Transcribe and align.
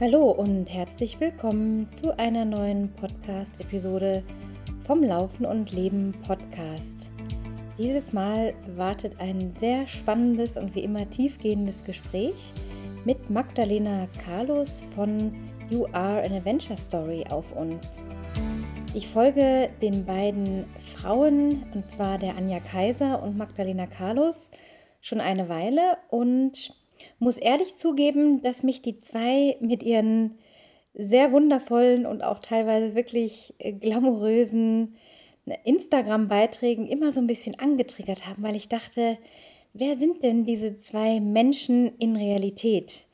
Hallo 0.00 0.30
und 0.30 0.66
herzlich 0.66 1.18
willkommen 1.18 1.90
zu 1.90 2.16
einer 2.16 2.44
neuen 2.44 2.92
Podcast-Episode 2.92 4.22
vom 4.78 5.02
Laufen 5.02 5.44
und 5.44 5.72
Leben 5.72 6.14
Podcast. 6.24 7.10
Dieses 7.78 8.12
Mal 8.12 8.54
wartet 8.76 9.20
ein 9.20 9.50
sehr 9.50 9.88
spannendes 9.88 10.56
und 10.56 10.76
wie 10.76 10.84
immer 10.84 11.10
tiefgehendes 11.10 11.82
Gespräch 11.82 12.52
mit 13.04 13.28
Magdalena 13.28 14.06
Carlos 14.24 14.84
von 14.94 15.34
You 15.68 15.86
Are 15.86 16.22
an 16.22 16.32
Adventure 16.32 16.78
Story 16.78 17.24
auf 17.28 17.50
uns. 17.56 18.00
Ich 18.94 19.08
folge 19.08 19.68
den 19.82 20.06
beiden 20.06 20.66
Frauen, 20.94 21.64
und 21.74 21.88
zwar 21.88 22.18
der 22.18 22.36
Anja 22.36 22.60
Kaiser 22.60 23.20
und 23.20 23.36
Magdalena 23.36 23.88
Carlos, 23.88 24.52
schon 25.00 25.20
eine 25.20 25.48
Weile 25.48 25.98
und 26.08 26.77
muss 27.18 27.38
ehrlich 27.38 27.76
zugeben, 27.76 28.42
dass 28.42 28.62
mich 28.62 28.82
die 28.82 28.98
zwei 28.98 29.56
mit 29.60 29.82
ihren 29.82 30.38
sehr 30.94 31.32
wundervollen 31.32 32.06
und 32.06 32.22
auch 32.22 32.40
teilweise 32.40 32.94
wirklich 32.94 33.54
äh, 33.58 33.72
glamourösen 33.72 34.96
äh, 35.46 35.56
Instagram-Beiträgen 35.64 36.86
immer 36.86 37.12
so 37.12 37.20
ein 37.20 37.26
bisschen 37.26 37.58
angetriggert 37.58 38.26
haben, 38.26 38.42
weil 38.42 38.56
ich 38.56 38.68
dachte, 38.68 39.18
wer 39.72 39.94
sind 39.94 40.22
denn 40.22 40.44
diese 40.44 40.76
zwei 40.76 41.20
Menschen 41.20 41.96
in 41.98 42.16
Realität? 42.16 43.06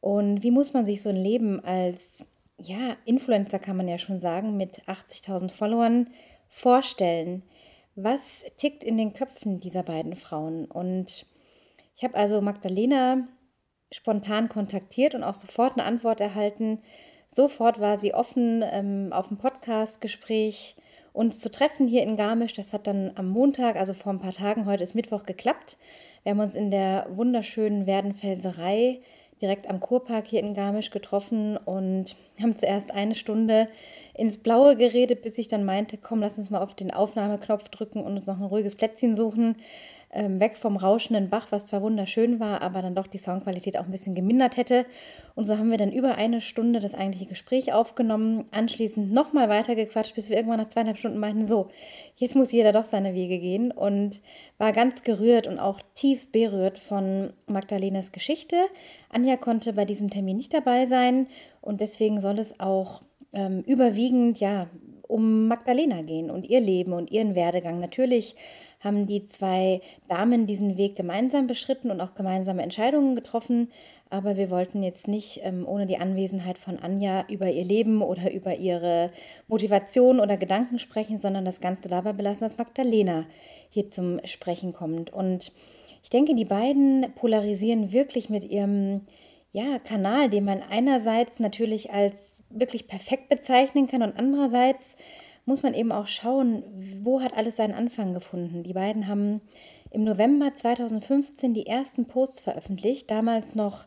Und 0.00 0.42
wie 0.42 0.50
muss 0.50 0.72
man 0.72 0.84
sich 0.84 1.00
so 1.00 1.10
ein 1.10 1.16
Leben 1.16 1.64
als, 1.64 2.26
ja, 2.60 2.96
Influencer 3.04 3.58
kann 3.58 3.76
man 3.76 3.88
ja 3.88 3.98
schon 3.98 4.20
sagen, 4.20 4.56
mit 4.56 4.82
80.000 4.86 5.50
Followern 5.50 6.08
vorstellen? 6.48 7.42
Was 7.94 8.44
tickt 8.56 8.84
in 8.84 8.96
den 8.96 9.12
Köpfen 9.12 9.60
dieser 9.60 9.82
beiden 9.82 10.16
Frauen? 10.16 10.64
Und 10.64 11.26
ich 11.94 12.04
habe 12.04 12.16
also 12.16 12.40
Magdalena 12.40 13.28
spontan 13.90 14.48
kontaktiert 14.48 15.14
und 15.14 15.22
auch 15.22 15.34
sofort 15.34 15.74
eine 15.74 15.84
Antwort 15.84 16.20
erhalten. 16.20 16.78
Sofort 17.28 17.80
war 17.80 17.96
sie 17.96 18.14
offen 18.14 18.62
ähm, 18.64 19.12
auf 19.12 19.28
dem 19.28 19.38
Podcast-Gespräch 19.38 20.76
uns 21.12 21.40
zu 21.40 21.50
treffen 21.50 21.86
hier 21.86 22.02
in 22.02 22.16
Garmisch. 22.16 22.54
Das 22.54 22.72
hat 22.72 22.86
dann 22.86 23.12
am 23.16 23.28
Montag, 23.28 23.76
also 23.76 23.92
vor 23.92 24.12
ein 24.12 24.18
paar 24.18 24.32
Tagen, 24.32 24.66
heute 24.66 24.82
ist 24.82 24.94
Mittwoch, 24.94 25.24
geklappt. 25.24 25.78
Wir 26.22 26.30
haben 26.30 26.40
uns 26.40 26.54
in 26.54 26.70
der 26.70 27.06
wunderschönen 27.10 27.86
Werdenfelserei 27.86 29.00
direkt 29.42 29.68
am 29.68 29.80
Kurpark 29.80 30.28
hier 30.28 30.40
in 30.40 30.54
Garmisch 30.54 30.90
getroffen 30.90 31.56
und 31.56 32.16
haben 32.40 32.56
zuerst 32.56 32.92
eine 32.92 33.16
Stunde 33.16 33.68
ins 34.14 34.38
Blaue 34.38 34.76
geredet, 34.76 35.22
bis 35.22 35.36
ich 35.36 35.48
dann 35.48 35.64
meinte, 35.64 35.98
komm, 35.98 36.20
lass 36.20 36.38
uns 36.38 36.48
mal 36.48 36.62
auf 36.62 36.74
den 36.74 36.92
Aufnahmeknopf 36.92 37.68
drücken 37.68 38.00
und 38.04 38.12
uns 38.12 38.26
noch 38.26 38.38
ein 38.38 38.44
ruhiges 38.44 38.76
Plätzchen 38.76 39.16
suchen 39.16 39.56
ähm, 40.12 40.40
weg 40.40 40.56
vom 40.56 40.76
rauschenden 40.76 41.30
Bach, 41.30 41.46
was 41.50 41.66
zwar 41.66 41.80
wunderschön 41.80 42.38
war, 42.38 42.60
aber 42.60 42.82
dann 42.82 42.94
doch 42.94 43.06
die 43.06 43.18
Soundqualität 43.18 43.78
auch 43.78 43.84
ein 43.84 43.90
bisschen 43.90 44.14
gemindert 44.14 44.58
hätte. 44.58 44.84
Und 45.34 45.46
so 45.46 45.56
haben 45.56 45.70
wir 45.70 45.78
dann 45.78 45.90
über 45.90 46.16
eine 46.16 46.42
Stunde 46.42 46.80
das 46.80 46.94
eigentliche 46.94 47.26
Gespräch 47.26 47.72
aufgenommen, 47.72 48.44
anschließend 48.50 49.10
nochmal 49.12 49.48
weitergequatscht, 49.48 50.14
bis 50.14 50.28
wir 50.28 50.36
irgendwann 50.36 50.58
nach 50.58 50.68
zweieinhalb 50.68 50.98
Stunden 50.98 51.18
meinten, 51.18 51.46
so, 51.46 51.68
jetzt 52.16 52.36
muss 52.36 52.52
jeder 52.52 52.72
doch 52.72 52.84
seine 52.84 53.14
Wege 53.14 53.38
gehen 53.38 53.70
und 53.70 54.20
war 54.58 54.72
ganz 54.72 55.02
gerührt 55.02 55.46
und 55.46 55.58
auch 55.58 55.80
tief 55.94 56.30
berührt 56.30 56.78
von 56.78 57.32
Magdalenas 57.46 58.12
Geschichte. 58.12 58.56
Anja 59.08 59.38
konnte 59.38 59.72
bei 59.72 59.86
diesem 59.86 60.10
Termin 60.10 60.36
nicht 60.36 60.52
dabei 60.52 60.84
sein 60.84 61.26
und 61.62 61.80
deswegen 61.80 62.20
soll 62.20 62.38
es 62.38 62.60
auch 62.60 63.00
ähm, 63.32 63.62
überwiegend 63.66 64.40
ja 64.40 64.68
um 65.12 65.46
Magdalena 65.46 66.02
gehen 66.02 66.30
und 66.30 66.48
ihr 66.48 66.60
Leben 66.60 66.92
und 66.92 67.10
ihren 67.10 67.34
Werdegang. 67.34 67.80
Natürlich 67.80 68.34
haben 68.82 69.06
die 69.06 69.24
zwei 69.24 69.80
Damen 70.08 70.46
diesen 70.46 70.76
Weg 70.76 70.96
gemeinsam 70.96 71.46
beschritten 71.46 71.90
und 71.90 72.00
auch 72.00 72.14
gemeinsame 72.14 72.62
Entscheidungen 72.62 73.14
getroffen. 73.14 73.70
Aber 74.10 74.36
wir 74.36 74.50
wollten 74.50 74.82
jetzt 74.82 75.08
nicht 75.08 75.40
ähm, 75.44 75.66
ohne 75.66 75.86
die 75.86 75.98
Anwesenheit 75.98 76.58
von 76.58 76.78
Anja 76.78 77.24
über 77.28 77.50
ihr 77.50 77.64
Leben 77.64 78.02
oder 78.02 78.32
über 78.32 78.56
ihre 78.56 79.10
Motivation 79.48 80.20
oder 80.20 80.36
Gedanken 80.36 80.78
sprechen, 80.78 81.20
sondern 81.20 81.44
das 81.44 81.60
Ganze 81.60 81.88
dabei 81.88 82.12
belassen, 82.12 82.44
dass 82.44 82.58
Magdalena 82.58 83.26
hier 83.70 83.88
zum 83.88 84.20
Sprechen 84.24 84.72
kommt. 84.72 85.12
Und 85.12 85.52
ich 86.02 86.10
denke, 86.10 86.34
die 86.34 86.44
beiden 86.44 87.06
polarisieren 87.14 87.92
wirklich 87.92 88.28
mit 88.28 88.44
ihrem 88.44 89.02
ja, 89.52 89.78
Kanal, 89.78 90.30
den 90.30 90.44
man 90.44 90.62
einerseits 90.62 91.38
natürlich 91.38 91.92
als 91.92 92.42
wirklich 92.50 92.88
perfekt 92.88 93.28
bezeichnen 93.28 93.86
kann 93.86 94.02
und 94.02 94.18
andererseits 94.18 94.96
muss 95.44 95.62
man 95.62 95.74
eben 95.74 95.92
auch 95.92 96.06
schauen, 96.06 96.62
wo 97.00 97.20
hat 97.20 97.36
alles 97.36 97.56
seinen 97.56 97.74
Anfang 97.74 98.14
gefunden. 98.14 98.62
Die 98.62 98.72
beiden 98.72 99.08
haben 99.08 99.40
im 99.90 100.04
November 100.04 100.52
2015 100.52 101.54
die 101.54 101.66
ersten 101.66 102.06
Posts 102.06 102.40
veröffentlicht, 102.40 103.10
damals 103.10 103.54
noch 103.54 103.86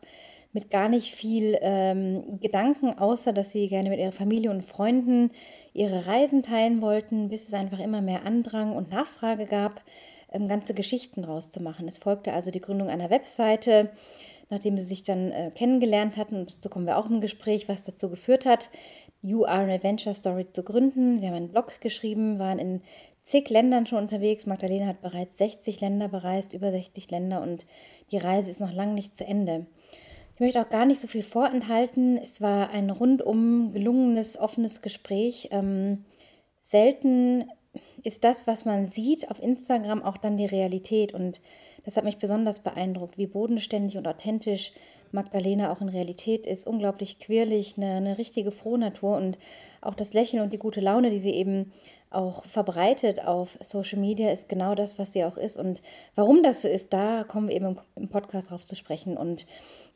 mit 0.56 0.72
gar 0.72 0.88
nicht 0.88 1.14
viel 1.14 1.58
ähm, 1.62 2.40
Gedanken, 2.40 2.98
außer 2.98 3.34
dass 3.34 3.52
sie 3.52 3.68
gerne 3.68 3.90
mit 3.90 4.00
ihrer 4.00 4.14
Familie 4.14 4.52
und 4.52 4.64
Freunden 4.64 5.32
ihre 5.74 6.08
Reisen 6.08 6.44
teilen 6.44 6.82
wollten, 6.82 7.28
bis 7.28 7.50
es 7.50 7.54
einfach 7.54 7.80
immer 7.80 8.02
mehr 8.02 8.26
Andrang 8.26 8.74
und 8.74 8.90
Nachfrage 8.90 9.48
gab, 9.48 9.84
ähm, 10.32 10.48
ganze 10.48 10.74
Geschichten 10.74 11.24
draus 11.24 11.52
zu 11.52 11.62
machen. 11.62 11.88
Es 11.90 11.98
folgte 11.98 12.32
also 12.32 12.52
die 12.52 12.62
Gründung 12.62 12.90
einer 12.90 13.10
Webseite, 13.10 13.90
nachdem 14.50 14.78
sie 14.78 14.86
sich 14.86 15.04
dann 15.04 15.32
äh, 15.32 15.52
kennengelernt 15.54 16.18
hatten. 16.18 16.36
Und 16.36 16.56
dazu 16.56 16.70
kommen 16.70 16.86
wir 16.86 16.98
auch 16.98 17.10
im 17.10 17.22
Gespräch, 17.22 17.68
was 17.68 17.84
dazu 17.84 18.10
geführt 18.10 18.46
hat, 18.46 18.70
You 19.22 19.46
Are 19.46 19.64
an 19.64 19.70
Adventure 19.70 20.14
Story 20.14 20.46
zu 20.52 20.64
gründen. 20.64 21.18
Sie 21.18 21.28
haben 21.28 21.34
einen 21.34 21.52
Blog 21.52 21.82
geschrieben, 21.82 22.38
waren 22.38 22.60
in 22.60 22.82
zig 23.24 23.50
Ländern 23.50 23.86
schon 23.88 24.04
unterwegs. 24.04 24.46
Magdalena 24.46 24.86
hat 24.86 25.02
bereits 25.02 25.38
60 25.40 25.82
Länder 25.82 26.08
bereist, 26.08 26.54
über 26.54 26.72
60 26.72 27.10
Länder 27.10 27.42
und 27.42 27.66
die 28.12 28.18
Reise 28.18 28.52
ist 28.52 28.62
noch 28.62 28.72
lange 28.72 28.94
nicht 28.94 29.18
zu 29.18 29.26
Ende. 29.26 29.66
Ich 30.36 30.42
möchte 30.42 30.62
auch 30.62 30.70
gar 30.70 30.86
nicht 30.86 31.00
so 31.00 31.08
viel 31.08 31.24
vorenthalten. 31.24 32.18
Es 32.18 32.42
war 32.42 32.70
ein 32.70 32.90
rundum 32.90 33.72
gelungenes, 33.74 34.38
offenes 34.38 34.82
Gespräch. 34.82 35.48
Ähm, 35.52 36.04
selten 36.60 37.46
ist 38.04 38.24
das, 38.24 38.46
was 38.46 38.66
man 38.66 38.88
sieht 38.88 39.32
auf 39.32 39.42
Instagram, 39.42 40.04
auch 40.04 40.18
dann 40.18 40.38
die 40.38 40.46
Realität. 40.46 41.14
Und 41.14 41.42
das 41.86 41.98
hat 41.98 42.04
mich 42.04 42.18
besonders 42.18 42.60
beeindruckt, 42.60 43.18
wie 43.18 43.28
bodenständig 43.28 43.98
und 43.98 44.08
authentisch 44.08 44.72
Magdalena 45.12 45.72
auch 45.72 45.82
in 45.82 45.90
Realität 45.90 46.46
ist. 46.46 46.68
Unglaublich 46.68 47.20
quirlig, 47.20 47.76
eine, 47.78 47.96
eine 47.96 48.18
richtige 48.18 48.52
Frohnatur 48.52 49.16
und 49.16 49.38
auch 49.82 49.96
das 49.96 50.14
Lächeln 50.14 50.44
und 50.44 50.52
die 50.52 50.58
gute 50.58 50.82
Laune, 50.82 51.10
die 51.10 51.20
sie 51.20 51.32
eben 51.32 51.72
auch 52.12 52.46
verbreitet 52.46 53.26
auf 53.26 53.58
Social 53.62 54.00
Media, 54.00 54.32
ist 54.32 54.48
genau 54.48 54.74
das, 54.74 54.98
was 54.98 55.14
sie 55.14 55.24
auch 55.24 55.38
ist. 55.38 55.58
Und 55.58 55.82
warum 56.16 56.44
das 56.44 56.62
so 56.62 56.68
ist, 56.68 56.94
da 56.94 57.24
kommen 57.24 57.50
wir 57.50 57.56
eben 57.56 57.78
im 57.96 58.10
Podcast 58.10 58.52
drauf 58.52 58.66
zu 58.66 58.76
sprechen. 58.76 59.18
Und 59.18 59.46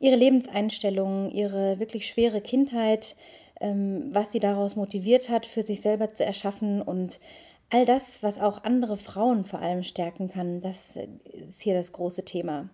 ihre 0.00 0.16
Lebenseinstellung, 0.16 1.30
ihre 1.30 1.80
wirklich 1.80 2.06
schwere 2.06 2.40
Kindheit, 2.40 3.16
ähm, 3.60 4.10
was 4.12 4.32
sie 4.32 4.38
daraus 4.38 4.76
motiviert 4.76 5.28
hat, 5.28 5.46
für 5.46 5.62
sich 5.62 5.80
selber 5.80 6.12
zu 6.12 6.24
erschaffen 6.24 6.82
und 6.82 7.20
all 7.70 7.86
das, 7.86 8.22
was 8.22 8.40
auch 8.40 8.64
andere 8.64 8.96
Frauen 8.96 9.44
vor 9.44 9.60
allem 9.60 9.82
stärken 9.82 10.28
kann, 10.28 10.60
das 10.60 10.96
ist 11.32 11.62
hier 11.62 11.74
das 11.74 11.92
große 11.92 12.24
Thema. 12.24 12.68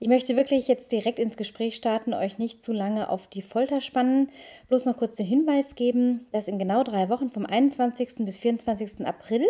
Ich 0.00 0.08
möchte 0.08 0.34
wirklich 0.34 0.66
jetzt 0.66 0.90
direkt 0.90 1.20
ins 1.20 1.36
Gespräch 1.36 1.76
starten, 1.76 2.12
euch 2.12 2.36
nicht 2.36 2.64
zu 2.64 2.72
lange 2.72 3.08
auf 3.08 3.28
die 3.28 3.40
Folter 3.40 3.80
spannen. 3.80 4.30
Bloß 4.68 4.86
noch 4.86 4.96
kurz 4.96 5.14
den 5.14 5.26
Hinweis 5.26 5.76
geben, 5.76 6.26
dass 6.32 6.48
in 6.48 6.58
genau 6.58 6.82
drei 6.82 7.08
Wochen 7.08 7.30
vom 7.30 7.46
21. 7.46 8.24
bis 8.24 8.38
24. 8.38 9.06
April 9.06 9.44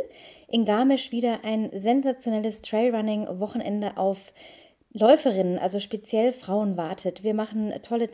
in 0.48 0.66
Garmisch 0.66 1.10
wieder 1.10 1.42
ein 1.42 1.70
sensationelles 1.74 2.60
Trailrunning-Wochenende 2.60 3.96
auf 3.96 4.34
Läuferinnen, 4.92 5.58
also 5.58 5.80
speziell 5.80 6.32
Frauen 6.32 6.76
wartet. 6.76 7.24
Wir 7.24 7.32
machen 7.32 7.72
tolle 7.82 8.08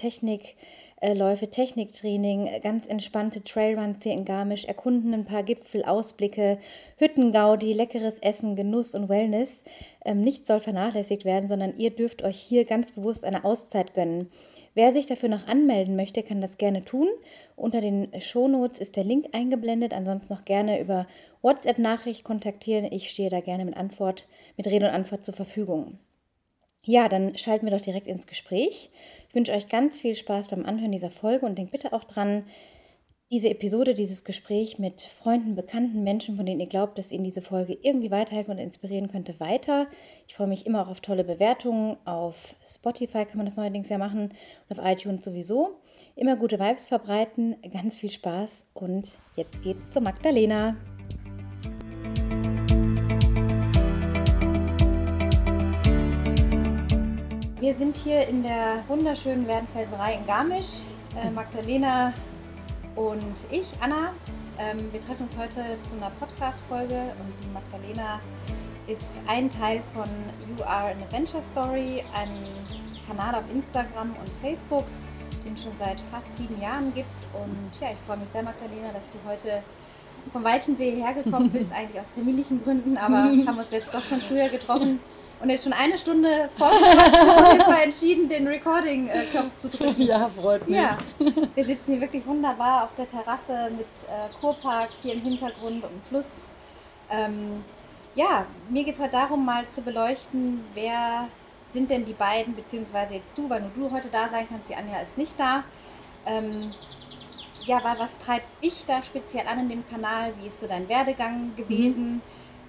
Technikläufe, 1.00 1.48
Techniktraining, 1.48 2.60
ganz 2.60 2.88
entspannte 2.88 3.44
Trailruns 3.44 4.02
hier 4.02 4.12
in 4.12 4.24
Garmisch, 4.24 4.64
erkunden 4.64 5.14
ein 5.14 5.24
paar 5.24 5.44
Gipfel, 5.44 5.84
Ausblicke, 5.84 6.58
Hüttengaudi, 6.96 7.72
leckeres 7.72 8.18
Essen, 8.18 8.56
Genuss 8.56 8.96
und 8.96 9.08
Wellness. 9.08 9.62
Ähm, 10.04 10.22
nichts 10.22 10.48
soll 10.48 10.58
vernachlässigt 10.58 11.24
werden, 11.24 11.48
sondern 11.48 11.78
ihr 11.78 11.90
dürft 11.90 12.24
euch 12.24 12.38
hier 12.38 12.64
ganz 12.64 12.90
bewusst 12.90 13.24
eine 13.24 13.44
Auszeit 13.44 13.94
gönnen. 13.94 14.28
Wer 14.74 14.90
sich 14.90 15.06
dafür 15.06 15.28
noch 15.28 15.46
anmelden 15.46 15.94
möchte, 15.94 16.24
kann 16.24 16.40
das 16.40 16.58
gerne 16.58 16.84
tun. 16.84 17.08
Unter 17.54 17.80
den 17.80 18.08
Shownotes 18.20 18.80
ist 18.80 18.96
der 18.96 19.04
Link 19.04 19.26
eingeblendet. 19.32 19.92
Ansonsten 19.92 20.34
noch 20.34 20.44
gerne 20.44 20.80
über 20.80 21.06
WhatsApp-Nachricht 21.42 22.24
kontaktieren. 22.24 22.86
Ich 22.90 23.08
stehe 23.10 23.30
da 23.30 23.40
gerne 23.40 23.64
mit 23.64 23.76
Antwort, 23.76 24.26
mit 24.56 24.66
Rede 24.66 24.86
und 24.86 24.94
Antwort 24.94 25.24
zur 25.24 25.34
Verfügung. 25.34 25.98
Ja, 26.84 27.08
dann 27.08 27.36
schalten 27.36 27.66
wir 27.66 27.76
doch 27.76 27.84
direkt 27.84 28.06
ins 28.06 28.26
Gespräch. 28.26 28.90
Ich 29.28 29.34
wünsche 29.34 29.52
euch 29.52 29.68
ganz 29.68 29.98
viel 29.98 30.14
Spaß 30.14 30.48
beim 30.48 30.64
Anhören 30.64 30.92
dieser 30.92 31.10
Folge 31.10 31.44
und 31.44 31.56
denkt 31.58 31.72
bitte 31.72 31.92
auch 31.92 32.04
dran, 32.04 32.44
diese 33.30 33.50
Episode, 33.50 33.92
dieses 33.92 34.24
Gespräch 34.24 34.78
mit 34.78 35.02
Freunden, 35.02 35.54
Bekannten, 35.54 36.02
Menschen, 36.02 36.36
von 36.36 36.46
denen 36.46 36.60
ihr 36.60 36.66
glaubt, 36.66 36.96
dass 36.96 37.12
ihnen 37.12 37.24
diese 37.24 37.42
Folge 37.42 37.76
irgendwie 37.82 38.10
weiterhelfen 38.10 38.52
und 38.52 38.58
inspirieren 38.58 39.08
könnte, 39.08 39.38
weiter. 39.38 39.86
Ich 40.26 40.34
freue 40.34 40.46
mich 40.46 40.64
immer 40.64 40.80
auch 40.80 40.88
auf 40.88 41.02
tolle 41.02 41.24
Bewertungen. 41.24 41.98
Auf 42.06 42.56
Spotify 42.64 43.26
kann 43.26 43.36
man 43.36 43.44
das 43.44 43.56
neuerdings 43.56 43.90
ja 43.90 43.98
machen 43.98 44.30
und 44.68 44.78
auf 44.78 44.84
iTunes 44.84 45.26
sowieso. 45.26 45.76
Immer 46.16 46.36
gute 46.36 46.58
Vibes 46.58 46.86
verbreiten, 46.86 47.56
ganz 47.70 47.96
viel 47.98 48.10
Spaß 48.10 48.64
und 48.72 49.18
jetzt 49.36 49.62
geht's 49.62 49.92
zu 49.92 50.00
Magdalena. 50.00 50.76
Wir 57.60 57.74
sind 57.74 57.96
hier 57.96 58.28
in 58.28 58.44
der 58.44 58.84
wunderschönen 58.86 59.48
Werdenfelserei 59.48 60.14
in 60.14 60.26
Garmisch. 60.28 60.84
äh, 61.20 61.28
Magdalena 61.28 62.14
und 62.94 63.34
ich, 63.50 63.74
Anna. 63.80 64.12
Ähm, 64.60 64.92
wir 64.92 65.00
treffen 65.00 65.24
uns 65.24 65.36
heute 65.36 65.64
zu 65.88 65.96
einer 65.96 66.10
Podcast-Folge 66.20 66.94
und 66.94 67.32
die 67.42 67.48
Magdalena 67.52 68.20
ist 68.86 69.20
ein 69.26 69.50
Teil 69.50 69.82
von 69.92 70.06
You 70.56 70.62
Are 70.62 70.92
an 70.92 71.02
Adventure 71.02 71.42
Story, 71.42 72.04
ein 72.14 72.28
Kanal 73.08 73.34
auf 73.34 73.44
Instagram 73.52 74.10
und 74.10 74.28
Facebook, 74.40 74.84
den 75.44 75.54
es 75.54 75.64
schon 75.64 75.74
seit 75.74 76.00
fast 76.12 76.28
sieben 76.36 76.60
Jahren 76.62 76.94
gibt. 76.94 77.08
Und 77.34 77.80
ja, 77.80 77.88
ich 77.90 77.98
freue 78.06 78.18
mich 78.18 78.28
sehr, 78.28 78.44
Magdalena, 78.44 78.92
dass 78.92 79.08
du 79.08 79.18
heute 79.28 79.64
vom 80.32 80.44
Walchensee 80.44 80.92
hergekommen 80.92 81.50
bist, 81.50 81.72
eigentlich 81.74 82.00
aus 82.00 82.14
terminlichen 82.14 82.62
Gründen, 82.62 82.96
aber 82.96 83.16
haben 83.16 83.58
uns 83.58 83.72
jetzt 83.72 83.92
doch 83.92 84.04
schon 84.04 84.20
früher 84.20 84.48
getroffen 84.48 85.00
und 85.40 85.50
jetzt 85.50 85.64
schon 85.64 85.72
eine 85.72 85.96
Stunde 85.96 86.48
vorher 86.56 87.82
entschieden, 87.82 88.28
den 88.28 88.46
Recording-Knopf 88.46 89.58
zu 89.58 89.68
drücken. 89.68 90.02
Ja, 90.02 90.28
freut 90.28 90.68
mich. 90.68 90.78
Ja, 90.78 90.98
wir 91.18 91.64
sitzen 91.64 91.92
hier 91.92 92.00
wirklich 92.00 92.26
wunderbar 92.26 92.84
auf 92.84 92.94
der 92.96 93.06
Terrasse 93.06 93.70
mit 93.70 93.86
äh, 94.08 94.28
Kurpark 94.40 94.90
hier 95.02 95.14
im 95.14 95.20
Hintergrund 95.20 95.84
und 95.84 96.04
Fluss. 96.08 96.42
Ähm, 97.10 97.64
ja, 98.14 98.46
mir 98.68 98.84
geht 98.84 98.94
es 98.94 99.00
heute 99.00 99.12
darum, 99.12 99.44
mal 99.44 99.64
zu 99.70 99.82
beleuchten, 99.82 100.64
wer 100.74 101.28
sind 101.70 101.90
denn 101.90 102.04
die 102.04 102.14
beiden, 102.14 102.54
beziehungsweise 102.54 103.14
jetzt 103.14 103.36
du, 103.36 103.48
weil 103.48 103.60
nur 103.60 103.70
du 103.90 103.94
heute 103.94 104.08
da 104.08 104.28
sein 104.28 104.46
kannst, 104.48 104.68
die 104.68 104.74
Anja 104.74 105.00
ist 105.00 105.18
nicht 105.18 105.38
da. 105.38 105.64
Ähm, 106.26 106.72
ja, 107.64 107.80
was 107.84 108.16
treibt 108.18 108.64
dich 108.64 108.86
da 108.86 109.02
speziell 109.02 109.46
an 109.46 109.60
in 109.60 109.68
dem 109.68 109.86
Kanal? 109.86 110.32
Wie 110.40 110.46
ist 110.46 110.60
so 110.60 110.66
dein 110.66 110.88
Werdegang 110.88 111.54
gewesen? 111.54 112.14
Mhm. 112.14 112.22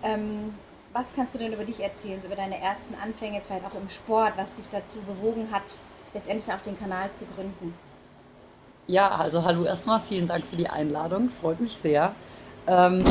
Ähm, 0.03 0.53
was 0.99 1.13
kannst 1.15 1.33
du 1.33 1.39
denn 1.39 1.53
über 1.53 1.63
dich 1.63 1.79
erzählen, 1.79 2.19
so 2.19 2.27
über 2.27 2.35
deine 2.35 2.59
ersten 2.59 2.93
Anfänge, 3.01 3.37
jetzt 3.37 3.47
vielleicht 3.47 3.65
auch 3.65 3.75
im 3.75 3.89
Sport, 3.89 4.33
was 4.35 4.55
dich 4.55 4.67
dazu 4.67 4.99
bewogen 4.99 5.49
hat, 5.49 5.63
letztendlich 6.13 6.53
auch 6.53 6.61
den 6.61 6.77
Kanal 6.77 7.09
zu 7.15 7.25
gründen? 7.25 7.73
Ja, 8.87 9.09
also 9.11 9.45
hallo 9.45 9.63
erstmal, 9.63 10.01
vielen 10.01 10.27
Dank 10.27 10.45
für 10.45 10.57
die 10.57 10.67
Einladung, 10.67 11.29
freut 11.29 11.61
mich 11.61 11.77
sehr. 11.77 12.13
Ähm, 12.67 13.05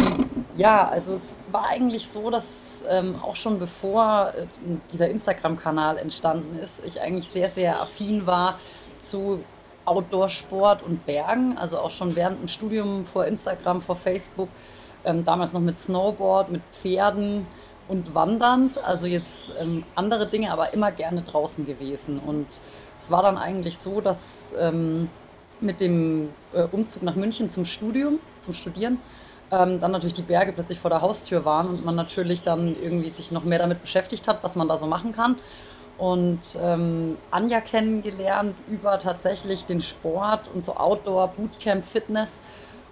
ja, 0.55 0.87
also 0.87 1.15
es 1.15 1.35
war 1.51 1.69
eigentlich 1.69 2.07
so, 2.07 2.29
dass 2.29 2.83
ähm, 2.87 3.19
auch 3.23 3.37
schon 3.37 3.59
bevor 3.59 4.35
äh, 4.35 4.47
dieser 4.93 5.09
Instagram-Kanal 5.09 5.97
entstanden 5.97 6.59
ist, 6.59 6.75
ich 6.85 7.01
eigentlich 7.01 7.29
sehr, 7.29 7.49
sehr 7.49 7.81
affin 7.81 8.27
war 8.27 8.59
zu 9.01 9.43
Outdoor-Sport 9.87 10.83
und 10.83 11.07
Bergen. 11.07 11.57
Also 11.57 11.79
auch 11.79 11.91
schon 11.91 12.15
während 12.15 12.43
dem 12.43 12.49
Studium 12.49 13.07
vor 13.07 13.25
Instagram, 13.25 13.81
vor 13.81 13.97
Facebook, 13.97 14.51
ähm, 15.05 15.25
damals 15.25 15.55
noch 15.55 15.61
mit 15.61 15.81
Snowboard, 15.81 16.51
mit 16.51 16.63
Pferden 16.71 17.47
und 17.89 18.15
wandernd. 18.15 18.83
Also 18.85 19.07
jetzt 19.07 19.51
ähm, 19.59 19.85
andere 19.95 20.27
Dinge, 20.27 20.53
aber 20.53 20.73
immer 20.73 20.93
gerne 20.93 21.23
draußen 21.23 21.67
gewesen. 21.67 22.19
Und 22.21 22.61
es 22.99 23.11
war 23.11 23.23
dann 23.23 23.39
eigentlich 23.39 23.79
so, 23.79 24.01
dass 24.01 24.55
ähm, 24.59 25.09
mit 25.61 25.81
dem 25.81 26.31
äh, 26.53 26.65
Umzug 26.71 27.03
nach 27.03 27.17
München 27.17 27.51
zum 27.51 27.65
Studium, 27.65 28.19
zum 28.41 28.55
Studieren, 28.55 28.99
ähm, 29.51 29.81
dann 29.81 29.93
natürlich 29.93 30.15
die 30.15 30.23
Berge 30.23 30.53
plötzlich 30.53 30.79
vor 30.79 30.91
der 30.91 31.01
Haustür 31.01 31.45
waren 31.45 31.69
und 31.69 31.85
man 31.85 31.95
natürlich 31.95 32.43
dann 32.43 32.77
irgendwie 32.81 33.11
sich 33.11 33.33
noch 33.33 33.45
mehr 33.45 33.59
damit 33.59 33.81
beschäftigt 33.81 34.29
hat, 34.29 34.43
was 34.43 34.57
man 34.57 34.69
da 34.69 34.77
so 34.77 34.87
machen 34.87 35.13
kann. 35.13 35.37
Und 35.97 36.41
ähm, 36.61 37.17
Anja 37.33 37.61
kennengelernt 37.61 38.55
über 38.69 38.99
tatsächlich 39.01 39.65
den 39.65 39.83
Sport 39.83 40.43
und 40.55 40.65
so 40.65 40.77
Outdoor, 40.77 41.29
Bootcamp, 41.29 41.85
Fitness. 41.87 42.41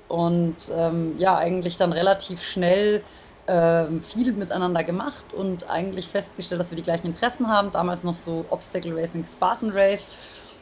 Und 0.09 0.57
ähm, 0.75 1.15
ja, 1.19 1.37
eigentlich 1.37 1.77
dann 1.77 1.93
relativ 1.93 2.43
schnell 2.43 3.03
viel 3.47 4.33
miteinander 4.33 4.83
gemacht 4.83 5.33
und 5.33 5.71
eigentlich 5.71 6.09
festgestellt, 6.09 6.61
dass 6.61 6.71
wir 6.71 6.77
die 6.77 6.83
gleichen 6.83 7.07
Interessen 7.07 7.49
haben. 7.49 7.71
Damals 7.71 8.03
noch 8.03 8.15
so 8.15 8.45
Obstacle 8.51 8.93
Racing, 8.93 9.25
Spartan 9.25 9.71
Race. 9.71 10.03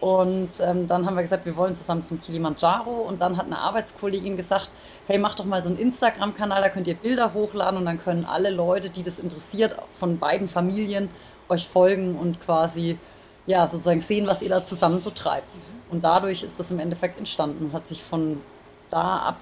Und 0.00 0.50
ähm, 0.60 0.86
dann 0.86 1.06
haben 1.06 1.14
wir 1.14 1.22
gesagt, 1.22 1.46
wir 1.46 1.56
wollen 1.56 1.74
zusammen 1.76 2.04
zum 2.04 2.20
Kilimanjaro. 2.20 2.90
Und 2.90 3.22
dann 3.22 3.38
hat 3.38 3.46
eine 3.46 3.58
Arbeitskollegin 3.58 4.36
gesagt, 4.36 4.70
hey, 5.06 5.16
mach 5.16 5.34
doch 5.34 5.46
mal 5.46 5.62
so 5.62 5.70
einen 5.70 5.78
Instagram-Kanal, 5.78 6.60
da 6.60 6.68
könnt 6.68 6.86
ihr 6.86 6.94
Bilder 6.94 7.32
hochladen 7.32 7.78
und 7.78 7.86
dann 7.86 8.02
können 8.02 8.26
alle 8.26 8.50
Leute, 8.50 8.90
die 8.90 9.02
das 9.02 9.18
interessiert, 9.18 9.76
von 9.94 10.18
beiden 10.18 10.48
Familien 10.48 11.08
euch 11.48 11.66
folgen 11.66 12.16
und 12.16 12.40
quasi 12.40 12.98
ja, 13.46 13.66
sozusagen 13.66 14.00
sehen, 14.00 14.26
was 14.26 14.42
ihr 14.42 14.50
da 14.50 14.64
zusammen 14.64 15.00
so 15.00 15.10
treibt. 15.10 15.46
Und 15.90 16.04
dadurch 16.04 16.42
ist 16.42 16.60
das 16.60 16.70
im 16.70 16.80
Endeffekt 16.80 17.18
entstanden 17.18 17.66
und 17.66 17.72
hat 17.72 17.88
sich 17.88 18.02
von 18.02 18.42
da 18.90 19.18
ab 19.18 19.36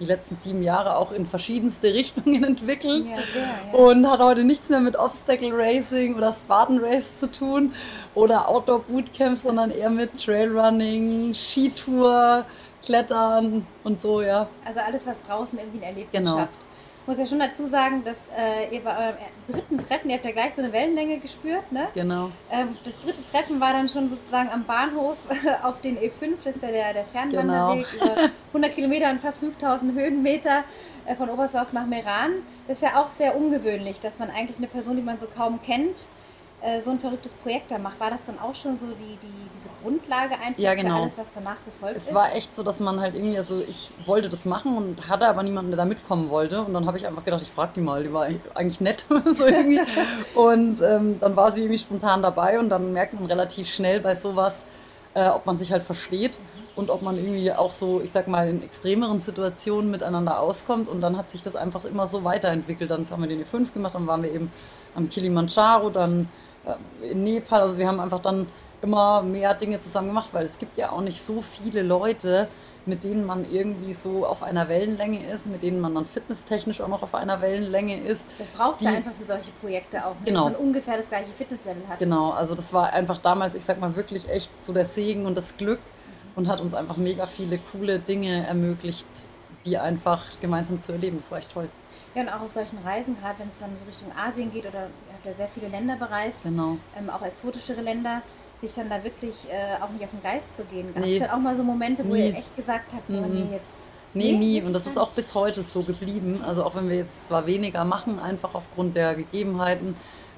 die 0.00 0.06
letzten 0.06 0.36
sieben 0.36 0.62
Jahre 0.62 0.96
auch 0.96 1.12
in 1.12 1.26
verschiedenste 1.26 1.92
Richtungen 1.94 2.42
entwickelt 2.42 3.10
ja, 3.10 3.16
sehr, 3.32 3.42
ja. 3.42 3.78
und 3.78 4.10
hat 4.10 4.20
heute 4.20 4.44
nichts 4.44 4.68
mehr 4.68 4.80
mit 4.80 4.96
Obstacle 4.96 5.52
Racing 5.52 6.16
oder 6.16 6.32
Spartan 6.32 6.78
Race 6.78 7.18
zu 7.18 7.30
tun 7.30 7.74
oder 8.14 8.48
Outdoor 8.48 8.80
Bootcamp, 8.80 9.38
sondern 9.38 9.70
eher 9.70 9.90
mit 9.90 10.22
Trailrunning, 10.22 11.34
Skitour, 11.34 12.44
Klettern 12.84 13.66
und 13.84 14.00
so, 14.00 14.22
ja. 14.22 14.48
Also 14.64 14.80
alles, 14.80 15.06
was 15.06 15.20
draußen 15.22 15.58
irgendwie 15.58 15.78
ein 15.78 15.94
Erlebnis 15.94 16.22
genau. 16.22 16.38
schafft 16.38 16.69
muss 17.06 17.18
ja 17.18 17.26
schon 17.26 17.38
dazu 17.38 17.66
sagen, 17.66 18.04
dass 18.04 18.18
äh, 18.36 18.74
ihr 18.74 18.82
bei 18.82 18.96
eurem 18.96 19.16
dritten 19.48 19.78
Treffen, 19.78 20.10
ihr 20.10 20.16
habt 20.16 20.24
ja 20.24 20.32
gleich 20.32 20.54
so 20.54 20.62
eine 20.62 20.72
Wellenlänge 20.72 21.18
gespürt, 21.18 21.70
ne? 21.72 21.88
Genau. 21.94 22.30
Ähm, 22.50 22.76
das 22.84 22.98
dritte 23.00 23.22
Treffen 23.30 23.60
war 23.60 23.72
dann 23.72 23.88
schon 23.88 24.10
sozusagen 24.10 24.50
am 24.50 24.64
Bahnhof 24.64 25.18
auf 25.62 25.80
den 25.80 25.98
E5, 25.98 26.36
das 26.44 26.56
ist 26.56 26.62
ja 26.62 26.70
der, 26.70 26.92
der 26.94 27.04
Fernwanderweg, 27.04 27.86
genau. 27.92 28.12
über 28.12 28.30
100 28.48 28.72
Kilometer 28.72 29.10
und 29.10 29.20
fast 29.20 29.40
5000 29.40 29.98
Höhenmeter 29.98 30.64
äh, 31.06 31.14
von 31.14 31.30
Oberstdorf 31.30 31.72
nach 31.72 31.86
Meran. 31.86 32.42
Das 32.68 32.78
ist 32.78 32.82
ja 32.82 33.00
auch 33.00 33.10
sehr 33.10 33.36
ungewöhnlich, 33.36 34.00
dass 34.00 34.18
man 34.18 34.30
eigentlich 34.30 34.58
eine 34.58 34.68
Person, 34.68 34.96
die 34.96 35.02
man 35.02 35.18
so 35.18 35.26
kaum 35.26 35.60
kennt, 35.62 36.08
äh, 36.62 36.82
so 36.82 36.90
ein 36.90 36.98
verrücktes 36.98 37.32
Projekt 37.34 37.70
da 37.70 37.78
macht. 37.78 37.98
War 38.00 38.10
das 38.10 38.24
dann 38.24 38.38
auch 38.38 38.54
schon 38.54 38.78
so 38.78 38.88
die, 38.88 39.16
die, 39.22 39.50
diese 39.56 39.70
Grundlage 39.82 40.34
einfach 40.34 40.58
ja, 40.58 40.74
genau. 40.74 40.96
für 40.96 41.02
alles, 41.02 41.18
was 41.18 41.28
danach 41.34 41.64
gefolgt 41.64 41.96
es 41.96 42.02
ist? 42.04 42.08
Es 42.10 42.14
war 42.14 42.34
echt 42.34 42.54
so, 42.54 42.62
dass 42.62 42.80
man 42.80 43.00
halt 43.00 43.14
irgendwie, 43.14 43.38
also 43.38 43.62
ich 43.66 43.90
wollte 44.04 44.28
das 44.28 44.44
machen 44.44 44.76
und 44.76 45.08
hatte 45.08 45.26
aber 45.26 45.42
niemanden, 45.42 45.70
der 45.70 45.78
da 45.78 45.84
mitkommen 45.86 46.28
wollte. 46.28 46.62
Und 46.62 46.74
dann 46.74 46.86
habe 46.86 46.98
ich 46.98 47.06
einfach 47.06 47.24
gedacht, 47.24 47.40
ich 47.40 47.50
frage 47.50 47.72
die 47.76 47.80
mal, 47.80 48.02
die 48.02 48.12
war 48.12 48.28
eigentlich 48.54 48.80
nett. 48.80 49.06
so 49.32 49.46
irgendwie. 49.46 49.80
und 50.34 50.82
ähm, 50.82 51.18
dann 51.18 51.34
war 51.34 51.50
sie 51.52 51.62
irgendwie 51.62 51.78
spontan 51.78 52.20
dabei 52.20 52.58
und 52.58 52.68
dann 52.68 52.92
merkt 52.92 53.14
man 53.14 53.24
relativ 53.24 53.68
schnell 53.68 54.00
bei 54.00 54.14
sowas, 54.14 54.66
äh, 55.14 55.28
ob 55.28 55.46
man 55.46 55.56
sich 55.56 55.72
halt 55.72 55.82
versteht 55.82 56.38
mhm. 56.38 56.68
und 56.76 56.90
ob 56.90 57.00
man 57.00 57.16
irgendwie 57.16 57.52
auch 57.52 57.72
so, 57.72 58.02
ich 58.02 58.12
sag 58.12 58.28
mal, 58.28 58.48
in 58.48 58.62
extremeren 58.62 59.18
Situationen 59.18 59.90
miteinander 59.90 60.40
auskommt. 60.40 60.88
Und 60.88 61.00
dann 61.00 61.16
hat 61.16 61.30
sich 61.30 61.40
das 61.40 61.56
einfach 61.56 61.86
immer 61.86 62.06
so 62.06 62.22
weiterentwickelt. 62.22 62.90
Dann 62.90 63.08
haben 63.10 63.22
wir 63.22 63.28
den 63.30 63.42
E5 63.42 63.72
gemacht, 63.72 63.94
dann 63.94 64.06
waren 64.06 64.22
wir 64.22 64.30
eben 64.30 64.52
am 64.94 65.08
Kilimanjaro, 65.08 65.88
dann 65.88 66.28
in 67.02 67.24
Nepal. 67.24 67.60
Also 67.60 67.78
wir 67.78 67.86
haben 67.86 68.00
einfach 68.00 68.20
dann 68.20 68.46
immer 68.82 69.22
mehr 69.22 69.54
Dinge 69.54 69.80
zusammen 69.80 70.08
gemacht, 70.08 70.30
weil 70.32 70.46
es 70.46 70.58
gibt 70.58 70.76
ja 70.76 70.92
auch 70.92 71.00
nicht 71.00 71.22
so 71.22 71.42
viele 71.42 71.82
Leute, 71.82 72.48
mit 72.86 73.04
denen 73.04 73.24
man 73.26 73.50
irgendwie 73.50 73.92
so 73.92 74.26
auf 74.26 74.42
einer 74.42 74.68
Wellenlänge 74.68 75.26
ist, 75.30 75.46
mit 75.46 75.62
denen 75.62 75.80
man 75.80 75.94
dann 75.94 76.06
fitnesstechnisch 76.06 76.80
auch 76.80 76.88
noch 76.88 77.02
auf 77.02 77.14
einer 77.14 77.40
Wellenlänge 77.40 78.00
ist. 78.00 78.26
Das 78.38 78.48
braucht 78.48 78.80
es 78.80 78.86
ja 78.86 78.94
einfach 78.94 79.12
für 79.12 79.24
solche 79.24 79.50
Projekte 79.60 80.04
auch, 80.04 80.14
genau. 80.24 80.44
dass 80.44 80.52
man 80.52 80.62
ungefähr 80.62 80.96
das 80.96 81.08
gleiche 81.08 81.30
Fitnesslevel 81.32 81.86
hat. 81.88 81.98
Genau, 81.98 82.30
also 82.30 82.54
das 82.54 82.72
war 82.72 82.92
einfach 82.92 83.18
damals, 83.18 83.54
ich 83.54 83.64
sag 83.64 83.80
mal, 83.80 83.94
wirklich 83.96 84.28
echt 84.28 84.64
so 84.64 84.72
der 84.72 84.86
Segen 84.86 85.26
und 85.26 85.36
das 85.36 85.56
Glück 85.56 85.80
und 86.36 86.48
hat 86.48 86.60
uns 86.60 86.74
einfach 86.74 86.96
mega 86.96 87.26
viele 87.26 87.58
coole 87.58 87.98
Dinge 87.98 88.46
ermöglicht, 88.46 89.08
die 89.66 89.76
einfach 89.76 90.24
gemeinsam 90.40 90.80
zu 90.80 90.92
erleben. 90.92 91.18
Das 91.18 91.30
war 91.30 91.38
echt 91.38 91.52
toll. 91.52 91.68
Ja, 92.14 92.22
und 92.22 92.28
auch 92.30 92.40
auf 92.40 92.50
solchen 92.50 92.78
Reisen, 92.78 93.16
gerade 93.16 93.38
wenn 93.38 93.50
es 93.50 93.60
dann 93.60 93.70
so 93.78 93.84
Richtung 93.84 94.08
Asien 94.16 94.50
geht 94.50 94.66
oder 94.66 94.88
habt 95.20 95.26
ja 95.26 95.32
sehr 95.34 95.48
viele 95.48 95.68
Länder 95.68 95.96
bereist, 95.96 96.42
genau. 96.42 96.76
ähm, 96.96 97.10
auch 97.10 97.22
exotischere 97.22 97.80
Länder, 97.80 98.22
sich 98.60 98.74
dann 98.74 98.88
da 98.88 99.02
wirklich 99.04 99.48
äh, 99.50 99.82
auch 99.82 99.90
nicht 99.90 100.04
auf 100.04 100.10
den 100.10 100.22
Geist 100.22 100.56
zu 100.56 100.64
gehen. 100.64 100.92
Gab 100.94 101.02
es 101.02 101.08
nee. 101.08 101.18
dann 101.18 101.30
auch 101.30 101.38
mal 101.38 101.56
so 101.56 101.62
Momente, 101.62 102.04
wo 102.04 102.14
nie. 102.14 102.28
ihr 102.28 102.36
echt 102.36 102.54
gesagt 102.56 102.92
habt, 102.92 103.08
boah, 103.08 103.26
nee, 103.26 103.46
jetzt. 103.52 103.86
Nee, 104.12 104.32
nee 104.32 104.38
nie. 104.38 104.62
Und 104.62 104.72
das 104.72 104.86
ist 104.86 104.98
auch 104.98 105.10
bis 105.10 105.34
heute 105.34 105.62
so 105.62 105.82
geblieben. 105.82 106.42
Also 106.44 106.64
auch 106.64 106.74
wenn 106.74 106.88
wir 106.88 106.96
jetzt 106.96 107.26
zwar 107.26 107.46
weniger 107.46 107.84
machen, 107.84 108.18
einfach 108.18 108.54
aufgrund 108.54 108.96
der 108.96 109.14
Gegebenheiten, 109.14 109.94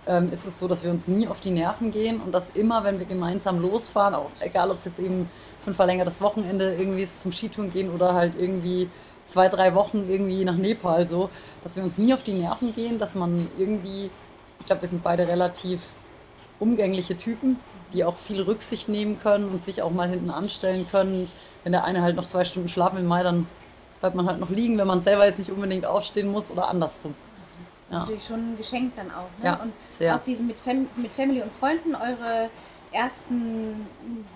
ähm, 0.06 0.32
ist 0.32 0.46
es 0.46 0.58
so, 0.58 0.68
dass 0.68 0.84
wir 0.84 0.90
uns 0.90 1.08
nie 1.08 1.26
auf 1.28 1.40
die 1.40 1.50
Nerven 1.50 1.90
gehen 1.90 2.20
und 2.20 2.32
dass 2.32 2.50
immer, 2.50 2.84
wenn 2.84 2.98
wir 2.98 3.06
gemeinsam 3.06 3.60
losfahren, 3.60 4.14
auch 4.14 4.30
egal 4.40 4.70
ob 4.70 4.78
es 4.78 4.84
jetzt 4.84 4.98
eben 4.98 5.30
für 5.60 5.70
ein 5.70 5.74
verlängertes 5.74 6.20
Wochenende 6.20 6.74
irgendwie 6.74 7.06
zum 7.06 7.32
Skitouren 7.32 7.72
gehen 7.72 7.90
oder 7.90 8.14
halt 8.14 8.34
irgendwie 8.38 8.90
zwei, 9.24 9.48
drei 9.48 9.74
Wochen 9.74 10.08
irgendwie 10.10 10.44
nach 10.44 10.56
Nepal 10.56 11.08
so, 11.08 11.30
dass 11.62 11.76
wir 11.76 11.84
uns 11.84 11.98
nie 11.98 12.12
auf 12.12 12.24
die 12.24 12.34
Nerven 12.34 12.74
gehen, 12.74 12.98
dass 12.98 13.14
man 13.14 13.48
irgendwie, 13.58 14.10
ich 14.62 14.66
glaube, 14.66 14.82
wir 14.82 14.88
sind 14.88 15.02
beide 15.02 15.26
relativ 15.26 15.96
umgängliche 16.60 17.18
Typen, 17.18 17.58
die 17.92 18.04
auch 18.04 18.16
viel 18.16 18.40
Rücksicht 18.40 18.88
nehmen 18.88 19.18
können 19.20 19.48
und 19.48 19.64
sich 19.64 19.82
auch 19.82 19.90
mal 19.90 20.08
hinten 20.08 20.30
anstellen 20.30 20.86
können. 20.88 21.28
Wenn 21.64 21.72
der 21.72 21.82
eine 21.84 22.00
halt 22.02 22.14
noch 22.14 22.24
zwei 22.24 22.44
Stunden 22.44 22.68
schlafen 22.68 22.98
will, 22.98 23.04
Mai, 23.04 23.24
dann 23.24 23.48
bleibt 24.00 24.14
man 24.14 24.26
halt 24.26 24.38
noch 24.38 24.50
liegen, 24.50 24.78
wenn 24.78 24.86
man 24.86 25.02
selber 25.02 25.26
jetzt 25.26 25.38
nicht 25.38 25.50
unbedingt 25.50 25.84
aufstehen 25.84 26.30
muss 26.30 26.48
oder 26.48 26.68
andersrum. 26.68 27.16
Ja. 27.90 27.98
Natürlich 27.98 28.24
schon 28.24 28.52
ein 28.52 28.56
Geschenk 28.56 28.94
dann 28.94 29.10
auch. 29.10 29.28
Ne? 29.38 29.44
Ja, 29.44 29.54
und 29.56 29.72
sehr. 29.98 30.14
aus 30.14 30.22
diesem 30.22 30.46
mit, 30.46 30.58
Fam 30.58 30.86
mit 30.94 31.12
Family 31.12 31.42
und 31.42 31.52
Freunden 31.52 31.96
eure 31.96 32.48
ersten 32.92 33.88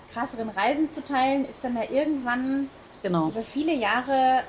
krasseren 0.09 0.49
Reisen 0.49 0.90
zu 0.90 1.04
teilen, 1.04 1.45
ist 1.45 1.62
dann 1.62 1.76
da 1.76 1.83
irgendwann 1.88 2.68
genau. 3.02 3.28
über 3.28 3.42
viele 3.42 3.75
Jahre 3.75 4.42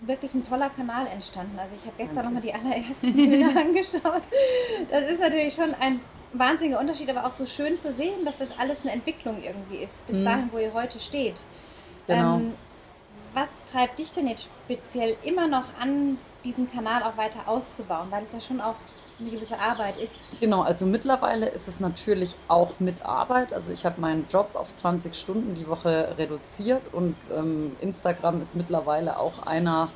wirklich 0.00 0.34
ein 0.34 0.44
toller 0.44 0.70
Kanal 0.70 1.06
entstanden. 1.06 1.58
Also 1.58 1.74
ich 1.74 1.82
habe 1.86 1.94
gestern 1.96 2.24
nochmal 2.24 2.42
die 2.42 2.52
allerersten 2.52 3.12
Bilder 3.16 3.60
angeschaut. 3.60 4.22
Das 4.90 5.10
ist 5.10 5.20
natürlich 5.20 5.54
schon 5.54 5.74
ein 5.74 6.00
wahnsinniger 6.32 6.78
Unterschied, 6.78 7.08
aber 7.10 7.26
auch 7.26 7.32
so 7.32 7.46
schön 7.46 7.78
zu 7.78 7.92
sehen, 7.92 8.24
dass 8.24 8.38
das 8.38 8.50
alles 8.58 8.82
eine 8.82 8.92
Entwicklung 8.92 9.42
irgendwie 9.42 9.76
ist, 9.76 10.06
bis 10.06 10.16
mhm. 10.16 10.24
dahin, 10.24 10.48
wo 10.52 10.58
ihr 10.58 10.72
heute 10.74 11.00
steht. 11.00 11.42
Genau. 12.06 12.36
Ähm, 12.36 12.54
was 13.32 13.48
treibt 13.70 13.98
dich 13.98 14.12
denn 14.12 14.26
jetzt 14.26 14.48
speziell 14.64 15.16
immer 15.22 15.46
noch 15.46 15.64
an, 15.80 16.18
diesen 16.44 16.70
Kanal 16.70 17.02
auch 17.02 17.16
weiter 17.16 17.46
auszubauen? 17.46 18.10
Weil 18.10 18.24
es 18.24 18.32
ja 18.32 18.40
schon 18.40 18.60
auch 18.60 18.76
eine 19.18 19.30
gewisse 19.30 19.58
Arbeit 19.58 19.96
ist. 19.98 20.16
Genau, 20.40 20.62
also 20.62 20.84
mittlerweile 20.86 21.48
ist 21.48 21.68
es 21.68 21.80
natürlich 21.80 22.34
auch 22.48 22.78
mit 22.80 23.04
Arbeit. 23.04 23.52
Also 23.52 23.72
ich 23.72 23.86
habe 23.86 24.00
meinen 24.00 24.26
Job 24.28 24.50
auf 24.54 24.74
20 24.74 25.14
Stunden 25.14 25.54
die 25.54 25.66
Woche 25.66 26.14
reduziert 26.18 26.82
und 26.92 27.16
ähm, 27.34 27.76
Instagram 27.80 28.42
ist 28.42 28.56
mittlerweile 28.56 29.18
auch 29.18 29.46
einer 29.46 29.88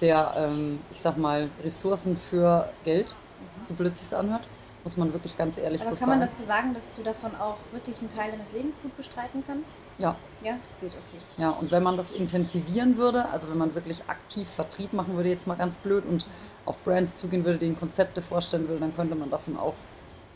der, 0.00 0.34
ähm, 0.36 0.80
ich 0.90 1.00
sag 1.00 1.16
mal, 1.18 1.50
Ressourcen 1.62 2.16
für 2.16 2.72
Geld, 2.84 3.14
mhm. 3.58 3.64
so 3.64 3.74
blöd 3.74 3.96
sich 3.96 4.06
es 4.06 4.14
anhört. 4.14 4.42
Muss 4.82 4.96
man 4.96 5.12
wirklich 5.12 5.36
ganz 5.36 5.58
ehrlich 5.58 5.82
Aber 5.82 5.90
so 5.94 6.00
kann 6.00 6.08
sagen. 6.08 6.20
man 6.20 6.28
dazu 6.28 6.42
sagen, 6.42 6.72
dass 6.72 6.94
du 6.94 7.02
davon 7.02 7.34
auch 7.36 7.58
wirklich 7.70 7.98
einen 7.98 8.08
Teil 8.08 8.30
deines 8.30 8.52
Lebens 8.52 8.80
gut 8.80 8.96
bestreiten 8.96 9.44
kannst? 9.46 9.68
Ja. 9.98 10.16
Ja, 10.42 10.54
das 10.64 10.80
geht, 10.80 10.92
okay. 10.92 11.20
Ja, 11.36 11.50
und 11.50 11.70
wenn 11.70 11.82
man 11.82 11.98
das 11.98 12.10
intensivieren 12.10 12.96
würde, 12.96 13.28
also 13.28 13.50
wenn 13.50 13.58
man 13.58 13.74
wirklich 13.74 14.02
aktiv 14.08 14.48
Vertrieb 14.48 14.94
machen 14.94 15.16
würde, 15.16 15.28
jetzt 15.28 15.46
mal 15.46 15.56
ganz 15.56 15.76
blöd 15.76 16.06
und 16.06 16.24
auf 16.64 16.82
Brands 16.82 17.16
zugehen 17.16 17.44
würde, 17.44 17.58
denen 17.58 17.78
Konzepte 17.78 18.20
vorstellen 18.22 18.68
würde, 18.68 18.80
dann 18.80 18.94
könnte 18.94 19.14
man 19.14 19.30
davon 19.30 19.56
auch 19.58 19.74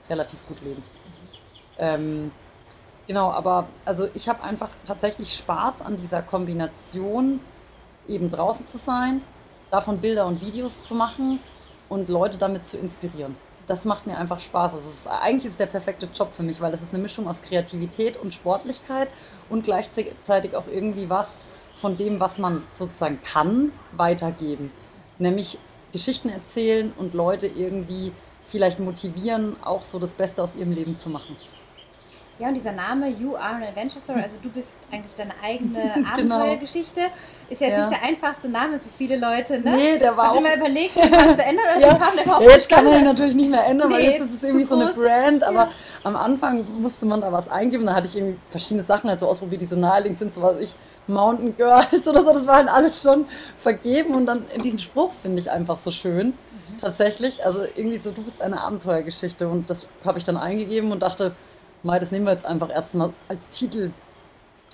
relativ 0.09 0.38
gut 0.47 0.61
leben. 0.62 0.83
Ähm, 1.78 2.31
genau, 3.07 3.31
aber 3.31 3.69
also 3.85 4.09
ich 4.14 4.28
habe 4.28 4.43
einfach 4.43 4.71
tatsächlich 4.87 5.35
Spaß 5.35 5.83
an 5.83 5.97
dieser 5.97 6.23
Kombination, 6.23 7.40
eben 8.07 8.31
draußen 8.31 8.66
zu 8.66 8.78
sein, 8.78 9.23
davon 9.71 10.00
Bilder 10.00 10.26
und 10.26 10.40
Videos 10.40 10.85
zu 10.85 10.95
machen 10.95 11.40
und 11.88 12.09
Leute 12.09 12.38
damit 12.38 12.66
zu 12.66 12.76
inspirieren 12.76 13.37
das 13.66 13.85
macht 13.85 14.07
mir 14.07 14.16
einfach 14.16 14.40
Spaß. 14.40 14.75
Also 14.75 14.88
ist, 14.88 15.07
eigentlich 15.07 15.47
ist 15.47 15.61
der 15.61 15.66
perfekte 15.66 16.09
Job 16.14 16.33
für 16.33 16.43
mich, 16.43 16.61
weil 16.61 16.73
das 16.73 16.83
ist 16.83 16.93
eine 16.93 17.02
Mischung 17.02 17.28
aus 17.28 17.43
Kreativität 17.43 18.16
und 18.16 18.35
Sportlichkeit 18.35 19.09
und 19.49 19.64
gleichzeitig 19.64 20.57
auch 20.57 20.66
irgendwie 20.71 21.09
was 21.09 21.38
von 21.76 21.97
dem, 21.97 22.21
was 22.21 22.38
man 22.38 22.62
sozusagen 22.71 23.21
kann, 23.23 23.73
weitergeben. 23.93 24.71
Nämlich 25.19 25.59
Geschichten 25.94 26.28
erzählen 26.28 26.92
und 26.98 27.14
Leute 27.14 27.46
irgendwie 27.46 28.10
vielleicht 28.46 28.80
motivieren, 28.80 29.56
auch 29.62 29.84
so 29.84 30.00
das 30.00 30.12
Beste 30.14 30.42
aus 30.42 30.56
ihrem 30.56 30.72
Leben 30.72 30.98
zu 30.98 31.08
machen. 31.08 31.36
Ja, 32.41 32.49
und 32.49 32.55
dieser 32.55 32.73
Name 32.73 33.09
You 33.09 33.37
Are 33.37 33.55
an 33.55 33.62
Adventure 33.62 34.00
Story, 34.00 34.21
also 34.21 34.38
du 34.43 34.49
bist 34.50 34.73
eigentlich 34.91 35.14
deine 35.14 35.35
eigene 35.41 35.93
genau. 36.17 36.35
Abenteuergeschichte, 36.35 37.03
ist 37.49 37.61
ja 37.61 37.69
jetzt 37.69 37.76
ja. 37.76 37.88
nicht 37.88 37.93
der 37.93 38.09
einfachste 38.09 38.49
Name 38.49 38.81
für 38.81 38.88
viele 38.99 39.17
Leute, 39.17 39.61
ne? 39.61 39.76
Nee, 39.76 39.99
der 39.99 40.17
war 40.17 40.31
Hat 40.31 40.37
auch... 40.37 40.41
mal 40.41 40.57
überlegt, 40.57 40.97
den 40.97 41.11
mal 41.12 41.37
zu 41.37 41.45
ändern 41.45 41.64
oder 41.76 41.81
ja. 41.87 41.95
kam 41.95 42.17
der 42.17 42.25
überhaupt 42.25 42.45
ja, 42.45 42.50
Jetzt 42.50 42.69
kann 42.69 42.85
man 42.85 42.99
ihn 42.99 43.05
natürlich 43.05 43.37
nicht 43.37 43.50
mehr 43.50 43.64
ändern, 43.64 43.88
nee, 43.88 43.95
weil 43.95 44.05
jetzt 44.05 44.21
ist 44.23 44.35
es 44.35 44.43
irgendwie 44.43 44.64
so 44.64 44.75
eine. 44.75 44.93
Brand, 44.93 45.45
aber 45.45 45.61
ja. 45.61 45.71
am 46.03 46.17
Anfang 46.17 46.67
musste 46.81 47.07
man 47.07 47.21
da 47.21 47.31
was 47.31 47.49
eingeben, 47.49 47.87
da 47.87 47.95
hatte 47.95 48.09
ich 48.09 48.17
irgendwie 48.17 48.38
verschiedene 48.50 48.83
Sachen 48.83 49.09
halt 49.09 49.21
so 49.21 49.29
ausprobiert, 49.29 49.62
die 49.62 49.67
so 49.67 49.76
naheliegend 49.76 50.19
sind, 50.19 50.35
so 50.35 50.43
was 50.43 50.59
ich, 50.59 50.75
Mountain 51.07 51.57
Girls 51.57 52.09
oder 52.09 52.25
so, 52.25 52.33
das 52.33 52.49
war 52.49 52.57
halt 52.57 52.69
alles 52.69 53.00
schon 53.00 53.26
vergeben 53.61 54.12
und 54.14 54.26
dann 54.26 54.47
in 54.53 54.61
diesen 54.61 54.81
Spruch 54.81 55.12
finde 55.23 55.41
ich 55.41 55.50
einfach 55.53 55.76
so 55.76 55.93
schön. 55.93 56.29
Mhm. 56.29 56.79
Tatsächlich, 56.81 57.45
also 57.45 57.61
irgendwie 57.76 57.99
so, 57.99 58.11
du 58.11 58.23
bist 58.23 58.43
eine 58.43 58.61
Abenteuergeschichte 58.61 59.49
und 59.49 59.71
das 59.71 59.87
habe 60.05 60.19
ich 60.19 60.25
dann 60.25 60.37
eingegeben 60.37 60.91
und 60.91 61.00
dachte, 61.00 61.37
Mai, 61.85 61.99
das 61.99 62.11
nehmen 62.11 62.25
wir 62.25 62.33
jetzt 62.33 62.47
einfach 62.47 62.71
erstmal 62.71 63.12
als 63.29 63.49
Titel. 63.50 63.93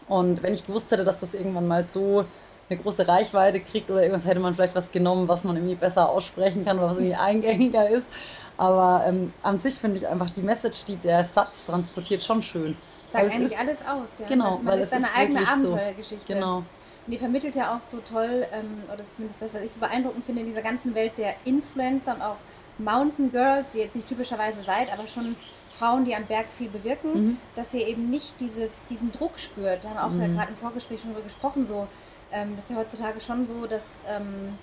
Und 0.08 0.42
wenn 0.42 0.54
ich 0.54 0.66
gewusst 0.66 0.90
hätte, 0.90 1.04
dass 1.04 1.20
das 1.20 1.34
irgendwann 1.34 1.68
mal 1.68 1.84
so 1.84 2.24
eine 2.68 2.78
große 2.78 3.06
Reichweite 3.06 3.60
kriegt 3.60 3.90
oder 3.90 4.02
irgendwas, 4.02 4.26
hätte 4.26 4.40
man 4.40 4.54
vielleicht 4.54 4.74
was 4.74 4.92
genommen, 4.92 5.28
was 5.28 5.44
man 5.44 5.56
irgendwie 5.56 5.74
besser 5.74 6.08
aussprechen 6.08 6.64
kann 6.64 6.78
oder 6.78 6.88
was 6.88 6.98
irgendwie 6.98 7.14
eingängiger 7.16 7.88
ist. 7.88 8.06
Aber 8.56 9.04
ähm, 9.06 9.32
an 9.42 9.58
sich 9.58 9.74
finde 9.74 9.96
ich 9.96 10.06
einfach 10.06 10.30
die 10.30 10.42
Message, 10.42 10.84
die 10.84 10.96
der 10.96 11.24
Satz 11.24 11.64
transportiert, 11.64 12.22
schon 12.22 12.42
schön. 12.42 12.76
Sagt 13.08 13.24
eigentlich 13.24 13.52
ist, 13.52 13.58
alles 13.58 13.80
aus. 13.80 14.10
Ja. 14.18 14.26
Genau, 14.28 14.56
man, 14.56 14.64
man 14.64 14.74
weil 14.74 14.80
ist 14.80 14.90
seine 14.90 15.12
eigene 15.16 15.48
Abenteuergeschichte. 15.48 16.26
So. 16.26 16.34
Genau. 16.34 16.56
Und 16.58 17.14
die 17.14 17.18
vermittelt 17.18 17.56
ja 17.56 17.74
auch 17.74 17.80
so 17.80 17.98
toll, 17.98 18.46
ähm, 18.52 18.84
oder 18.92 19.02
zumindest 19.02 19.42
das, 19.42 19.52
was 19.52 19.62
ich 19.62 19.72
so 19.72 19.80
beeindruckend 19.80 20.24
finde, 20.24 20.42
in 20.42 20.46
dieser 20.46 20.62
ganzen 20.62 20.94
Welt 20.94 21.12
der 21.16 21.34
Influencer 21.44 22.14
und 22.14 22.22
auch 22.22 22.36
Mountain 22.84 23.30
Girls, 23.30 23.72
die 23.72 23.78
jetzt 23.78 23.94
nicht 23.94 24.08
typischerweise 24.08 24.62
seid, 24.62 24.92
aber 24.92 25.06
schon 25.06 25.36
Frauen, 25.70 26.04
die 26.04 26.14
am 26.14 26.26
Berg 26.26 26.46
viel 26.50 26.68
bewirken, 26.68 27.12
mhm. 27.12 27.36
dass 27.56 27.72
ihr 27.74 27.86
eben 27.86 28.10
nicht 28.10 28.40
dieses, 28.40 28.70
diesen 28.88 29.12
Druck 29.12 29.38
spürt. 29.38 29.84
Da 29.84 29.90
haben 29.90 30.18
wir 30.18 30.24
auch 30.24 30.28
mhm. 30.28 30.34
gerade 30.34 30.50
im 30.50 30.56
Vorgespräch 30.56 31.00
schon 31.00 31.10
darüber 31.10 31.24
gesprochen, 31.24 31.66
so, 31.66 31.86
ähm, 32.32 32.56
das 32.56 32.66
ist 32.66 32.70
ja 32.70 32.76
heutzutage 32.76 33.20
schon 33.20 33.46
so, 33.46 33.66
dass 33.66 34.02
ähm, 34.08 34.58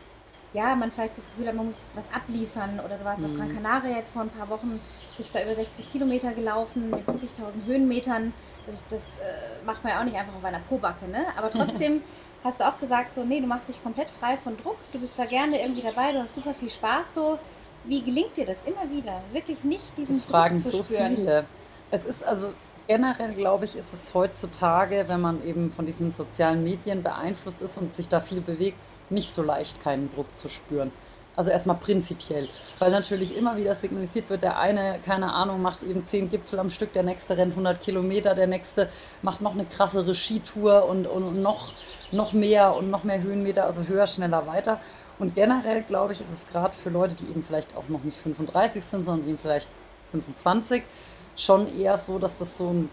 ja, 0.54 0.76
man 0.76 0.92
vielleicht 0.92 1.18
das 1.18 1.28
Gefühl 1.28 1.48
hat, 1.48 1.56
man 1.56 1.68
muss 1.68 1.88
was 1.94 2.12
abliefern. 2.14 2.80
Oder 2.84 2.98
du 2.98 3.06
warst 3.06 3.22
mhm. 3.22 3.32
auf 3.32 3.38
Gran 3.38 3.54
Canaria 3.54 3.98
jetzt 3.98 4.12
vor 4.12 4.22
ein 4.22 4.30
paar 4.30 4.50
Wochen, 4.50 4.80
bist 5.18 5.34
da 5.36 5.44
über 5.44 5.54
60 5.54 5.92
Kilometer 5.92 6.34
gelaufen 6.34 6.90
mit 6.90 7.20
zigtausend 7.20 7.66
Höhenmetern. 7.66 8.34
Das, 8.66 8.86
das 8.88 9.02
äh, 9.18 9.66
macht 9.66 9.84
man 9.84 9.94
ja 9.94 10.00
auch 10.00 10.06
nicht 10.06 10.18
einfach 10.18 10.36
auf 10.36 10.44
einer 10.44 10.60
Pobacke, 10.60 11.08
ne? 11.10 11.26
Aber 11.38 11.52
trotzdem 11.52 12.02
hast 12.44 12.60
du 12.60 12.68
auch 12.68 12.80
gesagt, 12.80 13.16
so, 13.16 13.24
nee, 13.24 13.40
du 13.40 13.48
machst 13.48 13.70
dich 13.70 13.82
komplett 13.84 14.10
frei 14.10 14.38
von 14.38 14.58
Druck, 14.58 14.78
du 14.92 15.00
bist 15.00 15.18
da 15.18 15.26
gerne 15.26 15.62
irgendwie 15.62 15.82
dabei, 15.82 16.12
du 16.12 16.20
hast 16.20 16.36
super 16.36 16.54
viel 16.54 16.70
Spaß 16.70 17.14
so. 17.14 17.40
Wie 17.88 18.02
gelingt 18.02 18.36
dir 18.36 18.46
das 18.46 18.64
immer 18.66 18.90
wieder? 18.92 19.22
Wirklich 19.32 19.64
nicht 19.64 19.98
diesen 19.98 20.18
das 20.18 20.26
fragen 20.26 20.62
Druck 20.62 20.72
zu 20.72 20.78
so 20.78 20.84
spüren. 20.84 21.16
viele. 21.16 21.46
Es 21.90 22.04
ist 22.04 22.24
also 22.24 22.50
generell, 22.88 23.34
glaube 23.34 23.66
ich, 23.66 23.76
ist 23.76 23.94
es 23.94 24.14
heutzutage, 24.14 25.06
wenn 25.08 25.22
man 25.22 25.44
eben 25.46 25.72
von 25.72 25.86
diesen 25.86 26.12
sozialen 26.12 26.64
Medien 26.64 27.04
beeinflusst 27.04 27.62
ist 27.62 27.78
und 27.78 27.96
sich 27.96 28.08
da 28.10 28.20
viel 28.20 28.42
bewegt, 28.42 28.78
nicht 29.10 29.32
so 29.32 29.42
leicht 29.42 29.82
keinen 29.82 30.12
Druck 30.14 30.36
zu 30.36 30.50
spüren. 30.50 30.92
Also 31.36 31.52
erstmal 31.52 31.78
prinzipiell, 31.78 32.50
weil 32.80 32.90
natürlich 32.90 33.38
immer 33.38 33.56
wieder 33.58 33.76
signalisiert 33.76 34.28
wird, 34.28 34.42
der 34.42 34.58
eine, 34.58 35.00
keine 35.06 35.32
Ahnung, 35.32 35.62
macht 35.62 35.84
eben 35.84 36.04
zehn 36.04 36.32
Gipfel 36.32 36.58
am 36.58 36.72
Stück, 36.72 36.94
der 36.94 37.04
nächste 37.04 37.38
rennt 37.38 37.52
100 37.52 37.80
Kilometer, 37.80 38.34
der 38.34 38.48
nächste 38.48 38.90
macht 39.22 39.40
noch 39.42 39.54
eine 39.54 39.66
krassere 39.66 40.16
Skitour 40.16 40.90
und, 40.90 41.06
und 41.06 41.40
noch, 41.40 41.74
noch 42.12 42.34
mehr 42.34 42.76
und 42.76 42.90
noch 42.90 43.04
mehr 43.04 43.22
Höhenmeter, 43.22 43.66
also 43.66 43.84
höher, 43.84 44.08
schneller, 44.08 44.48
weiter. 44.48 44.82
Und 45.20 45.36
generell, 45.36 45.82
glaube 45.84 46.14
ich, 46.14 46.22
ist 46.22 46.32
es 46.32 46.46
gerade 46.46 46.76
für 46.76 46.90
Leute, 46.90 47.16
die 47.16 47.26
eben 47.26 47.42
vielleicht 47.42 47.76
auch 47.76 47.88
noch 47.90 48.04
nicht 48.04 48.18
35 48.20 48.84
sind, 48.84 49.04
sondern 49.04 49.28
eben 49.28 49.38
vielleicht 49.38 49.70
25, 50.12 50.84
schon 51.36 51.68
eher 51.80 51.98
so, 51.98 52.20
dass 52.20 52.40
das 52.40 52.58
so 52.58 52.70
ein 52.70 52.90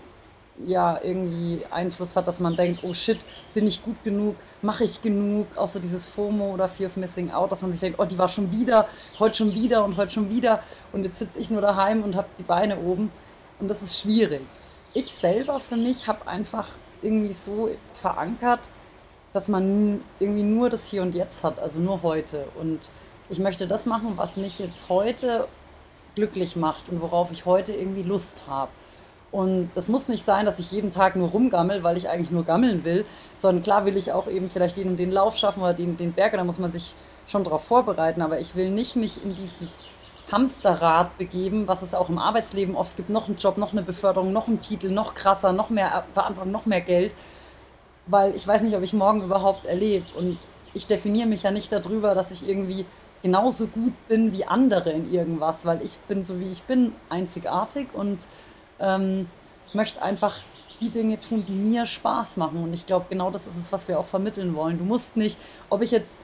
ja, 0.64 1.00
irgendwie 1.02 1.62
Einfluss 1.70 2.14
hat, 2.14 2.28
dass 2.28 2.38
man 2.38 2.54
denkt, 2.54 2.84
oh 2.84 2.92
shit, 2.92 3.18
bin 3.54 3.66
ich 3.66 3.82
gut 3.82 4.02
genug, 4.04 4.36
mache 4.62 4.84
ich 4.84 5.02
genug, 5.02 5.46
auch 5.56 5.68
so 5.68 5.80
dieses 5.80 6.06
FOMO 6.06 6.52
oder 6.52 6.68
Fear 6.68 6.90
of 6.90 6.96
Missing 6.96 7.30
Out, 7.32 7.50
dass 7.52 7.62
man 7.62 7.72
sich 7.72 7.80
denkt, 7.80 7.98
oh, 7.98 8.04
die 8.04 8.18
war 8.18 8.28
schon 8.28 8.52
wieder, 8.52 8.86
heute 9.18 9.36
schon 9.36 9.54
wieder 9.54 9.84
und 9.84 9.96
heute 9.96 10.12
schon 10.12 10.30
wieder. 10.30 10.62
Und 10.92 11.04
jetzt 11.04 11.18
sitze 11.18 11.38
ich 11.38 11.50
nur 11.50 11.60
daheim 11.60 12.04
und 12.04 12.14
habe 12.14 12.28
die 12.38 12.44
Beine 12.44 12.78
oben. 12.78 13.10
Und 13.58 13.68
das 13.68 13.82
ist 13.82 14.00
schwierig. 14.00 14.42
Ich 14.92 15.12
selber 15.12 15.58
für 15.58 15.76
mich 15.76 16.06
habe 16.06 16.26
einfach 16.28 16.68
irgendwie 17.02 17.32
so 17.32 17.70
verankert, 17.92 18.60
dass 19.34 19.48
man 19.48 20.00
irgendwie 20.20 20.44
nur 20.44 20.70
das 20.70 20.86
Hier 20.86 21.02
und 21.02 21.14
Jetzt 21.14 21.42
hat, 21.42 21.58
also 21.58 21.80
nur 21.80 22.02
heute. 22.02 22.46
Und 22.58 22.92
ich 23.28 23.40
möchte 23.40 23.66
das 23.66 23.84
machen, 23.84 24.12
was 24.16 24.36
mich 24.36 24.60
jetzt 24.60 24.88
heute 24.88 25.48
glücklich 26.14 26.54
macht 26.54 26.88
und 26.88 27.02
worauf 27.02 27.32
ich 27.32 27.44
heute 27.44 27.72
irgendwie 27.72 28.04
Lust 28.04 28.44
habe. 28.46 28.70
Und 29.32 29.70
das 29.74 29.88
muss 29.88 30.06
nicht 30.06 30.24
sein, 30.24 30.46
dass 30.46 30.60
ich 30.60 30.70
jeden 30.70 30.92
Tag 30.92 31.16
nur 31.16 31.30
rumgammel, 31.30 31.82
weil 31.82 31.96
ich 31.96 32.08
eigentlich 32.08 32.30
nur 32.30 32.44
gammeln 32.44 32.84
will, 32.84 33.04
sondern 33.36 33.64
klar 33.64 33.84
will 33.84 33.96
ich 33.96 34.12
auch 34.12 34.28
eben 34.28 34.48
vielleicht 34.48 34.76
den 34.76 34.90
und 34.90 34.98
den 35.00 35.10
Lauf 35.10 35.36
schaffen 35.36 35.60
oder 35.60 35.74
den, 35.74 35.96
den 35.96 36.12
Berg, 36.12 36.34
da 36.34 36.44
muss 36.44 36.60
man 36.60 36.70
sich 36.70 36.94
schon 37.26 37.42
darauf 37.42 37.64
vorbereiten, 37.64 38.22
aber 38.22 38.38
ich 38.38 38.54
will 38.54 38.70
nicht 38.70 38.94
mich 38.94 39.24
in 39.24 39.34
dieses 39.34 39.82
Hamsterrad 40.30 41.18
begeben, 41.18 41.66
was 41.66 41.82
es 41.82 41.94
auch 41.94 42.08
im 42.08 42.18
Arbeitsleben 42.18 42.76
oft 42.76 42.96
gibt, 42.96 43.08
noch 43.08 43.26
einen 43.26 43.36
Job, 43.36 43.58
noch 43.58 43.72
eine 43.72 43.82
Beförderung, 43.82 44.32
noch 44.32 44.46
einen 44.46 44.60
Titel, 44.60 44.90
noch 44.90 45.14
krasser, 45.14 45.52
noch 45.52 45.70
mehr 45.70 46.04
Verantwortung, 46.12 46.52
noch 46.52 46.66
mehr 46.66 46.80
Geld, 46.80 47.12
weil 48.06 48.34
ich 48.34 48.46
weiß 48.46 48.62
nicht, 48.62 48.76
ob 48.76 48.82
ich 48.82 48.92
morgen 48.92 49.22
überhaupt 49.22 49.64
erlebe. 49.64 50.06
Und 50.16 50.38
ich 50.72 50.86
definiere 50.86 51.28
mich 51.28 51.42
ja 51.42 51.50
nicht 51.50 51.72
darüber, 51.72 52.14
dass 52.14 52.30
ich 52.30 52.48
irgendwie 52.48 52.84
genauso 53.22 53.66
gut 53.66 53.94
bin 54.08 54.32
wie 54.32 54.44
andere 54.44 54.90
in 54.90 55.12
irgendwas, 55.12 55.64
weil 55.64 55.82
ich 55.82 55.96
bin 56.08 56.24
so 56.24 56.38
wie 56.40 56.52
ich 56.52 56.62
bin, 56.64 56.92
einzigartig 57.08 57.88
und 57.94 58.26
ähm, 58.78 59.28
möchte 59.72 60.02
einfach 60.02 60.40
die 60.80 60.90
Dinge 60.90 61.18
tun, 61.18 61.44
die 61.46 61.52
mir 61.52 61.86
Spaß 61.86 62.36
machen. 62.36 62.62
Und 62.62 62.74
ich 62.74 62.86
glaube, 62.86 63.06
genau 63.08 63.30
das 63.30 63.46
ist 63.46 63.56
es, 63.56 63.72
was 63.72 63.88
wir 63.88 63.98
auch 63.98 64.06
vermitteln 64.06 64.54
wollen. 64.54 64.76
Du 64.78 64.84
musst 64.84 65.16
nicht, 65.16 65.38
ob 65.70 65.82
ich 65.82 65.90
jetzt 65.90 66.18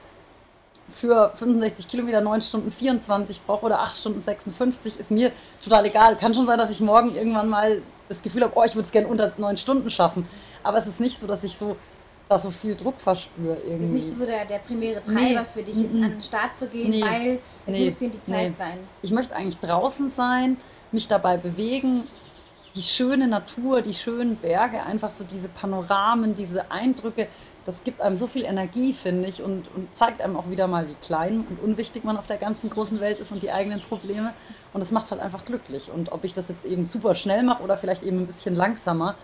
für 0.89 1.31
65 1.35 1.87
Kilometer 1.87 2.21
9 2.21 2.41
Stunden 2.41 2.71
24 2.71 3.41
brauche 3.43 3.65
oder 3.65 3.79
8 3.79 3.97
Stunden 3.97 4.21
56, 4.21 4.99
ist 4.99 5.09
mir 5.09 5.31
total 5.63 5.85
egal. 5.85 6.17
Kann 6.17 6.33
schon 6.33 6.45
sein, 6.45 6.57
dass 6.57 6.69
ich 6.69 6.81
morgen 6.81 7.15
irgendwann 7.15 7.49
mal 7.49 7.81
das 8.11 8.21
Gefühl 8.21 8.43
habe, 8.43 8.53
oh, 8.55 8.63
ich 8.63 8.75
würde 8.75 8.85
es 8.85 8.91
gerne 8.91 9.07
unter 9.07 9.33
9 9.37 9.57
Stunden 9.57 9.89
schaffen. 9.89 10.27
Aber 10.63 10.77
es 10.77 10.87
ist 10.87 10.99
nicht 10.99 11.19
so, 11.19 11.27
dass 11.27 11.43
ich 11.43 11.57
so 11.57 11.75
da 12.29 12.39
so 12.39 12.49
viel 12.49 12.75
Druck 12.75 12.99
verspüre 12.99 13.57
irgendwie. 13.65 13.97
Ist 13.97 14.05
nicht 14.05 14.17
so 14.17 14.25
der, 14.25 14.45
der 14.45 14.59
primäre 14.59 15.03
Treiber 15.03 15.41
nee. 15.41 15.47
für 15.53 15.63
dich, 15.63 15.75
jetzt 15.75 15.95
an 15.95 16.11
den 16.11 16.21
Start 16.21 16.57
zu 16.57 16.67
gehen, 16.67 16.89
nee. 16.89 17.01
weil 17.01 17.39
es 17.65 17.75
nee. 17.75 17.85
muss 17.85 17.97
dir 17.97 18.09
die 18.09 18.23
Zeit 18.23 18.57
sein. 18.57 18.77
Ich 19.01 19.11
möchte 19.11 19.35
eigentlich 19.35 19.59
draußen 19.59 20.09
sein, 20.09 20.55
mich 20.93 21.09
dabei 21.09 21.35
bewegen, 21.35 22.05
die 22.73 22.81
schöne 22.81 23.27
Natur, 23.27 23.81
die 23.81 23.93
schönen 23.93 24.37
Berge, 24.37 24.81
einfach 24.83 25.11
so 25.11 25.25
diese 25.25 25.49
Panoramen, 25.49 26.35
diese 26.35 26.71
Eindrücke, 26.71 27.27
das 27.65 27.83
gibt 27.83 28.01
einem 28.01 28.15
so 28.15 28.27
viel 28.27 28.43
Energie, 28.43 28.93
finde 28.93 29.27
ich, 29.27 29.41
und, 29.41 29.67
und 29.75 29.95
zeigt 29.95 30.21
einem 30.21 30.35
auch 30.37 30.49
wieder 30.49 30.67
mal, 30.67 30.87
wie 30.87 30.95
klein 30.95 31.45
und 31.47 31.61
unwichtig 31.61 32.03
man 32.03 32.17
auf 32.17 32.27
der 32.27 32.37
ganzen 32.37 32.69
großen 32.69 32.99
Welt 33.01 33.19
ist 33.19 33.31
und 33.31 33.43
die 33.43 33.51
eigenen 33.51 33.81
Probleme. 33.81 34.33
Und 34.73 34.79
das 34.81 34.91
macht 34.91 35.11
halt 35.11 35.21
einfach 35.21 35.43
glücklich. 35.45 35.91
Und 35.91 36.11
ob 36.11 36.23
ich 36.23 36.33
das 36.33 36.47
jetzt 36.47 36.65
eben 36.65 36.85
super 36.85 37.13
schnell 37.15 37.43
mache 37.43 37.61
oder 37.63 37.77
vielleicht 37.77 38.03
eben 38.03 38.19
ein 38.19 38.27
bisschen 38.27 38.55
langsamer, 38.55 39.15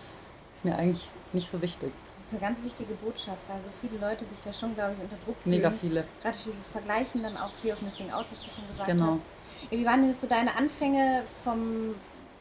ist 0.54 0.64
mir 0.64 0.76
eigentlich 0.76 1.08
nicht 1.32 1.48
so 1.48 1.60
wichtig. 1.62 1.92
Das 2.18 2.26
ist 2.28 2.32
eine 2.34 2.40
ganz 2.40 2.62
wichtige 2.62 2.92
Botschaft, 2.94 3.38
weil 3.48 3.62
so 3.62 3.70
viele 3.80 3.98
Leute 3.98 4.24
sich 4.26 4.38
da 4.40 4.52
schon, 4.52 4.74
glaube 4.74 4.92
ich, 4.96 5.02
unter 5.02 5.16
Druck 5.24 5.36
fühlen. 5.42 5.56
Mega 5.56 5.70
viele. 5.70 6.04
Gerade 6.22 6.34
durch 6.36 6.44
dieses 6.44 6.68
Vergleichen 6.68 7.22
dann 7.22 7.36
auch 7.38 7.50
Fear 7.62 7.74
of 7.76 7.82
Missing 7.82 8.10
Out, 8.10 8.26
was 8.30 8.44
du 8.44 8.50
schon 8.50 8.66
gesagt 8.66 8.88
Genau. 8.88 9.12
hast. 9.12 9.22
Wie 9.70 9.86
waren 9.86 10.02
denn 10.02 10.10
jetzt 10.10 10.20
so 10.20 10.26
deine 10.26 10.54
Anfänge 10.54 11.22
vom 11.42 11.94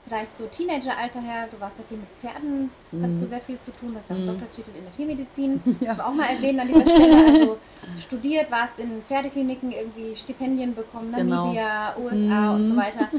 vielleicht 0.08 0.38
so 0.38 0.46
Teenageralter 0.48 1.20
her? 1.22 1.48
Du 1.52 1.60
warst 1.60 1.80
ja 1.80 1.84
viel 1.88 1.98
mit 1.98 2.08
Pferden, 2.20 2.70
hast 3.02 3.22
du 3.22 3.26
sehr 3.28 3.42
viel 3.42 3.60
zu 3.60 3.72
tun, 3.72 3.94
hast 3.98 4.10
ja 4.10 4.16
auch 4.16 4.20
einen 4.20 4.28
Mhm. 4.28 4.40
Doktortitel 4.40 4.70
in 4.78 4.84
der 4.84 4.92
Tiermedizin. 4.94 5.62
Ja. 5.82 5.94
Auch 6.06 6.14
mal 6.14 6.28
erwähnen 6.30 6.60
an 6.62 6.68
dieser 6.68 6.90
Stelle, 6.90 7.26
also 7.28 7.58
studiert, 8.00 8.50
warst 8.50 8.80
in 8.80 9.02
Pferdekliniken, 9.04 9.72
irgendwie 9.72 10.16
Stipendien 10.16 10.74
bekommen, 10.74 11.14
Genau. 11.14 11.36
Namibia, 11.46 11.96
USA 11.98 12.56
und 12.56 12.68
so 12.68 12.74
Mhm. 12.74 12.78
weiter. 12.78 13.10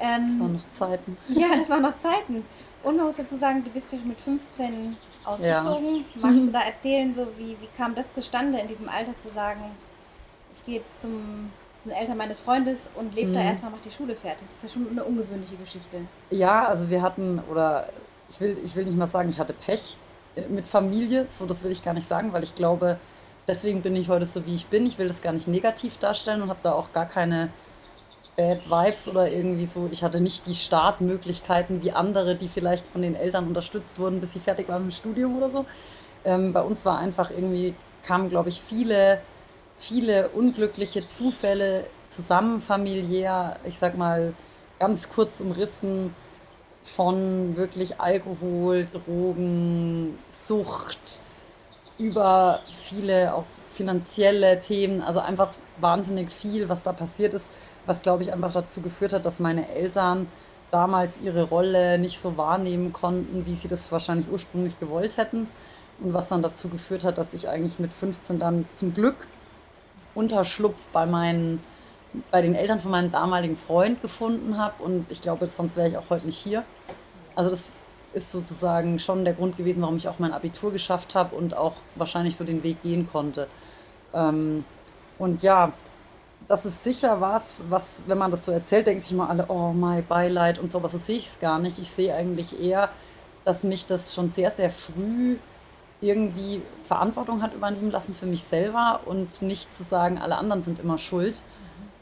Ähm, 0.00 0.26
Das 0.26 0.40
waren 0.40 0.52
noch 0.52 0.70
Zeiten. 0.72 1.16
ja, 1.28 1.46
das 1.56 1.70
waren 1.70 1.82
noch 1.82 1.98
Zeiten. 1.98 2.44
Und 2.82 2.96
man 2.96 3.06
muss 3.06 3.16
dazu 3.16 3.34
sagen, 3.36 3.64
du 3.64 3.70
bist 3.70 3.90
ja 3.92 3.98
mit 4.04 4.20
15 4.20 4.96
ausgezogen. 5.24 6.04
Magst 6.14 6.46
du 6.46 6.52
da 6.52 6.60
erzählen, 6.60 7.12
so 7.14 7.26
wie, 7.38 7.56
wie 7.60 7.68
kam 7.76 7.94
das 7.94 8.12
zustande, 8.12 8.58
in 8.58 8.68
diesem 8.68 8.88
Alter 8.88 9.12
zu 9.22 9.30
sagen, 9.34 9.62
ich 10.54 10.64
gehe 10.64 10.76
jetzt 10.76 11.00
zum 11.02 11.50
den 11.86 11.92
Eltern 11.96 12.16
meines 12.18 12.40
Freundes 12.40 12.90
und 12.94 13.14
lebe 13.14 13.32
da 13.32 13.40
Mhm. 13.40 13.46
erstmal, 13.46 13.70
mach 13.70 13.80
die 13.80 13.90
Schule 13.90 14.14
fertig. 14.16 14.46
Das 14.48 14.56
ist 14.56 14.62
ja 14.64 14.68
schon 14.68 14.90
eine 14.90 15.04
ungewöhnliche 15.04 15.56
Geschichte. 15.56 15.98
Ja, 16.30 16.66
also 16.66 16.90
wir 16.90 17.02
hatten, 17.02 17.42
oder 17.50 17.88
ich 18.28 18.40
will, 18.40 18.58
ich 18.64 18.74
will 18.76 18.84
nicht 18.84 18.96
mal 18.96 19.06
sagen, 19.06 19.28
ich 19.30 19.38
hatte 19.38 19.52
Pech 19.52 19.96
äh, 20.34 20.48
mit 20.48 20.66
Familie, 20.68 21.26
so 21.30 21.46
das 21.46 21.62
will 21.62 21.70
ich 21.70 21.84
gar 21.84 21.94
nicht 21.94 22.08
sagen, 22.08 22.32
weil 22.32 22.42
ich 22.42 22.54
glaube, 22.54 22.98
deswegen 23.48 23.82
bin 23.82 23.94
ich 23.96 24.08
heute 24.08 24.26
so, 24.26 24.44
wie 24.46 24.54
ich 24.54 24.66
bin. 24.66 24.86
Ich 24.86 24.98
will 24.98 25.08
das 25.08 25.22
gar 25.22 25.32
nicht 25.32 25.46
negativ 25.48 25.96
darstellen 25.98 26.42
und 26.42 26.48
habe 26.48 26.60
da 26.62 26.72
auch 26.72 26.92
gar 26.92 27.06
keine 27.06 27.50
Bad 28.36 28.68
Vibes 28.68 29.08
oder 29.08 29.30
irgendwie 29.30 29.66
so. 29.66 29.88
Ich 29.92 30.02
hatte 30.02 30.20
nicht 30.20 30.46
die 30.46 30.54
Startmöglichkeiten 30.54 31.82
wie 31.82 31.92
andere, 31.92 32.34
die 32.34 32.48
vielleicht 32.48 32.86
von 32.88 33.02
den 33.02 33.14
Eltern 33.14 33.46
unterstützt 33.46 33.98
wurden, 33.98 34.20
bis 34.20 34.32
sie 34.32 34.40
fertig 34.40 34.68
waren 34.68 34.84
mit 34.86 34.92
dem 34.94 34.96
Studium 34.96 35.36
oder 35.38 35.48
so. 35.48 35.64
Ähm, 36.24 36.52
bei 36.52 36.60
uns 36.62 36.84
war 36.84 36.98
einfach 36.98 37.30
irgendwie, 37.30 37.74
kamen, 38.02 38.28
glaube 38.28 38.48
ich, 38.48 38.60
viele, 38.60 39.20
viele 39.78 40.28
unglückliche 40.30 41.06
Zufälle 41.06 41.86
zusammen, 42.08 42.60
familiär, 42.60 43.58
ich 43.64 43.78
sag 43.78 43.96
mal, 43.96 44.34
ganz 44.78 45.08
kurz 45.08 45.40
umrissen 45.40 46.14
von 46.82 47.56
wirklich 47.56 48.00
Alkohol, 48.00 48.86
Drogen, 48.92 50.18
Sucht, 50.30 51.20
über 51.98 52.60
viele 52.84 53.34
auch 53.34 53.44
finanzielle 53.72 54.60
Themen, 54.60 55.02
also 55.02 55.20
einfach 55.20 55.52
wahnsinnig 55.80 56.30
viel, 56.30 56.68
was 56.68 56.82
da 56.82 56.92
passiert 56.92 57.34
ist, 57.34 57.48
was 57.86 58.02
glaube 58.02 58.22
ich 58.22 58.32
einfach 58.32 58.52
dazu 58.52 58.80
geführt 58.80 59.12
hat, 59.12 59.26
dass 59.26 59.40
meine 59.40 59.68
Eltern 59.68 60.28
damals 60.70 61.18
ihre 61.22 61.44
Rolle 61.44 61.98
nicht 61.98 62.18
so 62.18 62.36
wahrnehmen 62.36 62.92
konnten, 62.92 63.46
wie 63.46 63.54
sie 63.54 63.68
das 63.68 63.90
wahrscheinlich 63.92 64.28
ursprünglich 64.30 64.78
gewollt 64.78 65.16
hätten. 65.16 65.48
Und 65.98 66.12
was 66.12 66.28
dann 66.28 66.42
dazu 66.42 66.68
geführt 66.68 67.04
hat, 67.04 67.16
dass 67.16 67.32
ich 67.32 67.48
eigentlich 67.48 67.78
mit 67.78 67.92
15 67.92 68.38
dann 68.38 68.66
zum 68.74 68.92
Glück 68.92 69.16
Unterschlupf 70.16 70.80
bei 70.92 71.06
meinen, 71.06 71.62
bei 72.30 72.42
den 72.42 72.54
Eltern 72.54 72.80
von 72.80 72.90
meinem 72.90 73.12
damaligen 73.12 73.56
Freund 73.56 74.02
gefunden 74.02 74.58
habe. 74.58 74.82
Und 74.82 75.10
ich 75.10 75.20
glaube, 75.20 75.46
sonst 75.46 75.76
wäre 75.76 75.88
ich 75.88 75.96
auch 75.96 76.10
heute 76.10 76.26
nicht 76.26 76.38
hier. 76.38 76.64
Also 77.34 77.50
das 77.50 77.70
ist 78.14 78.32
sozusagen 78.32 78.98
schon 78.98 79.24
der 79.24 79.34
Grund 79.34 79.56
gewesen, 79.56 79.82
warum 79.82 79.96
ich 79.96 80.08
auch 80.08 80.18
mein 80.18 80.32
Abitur 80.32 80.72
geschafft 80.72 81.14
habe 81.14 81.36
und 81.36 81.54
auch 81.54 81.74
wahrscheinlich 81.96 82.34
so 82.34 82.44
den 82.44 82.62
Weg 82.62 82.82
gehen 82.82 83.08
konnte. 83.12 83.46
Ähm, 84.14 84.64
und 85.18 85.42
ja, 85.42 85.72
das 86.48 86.64
ist 86.64 86.82
sicher 86.82 87.20
was, 87.20 87.62
was, 87.68 88.02
wenn 88.06 88.18
man 88.18 88.30
das 88.30 88.44
so 88.44 88.52
erzählt, 88.52 88.86
denken 88.86 89.02
sich 89.02 89.12
immer 89.12 89.28
alle, 89.28 89.46
oh 89.48 89.72
mein 89.72 90.06
Beileid 90.06 90.58
und 90.58 90.70
so, 90.70 90.78
aber 90.78 90.88
so 90.88 90.98
sehe 90.98 91.18
ich 91.18 91.28
es 91.28 91.40
gar 91.40 91.58
nicht. 91.58 91.78
Ich 91.78 91.90
sehe 91.90 92.14
eigentlich 92.14 92.58
eher, 92.60 92.90
dass 93.44 93.64
mich 93.64 93.86
das 93.86 94.14
schon 94.14 94.28
sehr, 94.28 94.50
sehr 94.50 94.70
früh 94.70 95.36
irgendwie 96.00 96.60
Verantwortung 96.84 97.42
hat 97.42 97.54
übernehmen 97.54 97.90
lassen 97.90 98.14
für 98.14 98.26
mich 98.26 98.44
selber 98.44 99.00
und 99.06 99.42
nicht 99.42 99.74
zu 99.74 99.82
sagen, 99.82 100.18
alle 100.18 100.36
anderen 100.36 100.62
sind 100.62 100.78
immer 100.78 100.98
schuld 100.98 101.42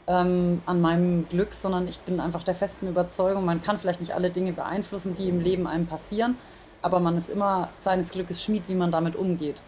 ähm, 0.07 0.61
an 0.65 0.81
meinem 0.81 1.27
Glück, 1.29 1.53
sondern 1.53 1.87
ich 1.87 1.99
bin 1.99 2.19
einfach 2.19 2.43
der 2.43 2.55
festen 2.55 2.87
Überzeugung, 2.87 3.45
man 3.45 3.61
kann 3.61 3.77
vielleicht 3.77 4.01
nicht 4.01 4.13
alle 4.13 4.29
Dinge 4.29 4.53
beeinflussen, 4.53 5.15
die 5.15 5.29
im 5.29 5.39
Leben 5.39 5.65
einem 5.65 5.87
passieren, 5.87 6.37
aber 6.81 6.99
man 6.99 7.17
ist 7.17 7.29
immer 7.29 7.69
seines 7.77 8.11
Glückes 8.11 8.43
Schmied, 8.43 8.63
wie 8.67 8.75
man 8.75 8.91
damit 8.91 9.15
umgeht. 9.15 9.61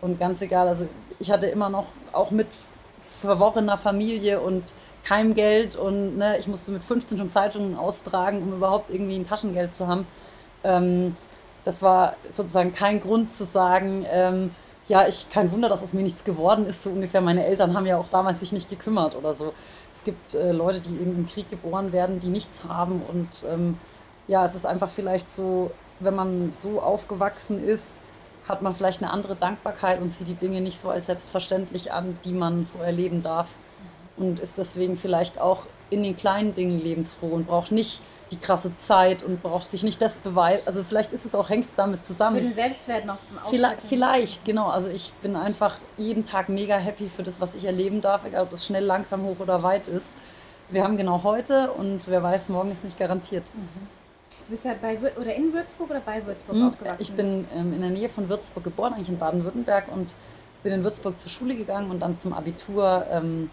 Und 0.00 0.20
ganz 0.20 0.42
egal, 0.42 0.68
also 0.68 0.88
ich 1.18 1.30
hatte 1.30 1.46
immer 1.46 1.68
noch, 1.68 1.86
auch 2.12 2.30
mit 2.30 2.48
verworrener 3.00 3.78
Familie 3.78 4.40
und 4.40 4.74
kein 5.04 5.34
Geld 5.34 5.76
und 5.76 6.18
ne, 6.18 6.38
ich 6.38 6.48
musste 6.48 6.72
mit 6.72 6.84
15 6.84 7.18
schon 7.18 7.30
Zeitungen 7.30 7.76
austragen, 7.76 8.42
um 8.42 8.52
überhaupt 8.52 8.90
irgendwie 8.90 9.16
ein 9.16 9.26
Taschengeld 9.26 9.74
zu 9.74 9.86
haben. 9.86 10.06
Ähm, 10.64 11.16
das 11.64 11.82
war 11.82 12.16
sozusagen 12.30 12.72
kein 12.72 13.00
Grund 13.00 13.32
zu 13.32 13.44
sagen, 13.44 14.06
ähm, 14.10 14.50
ja, 14.86 15.06
ich 15.06 15.28
kein 15.28 15.50
Wunder, 15.52 15.68
dass 15.68 15.82
aus 15.82 15.92
mir 15.92 16.02
nichts 16.02 16.24
geworden 16.24 16.66
ist, 16.66 16.82
so 16.82 16.90
ungefähr. 16.90 17.20
Meine 17.20 17.44
Eltern 17.44 17.74
haben 17.74 17.84
ja 17.84 17.98
auch 17.98 18.08
damals 18.08 18.40
sich 18.40 18.52
nicht 18.52 18.70
gekümmert 18.70 19.14
oder 19.14 19.34
so. 19.34 19.52
Es 19.94 20.02
gibt 20.02 20.34
äh, 20.34 20.52
Leute, 20.52 20.80
die 20.80 20.94
eben 20.94 21.14
im 21.14 21.26
Krieg 21.26 21.50
geboren 21.50 21.92
werden, 21.92 22.20
die 22.20 22.28
nichts 22.28 22.64
haben 22.64 23.02
und 23.02 23.44
ähm, 23.48 23.78
ja, 24.28 24.44
es 24.44 24.54
ist 24.54 24.66
einfach 24.66 24.90
vielleicht 24.90 25.28
so, 25.28 25.70
wenn 26.00 26.14
man 26.14 26.52
so 26.52 26.80
aufgewachsen 26.80 27.66
ist, 27.66 27.96
hat 28.46 28.62
man 28.62 28.74
vielleicht 28.74 29.02
eine 29.02 29.10
andere 29.10 29.36
Dankbarkeit 29.36 30.00
und 30.00 30.12
sieht 30.12 30.28
die 30.28 30.34
Dinge 30.34 30.60
nicht 30.60 30.80
so 30.80 30.90
als 30.90 31.06
selbstverständlich 31.06 31.92
an, 31.92 32.18
die 32.24 32.32
man 32.32 32.64
so 32.64 32.78
erleben 32.78 33.22
darf. 33.22 33.48
Und 34.16 34.40
ist 34.40 34.58
deswegen 34.58 34.96
vielleicht 34.96 35.40
auch 35.40 35.62
in 35.90 36.02
den 36.02 36.16
kleinen 36.16 36.54
Dingen 36.54 36.78
lebensfroh 36.78 37.28
und 37.28 37.46
braucht 37.46 37.72
nicht 37.72 38.02
die 38.30 38.36
krasse 38.36 38.76
Zeit 38.76 39.22
und 39.22 39.42
braucht 39.42 39.70
sich 39.70 39.82
nicht 39.82 40.00
das 40.02 40.18
beweisen. 40.18 40.62
Also 40.66 40.84
vielleicht 40.84 41.12
ist 41.12 41.24
es 41.24 41.34
auch, 41.34 41.48
hängt 41.48 41.66
es 41.66 41.74
damit 41.74 42.00
Für 42.00 42.06
zusammen. 42.12 42.36
den 42.36 42.54
Selbstwert 42.54 43.06
noch 43.06 43.16
zum 43.24 43.38
Vielleicht, 43.48 43.74
Ausdrücken. 43.76 43.88
vielleicht, 43.88 44.44
genau. 44.44 44.68
Also 44.68 44.88
ich 44.90 45.12
bin 45.22 45.34
einfach 45.36 45.76
jeden 45.96 46.24
Tag 46.24 46.48
mega 46.48 46.76
happy 46.76 47.08
für 47.08 47.22
das, 47.22 47.40
was 47.40 47.54
ich 47.54 47.64
erleben 47.64 48.00
darf, 48.00 48.24
egal 48.24 48.42
ob 48.44 48.52
es 48.52 48.64
schnell, 48.66 48.84
langsam, 48.84 49.22
hoch 49.24 49.38
oder 49.40 49.62
weit 49.62 49.88
ist. 49.88 50.12
Wir 50.70 50.82
haben 50.84 50.96
genau 50.98 51.22
heute 51.22 51.70
und 51.72 52.06
wer 52.08 52.22
weiß, 52.22 52.50
morgen 52.50 52.70
ist 52.70 52.84
nicht 52.84 52.98
garantiert. 52.98 53.44
Du 54.30 54.50
bist 54.50 54.64
ja 54.66 54.74
bei 54.80 54.94
Wür- 54.98 55.16
oder 55.18 55.34
in 55.34 55.52
Würzburg 55.52 55.88
oder 55.90 56.00
bei 56.00 56.24
Würzburg 56.26 56.56
Hm, 56.56 56.68
aufgewachsen? 56.68 56.96
Ich 57.00 57.12
bin 57.12 57.46
ähm, 57.54 57.72
in 57.72 57.80
der 57.80 57.90
Nähe 57.90 58.08
von 58.10 58.28
Würzburg 58.28 58.64
geboren, 58.64 58.92
eigentlich 58.94 59.08
in 59.08 59.18
Baden-Württemberg 59.18 59.90
und 59.90 60.14
bin 60.62 60.72
in 60.74 60.84
Würzburg 60.84 61.18
zur 61.18 61.30
Schule 61.30 61.54
gegangen 61.54 61.90
und 61.90 62.00
dann 62.00 62.18
zum 62.18 62.34
Abitur 62.34 63.06
ähm, 63.10 63.50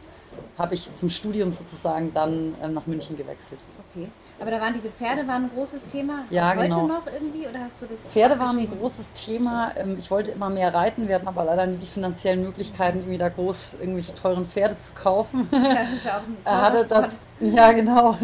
habe 0.57 0.73
ich 0.73 0.93
zum 0.93 1.09
Studium 1.09 1.51
sozusagen 1.51 2.13
dann 2.13 2.55
ähm, 2.61 2.73
nach 2.73 2.85
München 2.85 3.17
gewechselt. 3.17 3.59
Okay. 3.89 4.07
Aber 4.39 4.51
da 4.51 4.59
waren 4.59 4.73
diese 4.73 4.89
Pferde 4.89 5.27
waren 5.27 5.43
ein 5.45 5.49
großes 5.49 5.85
Thema. 5.85 6.25
Ja, 6.29 6.49
heute 6.49 6.63
genau. 6.63 6.87
noch 6.87 7.07
irgendwie 7.07 7.47
oder 7.47 7.59
hast 7.65 7.81
du 7.81 7.85
das? 7.85 8.01
Pferde 8.11 8.37
waren 8.39 8.57
ein 8.57 8.67
großes 8.69 9.13
Thema. 9.13 9.71
Ähm, 9.77 9.97
Ich 9.97 10.11
wollte 10.11 10.31
immer 10.31 10.49
mehr 10.49 10.73
reiten. 10.73 11.07
Wir 11.07 11.15
hatten 11.15 11.27
aber 11.27 11.45
leider 11.45 11.65
nie 11.65 11.77
die 11.77 11.85
finanziellen 11.85 12.43
Möglichkeiten, 12.43 12.99
irgendwie 12.99 13.17
da 13.17 13.29
groß 13.29 13.75
irgendwelche 13.79 14.13
teuren 14.13 14.47
Pferde 14.47 14.77
zu 14.79 14.91
kaufen. 14.93 15.47
Ja, 15.55 15.73
das 15.73 15.91
ist 15.93 16.05
ja 16.05 16.17
auch 16.17 16.23
ein 16.23 16.37
hatte 16.61 16.85
Sport. 16.85 17.13
da, 17.39 17.45
ja, 17.45 17.71
genau. 17.71 18.17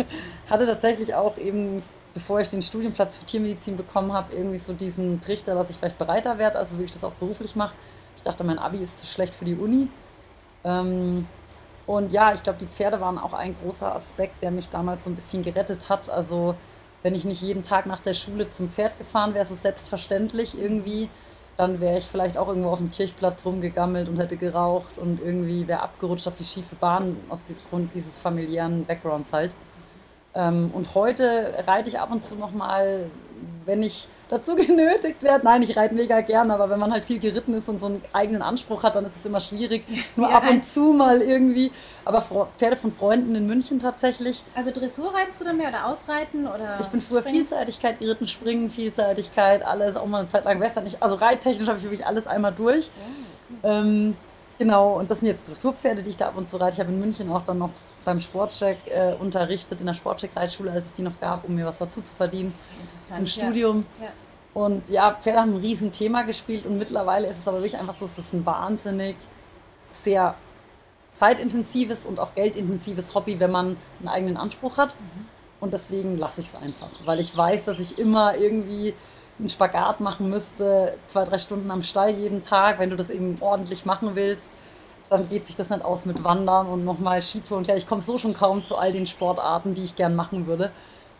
Hatte 0.49 0.65
tatsächlich 0.65 1.15
auch 1.15 1.37
eben, 1.37 1.81
bevor 2.13 2.39
ich 2.39 2.49
den 2.49 2.61
Studienplatz 2.61 3.17
für 3.17 3.25
Tiermedizin 3.25 3.77
bekommen 3.77 4.13
habe, 4.13 4.33
irgendwie 4.33 4.59
so 4.59 4.73
diesen 4.73 5.21
Trichter, 5.21 5.55
dass 5.55 5.69
ich 5.69 5.77
vielleicht 5.77 5.97
bereiter 5.97 6.37
werde, 6.37 6.57
also 6.57 6.75
wirklich 6.75 6.91
das 6.91 7.03
auch 7.03 7.13
beruflich 7.13 7.55
mache. 7.55 7.73
Ich 8.17 8.23
dachte, 8.23 8.43
mein 8.43 8.59
Abi 8.59 8.77
ist 8.79 8.99
zu 8.99 9.07
schlecht 9.07 9.33
für 9.33 9.45
die 9.45 9.55
Uni. 9.55 9.87
Ähm, 10.63 11.25
und 11.91 12.13
ja, 12.13 12.33
ich 12.33 12.41
glaube, 12.41 12.59
die 12.59 12.67
Pferde 12.67 13.01
waren 13.01 13.17
auch 13.17 13.33
ein 13.33 13.53
großer 13.61 13.93
Aspekt, 13.93 14.41
der 14.41 14.49
mich 14.49 14.69
damals 14.69 15.03
so 15.03 15.09
ein 15.09 15.15
bisschen 15.15 15.43
gerettet 15.43 15.89
hat. 15.89 16.09
Also, 16.09 16.55
wenn 17.03 17.13
ich 17.13 17.25
nicht 17.25 17.41
jeden 17.41 17.65
Tag 17.65 17.85
nach 17.85 17.99
der 17.99 18.13
Schule 18.13 18.49
zum 18.49 18.69
Pferd 18.69 18.97
gefahren 18.97 19.33
wäre, 19.33 19.45
so 19.45 19.55
selbstverständlich 19.55 20.57
irgendwie, 20.57 21.09
dann 21.57 21.81
wäre 21.81 21.97
ich 21.97 22.05
vielleicht 22.05 22.37
auch 22.37 22.47
irgendwo 22.47 22.69
auf 22.69 22.77
dem 22.77 22.91
Kirchplatz 22.91 23.45
rumgegammelt 23.45 24.07
und 24.07 24.17
hätte 24.17 24.37
geraucht 24.37 24.97
und 24.97 25.19
irgendwie 25.19 25.67
wäre 25.67 25.81
abgerutscht 25.81 26.29
auf 26.29 26.35
die 26.35 26.45
schiefe 26.45 26.75
Bahn 26.75 27.17
aus 27.27 27.43
dem 27.43 27.57
Grund 27.69 27.93
dieses 27.93 28.19
familiären 28.19 28.85
Backgrounds 28.85 29.33
halt. 29.33 29.53
Ähm, 30.33 30.71
und 30.73 30.95
heute 30.95 31.53
reite 31.67 31.89
ich 31.89 31.99
ab 31.99 32.09
und 32.09 32.23
zu 32.23 32.35
nochmal, 32.35 33.09
wenn 33.65 33.83
ich 33.83 34.07
dazu 34.29 34.55
genötigt 34.55 35.21
werde. 35.21 35.43
Nein, 35.45 35.61
ich 35.61 35.75
reite 35.75 35.93
mega 35.93 36.21
gern, 36.21 36.51
aber 36.51 36.69
wenn 36.69 36.79
man 36.79 36.91
halt 36.91 37.05
viel 37.05 37.19
geritten 37.19 37.53
ist 37.53 37.67
und 37.69 37.79
so 37.79 37.87
einen 37.87 38.01
eigenen 38.13 38.41
Anspruch 38.41 38.83
hat, 38.83 38.95
dann 38.95 39.05
ist 39.05 39.15
es 39.17 39.25
immer 39.25 39.39
schwierig. 39.39 39.83
Nur 40.15 40.29
Ja, 40.29 40.37
ab 40.37 40.49
und 40.49 40.65
zu 40.65 40.93
mal 40.93 41.21
irgendwie. 41.21 41.71
Aber 42.05 42.21
Pferde 42.57 42.77
von 42.77 42.91
Freunden 42.91 43.35
in 43.35 43.45
München 43.45 43.79
tatsächlich. 43.79 44.43
Also 44.55 44.71
Dressur 44.71 45.13
reitest 45.13 45.41
du 45.41 45.45
dann 45.45 45.57
mehr 45.57 45.69
oder 45.69 45.85
Ausreiten 45.87 46.47
oder? 46.47 46.77
Ich 46.79 46.87
bin 46.87 47.01
früher 47.01 47.19
Springen? 47.19 47.37
Vielseitigkeit 47.37 47.99
geritten, 47.99 48.27
Springen, 48.27 48.69
Vielseitigkeit, 48.71 49.63
alles, 49.63 49.95
auch 49.95 50.07
mal 50.07 50.19
eine 50.19 50.29
Zeit 50.29 50.45
lang 50.45 50.59
Western. 50.59 50.87
Ich, 50.87 51.01
also 51.03 51.15
reittechnisch 51.15 51.67
habe 51.67 51.77
ich 51.77 51.83
wirklich 51.83 52.05
alles 52.05 52.25
einmal 52.27 52.53
durch. 52.53 52.89
Ja, 53.63 53.79
Ähm, 53.79 54.15
genau, 54.57 54.97
und 54.99 55.11
das 55.11 55.19
sind 55.19 55.27
jetzt 55.27 55.47
Dressurpferde, 55.47 56.03
die 56.03 56.09
ich 56.11 56.17
da 56.17 56.27
ab 56.27 56.37
und 56.37 56.49
zu 56.49 56.57
reite. 56.57 56.75
Ich 56.75 56.79
habe 56.79 56.91
in 56.91 56.99
München 56.99 57.29
auch 57.31 57.41
dann 57.43 57.57
noch 57.59 57.71
beim 58.05 58.19
Sportcheck 58.19 58.77
äh, 58.87 59.13
unterrichtet, 59.19 59.79
in 59.79 59.85
der 59.85 59.93
Sportcheck-Reitschule, 59.93 60.71
als 60.71 60.87
es 60.87 60.93
die 60.93 61.01
noch 61.01 61.19
gab, 61.19 61.47
um 61.47 61.55
mir 61.55 61.65
was 61.65 61.77
dazu 61.77 62.01
zu 62.01 62.11
verdienen 62.13 62.53
zum 63.07 63.17
Interessant, 63.17 63.35
ja. 63.35 63.43
Studium. 63.43 63.85
Ja. 64.01 64.07
Und 64.53 64.89
ja, 64.89 65.17
Pferde 65.21 65.39
haben 65.39 65.55
ein 65.55 65.61
riesen 65.61 65.91
Thema 65.91 66.23
gespielt 66.23 66.65
und 66.65 66.77
mittlerweile 66.77 67.27
ist 67.27 67.39
es 67.39 67.47
aber 67.47 67.57
wirklich 67.57 67.77
einfach 67.77 67.95
so, 67.95 68.05
es 68.05 68.17
ist 68.17 68.33
ein 68.33 68.45
wahnsinnig 68.45 69.15
sehr 69.91 70.35
zeitintensives 71.13 72.05
und 72.05 72.19
auch 72.19 72.35
geldintensives 72.35 73.13
Hobby, 73.15 73.39
wenn 73.39 73.51
man 73.51 73.77
einen 73.99 74.07
eigenen 74.09 74.37
Anspruch 74.37 74.77
hat. 74.77 74.97
Mhm. 74.99 75.25
Und 75.59 75.73
deswegen 75.73 76.17
lasse 76.17 76.41
ich 76.41 76.47
es 76.47 76.55
einfach, 76.55 76.89
weil 77.05 77.19
ich 77.19 77.35
weiß, 77.35 77.65
dass 77.65 77.79
ich 77.79 77.99
immer 77.99 78.35
irgendwie 78.35 78.93
einen 79.37 79.47
Spagat 79.47 79.99
machen 79.99 80.29
müsste, 80.29 80.97
zwei, 81.05 81.23
drei 81.25 81.37
Stunden 81.37 81.69
am 81.71 81.83
Stall 81.83 82.11
jeden 82.11 82.41
Tag, 82.41 82.79
wenn 82.79 82.89
du 82.89 82.95
das 82.95 83.09
eben 83.09 83.37
ordentlich 83.39 83.85
machen 83.85 84.15
willst, 84.15 84.49
dann 85.11 85.27
geht 85.27 85.45
sich 85.45 85.57
das 85.57 85.69
nicht 85.69 85.83
aus 85.83 86.05
mit 86.05 86.23
Wandern 86.23 86.67
und 86.67 86.85
nochmal 86.85 87.21
Skitouren. 87.21 87.65
Ja, 87.65 87.75
ich 87.75 87.85
komme 87.85 88.01
so 88.01 88.17
schon 88.17 88.33
kaum 88.33 88.63
zu 88.63 88.77
all 88.77 88.93
den 88.93 89.05
Sportarten, 89.05 89.73
die 89.73 89.83
ich 89.83 89.97
gern 89.97 90.15
machen 90.15 90.47
würde. 90.47 90.71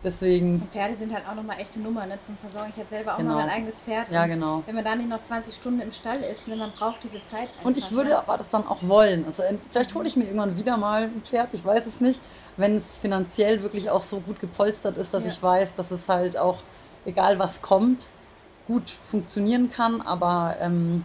Deswegen. 0.02 0.62
Und 0.62 0.72
Pferde 0.72 0.96
sind 0.96 1.12
halt 1.14 1.28
auch 1.28 1.34
nochmal 1.34 1.60
echte 1.60 1.78
Nummer 1.78 2.06
ne, 2.06 2.18
zum 2.22 2.36
Versorgen. 2.38 2.70
Ich 2.74 2.80
hatte 2.80 2.88
selber 2.88 3.12
auch 3.12 3.18
genau. 3.18 3.32
noch 3.32 3.40
mein 3.40 3.50
eigenes 3.50 3.78
Pferd. 3.78 4.10
Ja, 4.10 4.26
genau. 4.26 4.62
Wenn 4.64 4.74
man 4.74 4.84
da 4.84 4.96
nicht 4.96 5.10
noch 5.10 5.22
20 5.22 5.54
Stunden 5.54 5.80
im 5.82 5.92
Stall 5.92 6.20
ist, 6.22 6.48
ne, 6.48 6.56
man 6.56 6.72
braucht 6.72 7.04
diese 7.04 7.24
Zeit 7.26 7.50
einfach. 7.50 7.64
Und 7.64 7.76
ich 7.76 7.92
würde 7.92 8.10
ne? 8.10 8.18
aber 8.18 8.38
das 8.38 8.48
dann 8.48 8.66
auch 8.66 8.82
wollen. 8.82 9.26
Also 9.26 9.42
vielleicht 9.70 9.94
hole 9.94 10.08
ich 10.08 10.16
mir 10.16 10.24
irgendwann 10.24 10.56
wieder 10.56 10.78
mal 10.78 11.02
ein 11.02 11.22
Pferd, 11.22 11.50
ich 11.52 11.62
weiß 11.62 11.84
es 11.86 12.00
nicht. 12.00 12.22
Wenn 12.56 12.76
es 12.76 12.96
finanziell 12.96 13.62
wirklich 13.62 13.90
auch 13.90 14.02
so 14.02 14.20
gut 14.20 14.40
gepolstert 14.40 14.96
ist, 14.96 15.12
dass 15.12 15.22
ja. 15.22 15.28
ich 15.28 15.42
weiß, 15.42 15.74
dass 15.74 15.90
es 15.90 16.08
halt 16.08 16.38
auch, 16.38 16.58
egal 17.04 17.38
was 17.38 17.60
kommt, 17.60 18.08
gut 18.66 18.90
funktionieren 19.10 19.68
kann. 19.68 20.00
Aber 20.00 20.56
ähm, 20.60 21.04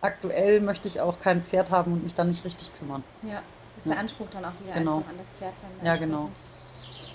aktuell 0.00 0.60
möchte 0.60 0.88
ich 0.88 1.00
auch 1.00 1.18
kein 1.20 1.42
Pferd 1.42 1.70
haben 1.70 1.92
und 1.92 2.04
mich 2.04 2.14
dann 2.14 2.28
nicht 2.28 2.44
richtig 2.44 2.72
kümmern. 2.78 3.02
Ja, 3.22 3.42
das 3.76 3.84
ist 3.84 3.86
ja. 3.86 3.92
der 3.92 4.00
Anspruch 4.00 4.26
dann 4.30 4.44
auch 4.44 4.52
wieder 4.64 4.74
genau. 4.74 4.96
an 4.98 5.16
das 5.18 5.30
Pferd. 5.32 5.52
Dann 5.78 5.86
ja, 5.86 5.96
genau. 5.96 6.30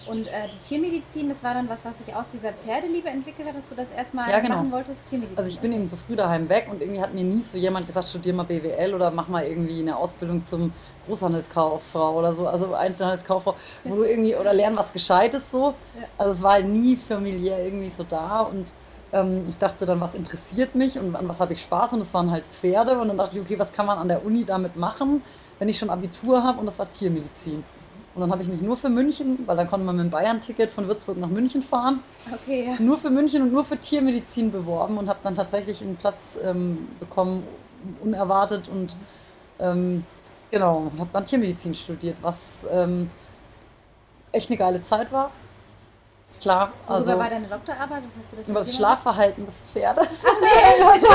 Und 0.07 0.27
äh, 0.27 0.47
die 0.53 0.59
Tiermedizin, 0.59 1.29
das 1.29 1.43
war 1.43 1.55
dann 1.55 1.67
was, 1.67 1.83
was 1.83 1.97
sich 1.97 2.13
aus 2.15 2.29
dieser 2.29 2.53
Pferdeliebe 2.53 3.09
entwickelt 3.09 3.47
hat, 3.47 3.55
dass 3.55 3.67
du 3.67 3.75
das 3.75 3.91
erstmal 3.91 4.29
ja, 4.29 4.39
genau. 4.39 4.57
machen 4.57 4.71
wolltest? 4.71 5.07
Tiermedizin. 5.07 5.37
Also 5.37 5.49
ich 5.49 5.59
bin 5.59 5.73
eben 5.73 5.87
so 5.87 5.97
früh 5.97 6.15
daheim 6.15 6.47
weg 6.47 6.67
und 6.69 6.81
irgendwie 6.81 7.01
hat 7.01 7.13
mir 7.15 7.23
nie 7.23 7.41
so 7.41 7.57
jemand 7.57 7.87
gesagt, 7.87 8.07
studier 8.07 8.33
mal 8.33 8.43
BWL 8.43 8.93
oder 8.93 9.09
mach 9.09 9.27
mal 9.27 9.45
irgendwie 9.45 9.79
eine 9.79 9.97
Ausbildung 9.97 10.45
zum 10.45 10.73
Großhandelskauffrau 11.07 12.19
oder 12.19 12.33
so, 12.33 12.47
also 12.47 12.75
Einzelhandelskauffrau, 12.75 13.55
wo 13.83 13.95
du 13.95 14.03
irgendwie, 14.03 14.35
oder 14.35 14.53
lern 14.53 14.77
was 14.77 14.93
Gescheites 14.93 15.49
so. 15.49 15.73
Ja. 15.99 16.07
Also 16.19 16.33
es 16.33 16.43
war 16.43 16.53
halt 16.53 16.67
nie 16.67 16.95
familiär 16.95 17.65
irgendwie 17.65 17.89
so 17.89 18.03
da 18.03 18.41
und 18.41 18.73
ähm, 19.15 19.45
ich 19.47 19.57
dachte 19.57 19.85
dann, 19.85 19.99
was 20.01 20.13
interessiert 20.13 20.75
mich 20.75 20.99
und 20.99 21.15
an 21.15 21.27
was 21.27 21.39
habe 21.39 21.53
ich 21.53 21.61
Spaß 21.61 21.93
und 21.93 21.99
das 21.99 22.13
waren 22.13 22.29
halt 22.29 22.43
Pferde 22.51 22.99
und 22.99 23.07
dann 23.07 23.17
dachte 23.17 23.37
ich, 23.37 23.41
okay, 23.41 23.57
was 23.57 23.71
kann 23.71 23.85
man 23.85 23.97
an 23.97 24.09
der 24.09 24.25
Uni 24.25 24.43
damit 24.43 24.75
machen, 24.75 25.23
wenn 25.57 25.69
ich 25.69 25.79
schon 25.79 25.89
Abitur 25.89 26.43
habe 26.43 26.59
und 26.59 26.65
das 26.65 26.77
war 26.77 26.89
Tiermedizin. 26.91 27.63
Und 28.13 28.21
dann 28.21 28.31
habe 28.31 28.41
ich 28.43 28.47
mich 28.47 28.61
nur 28.61 28.77
für 28.77 28.89
München, 28.89 29.39
weil 29.45 29.57
dann 29.57 29.69
konnte 29.69 29.85
man 29.85 29.97
mit 29.97 30.05
dem 30.05 30.09
Bayern-Ticket 30.09 30.71
von 30.71 30.87
Würzburg 30.87 31.17
nach 31.17 31.27
München 31.27 31.61
fahren. 31.61 31.99
Okay, 32.33 32.67
ja. 32.67 32.75
Nur 32.79 32.97
für 32.97 33.09
München 33.09 33.41
und 33.41 33.51
nur 33.51 33.65
für 33.65 33.77
Tiermedizin 33.77 34.51
beworben 34.51 34.97
und 34.97 35.09
habe 35.09 35.19
dann 35.23 35.35
tatsächlich 35.35 35.81
einen 35.81 35.97
Platz 35.97 36.37
ähm, 36.41 36.87
bekommen, 36.99 37.43
unerwartet 38.01 38.69
und 38.69 38.95
ähm, 39.59 40.05
genau, 40.49 40.91
habe 40.97 41.09
dann 41.11 41.25
Tiermedizin 41.25 41.73
studiert, 41.73 42.15
was 42.21 42.65
ähm, 42.71 43.09
echt 44.31 44.49
eine 44.49 44.57
geile 44.57 44.83
Zeit 44.83 45.11
war. 45.11 45.31
Klar. 46.41 46.73
Also, 46.87 47.07
Worüber 47.07 47.23
war 47.23 47.29
deine 47.29 47.47
Doktorarbeit? 47.47 48.03
Was 48.03 48.13
hast 48.17 48.31
du 48.31 48.35
da 48.43 48.51
Über 48.51 48.59
das 48.59 48.75
Schlafverhalten 48.75 49.45
des 49.45 49.55
Pferdes. 49.73 50.23
Ach, 50.25 50.35
nee. 50.41 51.07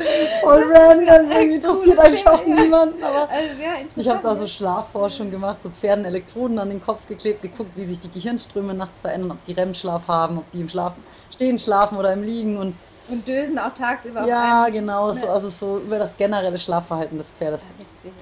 Voll 0.42 0.72
random, 0.72 1.30
irgendwie 1.30 1.56
interessiert 1.56 1.98
eigentlich 1.98 2.26
auch 2.26 2.44
niemanden. 2.44 3.02
Aber 3.02 3.28
also 3.28 3.50
ich 3.96 4.08
habe 4.08 4.20
da 4.22 4.34
so 4.34 4.46
Schlafforschung 4.46 5.30
gemacht, 5.30 5.60
so 5.60 5.68
Pferden 5.68 6.04
Elektroden 6.04 6.58
an 6.58 6.70
den 6.70 6.82
Kopf 6.82 7.06
geklebt, 7.06 7.42
geguckt, 7.42 7.72
wie 7.76 7.84
sich 7.84 7.98
die 8.00 8.10
Gehirnströme 8.10 8.72
nachts 8.72 9.02
verändern, 9.02 9.32
ob 9.32 9.44
die 9.44 9.52
REM-Schlaf 9.52 10.08
haben, 10.08 10.38
ob 10.38 10.50
die 10.52 10.60
im 10.60 10.68
Schlaf 10.68 10.94
stehen 11.30 11.58
schlafen 11.58 11.98
oder 11.98 12.12
im 12.12 12.22
Liegen 12.22 12.56
und 12.56 12.74
und 13.08 13.26
dösen 13.26 13.58
auch 13.58 13.74
tagsüber. 13.74 14.26
Ja, 14.26 14.68
genau, 14.68 15.12
so, 15.14 15.26
also 15.26 15.48
so 15.48 15.78
über 15.78 15.98
das 15.98 16.16
generelle 16.16 16.58
Schlafverhalten 16.58 17.18
des 17.18 17.32
Pferdes. 17.32 17.72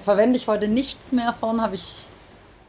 Verwende 0.01 0.37
ich 0.37 0.47
heute 0.47 0.67
nichts 0.67 1.11
mehr 1.11 1.33
von, 1.33 1.61
habe 1.61 1.75
ich, 1.75 2.07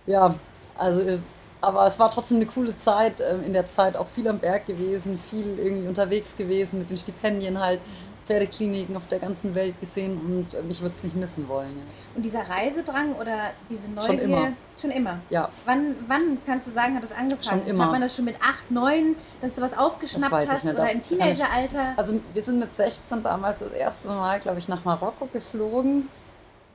ja, 0.07 0.35
also, 0.77 1.19
aber 1.61 1.87
es 1.87 1.99
war 1.99 2.11
trotzdem 2.11 2.39
eine 2.39 2.47
coole 2.47 2.77
Zeit, 2.77 3.21
ähm, 3.21 3.45
in 3.45 3.53
der 3.53 3.71
Zeit 3.71 3.97
auch 3.97 4.07
viel 4.07 4.29
am 4.29 4.39
Berg 4.39 4.67
gewesen, 4.67 5.19
viel 5.29 5.59
irgendwie 5.59 5.89
unterwegs 5.89 6.37
gewesen 6.37 6.79
mit 6.79 6.91
den 6.91 6.97
Stipendien 6.97 7.59
halt. 7.59 7.81
Mhm 7.81 8.11
Pferdekliniken 8.31 8.97
auf 8.97 9.09
der 9.09 9.19
ganzen 9.19 9.57
Welt 9.57 9.81
gesehen 9.81 10.21
und 10.21 10.55
äh, 10.55 10.63
ich 10.69 10.81
würde 10.81 10.95
es 10.95 11.03
nicht 11.03 11.17
missen 11.17 11.49
wollen. 11.49 11.77
Ja. 11.77 11.83
Und 12.15 12.23
dieser 12.23 12.49
Reisedrang 12.49 13.17
oder 13.17 13.51
diese 13.69 13.91
Neugier? 13.91 14.07
Schon 14.07 14.19
immer. 14.21 14.53
Schon 14.81 14.91
immer? 14.93 15.19
Ja. 15.31 15.49
Wann, 15.65 15.97
wann 16.07 16.39
kannst 16.47 16.69
du 16.69 16.71
sagen, 16.71 16.95
hat 16.95 17.03
das 17.03 17.11
angefangen? 17.11 17.63
Schon 17.63 17.69
immer. 17.69 17.87
Hat 17.87 17.91
man 17.91 18.03
das 18.03 18.15
schon 18.15 18.25
mit 18.25 18.37
8, 18.37 18.71
9, 18.71 19.17
dass 19.41 19.57
du 19.57 19.63
was 19.63 19.77
aufgeschnappt 19.77 20.33
hast 20.49 20.65
nicht, 20.65 20.75
oder 20.75 20.93
im 20.93 21.03
Teenageralter? 21.03 21.95
Also 21.97 22.21
wir 22.33 22.43
sind 22.43 22.61
mit 22.61 22.77
16 22.77 23.21
damals 23.25 23.59
das 23.59 23.73
erste 23.73 24.07
Mal, 24.07 24.39
glaube 24.39 24.61
ich, 24.61 24.69
nach 24.69 24.85
Marokko 24.85 25.27
geflogen. 25.27 26.09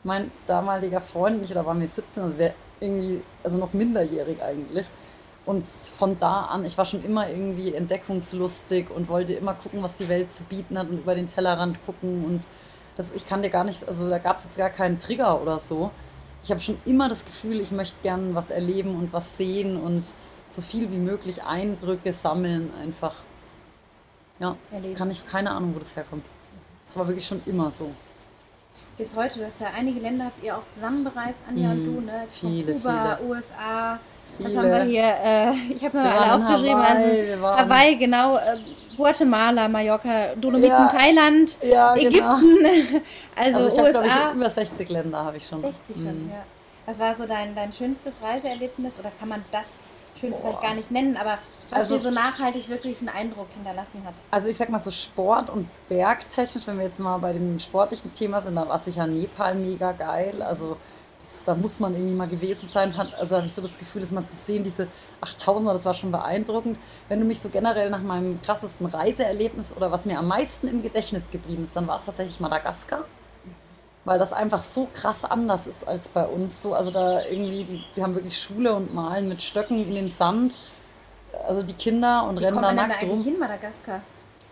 Mein 0.04 0.32
damaliger 0.48 1.00
Freund 1.00 1.40
nicht, 1.40 1.52
oder 1.52 1.66
waren 1.66 1.80
wir 1.80 1.88
17, 1.88 2.22
also 2.22 2.38
wir 2.38 2.54
irgendwie, 2.80 3.22
also 3.44 3.58
noch 3.58 3.74
minderjährig 3.74 4.42
eigentlich. 4.42 4.88
Und 5.46 5.64
von 5.64 6.18
da 6.20 6.42
an, 6.42 6.66
ich 6.66 6.78
war 6.78 6.86
schon 6.86 7.04
immer 7.04 7.30
irgendwie 7.30 7.74
entdeckungslustig 7.74 8.90
und 8.90 9.10
wollte 9.10 9.34
immer 9.34 9.54
gucken, 9.54 9.84
was 9.84 9.96
die 9.96 10.10
Welt 10.10 10.34
zu 10.34 10.44
bieten 10.44 10.78
hat 10.78 10.90
und 10.90 11.00
über 11.00 11.14
den 11.14 11.28
Tellerrand 11.28 11.78
gucken. 11.86 12.26
Und 12.26 12.42
das, 12.96 13.12
ich 13.12 13.26
kann 13.26 13.44
dir 13.44 13.52
gar 13.52 13.64
nicht, 13.64 13.88
also 13.88 14.10
da 14.10 14.18
gab 14.18 14.38
es 14.38 14.46
jetzt 14.46 14.58
gar 14.58 14.72
keinen 14.72 15.00
Trigger 15.00 15.40
oder 15.42 15.60
so. 15.60 15.92
Ich 16.42 16.50
habe 16.50 16.60
schon 16.60 16.78
immer 16.86 17.10
das 17.10 17.24
Gefühl, 17.26 17.60
ich 17.60 17.72
möchte 17.72 17.96
gerne 18.02 18.34
was 18.34 18.50
erleben 18.50 18.96
und 18.96 19.14
was 19.14 19.38
sehen 19.38 19.78
und 19.78 20.14
so 20.48 20.62
viel 20.62 20.92
wie 20.92 20.98
möglich 20.98 21.44
Eindrücke 21.44 22.14
sammeln 22.14 22.72
einfach. 22.82 23.14
Ja, 24.40 24.56
erleben. 24.72 24.96
kann 24.96 25.12
ich 25.12 25.26
keine 25.26 25.52
Ahnung, 25.52 25.76
wo 25.76 25.80
das 25.80 25.96
herkommt. 25.96 26.26
Das 26.88 26.98
war 26.98 27.08
wirklich 27.08 27.26
schon 27.26 27.42
immer 27.46 27.72
so. 27.72 27.92
Bis 28.98 29.16
heute, 29.16 29.40
du 29.40 29.46
hast 29.46 29.60
ja 29.60 29.68
einige 29.76 30.00
Länder 30.00 30.26
habt 30.26 30.42
ihr 30.44 30.58
auch 30.58 30.68
zusammen 30.70 31.04
bereist, 31.04 31.40
Anja 31.50 31.74
mhm, 31.74 31.80
und 31.80 31.86
du, 31.86 32.02
ne? 32.02 32.28
Von 32.32 32.50
viele, 32.50 32.74
Kuba, 32.74 33.18
viele. 33.18 33.30
USA, 33.30 34.00
Viele. 34.38 34.50
Was 34.50 34.58
haben 34.58 34.70
wir 34.70 34.84
hier? 34.84 35.04
Äh, 35.04 35.52
ich 35.74 35.84
habe 35.84 35.98
mir 35.98 36.04
wir 36.04 36.22
alle 36.22 36.36
aufgeschrieben. 36.36 36.84
Hawaii, 36.84 37.32
also, 37.32 37.46
Hawaii 37.46 37.96
genau. 37.96 38.38
Äh, 38.38 38.58
Guatemala, 38.98 39.68
Mallorca, 39.68 40.36
Dolomiten, 40.36 40.72
ja, 40.72 40.88
Thailand, 40.88 41.58
ja, 41.62 41.96
genau. 41.96 42.38
Ägypten. 42.38 43.02
Also, 43.36 43.60
also 43.60 43.90
ich 43.90 43.96
habe, 43.96 44.08
ich, 44.08 44.36
über 44.36 44.50
60 44.50 44.90
Länder 44.90 45.26
habe 45.26 45.38
ich 45.38 45.48
schon. 45.48 45.62
60 45.62 45.96
schon, 45.96 46.26
mhm. 46.26 46.30
ja. 46.32 46.44
Was 46.86 47.00
war 47.00 47.16
so 47.16 47.26
dein, 47.26 47.56
dein 47.56 47.74
schönstes 47.74 48.14
Reiseerlebnis? 48.22 49.00
Oder 49.00 49.12
kann 49.20 49.30
man 49.30 49.44
das 49.52 49.90
Schönste 50.20 50.42
vielleicht 50.42 50.62
gar 50.62 50.74
nicht 50.74 50.92
nennen, 50.92 51.18
aber 51.18 51.38
was 51.70 51.80
also, 51.80 51.96
dir 51.96 52.02
so 52.02 52.12
nachhaltig 52.12 52.70
wirklich 52.70 53.00
einen 53.00 53.10
Eindruck 53.10 53.48
hinterlassen 53.54 54.04
hat? 54.06 54.14
Also 54.32 54.48
ich 54.48 54.58
sag 54.58 54.70
mal 54.70 54.80
so 54.80 54.92
Sport- 54.92 55.50
und 55.50 55.68
Bergtechnisch, 55.90 56.66
wenn 56.68 56.78
wir 56.78 56.86
jetzt 56.86 57.00
mal 57.00 57.18
bei 57.18 57.34
dem 57.34 57.60
sportlichen 57.60 58.14
Thema 58.14 58.42
sind, 58.42 58.56
da 58.56 58.68
war 58.68 58.80
sicher 58.80 59.08
Nepal 59.08 59.56
mega 59.56 59.92
geil. 59.92 60.42
Also 60.42 60.78
das, 61.20 61.44
da 61.44 61.56
muss 61.56 61.80
man 61.80 61.94
irgendwie 61.94 62.14
mal 62.14 62.28
gewesen 62.28 62.70
sein. 62.70 62.96
Hat, 62.96 63.14
also 63.16 63.36
habe 63.38 63.48
ich 63.48 63.54
so 63.54 63.62
das 63.62 63.78
Gefühl, 63.78 64.02
dass 64.02 64.12
man 64.12 64.28
zu 64.28 64.36
sehen, 64.36 64.64
diese 64.64 64.88
8000er, 65.22 65.74
das 65.74 65.86
war 65.86 65.94
schon 65.94 66.12
beeindruckend. 66.12 66.78
Wenn 67.10 67.20
du 67.20 67.26
mich 67.26 67.40
so 67.40 67.50
generell 67.50 67.90
nach 67.90 68.02
meinem 68.02 68.42
krassesten 68.42 68.86
Reiseerlebnis 68.86 69.76
oder 69.76 69.92
was 69.92 70.06
mir 70.06 70.20
am 70.20 70.28
meisten 70.28 70.68
im 70.68 70.82
Gedächtnis 70.82 71.30
geblieben 71.30 71.66
ist, 71.66 71.76
dann 71.76 71.88
war 71.88 71.98
es 71.98 72.06
tatsächlich 72.06 72.40
Madagaskar. 72.40 73.06
Weil 74.06 74.20
das 74.20 74.34
einfach 74.34 74.62
so 74.62 74.88
krass 74.94 75.26
anders 75.26 75.68
ist 75.68 75.88
als 75.88 76.08
bei 76.10 76.26
uns. 76.26 76.62
So, 76.62 76.74
also 76.74 76.92
da 76.92 77.24
irgendwie, 77.26 77.64
die, 77.64 77.84
wir 77.96 78.04
haben 78.04 78.16
wirklich 78.16 78.40
Schule 78.40 78.74
und 78.74 78.94
Malen 78.94 79.28
mit 79.28 79.42
Stöcken 79.42 79.86
in 79.86 79.96
den 79.96 80.12
Sand. 80.12 80.60
Also 81.48 81.64
die 81.64 81.74
Kinder 81.74 82.28
und 82.28 82.40
Wie 82.40 82.46
rennen 82.46 82.62
da 82.62 82.72
nackt 82.72 83.04
da 83.04 83.08
rum. 83.08 83.24
hin, 83.24 83.38
Madagaskar? 83.40 84.02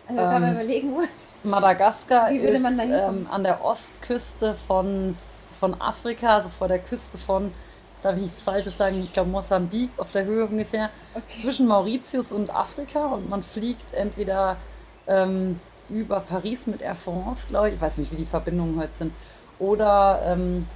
Also 0.06 0.20
ähm, 0.20 0.30
kann 0.30 0.42
man 0.42 0.52
überlegen, 0.54 0.92
wo. 0.94 1.48
Madagaskar 1.48 2.30
ist 2.32 2.64
ähm, 2.64 3.26
an 3.30 3.44
der 3.44 3.64
Ostküste 3.64 4.54
von 4.66 5.14
von 5.64 5.80
Afrika, 5.80 6.36
also 6.36 6.50
vor 6.50 6.68
der 6.68 6.78
Küste 6.78 7.16
von, 7.16 7.50
jetzt 7.92 8.04
darf 8.04 8.16
ich 8.16 8.22
nichts 8.22 8.42
Falsches 8.42 8.76
sagen, 8.76 9.02
ich 9.02 9.14
glaube 9.14 9.30
Mosambik 9.30 9.90
auf 9.96 10.12
der 10.12 10.26
Höhe 10.26 10.44
ungefähr, 10.44 10.90
okay. 11.14 11.38
zwischen 11.38 11.66
Mauritius 11.66 12.32
und 12.32 12.54
Afrika 12.54 13.06
und 13.06 13.30
man 13.30 13.42
fliegt 13.42 13.94
entweder 13.94 14.58
ähm, 15.06 15.58
über 15.88 16.20
Paris 16.20 16.66
mit 16.66 16.82
Air 16.82 16.96
France, 16.96 17.46
glaube 17.46 17.68
ich, 17.68 17.76
ich 17.76 17.80
weiß 17.80 17.96
nicht, 17.96 18.12
wie 18.12 18.16
die 18.16 18.26
Verbindungen 18.26 18.78
heute 18.78 18.94
sind, 18.94 19.12
oder 19.58 20.22
ähm, 20.24 20.66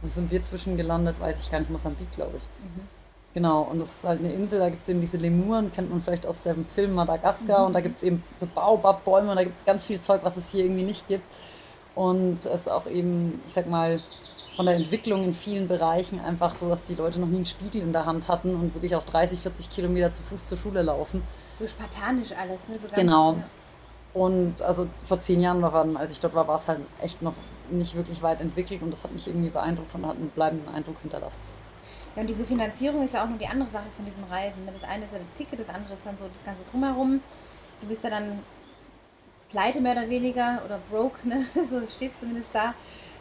wo 0.00 0.08
sind 0.08 0.30
wir 0.30 0.42
zwischen 0.42 0.76
gelandet, 0.76 1.20
weiß 1.20 1.44
ich 1.44 1.50
gar 1.50 1.60
nicht, 1.60 1.70
Mosambik, 1.70 2.10
glaube 2.12 2.38
ich. 2.38 2.42
Mhm. 2.64 2.88
Genau, 3.34 3.62
und 3.62 3.78
das 3.78 3.96
ist 3.96 4.04
halt 4.04 4.20
eine 4.20 4.32
Insel, 4.32 4.58
da 4.58 4.68
gibt 4.68 4.82
es 4.82 4.88
eben 4.90 5.00
diese 5.00 5.16
Lemuren, 5.16 5.72
kennt 5.72 5.90
man 5.90 6.02
vielleicht 6.02 6.26
aus 6.26 6.42
dem 6.42 6.66
Film 6.66 6.92
Madagaskar, 6.94 7.60
mhm. 7.60 7.66
und 7.66 7.72
da 7.72 7.80
gibt 7.80 7.98
es 7.98 8.02
eben 8.02 8.22
so 8.38 8.46
Baobab-Bäume 8.46 9.30
und 9.30 9.36
da 9.36 9.44
gibt 9.44 9.58
es 9.58 9.64
ganz 9.64 9.86
viel 9.86 10.00
Zeug, 10.00 10.20
was 10.22 10.36
es 10.36 10.50
hier 10.50 10.64
irgendwie 10.64 10.82
nicht 10.82 11.08
gibt 11.08 11.24
und 11.94 12.44
es 12.44 12.68
auch 12.68 12.86
eben, 12.86 13.40
ich 13.46 13.54
sag 13.54 13.68
mal, 13.68 14.00
von 14.56 14.66
der 14.66 14.76
Entwicklung 14.76 15.24
in 15.24 15.34
vielen 15.34 15.66
Bereichen 15.66 16.20
einfach 16.20 16.54
so, 16.54 16.68
dass 16.68 16.86
die 16.86 16.94
Leute 16.94 17.20
noch 17.20 17.26
nie 17.26 17.36
einen 17.36 17.44
Spiegel 17.46 17.80
in 17.80 17.92
der 17.92 18.04
Hand 18.04 18.28
hatten 18.28 18.54
und 18.54 18.74
wirklich 18.74 18.94
auch 18.96 19.04
30, 19.04 19.40
40 19.40 19.70
Kilometer 19.70 20.12
zu 20.12 20.22
Fuß 20.24 20.46
zur 20.46 20.58
Schule 20.58 20.82
laufen. 20.82 21.22
So 21.58 21.66
spartanisch 21.66 22.32
alles, 22.32 22.60
ne? 22.68 22.78
So 22.78 22.88
genau. 22.94 23.32
Ja. 23.32 23.44
Und 24.14 24.60
also 24.60 24.88
vor 25.04 25.20
zehn 25.20 25.40
Jahren, 25.40 25.62
waren, 25.62 25.96
als 25.96 26.12
ich 26.12 26.20
dort 26.20 26.34
war, 26.34 26.46
war 26.46 26.58
es 26.58 26.68
halt 26.68 26.80
echt 27.00 27.22
noch 27.22 27.32
nicht 27.70 27.94
wirklich 27.94 28.22
weit 28.22 28.40
entwickelt 28.40 28.82
und 28.82 28.90
das 28.90 29.02
hat 29.04 29.12
mich 29.12 29.26
irgendwie 29.26 29.50
beeindruckt 29.50 29.94
und 29.94 30.06
hat 30.06 30.16
einen 30.16 30.30
bleibenden 30.30 30.74
Eindruck 30.74 30.96
hinterlassen. 31.02 31.38
Ja, 32.16 32.20
und 32.22 32.28
diese 32.28 32.44
Finanzierung 32.44 33.02
ist 33.02 33.14
ja 33.14 33.24
auch 33.24 33.28
nur 33.28 33.38
die 33.38 33.46
andere 33.46 33.70
Sache 33.70 33.86
von 33.96 34.04
diesen 34.04 34.24
Reisen. 34.24 34.64
Ne? 34.66 34.72
Das 34.78 34.88
eine 34.88 35.04
ist 35.06 35.12
ja 35.12 35.18
das 35.18 35.32
Ticket, 35.32 35.58
das 35.60 35.68
andere 35.68 35.94
ist 35.94 36.04
dann 36.04 36.18
so 36.18 36.26
das 36.28 36.44
Ganze 36.44 36.62
drumherum. 36.70 37.20
Du 37.80 37.86
bist 37.86 38.04
ja 38.04 38.10
dann 38.10 38.38
pleite 39.50 39.80
mehr 39.80 39.92
oder 39.92 40.08
weniger 40.08 40.60
oder 40.64 40.78
broke, 40.90 41.26
ne? 41.28 41.46
so 41.64 41.80
steht 41.86 42.12
es 42.14 42.20
zumindest 42.20 42.48
da. 42.52 42.74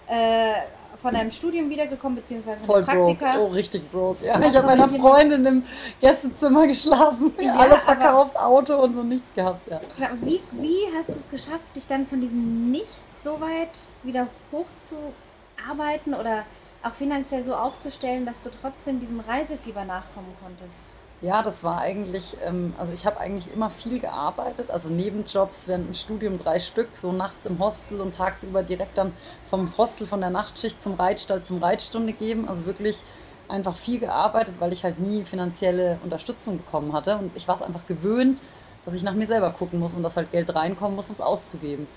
äh, 0.07 0.53
von 1.01 1.13
deinem 1.13 1.31
Studium 1.31 1.69
wiedergekommen, 1.69 2.17
beziehungsweise 2.17 2.57
von 2.59 2.65
Voll 2.65 2.83
Praktika. 2.83 3.31
broke. 3.33 3.43
Oh, 3.45 3.47
richtig 3.47 3.89
broke. 3.91 4.25
Ja, 4.25 4.37
ich 4.39 4.45
habe 4.55 4.67
bei 4.67 4.73
aber 4.73 4.83
einer 4.83 4.91
jemand- 4.91 5.01
Freundin 5.09 5.45
im 5.45 5.63
Gästezimmer 6.01 6.67
geschlafen. 6.67 7.33
Ja, 7.39 7.55
alles 7.55 7.81
verkauft, 7.83 8.35
Auto 8.37 8.75
und 8.75 8.93
so 8.95 9.03
nichts 9.03 9.33
gehabt. 9.33 9.65
Ja. 9.69 9.79
Wie, 10.21 10.41
wie 10.51 10.79
hast 10.97 11.07
du 11.09 11.13
es 11.13 11.29
geschafft, 11.29 11.73
dich 11.75 11.87
dann 11.87 12.05
von 12.05 12.19
diesem 12.19 12.69
Nichts 12.71 13.01
so 13.23 13.39
weit 13.39 13.87
wieder 14.03 14.27
hochzuarbeiten 14.51 16.13
oder 16.13 16.43
auch 16.83 16.93
finanziell 16.93 17.45
so 17.45 17.55
aufzustellen, 17.55 18.25
dass 18.25 18.41
du 18.41 18.49
trotzdem 18.61 18.99
diesem 18.99 19.19
Reisefieber 19.19 19.85
nachkommen 19.85 20.35
konntest? 20.41 20.81
Ja, 21.21 21.43
das 21.43 21.63
war 21.63 21.79
eigentlich, 21.79 22.35
ähm, 22.43 22.73
also 22.79 22.93
ich 22.93 23.05
habe 23.05 23.19
eigentlich 23.19 23.53
immer 23.53 23.69
viel 23.69 23.99
gearbeitet, 23.99 24.71
also 24.71 24.89
Nebenjobs 24.89 25.67
während 25.67 25.87
dem 25.87 25.93
Studium 25.93 26.39
drei 26.39 26.59
Stück, 26.59 26.89
so 26.95 27.11
nachts 27.11 27.45
im 27.45 27.59
Hostel 27.59 28.01
und 28.01 28.15
tagsüber 28.15 28.63
direkt 28.63 28.97
dann 28.97 29.13
vom 29.47 29.71
Hostel 29.77 30.07
von 30.07 30.19
der 30.19 30.31
Nachtschicht 30.31 30.81
zum 30.81 30.95
Reitstall 30.95 31.43
zum 31.43 31.61
Reitstunde 31.61 32.13
geben. 32.13 32.49
Also 32.49 32.65
wirklich 32.65 33.03
einfach 33.47 33.75
viel 33.75 33.99
gearbeitet, 33.99 34.55
weil 34.57 34.73
ich 34.73 34.83
halt 34.83 34.99
nie 34.99 35.23
finanzielle 35.23 35.99
Unterstützung 36.03 36.57
bekommen 36.57 36.93
hatte. 36.93 37.17
Und 37.17 37.31
ich 37.35 37.47
war 37.47 37.55
es 37.55 37.61
einfach 37.61 37.85
gewöhnt, 37.85 38.41
dass 38.85 38.93
ich 38.93 39.03
nach 39.03 39.13
mir 39.13 39.27
selber 39.27 39.51
gucken 39.51 39.79
muss 39.79 39.93
und 39.93 40.03
dass 40.03 40.17
halt 40.17 40.31
Geld 40.31 40.53
reinkommen 40.53 40.95
muss, 40.95 41.09
um 41.09 41.15
es 41.15 41.21
auszugeben. 41.21 41.87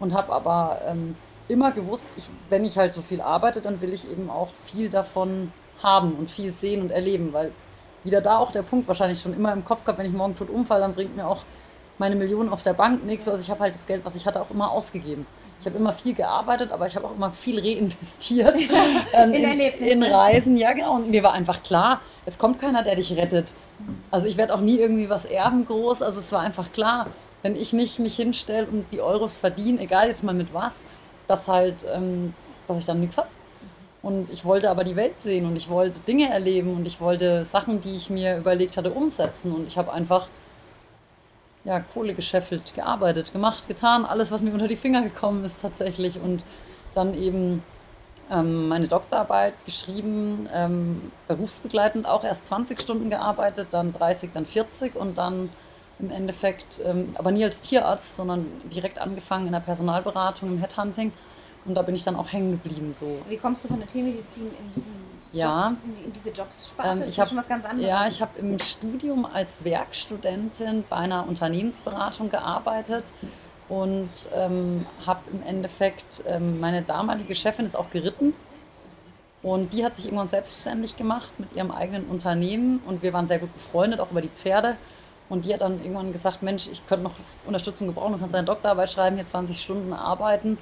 Und 0.00 0.14
habe 0.14 0.32
aber 0.32 0.80
ähm, 0.86 1.14
immer 1.48 1.70
gewusst, 1.70 2.06
ich, 2.16 2.28
wenn 2.48 2.64
ich 2.64 2.78
halt 2.78 2.94
so 2.94 3.02
viel 3.02 3.20
arbeite, 3.20 3.60
dann 3.60 3.80
will 3.80 3.92
ich 3.92 4.10
eben 4.10 4.30
auch 4.30 4.50
viel 4.64 4.90
davon 4.90 5.52
haben 5.82 6.14
und 6.14 6.30
viel 6.30 6.52
sehen 6.52 6.82
und 6.82 6.92
erleben, 6.92 7.32
weil 7.32 7.52
wieder 8.04 8.20
da 8.20 8.38
auch 8.38 8.50
der 8.52 8.62
Punkt 8.62 8.88
wahrscheinlich 8.88 9.20
schon 9.20 9.34
immer 9.34 9.52
im 9.52 9.64
Kopf 9.64 9.84
gehabt, 9.84 9.98
wenn 9.98 10.06
ich 10.06 10.12
morgen 10.12 10.36
tot 10.36 10.50
umfalle, 10.50 10.80
dann 10.82 10.94
bringt 10.94 11.16
mir 11.16 11.26
auch 11.26 11.44
meine 11.98 12.16
Millionen 12.16 12.48
auf 12.48 12.62
der 12.62 12.74
Bank 12.74 13.04
nichts. 13.04 13.28
Also 13.28 13.40
ich 13.40 13.50
habe 13.50 13.60
halt 13.60 13.74
das 13.74 13.86
Geld, 13.86 14.04
was 14.04 14.16
ich 14.16 14.26
hatte, 14.26 14.40
auch 14.40 14.50
immer 14.50 14.70
ausgegeben. 14.70 15.26
Ich 15.62 15.66
habe 15.66 15.78
immer 15.78 15.92
viel 15.92 16.12
gearbeitet, 16.14 16.72
aber 16.72 16.88
ich 16.88 16.96
habe 16.96 17.06
auch 17.06 17.14
immer 17.14 17.32
viel 17.32 17.60
reinvestiert 17.60 18.58
ähm, 19.12 19.32
In 19.32 19.44
Erlebnisse. 19.44 19.92
in 19.92 20.02
Reisen. 20.02 20.56
Ja, 20.56 20.72
genau. 20.72 20.96
Und 20.96 21.10
mir 21.10 21.22
war 21.22 21.32
einfach 21.32 21.62
klar, 21.62 22.00
es 22.26 22.36
kommt 22.36 22.60
keiner, 22.60 22.82
der 22.82 22.96
dich 22.96 23.16
rettet. 23.16 23.54
Also 24.10 24.26
ich 24.26 24.36
werde 24.36 24.54
auch 24.54 24.60
nie 24.60 24.78
irgendwie 24.78 25.08
was 25.08 25.24
erben 25.24 25.64
groß. 25.64 26.02
Also 26.02 26.18
es 26.18 26.32
war 26.32 26.40
einfach 26.40 26.72
klar, 26.72 27.06
wenn 27.42 27.54
ich 27.54 27.72
nicht 27.72 28.00
mich 28.00 28.16
hinstelle 28.16 28.66
und 28.66 28.86
die 28.90 29.00
Euros 29.00 29.36
verdiene, 29.36 29.80
egal 29.80 30.08
jetzt 30.08 30.24
mal 30.24 30.34
mit 30.34 30.52
was, 30.52 30.82
dass 31.28 31.46
halt, 31.46 31.86
ähm, 31.94 32.34
dass 32.66 32.78
ich 32.78 32.84
dann 32.84 32.98
nichts 32.98 33.16
habe. 33.16 33.28
Und 34.02 34.30
ich 34.30 34.44
wollte 34.44 34.68
aber 34.68 34.82
die 34.82 34.96
Welt 34.96 35.20
sehen 35.20 35.46
und 35.46 35.54
ich 35.54 35.70
wollte 35.70 36.00
Dinge 36.00 36.28
erleben 36.28 36.74
und 36.74 36.86
ich 36.86 37.00
wollte 37.00 37.44
Sachen, 37.44 37.80
die 37.80 37.94
ich 37.94 38.10
mir 38.10 38.36
überlegt 38.36 38.76
hatte, 38.76 38.90
umsetzen. 38.90 39.52
Und 39.54 39.68
ich 39.68 39.78
habe 39.78 39.92
einfach 39.92 40.26
ja, 41.64 41.80
Kohle 41.80 42.14
gescheffelt, 42.14 42.74
gearbeitet, 42.74 43.32
gemacht, 43.32 43.68
getan, 43.68 44.04
alles, 44.04 44.30
was 44.30 44.42
mir 44.42 44.52
unter 44.52 44.68
die 44.68 44.76
Finger 44.76 45.02
gekommen 45.02 45.44
ist 45.44 45.60
tatsächlich. 45.60 46.20
Und 46.20 46.44
dann 46.94 47.14
eben 47.14 47.62
ähm, 48.30 48.68
meine 48.68 48.88
Doktorarbeit 48.88 49.54
geschrieben, 49.64 50.48
ähm, 50.52 51.12
berufsbegleitend 51.28 52.06
auch 52.06 52.24
erst 52.24 52.46
20 52.46 52.80
Stunden 52.80 53.10
gearbeitet, 53.10 53.68
dann 53.70 53.92
30, 53.92 54.30
dann 54.34 54.46
40 54.46 54.96
und 54.96 55.16
dann 55.18 55.50
im 55.98 56.10
Endeffekt, 56.10 56.80
ähm, 56.84 57.14
aber 57.14 57.30
nie 57.30 57.44
als 57.44 57.60
Tierarzt, 57.60 58.16
sondern 58.16 58.46
direkt 58.72 58.98
angefangen 58.98 59.46
in 59.46 59.52
der 59.52 59.60
Personalberatung, 59.60 60.48
im 60.48 60.58
Headhunting. 60.58 61.12
Und 61.64 61.76
da 61.76 61.82
bin 61.82 61.94
ich 61.94 62.02
dann 62.02 62.16
auch 62.16 62.32
hängen 62.32 62.50
geblieben 62.50 62.92
so. 62.92 63.20
Wie 63.28 63.36
kommst 63.36 63.64
du 63.64 63.68
von 63.68 63.78
der 63.78 63.88
Tiermedizin 63.88 64.46
in, 64.46 64.72
diesen 64.74 65.11
Ja. 65.32 65.68
Jobs, 65.70 65.80
in, 66.04 66.12
diese 66.12 66.30
Jobssparte? 66.30 66.90
Ähm, 66.90 67.02
ich 67.02 67.08
ist 67.08 67.16
ja 67.16 67.22
hab- 67.22 67.28
schon 67.28 67.38
was 67.38 67.48
ganz 67.48 67.64
anderes. 67.64 67.88
Ja, 67.88 68.06
ich 68.06 68.20
habe 68.20 68.38
im 68.38 68.58
Studium 68.58 69.24
als 69.24 69.64
Werkstudentin 69.64 70.84
bei 70.88 70.96
einer 70.96 71.26
Unternehmensberatung 71.26 72.30
gearbeitet 72.30 73.04
und 73.68 74.10
ähm, 74.34 74.86
habe 75.06 75.20
im 75.32 75.42
Endeffekt, 75.42 76.22
ähm, 76.26 76.60
meine 76.60 76.82
damalige 76.82 77.34
Chefin 77.34 77.64
ist 77.66 77.76
auch 77.76 77.90
geritten 77.90 78.34
und 79.42 79.72
die 79.72 79.84
hat 79.84 79.96
sich 79.96 80.04
irgendwann 80.06 80.28
selbstständig 80.28 80.96
gemacht 80.96 81.32
mit 81.38 81.52
ihrem 81.54 81.70
eigenen 81.70 82.06
Unternehmen 82.06 82.80
und 82.86 83.02
wir 83.02 83.12
waren 83.12 83.26
sehr 83.26 83.38
gut 83.38 83.52
befreundet, 83.54 84.00
auch 84.00 84.10
über 84.10 84.20
die 84.20 84.28
Pferde. 84.28 84.76
Und 85.28 85.46
die 85.46 85.54
hat 85.54 85.62
dann 85.62 85.80
irgendwann 85.80 86.12
gesagt, 86.12 86.42
Mensch, 86.42 86.68
ich 86.70 86.86
könnte 86.86 87.04
noch 87.04 87.14
Unterstützung 87.46 87.86
gebrauchen, 87.86 88.12
du 88.12 88.18
kannst 88.18 88.34
deine 88.34 88.44
Doktorarbeit 88.44 88.90
schreiben, 88.90 89.16
hier 89.16 89.24
20 89.24 89.58
Stunden 89.60 89.94
arbeiten. 89.94 90.58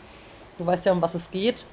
Du 0.59 0.65
weißt 0.65 0.87
ja, 0.87 0.93
um 0.93 1.03
was 1.03 1.15
es 1.15 1.29
geht 1.31 1.67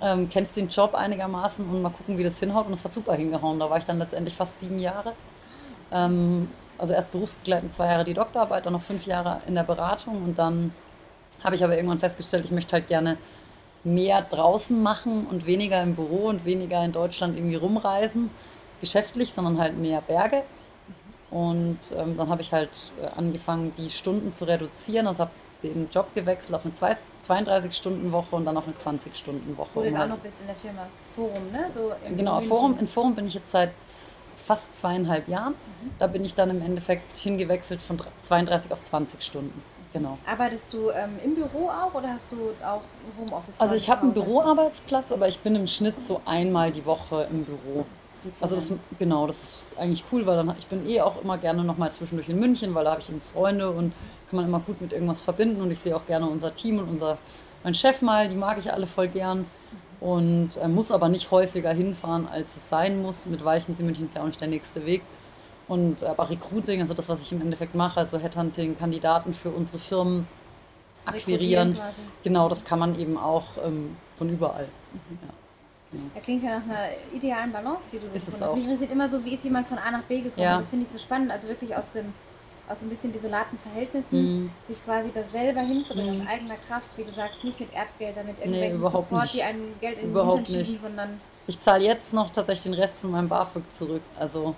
ähm, 0.00 0.28
kennst 0.28 0.56
den 0.56 0.68
Job 0.68 0.94
einigermaßen 0.94 1.68
und 1.68 1.82
mal 1.82 1.90
gucken, 1.90 2.18
wie 2.18 2.24
das 2.24 2.38
hinhaut. 2.38 2.66
Und 2.66 2.72
es 2.72 2.84
hat 2.84 2.92
super 2.92 3.14
hingehauen. 3.14 3.58
Da 3.58 3.68
war 3.68 3.78
ich 3.78 3.84
dann 3.84 3.98
letztendlich 3.98 4.34
fast 4.34 4.60
sieben 4.60 4.78
Jahre. 4.78 5.14
Ähm, 5.92 6.48
also 6.76 6.92
erst 6.92 7.10
berufsbegleitend 7.12 7.74
zwei 7.74 7.86
Jahre 7.86 8.04
die 8.04 8.14
Doktorarbeit, 8.14 8.66
dann 8.66 8.72
noch 8.72 8.82
fünf 8.82 9.06
Jahre 9.06 9.40
in 9.46 9.54
der 9.54 9.64
Beratung. 9.64 10.22
Und 10.22 10.38
dann 10.38 10.72
habe 11.42 11.56
ich 11.56 11.64
aber 11.64 11.76
irgendwann 11.76 11.98
festgestellt, 11.98 12.44
ich 12.44 12.52
möchte 12.52 12.72
halt 12.74 12.88
gerne 12.88 13.18
mehr 13.84 14.22
draußen 14.22 14.80
machen 14.80 15.26
und 15.26 15.46
weniger 15.46 15.82
im 15.82 15.94
Büro 15.94 16.26
und 16.26 16.44
weniger 16.44 16.84
in 16.84 16.92
Deutschland 16.92 17.36
irgendwie 17.36 17.56
rumreisen, 17.56 18.30
geschäftlich, 18.80 19.32
sondern 19.32 19.58
halt 19.58 19.76
mehr 19.76 20.00
Berge. 20.00 20.42
Und 21.30 21.78
ähm, 21.96 22.16
dann 22.16 22.28
habe 22.28 22.42
ich 22.42 22.52
halt 22.52 22.70
äh, 23.02 23.06
angefangen, 23.06 23.72
die 23.76 23.90
Stunden 23.90 24.32
zu 24.32 24.46
reduzieren. 24.46 25.06
Also 25.06 25.24
habe 25.24 25.30
den 25.62 25.88
Job 25.90 26.14
gewechselt 26.14 26.54
auf 26.54 26.64
eine 26.64 26.74
zwei- 26.74 26.96
32-Stunden-Woche 27.26 28.36
und 28.36 28.44
dann 28.44 28.56
auf 28.56 28.64
eine 28.66 28.76
20-Stunden-Woche. 28.76 29.68
Wo 29.74 29.80
du 29.80 29.86
jetzt 29.88 29.98
auch 30.00 30.06
noch 30.08 30.18
bist 30.18 30.40
in 30.40 30.46
der 30.46 30.56
Firma 30.56 30.86
Forum, 31.14 31.50
ne? 31.52 31.66
So 31.74 31.92
im 32.08 32.16
Genau. 32.16 32.40
Forum, 32.40 32.76
in 32.78 32.86
Forum 32.88 33.14
bin 33.14 33.26
ich 33.26 33.34
jetzt 33.34 33.50
seit 33.50 33.72
fast 34.36 34.78
zweieinhalb 34.78 35.28
Jahren. 35.28 35.52
Mhm. 35.52 35.90
Da 35.98 36.06
bin 36.06 36.24
ich 36.24 36.34
dann 36.34 36.50
im 36.50 36.62
Endeffekt 36.62 37.16
hingewechselt 37.18 37.80
von 37.82 38.00
32 38.22 38.72
auf 38.72 38.82
20 38.82 39.22
Stunden. 39.22 39.62
Genau. 39.92 40.18
Arbeitest 40.26 40.72
du 40.74 40.90
ähm, 40.90 41.18
im 41.24 41.34
Büro 41.34 41.68
auch 41.70 41.94
oder 41.94 42.10
hast 42.10 42.30
du 42.30 42.36
auch 42.64 42.82
Homeoffice? 43.18 43.58
Also 43.58 43.74
ich 43.74 43.88
habe 43.88 44.02
einen? 44.02 44.12
Büroarbeitsplatz, 44.12 45.10
aber 45.10 45.28
ich 45.28 45.38
bin 45.40 45.56
im 45.56 45.66
Schnitt 45.66 46.00
so 46.00 46.20
einmal 46.26 46.70
die 46.72 46.84
Woche 46.84 47.26
im 47.30 47.44
Büro. 47.44 47.86
Das 48.22 48.32
geht 48.32 48.34
ja 48.36 48.42
Also 48.42 48.56
das, 48.56 48.72
genau, 48.98 49.26
das 49.26 49.42
ist 49.42 49.66
eigentlich 49.76 50.04
cool, 50.12 50.26
weil 50.26 50.36
dann 50.36 50.54
ich 50.58 50.66
bin 50.66 50.88
eh 50.88 51.00
auch 51.00 51.22
immer 51.22 51.38
gerne 51.38 51.64
noch 51.64 51.78
mal 51.78 51.92
zwischendurch 51.92 52.28
in 52.28 52.38
München, 52.38 52.74
weil 52.74 52.84
da 52.84 52.92
habe 52.92 53.00
ich 53.00 53.08
eben 53.08 53.20
Freunde 53.32 53.70
und 53.70 53.92
kann 54.28 54.36
man 54.36 54.44
immer 54.44 54.60
gut 54.60 54.80
mit 54.80 54.92
irgendwas 54.92 55.20
verbinden 55.20 55.60
und 55.62 55.70
ich 55.70 55.78
sehe 55.78 55.96
auch 55.96 56.06
gerne 56.06 56.28
unser 56.28 56.54
Team 56.54 56.78
und 56.78 56.88
unser 56.88 57.18
mein 57.64 57.74
Chef 57.74 58.02
mal, 58.02 58.28
die 58.28 58.36
mag 58.36 58.58
ich 58.58 58.72
alle 58.72 58.86
voll 58.86 59.08
gern 59.08 59.46
und 60.00 60.56
äh, 60.56 60.68
muss 60.68 60.90
aber 60.90 61.08
nicht 61.08 61.30
häufiger 61.30 61.72
hinfahren, 61.72 62.28
als 62.28 62.56
es 62.56 62.68
sein 62.68 63.02
muss. 63.02 63.26
Mit 63.26 63.44
Weichensee 63.44 63.82
München 63.82 64.06
ist 64.06 64.14
ja 64.14 64.22
auch 64.22 64.26
nicht 64.26 64.40
der 64.40 64.48
nächste 64.48 64.86
Weg. 64.86 65.02
Und 65.66 66.02
äh, 66.02 66.06
aber 66.06 66.30
Recruiting, 66.30 66.80
also 66.80 66.94
das, 66.94 67.08
was 67.08 67.20
ich 67.20 67.32
im 67.32 67.40
Endeffekt 67.40 67.74
mache, 67.74 68.00
also 68.00 68.18
Headhunting, 68.18 68.76
Kandidaten 68.76 69.34
für 69.34 69.50
unsere 69.50 69.78
Firmen 69.78 70.28
akquirieren, 71.04 71.76
genau, 72.22 72.48
das 72.48 72.64
kann 72.64 72.78
man 72.78 72.98
eben 72.98 73.16
auch 73.18 73.44
ähm, 73.64 73.96
von 74.14 74.28
überall. 74.30 74.68
Ja. 75.22 75.28
Er 76.14 76.20
klingt 76.20 76.42
ja 76.42 76.58
nach 76.58 76.64
einer 76.64 76.88
idealen 77.14 77.50
Balance, 77.52 77.88
die 77.92 77.98
du 77.98 78.08
so 78.08 78.14
Ist 78.14 78.42
auch. 78.42 78.54
Mich 78.54 78.64
interessiert 78.64 78.90
immer 78.92 79.08
so, 79.08 79.24
wie 79.24 79.32
ist 79.34 79.44
jemand 79.44 79.66
von 79.66 79.78
A 79.78 79.90
nach 79.90 80.02
B 80.02 80.20
gekommen? 80.20 80.42
Ja. 80.44 80.58
Das 80.58 80.68
finde 80.68 80.84
ich 80.84 80.90
so 80.90 80.98
spannend. 80.98 81.30
Also 81.30 81.48
wirklich 81.48 81.74
aus 81.76 81.92
dem 81.92 82.12
aus 82.70 82.80
so 82.80 82.86
ein 82.86 82.90
bisschen 82.90 83.10
desolaten 83.12 83.58
Verhältnissen, 83.58 84.42
Mhm. 84.42 84.50
sich 84.64 84.84
quasi 84.84 85.10
das 85.14 85.32
selber 85.32 85.60
hinzubringen, 85.60 86.16
Mhm. 86.16 86.20
aus 86.20 86.28
eigener 86.28 86.54
Kraft, 86.56 86.98
wie 86.98 87.04
du 87.04 87.10
sagst, 87.10 87.42
nicht 87.42 87.58
mit 87.58 87.72
Erdgeldern, 87.72 88.26
mit 88.26 88.36
Nee, 88.36 88.42
irgendwelchen 88.44 88.76
überhaupt 88.76 89.08
Support, 89.08 89.22
nicht. 89.22 89.34
die 89.36 89.42
einen 89.42 89.74
Geld 89.80 89.94
in 89.96 90.00
den 90.02 90.10
Überhaupt 90.10 90.46
Hintern 90.48 90.66
schieben, 90.66 90.80
sondern 90.82 91.20
Ich 91.46 91.58
zahle 91.62 91.84
jetzt 91.84 92.12
noch 92.12 92.30
tatsächlich 92.30 92.64
den 92.64 92.74
Rest 92.74 93.00
von 93.00 93.10
meinem 93.10 93.26
BAföG 93.26 93.62
zurück. 93.72 94.02
Also, 94.18 94.54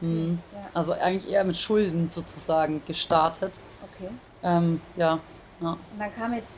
mhm. 0.00 0.38
ja, 0.54 0.60
also 0.72 0.92
eigentlich 0.92 1.30
eher 1.30 1.44
mit 1.44 1.58
Schulden 1.58 2.08
sozusagen 2.08 2.80
gestartet. 2.86 3.60
okay. 3.82 4.08
Ähm, 4.42 4.80
ja, 4.96 5.18
ja. 5.60 5.68
Und 5.72 5.78
dann 5.98 6.14
kam 6.14 6.32
jetzt 6.32 6.48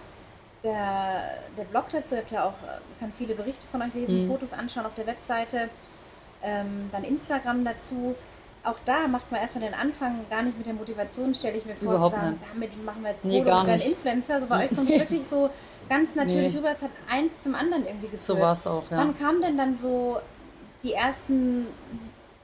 der, 0.67 1.39
der 1.57 1.65
Blog 1.65 1.87
dazu, 1.93 2.15
ihr 2.15 2.21
habt 2.23 2.31
ja 2.31 2.45
auch, 2.45 2.53
äh, 2.65 3.01
kann 3.01 3.13
viele 3.13 3.35
Berichte 3.35 3.67
von 3.67 3.83
euch 3.83 3.95
lesen, 3.95 4.25
Mhm. 4.25 4.29
Fotos 4.31 4.53
anschauen 4.53 4.85
auf 4.87 4.95
der 4.95 5.07
Webseite, 5.07 5.69
ähm, 6.43 6.89
dann 6.93 7.05
Instagram 7.05 7.65
dazu. 7.65 8.15
Auch 8.65 8.79
da 8.85 9.07
macht 9.07 9.31
man 9.31 9.41
erstmal 9.41 9.65
den 9.65 9.75
Anfang 9.75 10.27
gar 10.29 10.43
nicht 10.43 10.59
mit 10.59 10.67
der 10.67 10.75
Motivation, 10.75 11.35
stelle 11.35 11.57
ich 11.57 11.65
mir 11.67 11.77
vor, 11.77 11.95
Überhaupt 11.95 12.15
zu 12.17 12.21
sagen, 12.21 12.33
nicht. 12.33 12.51
damit 12.53 12.85
machen 12.85 13.03
wir 13.03 13.11
jetzt 13.13 13.25
Nee, 13.25 13.39
Kohle 13.39 13.45
gar 13.51 13.61
und 13.61 13.67
werden. 13.69 13.81
Influencer. 13.93 14.35
Also 14.35 14.47
bei 14.49 14.59
euch 14.65 14.75
kommt 14.75 14.91
es 14.91 14.99
wirklich 14.99 15.27
so 15.27 15.51
ganz 15.89 16.15
natürlich 16.17 16.53
Nee. 16.53 16.59
rüber, 16.59 16.71
es 16.73 16.83
hat 16.83 16.91
eins 17.09 17.43
zum 17.43 17.55
anderen 17.55 17.85
irgendwie 17.87 18.07
geführt. 18.09 18.23
So 18.25 18.41
war 18.41 18.55
es 18.55 18.67
auch, 18.67 18.83
ja. 18.91 18.97
Wann 18.99 19.17
kamen 19.17 19.41
denn 19.41 19.57
dann 19.57 19.79
so 19.79 20.19
die 20.83 20.95
ersten 20.95 21.69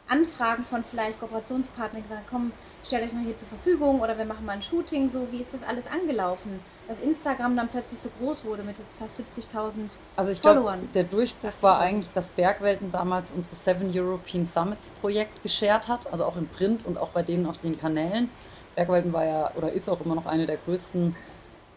Anfragen 0.08 0.62
von 0.64 0.84
vielleicht 0.84 1.18
Kooperationspartnern, 1.18 2.02
die 2.02 2.08
gesagt 2.08 2.26
komm, 2.30 2.52
stellt 2.84 3.04
euch 3.04 3.12
mal 3.12 3.22
hier 3.22 3.36
zur 3.36 3.48
Verfügung 3.48 4.00
oder 4.00 4.16
wir 4.18 4.24
machen 4.24 4.44
mal 4.44 4.52
ein 4.52 4.62
Shooting, 4.62 5.08
so 5.08 5.28
wie 5.30 5.40
ist 5.40 5.54
das 5.54 5.62
alles 5.62 5.86
angelaufen? 5.86 6.60
Dass 6.88 7.00
Instagram 7.00 7.56
dann 7.56 7.68
plötzlich 7.68 8.00
so 8.00 8.10
groß 8.18 8.44
wurde 8.44 8.62
mit 8.62 8.78
jetzt 8.78 8.98
fast 8.98 9.20
70.000. 9.20 9.98
Also 10.16 10.32
ich 10.32 10.40
glaube, 10.40 10.60
Followern. 10.60 10.88
der 10.94 11.04
Durchbruch 11.04 11.52
war 11.60 11.80
80.000. 11.80 11.80
eigentlich, 11.80 12.12
dass 12.12 12.30
Bergwelten 12.30 12.92
damals 12.92 13.30
unsere 13.30 13.54
Seven 13.54 13.90
European 13.94 14.46
Summits 14.46 14.90
Projekt 15.00 15.42
geshared 15.42 15.88
hat, 15.88 16.12
also 16.12 16.24
auch 16.24 16.36
im 16.36 16.48
Print 16.48 16.84
und 16.84 16.98
auch 16.98 17.10
bei 17.10 17.22
denen 17.22 17.46
auf 17.46 17.58
den 17.58 17.78
Kanälen. 17.78 18.30
Bergwelten 18.74 19.12
war 19.12 19.24
ja 19.24 19.52
oder 19.54 19.72
ist 19.72 19.88
auch 19.88 20.00
immer 20.00 20.14
noch 20.14 20.26
eine 20.26 20.46
der 20.46 20.56
größten 20.56 21.14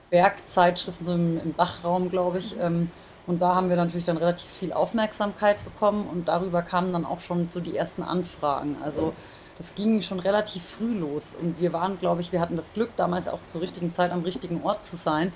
Bergzeitschriften 0.10 1.06
so 1.06 1.14
im, 1.14 1.40
im 1.40 1.56
Dachraum, 1.56 2.10
glaube 2.10 2.40
ich. 2.40 2.56
Ähm, 2.60 2.90
und 3.28 3.42
da 3.42 3.56
haben 3.56 3.70
wir 3.70 3.76
natürlich 3.76 4.06
dann 4.06 4.18
relativ 4.18 4.50
viel 4.50 4.72
Aufmerksamkeit 4.72 5.64
bekommen 5.66 6.08
und 6.08 6.28
darüber 6.28 6.62
kamen 6.62 6.94
dann 6.94 7.06
auch 7.06 7.22
schon 7.22 7.50
so 7.50 7.60
die 7.60 7.76
ersten 7.76 8.04
Anfragen. 8.04 8.78
Also 8.84 9.14
das 9.58 9.76
ging 9.76 10.02
schon 10.02 10.20
relativ 10.20 10.64
früh 10.64 10.94
los 10.94 11.36
und 11.40 11.60
wir 11.60 11.74
waren, 11.74 12.00
glaube 12.00 12.22
ich, 12.22 12.32
wir 12.32 12.40
hatten 12.40 12.58
das 12.58 12.74
Glück, 12.74 12.90
damals 12.98 13.28
auch 13.28 13.46
zur 13.46 13.62
richtigen 13.62 13.94
Zeit 13.94 14.12
am 14.12 14.24
richtigen 14.24 14.64
Ort 14.64 14.86
zu 14.86 14.96
sein 14.96 15.32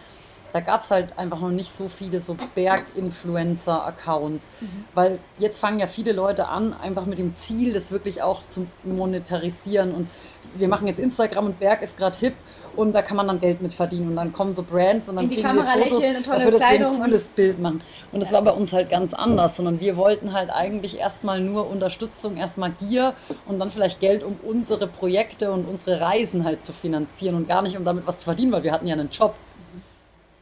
da 0.54 0.60
gab 0.62 0.82
es 0.82 0.92
halt 0.92 1.18
einfach 1.18 1.40
noch 1.40 1.52
nicht 1.52 1.76
so 1.76 1.88
viele 1.90 2.22
so 2.22 2.36
Berg-Influencer-Accounts. 2.56 4.46
Mhm. 4.60 4.86
Weil 4.94 5.20
jetzt 5.38 5.60
fangen 5.60 5.80
ja 5.80 5.88
viele 5.88 6.12
Leute 6.12 6.48
an, 6.48 6.74
einfach 6.74 7.06
mit 7.06 7.18
dem 7.20 7.38
Ziel, 7.38 7.74
das 7.74 7.92
wirklich 7.92 8.22
auch 8.22 8.42
zu 8.46 8.68
monetarisieren. 8.84 9.94
Und 9.94 10.10
wir 10.56 10.68
machen 10.68 10.88
jetzt 10.88 11.00
Instagram 11.00 11.46
und 11.48 11.60
Berg 11.60 11.82
ist 11.82 11.98
gerade 11.98 12.18
hip 12.18 12.34
und 12.76 12.94
da 12.94 13.02
kann 13.02 13.18
man 13.18 13.28
dann 13.28 13.40
Geld 13.40 13.62
mit 13.62 13.74
verdienen 13.74 14.10
und 14.10 14.16
dann 14.16 14.34
kommen 14.34 14.54
so 14.54 14.64
Brands 14.64 15.10
und 15.10 15.16
dann 15.16 15.30
kriegen 15.30 15.44
Kamera 15.44 15.76
wir 15.76 15.84
Fotos 15.84 16.04
und 16.04 16.28
dafür, 16.28 16.52
dass 16.52 16.60
wir 16.60 16.88
ein 16.88 17.02
cooles 17.02 17.30
Bild 17.30 17.60
machen. 17.60 17.82
Und 18.12 18.22
das 18.22 18.32
war 18.32 18.42
bei 18.42 18.52
uns 18.52 18.74
halt 18.74 18.90
ganz 18.90 19.14
anders, 19.14 19.58
sondern 19.58 19.80
wir 19.80 19.98
wollten 19.98 20.34
halt 20.34 20.50
eigentlich 20.50 20.98
erstmal 20.98 21.42
nur 21.42 21.70
Unterstützung, 21.70 22.38
erstmal 22.38 22.72
Gier 22.80 23.14
und 23.46 23.60
dann 23.60 23.72
vielleicht 23.72 24.00
Geld, 24.00 24.24
um 24.24 24.38
unsere 24.44 24.88
Projekte 24.88 25.52
und 25.52 25.68
unsere 25.68 26.02
Reisen 26.02 26.44
halt 26.44 26.66
zu 26.66 26.74
finanzieren 26.74 27.36
und 27.36 27.48
gar 27.48 27.62
nicht, 27.62 27.78
um 27.78 27.86
damit 27.86 28.08
was 28.08 28.20
zu 28.20 28.26
verdienen, 28.26 28.52
weil 28.52 28.64
wir 28.64 28.72
hatten 28.72 28.88
ja 28.88 28.94
einen 28.94 29.10
Job. 29.10 29.36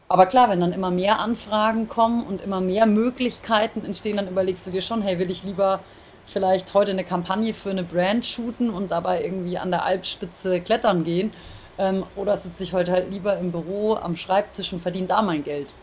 Aber 0.09 0.25
klar, 0.25 0.49
wenn 0.49 0.61
dann 0.61 0.71
immer 0.71 0.91
mehr 0.91 1.19
Anfragen 1.19 1.89
kommen 1.89 2.25
und 2.25 2.41
immer 2.41 2.61
mehr 2.61 2.85
Möglichkeiten 2.85 3.83
entstehen, 3.83 4.17
dann 4.17 4.27
überlegst 4.27 4.65
du 4.65 4.71
dir 4.71 4.81
schon, 4.81 5.01
hey, 5.01 5.19
will 5.19 5.29
ich 5.29 5.43
lieber 5.43 5.81
vielleicht 6.25 6.73
heute 6.73 6.91
eine 6.91 7.03
Kampagne 7.03 7.53
für 7.53 7.71
eine 7.71 7.83
Brand 7.83 8.25
shooten 8.25 8.69
und 8.69 8.91
dabei 8.91 9.23
irgendwie 9.23 9.57
an 9.57 9.71
der 9.71 9.83
Alpspitze 9.83 10.61
klettern 10.61 11.03
gehen 11.03 11.31
ähm, 11.77 12.05
oder 12.15 12.37
sitze 12.37 12.63
ich 12.63 12.73
heute 12.73 12.91
halt 12.91 13.11
lieber 13.11 13.37
im 13.37 13.51
Büro 13.51 13.95
am 13.95 14.15
Schreibtisch 14.17 14.73
und 14.73 14.81
verdiene 14.81 15.07
da 15.07 15.21
mein 15.21 15.43
Geld. 15.43 15.73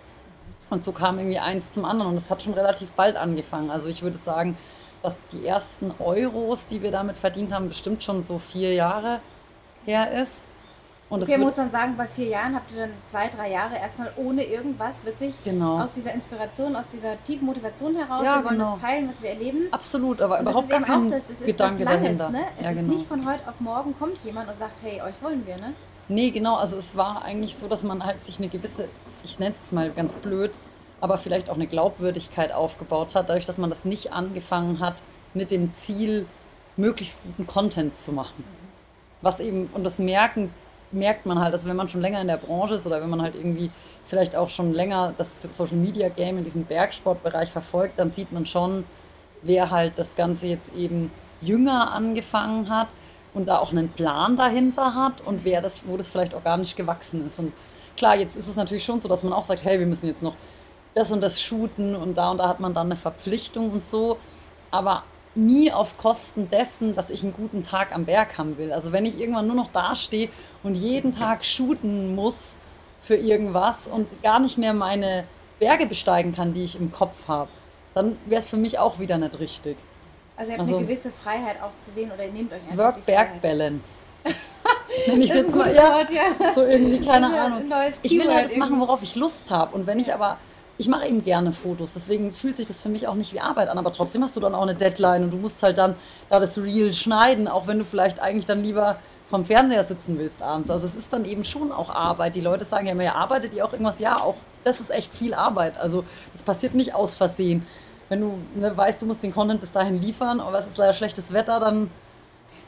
Und 0.71 0.85
so 0.85 0.93
kam 0.93 1.19
irgendwie 1.19 1.39
eins 1.39 1.73
zum 1.73 1.85
anderen 1.85 2.13
und 2.13 2.19
es 2.19 2.31
hat 2.31 2.43
schon 2.43 2.55
relativ 2.55 2.91
bald 2.93 3.17
angefangen. 3.17 3.71
Also 3.71 3.89
ich 3.89 4.03
würde 4.03 4.19
sagen, 4.19 4.57
dass 5.03 5.17
die 5.33 5.47
ersten 5.47 5.95
Euros, 5.99 6.67
die 6.67 6.83
wir 6.83 6.91
damit 6.91 7.19
verdient 7.19 7.53
haben, 7.53 7.69
bestimmt 7.69 8.03
schon 8.03 8.23
so 8.23 8.39
vier 8.39 8.73
Jahre 8.73 9.21
her 9.85 10.11
ist. 10.11 10.43
Und 11.15 11.23
okay, 11.23 11.39
muss 11.39 11.55
dann 11.55 11.71
sagen, 11.71 11.97
bei 11.97 12.09
vier 12.09 12.27
Jahren 12.27 12.55
habt 12.55 12.73
ihr 12.73 12.79
dann 12.79 12.91
zwei, 13.05 13.29
drei 13.29 13.51
Jahre 13.51 13.77
erstmal 13.77 14.13
ohne 14.17 14.43
irgendwas 14.43 15.05
wirklich 15.05 15.43
genau. 15.45 15.81
aus 15.81 15.93
dieser 15.93 16.13
Inspiration, 16.13 16.75
aus 16.75 16.89
dieser 16.89 17.23
tiefen 17.23 17.47
Motivation 17.47 17.95
heraus. 17.95 18.25
Ja, 18.25 18.39
wir 18.39 18.45
wollen 18.47 18.59
genau. 18.59 18.73
das 18.73 18.81
teilen, 18.81 19.09
was 19.09 19.23
wir 19.23 19.31
erleben. 19.31 19.69
Absolut, 19.71 20.21
aber 20.21 20.39
und 20.39 20.43
überhaupt 20.43 20.69
gar 20.69 20.83
kein 20.83 21.11
das, 21.11 21.31
es 21.31 21.41
ist 21.41 21.47
Gedanke 21.47 21.85
Langes, 21.85 22.19
dahinter. 22.19 22.31
Ne? 22.31 22.45
Es 22.59 22.65
ja, 22.65 22.71
ist 22.73 22.79
genau. 22.79 22.95
nicht 22.95 23.07
von 23.07 23.31
heute 23.31 23.49
auf 23.49 23.61
morgen 23.61 23.95
kommt 23.97 24.19
jemand 24.25 24.49
und 24.49 24.59
sagt, 24.59 24.83
hey, 24.83 25.01
euch 25.03 25.15
wollen 25.23 25.47
wir, 25.47 25.57
ne? 25.57 25.75
Nee, 26.09 26.31
genau. 26.31 26.57
Also 26.57 26.77
es 26.77 26.97
war 26.97 27.25
eigentlich 27.25 27.57
so, 27.57 27.69
dass 27.69 27.85
man 27.85 28.05
halt 28.05 28.25
sich 28.25 28.39
eine 28.39 28.49
gewisse, 28.49 28.89
ich 29.23 29.39
nenne 29.39 29.55
es 29.63 29.71
mal 29.71 29.91
ganz 29.91 30.17
blöd, 30.17 30.51
aber 31.01 31.17
vielleicht 31.17 31.49
auch 31.49 31.55
eine 31.55 31.67
Glaubwürdigkeit 31.67 32.53
aufgebaut 32.53 33.15
hat, 33.15 33.29
dadurch, 33.29 33.47
dass 33.47 33.59
man 33.59 33.71
das 33.71 33.85
nicht 33.85 34.13
angefangen 34.13 34.81
hat 34.81 35.03
mit 35.33 35.51
dem 35.51 35.75
Ziel, 35.77 36.27
möglichst 36.77 37.23
guten 37.23 37.47
Content 37.47 37.97
zu 37.97 38.11
machen. 38.11 38.45
Was 39.23 39.39
eben, 39.41 39.71
und 39.73 39.85
das 39.85 39.99
merken, 39.99 40.53
merkt 40.95 41.27
man 41.27 41.39
halt, 41.39 41.53
also 41.53 41.69
wenn 41.69 41.77
man 41.77 41.89
schon 41.89 42.01
länger 42.01 42.21
in 42.21 42.29
der 42.29 42.37
Branche 42.37 42.75
ist 42.75 42.87
oder 42.87 43.01
wenn 43.01 43.11
man 43.11 43.23
halt 43.23 43.35
irgendwie 43.35 43.71
vielleicht 44.07 44.37
auch 44.37 44.49
schon 44.49 44.73
länger 44.73 45.15
das 45.17 45.43
Social 45.43 45.77
Media 45.77 46.09
Game 46.09 46.39
in 46.39 46.45
diesem 46.45 46.65
Bergsportbereich 46.65 47.51
verfolgt, 47.51 47.99
dann 47.99 48.11
sieht 48.11 48.33
man 48.33 48.47
schon, 48.47 48.85
wer 49.43 49.71
halt 49.71 49.95
das 49.97 50.15
Ganze 50.15 50.47
jetzt 50.47 50.75
eben 50.75 51.11
jünger 51.41 51.93
angefangen 51.93 52.69
hat 52.69 52.89
und 53.35 53.47
da 53.49 53.59
auch 53.59 53.73
einen 53.73 53.91
Plan 53.91 54.37
dahinter 54.37 54.95
hat 54.95 55.21
und 55.25 55.45
wer 55.45 55.61
das, 55.61 55.87
wo 55.87 55.97
das 55.97 56.09
vielleicht 56.09 56.35
organisch 56.35 56.77
gewachsen 56.77 57.27
ist. 57.27 57.39
Und 57.39 57.53
klar, 57.97 58.17
jetzt 58.17 58.37
ist 58.37 58.49
es 58.49 58.57
natürlich 58.57 58.85
schon 58.85 59.01
so, 59.01 59.09
dass 59.09 59.23
man 59.23 59.33
auch 59.33 59.45
sagt, 59.45 59.65
hey, 59.65 59.79
wir 59.79 59.87
müssen 59.87 60.07
jetzt 60.07 60.23
noch 60.23 60.37
das 60.95 61.11
und 61.11 61.21
das 61.21 61.43
shooten 61.43 61.97
und 61.97 62.17
da 62.17 62.31
und 62.31 62.39
da 62.39 62.49
hat 62.49 62.61
man 62.61 62.73
dann 62.73 62.87
eine 62.87 62.97
Verpflichtung 62.97 63.71
und 63.71 63.85
so, 63.85 64.19
aber 64.71 65.03
nie 65.35 65.73
auf 65.73 65.99
Kosten 65.99 66.51
dessen, 66.51 66.95
dass 66.95 67.11
ich 67.11 67.23
einen 67.23 67.35
guten 67.35 67.63
Tag 67.63 67.95
am 67.95 68.05
Berg 68.05 68.39
haben 68.39 68.57
will. 68.59 68.73
Also 68.73 68.93
wenn 68.93 69.05
ich 69.05 69.19
irgendwann 69.19 69.47
nur 69.47 69.57
noch 69.57 69.69
dastehe 69.69 70.29
und 70.63 70.77
jeden 70.77 71.13
Tag 71.13 71.45
shooten 71.45 72.15
muss 72.15 72.57
für 73.03 73.17
irgendwas 73.17 73.87
und 73.87 74.23
gar 74.23 74.39
nicht 74.39 74.59
mehr 74.59 74.75
meine 74.75 75.25
Berge 75.59 75.87
besteigen 75.87 76.35
kann, 76.35 76.55
die 76.55 76.65
ich 76.65 76.79
im 76.79 76.93
Kopf 76.93 77.29
habe, 77.29 77.51
dann 77.95 78.17
wäre 78.27 78.41
es 78.41 78.49
für 78.49 78.57
mich 78.57 78.79
auch 78.79 78.99
wieder 78.99 79.19
nicht 79.19 79.39
richtig. 79.39 79.77
Also 80.37 80.51
ihr 80.51 80.59
habt 80.59 80.67
also, 80.67 80.77
eine 80.77 80.87
gewisse 80.87 81.11
Freiheit 81.11 81.63
auch 81.63 81.71
zu 81.81 81.95
wählen 81.95 82.11
oder 82.13 82.25
ihr 82.27 82.33
nehmt 82.33 82.53
euch 82.53 82.63
einfach 82.63 82.97
Work-Berg-Balance. 82.97 84.03
Nenn 85.07 85.23
ich 85.23 85.33
jetzt 85.33 85.55
mal, 85.55 85.75
Wort, 85.75 86.11
ja. 86.11 86.53
So 86.55 86.65
irgendwie, 86.65 87.01
keine 87.01 87.27
Ahnung. 87.41 87.71
Ich 88.03 88.13
will 88.13 88.33
halt 88.33 88.47
das 88.47 88.57
machen, 88.57 88.81
worauf 88.81 89.03
ich 89.03 89.15
Lust 89.15 89.51
habe. 89.51 89.75
Und 89.75 89.87
wenn 89.87 90.01
ich 90.01 90.13
aber, 90.13 90.39
ich 90.77 90.89
mache 90.89 91.07
eben 91.07 91.23
gerne 91.25 91.53
Fotos, 91.53 91.93
deswegen 91.95 92.33
fühlt 92.33 92.57
sich 92.57 92.67
das 92.67 92.83
für 92.83 92.89
mich 92.89 93.07
auch 93.07 93.15
nicht 93.15 93.33
wie 93.33 93.41
Arbeit 93.41 93.69
an. 93.69 93.79
Aber 93.79 93.93
trotzdem 93.93 94.23
hast 94.23 94.37
du 94.37 94.41
dann 94.41 94.55
auch 94.55 94.63
eine 94.63 94.75
Deadline 94.75 95.25
und 95.25 95.31
du 95.31 95.37
musst 95.37 95.63
halt 95.63 95.79
dann 95.79 95.95
da 96.29 96.41
das 96.41 96.59
Reel 96.59 96.93
schneiden, 96.93 97.49
auch 97.49 97.67
wenn 97.67 97.79
du 97.79 97.85
vielleicht 97.85 98.21
eigentlich 98.21 98.47
dann 98.47 98.63
lieber 98.63 98.99
vom 99.29 99.45
Fernseher 99.45 99.85
sitzen 99.85 100.19
willst 100.19 100.43
abends. 100.43 100.71
Also 100.71 100.87
es 100.87 100.95
ist 100.95 101.13
dann 101.13 101.25
eben 101.25 101.45
schon 101.45 101.73
auch 101.73 101.91
Arbeit. 101.91 102.37
Die 102.37 102.41
Leute 102.41 102.65
sagen 102.65 102.87
ja 102.87 102.93
immer, 102.93 103.05
ja, 103.05 103.15
arbeitet 103.15 103.55
ihr 103.55 103.65
auch 103.65 103.73
irgendwas? 103.73 103.99
Ja, 103.99 104.21
auch 104.21 104.37
das 104.65 104.81
ist 104.81 104.91
echt 104.91 105.15
viel 105.15 105.35
Arbeit. 105.35 105.79
Also 105.79 106.05
das 106.33 106.43
passiert 106.43 106.75
nicht 106.75 106.95
aus 106.95 107.15
Versehen 107.15 107.67
wenn 108.09 108.21
du 108.21 108.39
ne, 108.55 108.77
weißt, 108.77 109.03
du 109.03 109.07
musst 109.07 109.23
den 109.23 109.33
Content 109.33 109.61
bis 109.61 109.73
dahin 109.73 110.01
liefern, 110.01 110.41
aber 110.41 110.59
es 110.59 110.67
ist 110.67 110.77
leider 110.77 110.93
schlechtes 110.93 111.33
Wetter, 111.33 111.61
dann. 111.61 111.91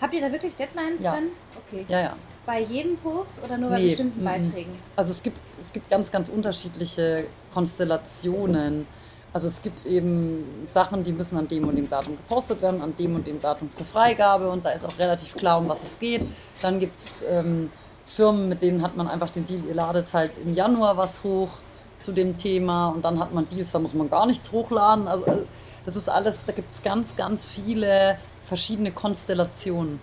Habt 0.01 0.13
ihr 0.15 0.21
da 0.21 0.31
wirklich 0.33 0.55
Deadlines 0.57 1.03
ja. 1.03 1.15
dann? 1.15 1.25
Okay. 1.67 1.87
Ja, 1.89 2.01
ja. 2.01 2.17
Bei 2.47 2.61
jedem 2.63 2.97
Post 2.99 3.43
oder 3.45 3.59
nur 3.59 3.71
bei 3.71 3.81
nee, 3.81 3.89
bestimmten 3.89 4.21
m 4.21 4.27
-m. 4.27 4.31
Beiträgen? 4.31 4.79
Also 4.95 5.11
es 5.11 5.23
gibt, 5.23 5.39
es 5.61 5.73
gibt 5.73 5.91
ganz, 5.91 6.11
ganz 6.13 6.29
unterschiedliche 6.29 7.27
Konstellationen. 7.53 8.87
Also 9.33 9.49
es 9.49 9.61
gibt 9.61 9.85
eben 9.85 10.45
Sachen, 10.65 11.03
die 11.03 11.13
müssen 11.13 11.37
an 11.37 11.49
dem 11.49 11.67
und 11.69 11.77
dem 11.77 11.91
Datum 11.91 12.17
gepostet 12.17 12.63
werden, 12.63 12.81
an 12.81 12.97
dem 12.97 13.17
und 13.17 13.27
dem 13.27 13.41
Datum 13.41 13.69
zur 13.75 13.85
Freigabe 13.85 14.49
und 14.49 14.65
da 14.65 14.71
ist 14.71 14.85
auch 14.85 14.99
relativ 14.99 15.35
klar, 15.35 15.59
um 15.59 15.69
was 15.69 15.83
es 15.83 15.99
geht. 15.99 16.23
Dann 16.63 16.79
gibt 16.79 16.97
es 16.97 17.23
ähm, 17.29 17.71
Firmen, 18.07 18.49
mit 18.49 18.63
denen 18.63 18.81
hat 18.81 18.97
man 18.97 19.09
einfach 19.09 19.31
den 19.31 19.45
Deal, 19.45 19.63
ihr 19.67 19.75
ladet 19.75 20.15
halt 20.15 20.33
im 20.43 20.55
Januar 20.55 20.97
was 20.97 21.23
hoch 21.25 21.51
zu 21.99 22.13
dem 22.13 22.39
Thema 22.39 22.89
und 22.89 23.05
dann 23.05 23.19
hat 23.19 23.35
man 23.35 23.49
Deals, 23.49 23.73
da 23.73 23.79
muss 23.79 23.93
man 23.93 24.09
gar 24.09 24.27
nichts 24.27 24.53
hochladen. 24.53 25.09
Also 25.09 25.27
äh, 25.27 25.45
das 25.85 25.97
ist 25.97 26.09
alles, 26.09 26.39
da 26.47 26.53
gibt 26.53 26.73
es 26.75 26.83
ganz, 26.83 27.17
ganz 27.17 27.47
viele 27.47 28.19
verschiedene 28.45 28.93
Konstellationen. 28.93 30.01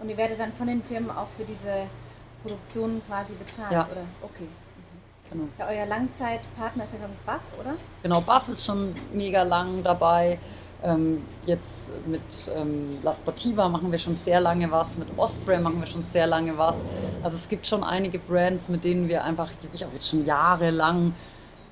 Und 0.00 0.08
ihr 0.08 0.16
werdet 0.16 0.38
dann 0.38 0.52
von 0.52 0.66
den 0.66 0.82
Firmen 0.82 1.10
auch 1.10 1.26
für 1.36 1.44
diese 1.44 1.86
Produktion 2.42 3.02
quasi 3.06 3.34
bezahlt, 3.34 3.72
ja. 3.72 3.88
oder? 3.90 4.02
Okay. 4.22 4.44
Mhm. 4.44 5.30
Genau. 5.30 5.48
Ja, 5.58 5.68
euer 5.68 5.86
Langzeitpartner 5.86 6.84
ist 6.84 6.92
ja, 6.92 6.98
glaube 6.98 7.14
ich, 7.14 7.26
Buff, 7.26 7.60
oder? 7.60 7.74
Genau, 8.02 8.20
Buff 8.20 8.48
ist 8.48 8.64
schon 8.64 8.94
mega 9.12 9.42
lang 9.42 9.82
dabei. 9.82 10.38
Ähm, 10.80 11.24
jetzt 11.44 11.90
mit 12.06 12.22
ähm, 12.54 12.98
La 13.02 13.12
Sportiva 13.12 13.68
machen 13.68 13.90
wir 13.90 13.98
schon 13.98 14.14
sehr 14.14 14.40
lange 14.40 14.70
was, 14.70 14.96
mit 14.96 15.08
Osprey 15.16 15.58
machen 15.58 15.80
wir 15.80 15.88
schon 15.88 16.04
sehr 16.04 16.28
lange 16.28 16.56
was. 16.56 16.84
Also 17.20 17.36
es 17.36 17.48
gibt 17.48 17.66
schon 17.66 17.82
einige 17.82 18.20
Brands, 18.20 18.68
mit 18.68 18.84
denen 18.84 19.08
wir 19.08 19.24
einfach 19.24 19.50
wirklich 19.60 19.84
auch 19.84 19.92
jetzt 19.92 20.08
schon 20.08 20.24
jahrelang 20.24 21.14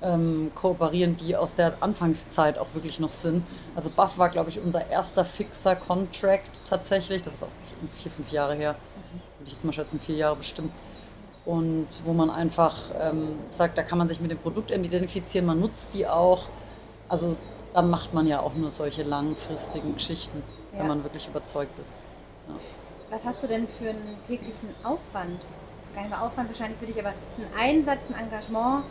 ähm, 0.01 0.51
kooperieren, 0.55 1.15
die 1.15 1.37
aus 1.37 1.53
der 1.53 1.81
Anfangszeit 1.81 2.57
auch 2.57 2.67
wirklich 2.73 2.99
noch 2.99 3.11
sind. 3.11 3.45
Also 3.75 3.89
Buff 3.89 4.17
war, 4.17 4.27
glaube 4.27 4.49
ich, 4.49 4.59
unser 4.59 4.89
erster 4.89 5.23
fixer 5.23 5.77
Contract 5.77 6.51
tatsächlich. 6.69 7.21
Das 7.21 7.35
ist 7.35 7.43
auch 7.43 7.47
vier, 7.95 8.11
fünf 8.11 8.31
Jahre 8.31 8.55
her. 8.55 8.75
Würde 9.39 9.47
ich 9.47 9.53
jetzt 9.53 9.65
mal 9.65 9.73
schätzen, 9.73 9.99
vier 9.99 10.15
Jahre 10.15 10.35
bestimmt. 10.35 10.71
Und 11.45 11.87
wo 12.03 12.11
man 12.11 12.29
einfach 12.29 12.75
ähm, 12.99 13.39
sagt, 13.49 13.77
da 13.77 13.83
kann 13.83 13.97
man 13.97 14.09
sich 14.09 14.19
mit 14.19 14.31
dem 14.31 14.37
Produkt 14.37 14.69
identifizieren, 14.69 15.45
man 15.45 15.59
nutzt 15.59 15.93
die 15.93 16.05
auch. 16.05 16.47
Also 17.07 17.37
dann 17.73 17.89
macht 17.89 18.13
man 18.13 18.27
ja 18.27 18.41
auch 18.41 18.53
nur 18.53 18.71
solche 18.71 19.03
langfristigen 19.03 19.93
Geschichten, 19.93 20.43
ja. 20.73 20.79
wenn 20.79 20.87
man 20.87 21.03
wirklich 21.03 21.27
überzeugt 21.27 21.77
ist. 21.79 21.97
Ja. 22.49 22.55
Was 23.09 23.25
hast 23.25 23.43
du 23.43 23.47
denn 23.47 23.67
für 23.67 23.89
einen 23.89 24.17
täglichen 24.25 24.69
Aufwand? 24.83 25.47
Das 25.79 25.87
ist 25.87 25.95
gar 25.95 26.01
nicht 26.01 26.09
mehr 26.09 26.21
Aufwand 26.21 26.49
wahrscheinlich 26.49 26.79
für 26.79 26.85
dich, 26.85 26.99
aber 26.99 27.13
einen 27.37 27.49
Einsatz, 27.57 28.09
ein 28.09 28.25
Engagement 28.25 28.83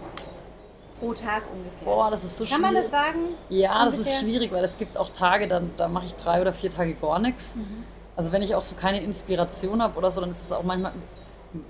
pro 0.98 1.12
Tag 1.12 1.42
ungefähr. 1.52 1.84
Boah, 1.84 2.10
das 2.10 2.24
ist 2.24 2.38
so 2.38 2.44
Kann 2.44 2.60
schwierig. 2.60 2.62
man 2.62 2.74
das 2.74 2.90
sagen? 2.90 3.18
Ja, 3.48 3.82
ungefähr? 3.82 3.98
das 3.98 4.08
ist 4.08 4.20
schwierig, 4.20 4.52
weil 4.52 4.64
es 4.64 4.76
gibt 4.78 4.96
auch 4.96 5.10
Tage, 5.10 5.46
dann, 5.48 5.72
da 5.76 5.88
mache 5.88 6.06
ich 6.06 6.14
drei 6.14 6.40
oder 6.40 6.54
vier 6.54 6.70
Tage 6.70 6.94
gar 6.94 7.18
nichts. 7.18 7.54
Mhm. 7.54 7.84
Also 8.16 8.32
wenn 8.32 8.42
ich 8.42 8.54
auch 8.54 8.62
so 8.62 8.74
keine 8.74 9.00
Inspiration 9.00 9.82
habe 9.82 9.96
oder 9.98 10.10
so, 10.10 10.20
dann 10.20 10.32
ist 10.32 10.42
es 10.42 10.52
auch 10.52 10.62
manchmal, 10.62 10.92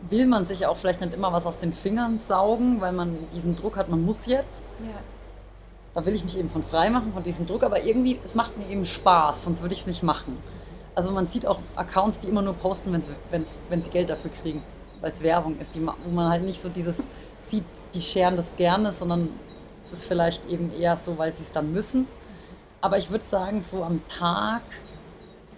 will 0.08 0.26
man 0.26 0.46
sich 0.46 0.66
auch 0.66 0.76
vielleicht 0.76 1.00
nicht 1.00 1.12
immer 1.12 1.32
was 1.32 1.44
aus 1.44 1.58
den 1.58 1.72
Fingern 1.72 2.20
saugen, 2.26 2.80
weil 2.80 2.92
man 2.92 3.18
diesen 3.32 3.56
Druck 3.56 3.76
hat, 3.76 3.88
man 3.88 4.04
muss 4.04 4.26
jetzt. 4.26 4.64
Ja 4.80 5.00
da 5.96 6.04
will 6.04 6.14
ich 6.14 6.24
mich 6.24 6.36
eben 6.38 6.50
von 6.50 6.62
frei 6.62 6.90
machen, 6.90 7.14
von 7.14 7.22
diesem 7.22 7.46
Druck, 7.46 7.62
aber 7.62 7.82
irgendwie, 7.82 8.20
es 8.22 8.34
macht 8.34 8.58
mir 8.58 8.68
eben 8.68 8.84
Spaß, 8.84 9.44
sonst 9.44 9.62
würde 9.62 9.72
ich 9.72 9.80
es 9.80 9.86
nicht 9.86 10.02
machen. 10.02 10.36
Also 10.94 11.10
man 11.10 11.26
sieht 11.26 11.46
auch 11.46 11.58
Accounts, 11.74 12.18
die 12.18 12.28
immer 12.28 12.42
nur 12.42 12.52
posten, 12.52 12.92
wenn's, 12.92 13.10
wenn's, 13.30 13.56
wenn 13.70 13.80
sie 13.80 13.88
Geld 13.88 14.10
dafür 14.10 14.30
kriegen, 14.30 14.62
weil 15.00 15.12
es 15.12 15.22
Werbung 15.22 15.58
ist, 15.58 15.74
die, 15.74 15.80
wo 15.80 16.10
man 16.10 16.28
halt 16.28 16.44
nicht 16.44 16.60
so 16.60 16.68
dieses 16.68 17.02
sieht, 17.38 17.64
die 17.94 18.00
scheren 18.02 18.36
das 18.36 18.54
gerne, 18.56 18.92
sondern 18.92 19.30
es 19.84 19.92
ist 19.92 20.04
vielleicht 20.04 20.46
eben 20.50 20.70
eher 20.70 20.98
so, 20.98 21.16
weil 21.16 21.32
sie 21.32 21.44
es 21.44 21.52
dann 21.52 21.72
müssen. 21.72 22.06
Aber 22.82 22.98
ich 22.98 23.10
würde 23.10 23.24
sagen, 23.24 23.62
so 23.62 23.82
am 23.82 24.06
Tag, 24.06 24.60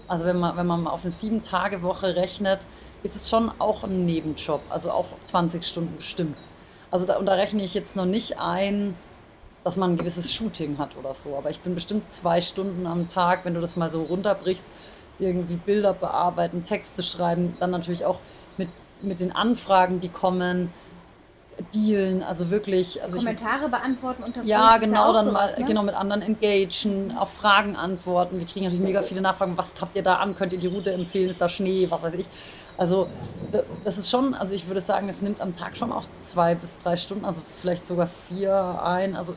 also 0.09 0.25
wenn 0.25 0.39
man, 0.39 0.57
wenn 0.57 0.67
man 0.67 0.87
auf 0.87 1.05
eine 1.05 1.13
Sieben-Tage-Woche 1.13 2.17
rechnet, 2.17 2.67
ist 3.03 3.15
es 3.15 3.29
schon 3.29 3.53
auch 3.59 3.85
ein 3.85 4.05
Nebenjob, 4.05 4.61
also 4.71 4.91
auch 4.91 5.07
20 5.27 5.65
Stunden 5.65 5.97
bestimmt. 5.97 6.37
Also 6.91 7.07
da, 7.07 7.19
und 7.19 7.27
da 7.27 7.35
rechne 7.35 7.63
ich 7.63 7.75
jetzt 7.75 7.95
noch 7.95 8.07
nicht 8.07 8.39
ein, 8.39 8.97
dass 9.63 9.77
man 9.77 9.93
ein 9.93 9.99
gewisses 9.99 10.35
Shooting 10.35 10.79
hat 10.79 10.97
oder 10.97 11.15
so. 11.15 11.37
Aber 11.37 11.51
ich 11.51 11.61
bin 11.61 11.75
bestimmt 11.75 12.13
zwei 12.13 12.41
Stunden 12.41 12.87
am 12.87 13.09
Tag, 13.09 13.45
wenn 13.45 13.55
du 13.55 13.61
das 13.61 13.77
mal 13.77 13.91
so 13.91 14.03
runterbrichst, 14.03 14.67
irgendwie 15.19 15.57
Bilder 15.57 15.93
bearbeiten, 15.93 16.65
Texte 16.65 17.03
schreiben, 17.03 17.57
dann 17.61 17.71
natürlich 17.71 18.05
auch 18.05 18.21
mit, 18.57 18.69
mit 19.03 19.21
den 19.21 19.33
Anfragen, 19.33 20.01
die 20.01 20.09
kommen, 20.09 20.73
dealen, 21.75 22.23
also 22.23 22.51
wirklich. 22.51 23.03
Also 23.03 23.17
Kommentare 23.17 23.67
ich, 23.67 23.71
beantworten 23.71 24.23
unter 24.25 24.43
Ja, 24.45 24.71
Post 24.71 24.81
genau, 24.83 25.07
ja 25.07 25.13
dann 25.13 25.25
sowas, 25.27 25.53
mal 25.53 25.61
ne? 25.61 25.67
genau 25.67 25.83
mit 25.83 25.95
anderen 25.95 26.23
engagen, 26.23 27.17
auf 27.17 27.33
Fragen 27.33 27.77
antworten. 27.77 28.39
Wir 28.39 28.47
kriegen 28.47 28.65
natürlich 28.65 28.85
mega 28.85 29.03
viele 29.03 29.21
Nachfragen, 29.21 29.57
was 29.57 29.75
habt 29.81 29.97
ihr 29.97 30.03
da 30.03 30.17
an? 30.17 30.37
Könnt 30.37 30.53
ihr 30.53 30.59
die 30.59 30.67
Route 30.67 30.93
empfehlen? 30.93 31.31
Ist 31.31 31.41
da 31.41 31.49
Schnee? 31.49 31.87
Was 31.91 32.03
weiß 32.03 32.15
ich. 32.15 32.27
Also 32.77 33.09
das 33.85 33.99
ist 33.99 34.09
schon, 34.09 34.35
also 34.35 34.55
ich 34.55 34.69
würde 34.69 34.81
sagen, 34.81 35.09
es 35.09 35.21
nimmt 35.21 35.41
am 35.41 35.57
Tag 35.57 35.77
schon 35.77 35.91
auch 35.93 36.05
zwei 36.21 36.55
bis 36.55 36.79
drei 36.79 36.97
Stunden, 36.97 37.25
also 37.25 37.43
vielleicht 37.61 37.85
sogar 37.85 38.07
vier 38.07 38.81
ein. 38.83 39.17
Also 39.17 39.35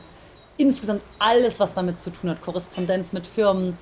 insgesamt 0.56 1.02
alles, 1.18 1.58
was 1.58 1.74
damit 1.74 1.98
zu 1.98 2.10
tun 2.10 2.30
hat, 2.30 2.40
Korrespondenz 2.40 3.12
mit 3.12 3.26
Firmen, 3.26 3.76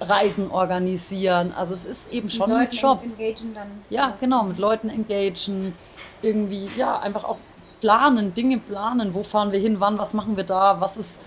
Reisen 0.00 0.50
organisieren. 0.50 1.52
Also 1.52 1.74
es 1.74 1.84
ist 1.84 2.12
eben 2.12 2.30
schon 2.30 2.52
ein 2.52 2.70
Job. 2.70 3.02
Engagen 3.02 3.54
dann. 3.54 3.68
Ja, 3.90 4.16
genau, 4.20 4.44
mit 4.44 4.58
Leuten 4.58 4.88
engagen, 4.88 5.74
irgendwie, 6.20 6.70
ja, 6.76 7.00
einfach 7.00 7.24
auch 7.24 7.38
planen, 7.82 8.32
Dinge 8.32 8.58
planen, 8.58 9.12
wo 9.12 9.22
fahren 9.22 9.52
wir 9.52 9.58
hin, 9.58 9.80
wann, 9.80 9.98
was 9.98 10.14
machen 10.14 10.36
wir 10.36 10.44
da, 10.44 10.80
was 10.80 10.96
ist, 10.96 11.20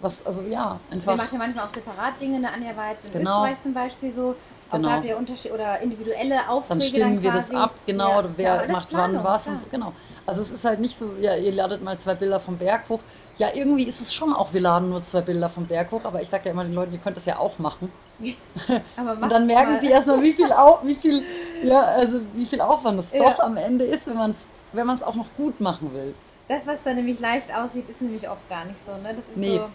was, 0.00 0.24
also 0.26 0.42
ja, 0.42 0.80
einfach. 0.90 1.12
Wir 1.12 1.16
machen 1.16 1.34
ja 1.34 1.38
manchmal 1.38 1.66
auch 1.66 1.70
separat 1.70 2.20
Dinge, 2.20 2.38
eine 2.38 2.52
Anja 2.52 2.76
war 2.76 2.90
jetzt 2.90 3.06
in 3.06 3.12
genau. 3.12 3.42
Österreich 3.42 3.62
zum 3.62 3.74
Beispiel 3.74 4.12
so, 4.12 4.34
auch 4.70 4.72
genau. 4.72 4.88
da 4.88 4.94
habt 4.94 5.04
ihr 5.04 5.18
Unterschied 5.18 5.52
oder 5.52 5.80
individuelle 5.80 6.48
Aufträge 6.48 6.80
dann 6.80 6.88
stimmen 6.88 7.14
dann 7.16 7.22
wir 7.22 7.32
das 7.32 7.50
ab, 7.54 7.74
genau, 7.86 8.22
ja, 8.22 8.28
wer 8.36 8.68
macht 8.72 8.88
Planung, 8.88 9.16
wann 9.16 9.24
was 9.24 9.42
klar. 9.44 9.54
und 9.54 9.60
so, 9.60 9.66
genau. 9.70 9.92
Also 10.26 10.42
es 10.42 10.50
ist 10.50 10.64
halt 10.64 10.80
nicht 10.80 10.98
so, 10.98 11.14
ja, 11.20 11.36
ihr 11.36 11.52
ladet 11.52 11.82
mal 11.82 11.98
zwei 11.98 12.14
Bilder 12.14 12.38
vom 12.40 12.58
Berg 12.58 12.88
hoch. 12.88 13.00
Ja, 13.38 13.48
irgendwie 13.54 13.84
ist 13.84 14.00
es 14.00 14.12
schon 14.12 14.34
auch, 14.34 14.52
wir 14.52 14.60
laden 14.60 14.90
nur 14.90 15.02
zwei 15.02 15.20
Bilder 15.20 15.48
vom 15.48 15.66
Berg 15.66 15.90
hoch, 15.90 16.04
aber 16.04 16.20
ich 16.20 16.28
sage 16.28 16.46
ja 16.46 16.50
immer 16.50 16.64
den 16.64 16.74
Leuten, 16.74 16.92
ihr 16.92 16.98
könnt 16.98 17.16
das 17.16 17.24
ja 17.24 17.38
auch 17.38 17.58
machen. 17.58 17.90
und 18.18 19.32
dann 19.32 19.46
merken 19.46 19.72
mal. 19.72 19.80
sie 19.80 19.88
erstmal, 19.88 20.20
wie 20.22 20.32
viel, 20.32 20.50
wie 20.82 20.94
viel, 20.94 21.22
ja, 21.62 21.80
also 21.80 22.20
wie 22.34 22.44
viel 22.44 22.60
Aufwand 22.60 22.98
es 22.98 23.12
ja. 23.12 23.22
doch 23.22 23.38
am 23.38 23.56
Ende 23.56 23.84
ist, 23.84 24.06
wenn 24.06 24.16
man 24.16 24.32
es 24.32 24.46
wenn 24.72 24.86
man 24.86 24.96
es 24.96 25.02
auch 25.02 25.14
noch 25.14 25.28
gut 25.36 25.60
machen 25.60 25.92
will. 25.94 26.14
Das, 26.48 26.66
was 26.66 26.82
da 26.82 26.94
nämlich 26.94 27.20
leicht 27.20 27.54
aussieht, 27.54 27.88
ist 27.88 28.00
nämlich 28.00 28.28
oft 28.28 28.48
gar 28.48 28.64
nicht 28.64 28.84
so. 28.84 28.92
Ne? 28.92 29.14
Das 29.14 29.28
ist 29.28 29.36
nee, 29.36 29.58
so, 29.58 29.68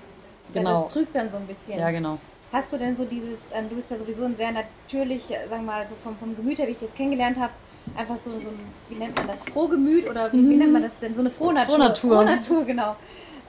genau. 0.54 0.84
Das 0.84 0.94
trügt 0.94 1.16
dann 1.16 1.30
so 1.30 1.38
ein 1.38 1.46
bisschen. 1.46 1.78
Ja, 1.78 1.92
genau. 1.92 2.18
Hast 2.52 2.72
du 2.72 2.78
denn 2.78 2.96
so 2.96 3.06
dieses, 3.06 3.40
ähm, 3.54 3.70
du 3.70 3.76
bist 3.76 3.90
ja 3.90 3.98
sowieso 3.98 4.26
ein 4.26 4.36
sehr 4.36 4.52
natürlich, 4.52 5.26
sagen 5.28 5.50
wir 5.50 5.72
mal, 5.72 5.88
so 5.88 5.96
vom, 5.96 6.16
vom 6.18 6.36
Gemüt 6.36 6.60
her, 6.60 6.68
wie 6.68 6.72
ich 6.72 6.78
dich 6.78 6.88
jetzt 6.88 6.98
kennengelernt 6.98 7.38
habe, 7.38 7.54
einfach 7.96 8.18
so, 8.18 8.32
so 8.40 8.50
ein, 8.50 8.60
wie 8.90 8.96
nennt 8.96 9.16
man 9.16 9.28
das, 9.28 9.44
Frohgemüt 9.44 10.10
oder 10.10 10.32
wie, 10.32 10.38
mhm. 10.38 10.50
wie 10.50 10.56
nennt 10.58 10.74
man 10.74 10.84
das 10.84 10.98
denn? 10.98 11.14
So 11.14 11.22
eine 11.22 11.30
Frohnatur. 11.30 11.76
Frohnatur. 11.76 12.10
Frohnatur, 12.12 12.66
genau. 12.66 12.96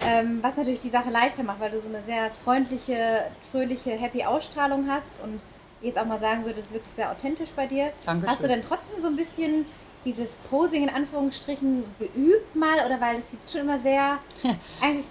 Ähm, 0.01 0.39
was 0.43 0.57
natürlich 0.57 0.81
die 0.81 0.89
Sache 0.89 1.11
leichter 1.11 1.43
macht, 1.43 1.61
weil 1.61 1.71
du 1.71 1.81
so 1.81 1.89
eine 1.89 2.03
sehr 2.03 2.31
freundliche, 2.43 3.27
fröhliche, 3.51 3.91
happy 3.91 4.25
Ausstrahlung 4.25 4.87
hast 4.89 5.23
und 5.23 5.41
jetzt 5.83 5.99
auch 5.99 6.07
mal 6.07 6.19
sagen 6.19 6.45
würde, 6.45 6.57
das 6.57 6.67
ist 6.67 6.73
wirklich 6.73 6.95
sehr 6.95 7.11
authentisch 7.11 7.51
bei 7.55 7.67
dir. 7.67 7.93
Dankeschön. 8.05 8.31
Hast 8.31 8.43
du 8.43 8.49
denn 8.49 8.63
trotzdem 8.63 9.01
so 9.01 9.07
ein 9.07 9.17
bisschen 9.17 9.67
dieses 10.05 10.37
Posing 10.51 10.85
in 10.85 10.89
Anführungsstrichen 10.91 11.85
geübt 11.99 12.57
mal 12.57 12.77
oder 12.85 13.01
weil 13.01 13.19
es 13.19 13.31
sieht 13.31 13.41
schon 13.51 13.63
immer 13.63 13.79
sehr 13.79 14.19
eigentlich 14.81 15.07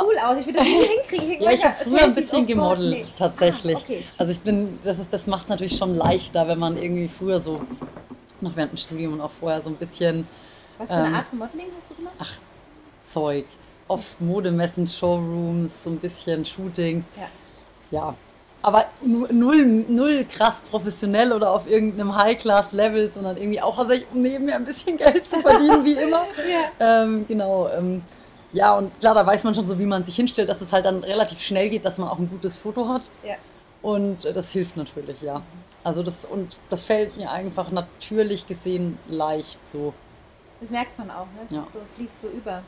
cool 0.00 0.18
aus. 0.18 0.38
Ich 0.38 0.46
würde 0.46 0.58
das 0.58 0.68
nie 0.68 0.86
hinkriegen. 0.86 1.40
ja, 1.42 1.50
ich 1.52 1.64
habe 1.64 1.76
früher 1.82 2.04
ein 2.04 2.14
bisschen 2.14 2.46
gemodelt 2.46 2.98
nee. 2.98 3.04
tatsächlich. 3.16 3.76
Ah, 3.76 3.80
okay. 3.82 4.04
Also 4.18 4.32
ich 4.32 4.40
bin, 4.40 4.78
das 4.82 4.98
ist, 4.98 5.12
das 5.12 5.26
macht 5.26 5.44
es 5.44 5.50
natürlich 5.50 5.76
schon 5.76 5.94
leichter, 5.94 6.46
wenn 6.48 6.58
man 6.58 6.76
irgendwie 6.76 7.08
früher 7.08 7.40
so 7.40 7.62
noch 8.40 8.56
während 8.56 8.72
dem 8.72 8.78
Studium 8.78 9.14
und 9.14 9.20
auch 9.20 9.30
vorher 9.30 9.62
so 9.62 9.68
ein 9.68 9.76
bisschen. 9.76 10.26
Was 10.78 10.90
für 10.90 10.96
eine 10.96 11.08
ähm, 11.08 11.14
Art 11.14 11.26
von 11.26 11.38
Modeling 11.38 11.66
hast 11.76 11.90
du 11.90 11.94
gemacht? 11.94 12.14
Ach, 12.18 12.38
Zeug. 13.02 13.44
Auf 13.88 14.20
Modemessen, 14.20 14.86
Showrooms, 14.86 15.82
so 15.82 15.90
ein 15.90 15.98
bisschen 15.98 16.44
Shootings. 16.44 17.04
Ja. 17.16 17.28
Ja, 17.90 18.14
aber 18.62 18.86
null, 19.02 19.64
null 19.64 20.24
krass 20.24 20.60
professionell 20.70 21.32
oder 21.32 21.50
auf 21.52 21.66
irgendeinem 21.68 22.14
High-Class-Level, 22.14 23.08
sondern 23.08 23.36
irgendwie 23.36 23.60
auch, 23.60 23.78
also 23.78 23.94
um 24.12 24.20
nebenher 24.20 24.56
ein 24.56 24.64
bisschen 24.64 24.96
Geld 24.98 25.28
zu 25.28 25.40
verdienen, 25.40 25.84
wie 25.84 25.94
immer. 25.94 26.26
ja. 26.80 27.02
Ähm, 27.02 27.26
genau. 27.26 27.68
Ähm, 27.68 28.02
ja, 28.52 28.76
und 28.76 28.98
klar, 29.00 29.14
da 29.14 29.24
weiß 29.24 29.44
man 29.44 29.54
schon 29.54 29.66
so, 29.66 29.78
wie 29.78 29.86
man 29.86 30.04
sich 30.04 30.16
hinstellt, 30.16 30.48
dass 30.48 30.60
es 30.60 30.72
halt 30.72 30.84
dann 30.84 31.04
relativ 31.04 31.40
schnell 31.40 31.70
geht, 31.70 31.84
dass 31.84 31.98
man 31.98 32.08
auch 32.08 32.18
ein 32.18 32.28
gutes 32.28 32.56
Foto 32.56 32.88
hat. 32.88 33.02
Ja. 33.22 33.36
Und 33.80 34.24
äh, 34.24 34.32
das 34.32 34.50
hilft 34.50 34.76
natürlich, 34.76 35.22
ja. 35.22 35.42
Also 35.82 36.02
das, 36.02 36.24
und 36.26 36.58
das 36.68 36.82
fällt 36.82 37.16
mir 37.16 37.30
einfach 37.30 37.70
natürlich 37.70 38.46
gesehen 38.46 38.98
leicht 39.08 39.64
so. 39.66 39.94
Das 40.60 40.70
merkt 40.70 40.98
man 40.98 41.10
auch, 41.10 41.26
ne? 41.26 41.46
Es 41.48 41.56
ja. 41.56 41.62
so, 41.72 41.80
fließt 41.96 42.20
so 42.20 42.28
über. 42.28 42.62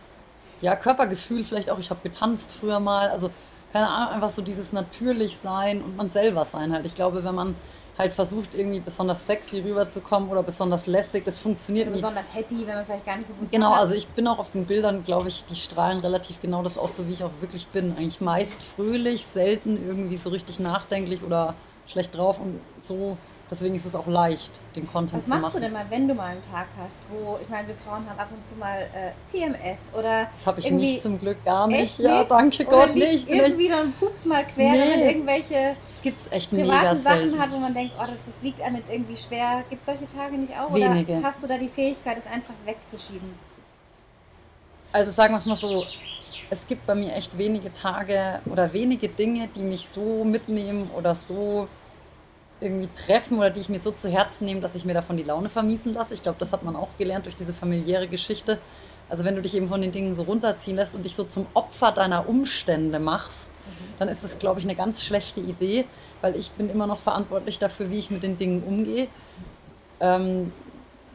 Ja, 0.63 0.77
Körpergefühl 0.77 1.45
vielleicht 1.45 1.69
auch. 1.69 1.79
Ich 1.79 1.91
habe 1.91 2.01
getanzt 2.03 2.53
früher 2.53 2.81
mal. 2.81 3.09
Also 3.09 3.31
keine 3.73 3.89
Ahnung, 3.89 4.15
einfach 4.15 4.31
so 4.31 4.43
dieses 4.43 4.73
natürlich 4.73 5.37
sein 5.39 5.83
und 5.83 5.97
man 5.97 6.09
selber 6.11 6.45
sein 6.45 6.73
halt. 6.73 6.85
Ich 6.87 6.95
glaube, 6.95 7.25
wenn 7.25 7.35
man 7.35 7.55
halt 7.99 8.13
versucht, 8.13 8.55
irgendwie 8.55 8.81
besonders 8.81 9.27
sexy 9.27 9.61
rüberzukommen 9.61 10.31
oder 10.31 10.43
besonders 10.43 10.87
lässig, 10.87 11.25
das 11.25 11.39
funktioniert 11.39 11.87
oder 11.87 11.97
besonders 11.97 12.35
happy, 12.35 12.67
wenn 12.67 12.77
man 12.77 12.87
vielleicht 12.87 13.05
gar 13.05 13.17
nicht 13.17 13.29
so 13.29 13.35
gut 13.35 13.51
Genau, 13.51 13.73
also 13.73 13.95
ich 13.95 14.09
bin 14.09 14.27
auch 14.27 14.39
auf 14.39 14.51
den 14.51 14.67
Bildern, 14.67 15.05
glaube 15.05 15.29
ich, 15.29 15.45
die 15.45 15.57
strahlen 15.57 16.01
relativ 16.01 16.41
genau 16.41 16.63
das 16.63 16.79
aus, 16.79 16.97
so 16.97 17.07
wie 17.07 17.13
ich 17.13 17.25
auch 17.25 17.33
wirklich 17.41 17.67
bin. 17.67 17.95
Eigentlich 17.97 18.21
meist 18.21 18.63
fröhlich, 18.63 19.27
selten 19.27 19.87
irgendwie 19.87 20.17
so 20.17 20.31
richtig 20.31 20.59
nachdenklich 20.59 21.23
oder 21.23 21.55
schlecht 21.87 22.17
drauf 22.17 22.39
und 22.41 22.61
so 22.81 23.19
Deswegen 23.53 23.75
ist 23.75 23.85
es 23.85 23.95
auch 23.95 24.07
leicht, 24.07 24.51
den 24.75 24.91
Content 24.91 25.23
zu 25.23 25.29
machen. 25.29 25.43
Was 25.43 25.43
machst 25.43 25.57
du 25.59 25.61
denn 25.61 25.75
mal, 25.75 25.85
wenn 25.91 26.09
du 26.09 26.15
mal 26.15 26.29
einen 26.29 26.41
Tag 26.41 26.69
hast, 26.79 26.99
wo, 27.11 27.39
ich 27.43 27.51
meine, 27.51 27.69
wir 27.69 27.75
Frauen 27.75 28.09
haben 28.09 28.19
ab 28.19 28.29
und 28.35 28.49
zu 28.49 28.55
mal 28.55 28.89
äh, 28.95 29.11
PMS 29.31 29.91
oder. 29.93 30.29
Das 30.33 30.47
habe 30.47 30.61
ich 30.61 30.71
nicht 30.71 31.03
zum 31.03 31.21
Glück 31.21 31.45
gar 31.45 31.67
nicht. 31.67 31.99
Ja, 31.99 32.25
danke 32.25 32.67
oder 32.67 32.87
Gott 32.87 32.95
nicht. 32.95 33.29
Irgendwie 33.29 33.65
nee. 33.65 33.69
dann 33.69 33.93
Pups 33.93 34.25
mal 34.25 34.47
quer, 34.47 34.73
nee. 34.73 34.79
wenn 34.79 35.01
man 35.01 35.09
irgendwelche 35.11 35.77
das 35.87 36.01
gibt's 36.01 36.29
echt 36.31 36.51
privaten 36.51 36.97
Sachen 36.97 37.19
selten. 37.19 37.39
hat, 37.39 37.53
wo 37.53 37.59
man 37.59 37.75
denkt, 37.75 37.95
oh, 37.99 38.07
das, 38.11 38.25
das 38.25 38.43
wiegt 38.43 38.59
einem 38.63 38.77
jetzt 38.77 38.91
irgendwie 38.91 39.19
schwer. 39.19 39.65
Gibt 39.69 39.83
es 39.83 39.87
solche 39.87 40.07
Tage 40.07 40.39
nicht 40.39 40.55
auch? 40.59 40.73
Wenige. 40.73 41.19
Oder 41.19 41.23
hast 41.23 41.43
du 41.43 41.47
da 41.47 41.59
die 41.59 41.69
Fähigkeit, 41.69 42.17
es 42.17 42.27
einfach 42.27 42.55
wegzuschieben? 42.65 43.35
Also 44.93 45.11
sagen 45.11 45.35
wir 45.35 45.39
es 45.39 45.45
mal 45.45 45.57
so, 45.57 45.85
es 46.49 46.67
gibt 46.67 46.87
bei 46.87 46.95
mir 46.95 47.15
echt 47.15 47.37
wenige 47.37 47.71
Tage 47.71 48.41
oder 48.47 48.73
wenige 48.73 49.11
Dinge, 49.11 49.51
die 49.55 49.63
mich 49.63 49.91
so 49.91 50.25
mitnehmen 50.25 50.91
oder 50.97 51.15
so 51.15 51.69
irgendwie 52.63 52.89
treffen 52.89 53.39
oder 53.39 53.51
die 53.51 53.61
ich 53.61 53.69
mir 53.69 53.81
so 53.81 53.91
zu 53.91 54.09
Herzen 54.09 54.45
nehme, 54.45 54.61
dass 54.61 54.75
ich 54.75 54.85
mir 54.85 54.95
davon 54.95 55.17
die 55.17 55.23
Laune 55.23 55.49
vermiesen 55.49 55.93
lasse. 55.93 56.15
Ich 56.15 56.23
glaube, 56.23 56.39
das 56.39 56.53
hat 56.53 56.63
man 56.63 56.77
auch 56.77 56.89
gelernt 56.99 57.27
durch 57.27 57.37
diese 57.37 57.53
familiäre 57.53 58.09
Geschichte. 58.09 58.59
Also 59.09 59.25
wenn 59.25 59.35
du 59.35 59.43
dich 59.43 59.55
eben 59.55 59.69
von 59.69 59.83
den 59.83 59.93
Dingen 59.93 60.15
so 60.15 60.23
runterziehen 60.23 60.77
lässt 60.77 60.95
und 60.95 61.05
dich 61.05 61.15
so 61.15 61.25
zum 61.25 61.47
Opfer 61.53 61.93
deiner 61.93 62.29
Umstände 62.29 62.99
machst, 62.99 63.51
mhm. 63.51 63.99
dann 63.99 64.09
ist 64.09 64.25
das, 64.25 64.39
glaube 64.39 64.61
ich, 64.61 64.65
eine 64.65 64.75
ganz 64.75 65.03
schlechte 65.03 65.41
Idee, 65.41 65.85
weil 66.23 66.37
ich 66.37 66.53
bin 66.53 66.71
immer 66.71 66.87
noch 66.87 67.01
verantwortlich 67.01 67.59
dafür, 67.59 67.91
wie 67.91 67.99
ich 67.99 68.11
mit 68.11 68.23
den 68.23 68.39
Dingen 68.39 68.63
umgehe. 68.63 69.09
Ähm, 70.01 70.53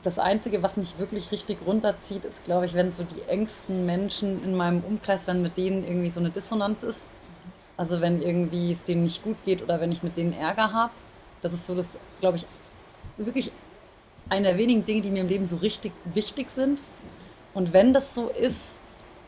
das 0.04 0.20
Einzige, 0.20 0.62
was 0.64 0.78
mich 0.78 1.00
wirklich 1.00 1.32
richtig 1.32 1.58
runterzieht, 1.66 2.24
ist, 2.24 2.44
glaube 2.46 2.66
ich, 2.66 2.74
wenn 2.76 2.92
so 2.92 3.04
die 3.04 3.30
engsten 3.30 3.86
Menschen 3.86 4.44
in 4.44 4.56
meinem 4.56 4.82
Umkreis, 4.82 5.28
wenn 5.28 5.42
mit 5.42 5.58
denen 5.58 5.84
irgendwie 5.84 6.10
so 6.10 6.20
eine 6.20 6.30
Dissonanz 6.30 6.84
ist. 6.84 7.06
Also 7.78 8.00
wenn 8.02 8.22
irgendwie 8.22 8.72
es 8.72 8.84
denen 8.84 9.04
nicht 9.04 9.24
gut 9.24 9.38
geht 9.46 9.62
oder 9.62 9.82
wenn 9.82 9.92
ich 9.92 10.04
mit 10.04 10.18
denen 10.18 10.34
Ärger 10.34 10.72
habe. 10.72 10.92
Das 11.42 11.54
ist 11.54 11.66
so 11.66 11.76
das, 11.76 11.98
glaube 12.20 12.38
ich, 12.38 12.46
wirklich 13.18 13.52
eine 14.30 14.50
der 14.50 14.58
wenigen 14.58 14.86
Dinge, 14.86 15.02
die 15.02 15.10
mir 15.10 15.22
im 15.22 15.30
Leben 15.30 15.46
so 15.46 15.58
richtig 15.58 15.94
wichtig 16.06 16.50
sind. 16.50 16.84
Und 17.54 17.74
wenn 17.74 17.94
das 17.94 18.14
so 18.14 18.30
ist, 18.30 18.80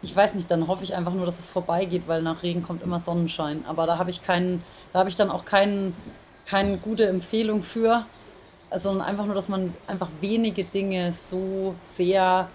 ich 0.01 0.15
weiß 0.15 0.35
nicht, 0.35 0.49
dann 0.49 0.67
hoffe 0.67 0.83
ich 0.83 0.95
einfach 0.95 1.13
nur, 1.13 1.25
dass 1.25 1.39
es 1.39 1.49
vorbeigeht, 1.49 2.03
weil 2.07 2.21
nach 2.21 2.43
Regen 2.43 2.63
kommt 2.63 2.83
immer 2.83 2.99
Sonnenschein. 2.99 3.65
Aber 3.65 3.85
da 3.85 3.97
habe 3.97 4.09
ich 4.09 4.23
keinen, 4.23 4.63
da 4.93 4.99
habe 4.99 5.09
ich 5.09 5.15
dann 5.15 5.29
auch 5.29 5.45
keinen, 5.45 5.95
keine 6.45 6.77
gute 6.77 7.07
Empfehlung 7.07 7.63
für, 7.63 8.05
sondern 8.75 9.05
einfach 9.05 9.25
nur, 9.25 9.35
dass 9.35 9.49
man 9.49 9.73
einfach 9.87 10.09
wenige 10.21 10.63
Dinge 10.63 11.13
so 11.29 11.75
sehr 11.79 12.49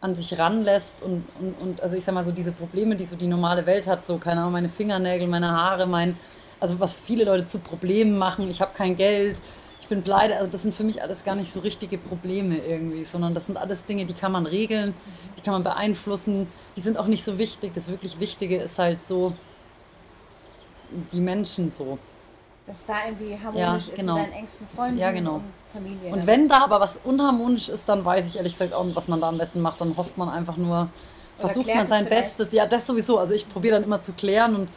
an 0.00 0.14
sich 0.14 0.38
ranlässt 0.38 1.02
und, 1.02 1.24
und, 1.40 1.54
und 1.60 1.82
also 1.82 1.96
ich 1.96 2.04
sag 2.04 2.14
mal 2.14 2.24
so 2.24 2.30
diese 2.30 2.52
Probleme, 2.52 2.94
die 2.94 3.04
so 3.04 3.16
die 3.16 3.26
normale 3.26 3.66
Welt 3.66 3.88
hat, 3.88 4.06
so 4.06 4.18
keine 4.18 4.40
Ahnung, 4.40 4.52
meine 4.52 4.68
Fingernägel, 4.68 5.26
meine 5.26 5.50
Haare, 5.50 5.86
mein, 5.86 6.16
also 6.60 6.80
was 6.80 6.92
viele 6.92 7.24
Leute 7.24 7.46
zu 7.46 7.58
Problemen 7.58 8.18
machen, 8.18 8.50
ich 8.50 8.60
habe 8.60 8.72
kein 8.74 8.96
Geld, 8.96 9.40
ich 9.80 9.88
bin 9.88 10.02
pleite, 10.02 10.36
also 10.36 10.50
das 10.50 10.62
sind 10.62 10.74
für 10.74 10.84
mich 10.84 11.02
alles 11.02 11.24
gar 11.24 11.34
nicht 11.34 11.50
so 11.50 11.60
richtige 11.60 11.96
Probleme 11.96 12.58
irgendwie, 12.58 13.04
sondern 13.04 13.34
das 13.34 13.46
sind 13.46 13.56
alles 13.56 13.84
Dinge, 13.84 14.04
die 14.04 14.14
kann 14.14 14.32
man 14.32 14.44
regeln, 14.46 14.94
die 15.36 15.40
kann 15.40 15.54
man 15.54 15.64
beeinflussen, 15.64 16.48
die 16.76 16.80
sind 16.80 16.98
auch 16.98 17.06
nicht 17.06 17.24
so 17.24 17.38
wichtig. 17.38 17.72
Das 17.74 17.88
wirklich 17.88 18.20
Wichtige 18.20 18.58
ist 18.58 18.78
halt 18.78 19.02
so 19.02 19.32
die 21.12 21.20
Menschen 21.20 21.70
so. 21.70 21.98
Dass 22.66 22.84
da 22.84 22.96
irgendwie 23.06 23.38
harmonisch 23.42 23.88
ja, 23.88 23.96
genau. 23.96 24.16
ist 24.16 24.20
mit 24.20 24.26
deinen 24.26 24.38
engsten 24.40 24.68
Freunden 24.68 24.98
ja, 24.98 25.10
genau. 25.10 25.36
und 25.36 25.44
Familie. 25.72 26.12
Und 26.12 26.26
wenn 26.26 26.48
da 26.48 26.64
aber 26.64 26.80
was 26.80 26.98
unharmonisch 27.04 27.70
ist, 27.70 27.88
dann 27.88 28.04
weiß 28.04 28.26
ich 28.26 28.36
ehrlich 28.36 28.52
gesagt 28.52 28.74
auch 28.74 28.84
nicht, 28.84 28.96
was 28.96 29.08
man 29.08 29.22
da 29.22 29.28
am 29.28 29.38
besten 29.38 29.62
macht. 29.62 29.80
Dann 29.80 29.96
hofft 29.96 30.18
man 30.18 30.28
einfach 30.28 30.58
nur, 30.58 30.90
versucht 31.38 31.74
man 31.74 31.86
sein 31.86 32.10
Bestes. 32.10 32.52
Ja, 32.52 32.66
das 32.66 32.86
sowieso. 32.86 33.18
Also 33.18 33.32
ich 33.32 33.48
probiere 33.48 33.76
dann 33.76 33.84
immer 33.84 34.02
zu 34.02 34.12
klären 34.12 34.54
und 34.54 34.68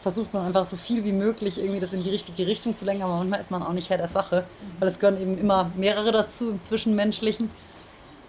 versucht 0.00 0.32
man 0.32 0.46
einfach 0.46 0.66
so 0.66 0.76
viel 0.76 1.04
wie 1.04 1.12
möglich 1.12 1.58
irgendwie 1.58 1.80
das 1.80 1.92
in 1.92 2.02
die 2.02 2.10
richtige 2.10 2.46
Richtung 2.46 2.74
zu 2.74 2.84
lenken, 2.84 3.02
aber 3.02 3.16
manchmal 3.16 3.40
ist 3.40 3.50
man 3.50 3.62
auch 3.62 3.72
nicht 3.72 3.90
Herr 3.90 3.98
der 3.98 4.08
Sache, 4.08 4.44
weil 4.78 4.88
es 4.88 4.98
gehören 4.98 5.20
eben 5.20 5.38
immer 5.38 5.70
mehrere 5.76 6.12
dazu 6.12 6.50
im 6.50 6.62
Zwischenmenschlichen. 6.62 7.50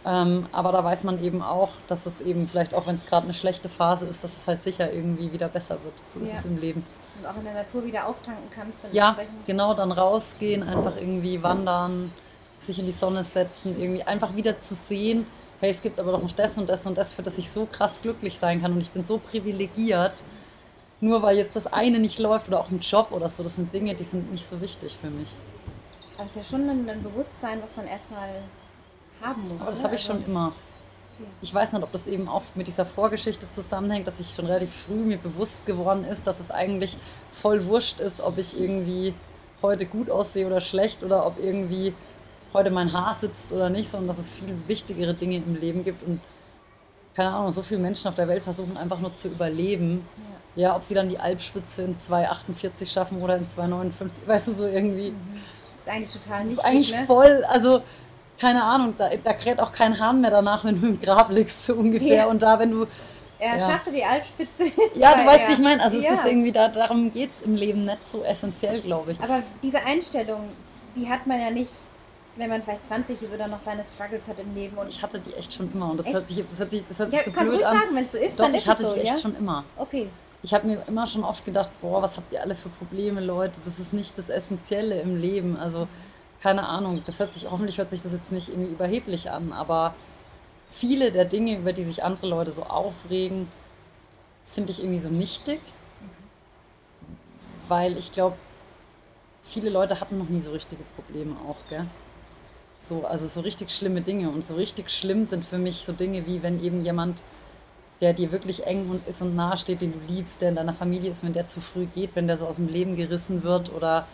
Ähm, 0.03 0.47
aber 0.51 0.72
da 0.72 0.84
weiß 0.84 1.03
man 1.03 1.24
eben 1.24 1.43
auch, 1.43 1.69
dass 1.88 2.07
es 2.07 2.22
eben 2.22 2.47
vielleicht 2.47 2.74
auch, 2.74 2.88
wenn 2.88 2.95
es 2.95 3.05
gerade 3.05 3.26
eine 3.26 3.34
schlechte 3.34 3.69
Phase 3.69 4.07
ist, 4.07 4.24
dass 4.24 4.36
es 4.36 4.47
halt 4.47 4.63
sicher 4.63 4.91
irgendwie 4.91 5.32
wieder 5.32 5.47
besser 5.47 5.78
wird. 5.84 5.93
So 6.05 6.19
ist 6.19 6.32
ja. 6.32 6.39
es 6.39 6.45
im 6.45 6.57
Leben. 6.57 6.84
Und 7.19 7.28
auch 7.28 7.38
in 7.38 7.43
der 7.43 7.53
Natur 7.53 7.86
wieder 7.86 8.07
auftanken 8.07 8.49
kannst. 8.49 8.88
ja, 8.91 9.15
genau, 9.45 9.76
dann 9.76 9.91
rausgehen, 9.91 10.63
einfach 10.63 10.95
irgendwie 10.97 11.43
wandern, 11.43 12.11
sich 12.59 12.80
in 12.80 12.88
die 12.88 12.91
Sonne 12.91 13.24
setzen, 13.24 13.80
irgendwie 13.80 14.03
einfach 14.03 14.36
wieder 14.36 14.59
zu 14.59 14.74
sehen, 14.74 15.28
hey, 15.59 15.69
es 15.69 15.84
gibt 15.84 15.99
aber 15.99 16.11
doch 16.13 16.22
noch 16.24 16.32
das 16.32 16.57
und 16.57 16.67
das 16.67 16.86
und 16.88 16.97
das, 16.97 17.13
für 17.13 17.22
das 17.22 17.38
ich 17.38 17.51
so 17.51 17.67
krass 17.67 18.01
glücklich 18.01 18.39
sein 18.39 18.61
kann 18.61 18.74
und 18.74 18.82
ich 18.82 18.89
bin 18.89 19.03
so 19.03 19.19
privilegiert, 19.19 20.24
nur 21.02 21.22
weil 21.22 21.38
jetzt 21.38 21.56
das 21.56 21.68
eine 21.68 21.99
nicht 21.99 22.20
läuft 22.20 22.47
oder 22.47 22.60
auch 22.62 22.70
im 22.72 22.80
Job 22.80 23.12
oder 23.12 23.30
so, 23.30 23.43
das 23.43 23.56
sind 23.56 23.74
Dinge, 23.74 23.95
die 23.95 24.04
sind 24.04 24.32
nicht 24.32 24.47
so 24.47 24.62
wichtig 24.62 24.97
für 25.02 25.10
mich. 25.10 25.30
Aber 26.16 26.26
es 26.26 26.32
ist 26.32 26.38
ja 26.38 26.58
schon 26.58 26.70
ein, 26.70 26.88
ein 26.89 27.04
Bewusstsein, 27.04 27.60
was 27.64 27.76
man 27.76 27.88
erstmal 27.88 28.30
haben 29.22 29.47
muss. 29.49 29.62
Aber 29.62 29.72
das 29.72 29.80
ne? 29.80 29.84
habe 29.86 29.95
ich 29.95 30.10
Also- 30.10 30.20
schon 30.22 30.26
immer. 30.32 30.47
Okay. 31.14 31.28
Ich 31.41 31.54
weiß 31.54 31.74
nicht, 31.74 31.84
ob 31.84 31.91
das 31.91 32.08
eben 32.08 32.28
auch 32.30 32.43
mit 32.56 32.68
dieser 32.68 32.86
Vorgeschichte 32.86 33.45
zusammenhängt, 33.54 34.08
dass 34.08 34.20
ich 34.20 34.34
schon 34.34 34.45
relativ 34.45 34.72
früh 34.88 34.93
mir 34.95 35.18
bewusst 35.18 35.66
geworden 35.66 36.06
ist, 36.06 36.26
dass 36.26 36.39
es 36.39 36.49
eigentlich 36.52 36.95
voll 37.34 37.66
wurscht 37.66 37.99
ist, 37.99 38.22
ob 38.22 38.38
ich 38.38 38.58
irgendwie 38.60 39.14
heute 39.62 39.86
gut 39.86 40.10
aussehe 40.10 40.47
oder 40.47 40.62
schlecht 40.62 41.04
oder 41.04 41.26
ob 41.26 41.38
irgendwie 41.38 41.93
heute 42.54 42.72
mein 42.72 42.91
Haar 42.93 43.14
sitzt 43.16 43.52
oder 43.52 43.70
nicht, 43.70 43.89
sondern 43.91 44.08
dass 44.08 44.20
es 44.20 44.32
viel 44.32 44.56
wichtigere 44.68 45.14
Dinge 45.14 45.38
im 45.38 45.56
Leben 45.56 45.84
gibt 45.84 46.02
und 46.04 46.22
keine 47.14 47.34
Ahnung, 47.34 47.52
so 47.54 47.62
viele 47.62 47.82
Menschen 47.82 48.08
auf 48.08 48.16
der 48.16 48.28
Welt 48.28 48.41
versuchen 48.43 48.78
einfach 48.78 48.99
nur 48.99 49.14
zu 49.16 49.28
überleben. 49.28 50.06
Ja. 50.18 50.30
Ja, 50.56 50.76
ob 50.76 50.84
sie 50.84 50.93
dann 50.93 51.08
die 51.08 51.18
Alpspitze 51.18 51.84
in 51.84 51.95
2,48 51.97 52.91
schaffen 52.91 53.22
oder 53.22 53.38
in 53.38 53.47
2,59, 53.47 53.91
weißt 54.26 54.47
du, 54.47 54.54
so 54.54 54.68
irgendwie. 54.68 55.14
Ist 55.80 55.88
eigentlich 55.89 56.12
total 56.12 56.39
Das 56.39 56.47
nicht 56.47 56.58
ist 56.58 56.66
eigentlich 56.66 56.91
ne? 56.95 57.06
voll, 57.08 57.45
also 57.47 57.82
keine 58.39 58.64
Ahnung, 58.64 58.95
da, 58.97 59.10
da 59.24 59.34
kräht 59.34 59.60
auch 59.60 59.72
kein 59.72 59.97
Hahn 59.99 60.20
mehr 60.22 60.32
danach, 60.32 60.64
wenn 60.66 60.82
du 60.82 60.88
im 60.88 60.99
Grab 61.02 61.30
liegst, 61.32 61.66
so 61.66 61.76
ungefähr. 61.76 62.16
Ja. 62.16 62.26
Und 62.26 62.41
da, 62.41 62.58
wenn 62.60 62.72
du, 62.72 62.86
Er 63.39 63.58
Ja. 63.58 63.72
schaffte 63.72 63.91
die 63.91 64.04
Alpspitze. 64.04 64.66
ja, 64.95 65.16
du 65.16 65.26
weißt, 65.26 65.47
wie 65.49 65.54
ich 65.54 65.60
meine, 65.60 65.82
also 65.82 65.97
es 65.97 66.04
Ja. 66.04 66.14
ist 66.14 66.26
irgendwie, 66.26 66.52
da, 66.52 66.68
darum 66.68 67.12
geht 67.14 67.32
es 67.32 67.41
im 67.41 67.56
Leben 67.56 67.86
nicht 67.86 68.08
so 68.10 68.24
essentiell, 68.24 68.82
glaube 68.82 69.14
ich. 69.14 69.22
Aber 69.22 69.41
diese 69.64 69.84
Einstellung, 69.84 70.49
die 70.95 71.08
hat 71.10 71.26
man 71.28 71.39
ja 71.39 71.49
nicht, 71.49 71.72
wenn 72.36 72.49
man 72.49 72.62
vielleicht 72.62 72.86
20 72.86 73.20
ist 73.22 73.34
oder 73.34 73.47
noch 73.47 73.62
seine 73.62 73.84
Struggles 73.84 74.28
hat 74.28 74.39
im 74.39 74.54
Leben. 74.54 74.78
Und 74.78 74.89
Ich 74.89 75.02
hatte 75.02 75.20
die 75.20 75.34
echt 75.34 75.54
schon 75.54 75.72
immer 75.74 75.89
und 75.91 75.97
das 75.97 76.06
Echt? 76.08 76.16
hört 76.16 76.28
sich, 76.28 76.38
jetzt- 76.38 76.52
das 76.52 76.60
hört 76.60 76.72
sich, 76.72 76.84
das 76.88 76.99
hört 76.99 77.12
sich 77.12 77.20
ja, 77.20 77.26
so 77.26 77.32
kannst 77.32 77.52
blöd 77.54 77.62
ruhig 77.66 77.68
an. 77.68 77.78
sagen, 77.82 77.95
wenn 77.95 78.04
es 78.06 78.12
so 78.12 78.18
ist, 78.20 78.39
Doch, 78.39 78.45
dann 78.45 78.54
ich 78.54 78.62
ist 78.62 78.68
hatte 78.68 78.84
es 78.84 78.89
so, 78.89 78.95
die 78.95 79.02
echt 79.02 79.12
ja? 79.14 79.18
schon 79.18 79.36
immer. 79.36 79.64
Okay. 79.78 80.10
Ich 80.43 80.53
habe 80.53 80.67
mir 80.67 80.83
immer 80.87 81.05
schon 81.05 81.23
oft 81.23 81.45
gedacht, 81.45 81.69
boah, 81.81 82.01
was 82.01 82.17
habt 82.17 82.33
ihr 82.33 82.41
alle 82.41 82.55
für 82.55 82.69
Probleme, 82.69 83.21
Leute? 83.21 83.61
Das 83.63 83.77
ist 83.77 83.93
nicht 83.93 84.17
das 84.17 84.29
Essentielle 84.29 84.99
im 85.01 85.15
Leben. 85.15 85.55
Also, 85.55 85.87
keine 86.41 86.67
Ahnung, 86.67 87.03
das 87.05 87.19
hört 87.19 87.33
sich, 87.33 87.49
hoffentlich 87.49 87.77
hört 87.77 87.91
sich 87.91 88.01
das 88.01 88.11
jetzt 88.11 88.31
nicht 88.31 88.49
irgendwie 88.49 88.71
überheblich 88.71 89.29
an, 89.29 89.53
aber 89.53 89.93
viele 90.71 91.11
der 91.11 91.25
Dinge, 91.25 91.57
über 91.57 91.73
die 91.73 91.85
sich 91.85 92.03
andere 92.03 92.27
Leute 92.27 92.51
so 92.51 92.63
aufregen, 92.63 93.47
finde 94.49 94.71
ich 94.71 94.79
irgendwie 94.79 94.99
so 94.99 95.09
nichtig. 95.09 95.61
Weil 97.67 97.97
ich 97.97 98.11
glaube, 98.11 98.35
viele 99.43 99.69
Leute 99.69 99.99
hatten 100.01 100.17
noch 100.17 100.29
nie 100.29 100.41
so 100.41 100.51
richtige 100.51 100.83
Probleme 100.95 101.35
auch, 101.47 101.57
gell? 101.69 101.85
So, 102.79 103.05
also 103.05 103.27
so 103.27 103.41
richtig 103.41 103.69
schlimme 103.69 104.01
Dinge. 104.01 104.29
Und 104.29 104.45
so 104.45 104.55
richtig 104.55 104.89
schlimm 104.89 105.27
sind 105.27 105.45
für 105.45 105.59
mich 105.59 105.77
so 105.85 105.93
Dinge 105.93 106.25
wie, 106.25 106.41
wenn 106.41 106.63
eben 106.63 106.83
jemand 106.83 107.21
der 108.02 108.14
dir 108.14 108.32
wirklich 108.32 108.66
eng 108.66 108.89
und 108.89 109.08
ist 109.08 109.22
und 109.22 109.36
nahe 109.36 109.58
steht, 109.58 109.82
den 109.82 109.93
du 109.93 109.99
liebst, 110.12 110.41
der 110.41 110.49
in 110.49 110.56
deiner 110.56 110.74
Familie 110.74 111.12
ist, 111.12 111.24
wenn 111.24 111.34
der 111.34 111.47
zu 111.47 111.62
früh 111.62 111.86
geht, 111.86 112.16
wenn 112.16 112.28
der 112.28 112.38
so 112.38 112.47
aus 112.47 112.56
dem 112.56 112.68
Leben 112.68 112.95
gerissen 112.95 113.43
wird 113.43 113.72
oder 113.72 114.08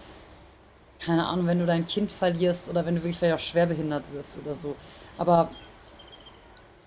keine 1.00 1.26
Ahnung, 1.26 1.48
wenn 1.48 1.60
du 1.60 1.66
dein 1.66 1.88
Kind 1.88 2.12
verlierst 2.12 2.70
oder 2.70 2.86
wenn 2.86 2.96
du 2.96 3.02
wirklich 3.02 3.18
vielleicht 3.18 3.36
auch 3.36 3.46
schwerbehindert 3.46 4.04
wirst 4.14 4.40
oder 4.44 4.56
so. 4.56 4.76
Aber 5.18 5.52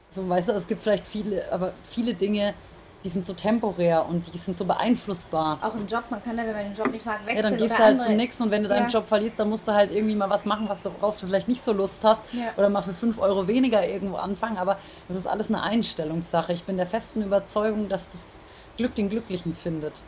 so, 0.09 0.29
weißt 0.29 0.49
du, 0.49 0.53
es 0.53 0.67
gibt 0.67 0.83
vielleicht 0.83 1.07
viele, 1.07 1.51
aber 1.51 1.73
viele 1.89 2.15
Dinge, 2.15 2.55
die 3.03 3.09
sind 3.09 3.27
so 3.27 3.33
temporär 3.33 4.05
und 4.07 4.33
die 4.33 4.37
sind 4.39 4.59
so 4.59 4.65
beeinflussbar. 4.67 5.59
Auch 5.63 5.75
im 5.75 5.87
Job, 5.87 6.05
man 6.11 6.23
kann 6.23 6.37
ja, 6.37 6.45
wenn 6.45 6.53
man 6.53 6.65
den 6.65 6.75
Job 6.75 6.91
nicht 6.93 7.07
mag, 7.07 7.21
wechseln 7.25 7.37
Ja, 7.37 7.43
dann 7.51 7.57
gehst 7.59 7.75
du 7.75 7.79
halt 7.79 7.93
andere. 7.93 8.09
zu 8.09 8.15
nix 8.15 8.41
und 8.41 8.51
wenn 8.51 8.63
du 8.63 8.69
deinen 8.69 8.89
Ja. 8.91 8.99
Job 8.99 9.09
verlierst, 9.09 9.39
dann 9.39 9.49
musst 9.49 9.67
du 9.67 9.73
halt 9.73 9.91
irgendwie 9.91 10.15
mal 10.15 10.29
was 10.29 10.45
machen, 10.45 10.69
was 10.69 10.83
du, 10.83 10.91
worauf 11.01 11.19
du 11.19 11.27
vielleicht 11.27 11.49
nicht 11.49 11.63
so 11.63 11.73
Lust 11.73 12.05
hast. 12.05 12.23
Ja. 12.33 12.53
Oder 12.59 12.69
mal 12.69 12.83
für 12.83 12.93
5 12.93 13.19
Euro 13.19 13.47
weniger 13.47 13.87
irgendwo 13.89 14.17
anfangen. 14.17 14.59
Aber 14.59 14.79
das 15.09 15.17
ist 15.17 15.27
alles 15.27 15.49
eine 15.49 15.63
Einstellungssache. 15.63 16.53
Ich 16.53 16.65
bin 16.65 16.77
der 16.77 16.87
festen 16.87 17.23
Überzeugung, 17.23 17.89
dass 17.89 18.11
das 18.11 18.21
Glück 18.77 18.95
den 18.95 19.09
Glücklichen 19.09 19.55
findet. 19.57 20.03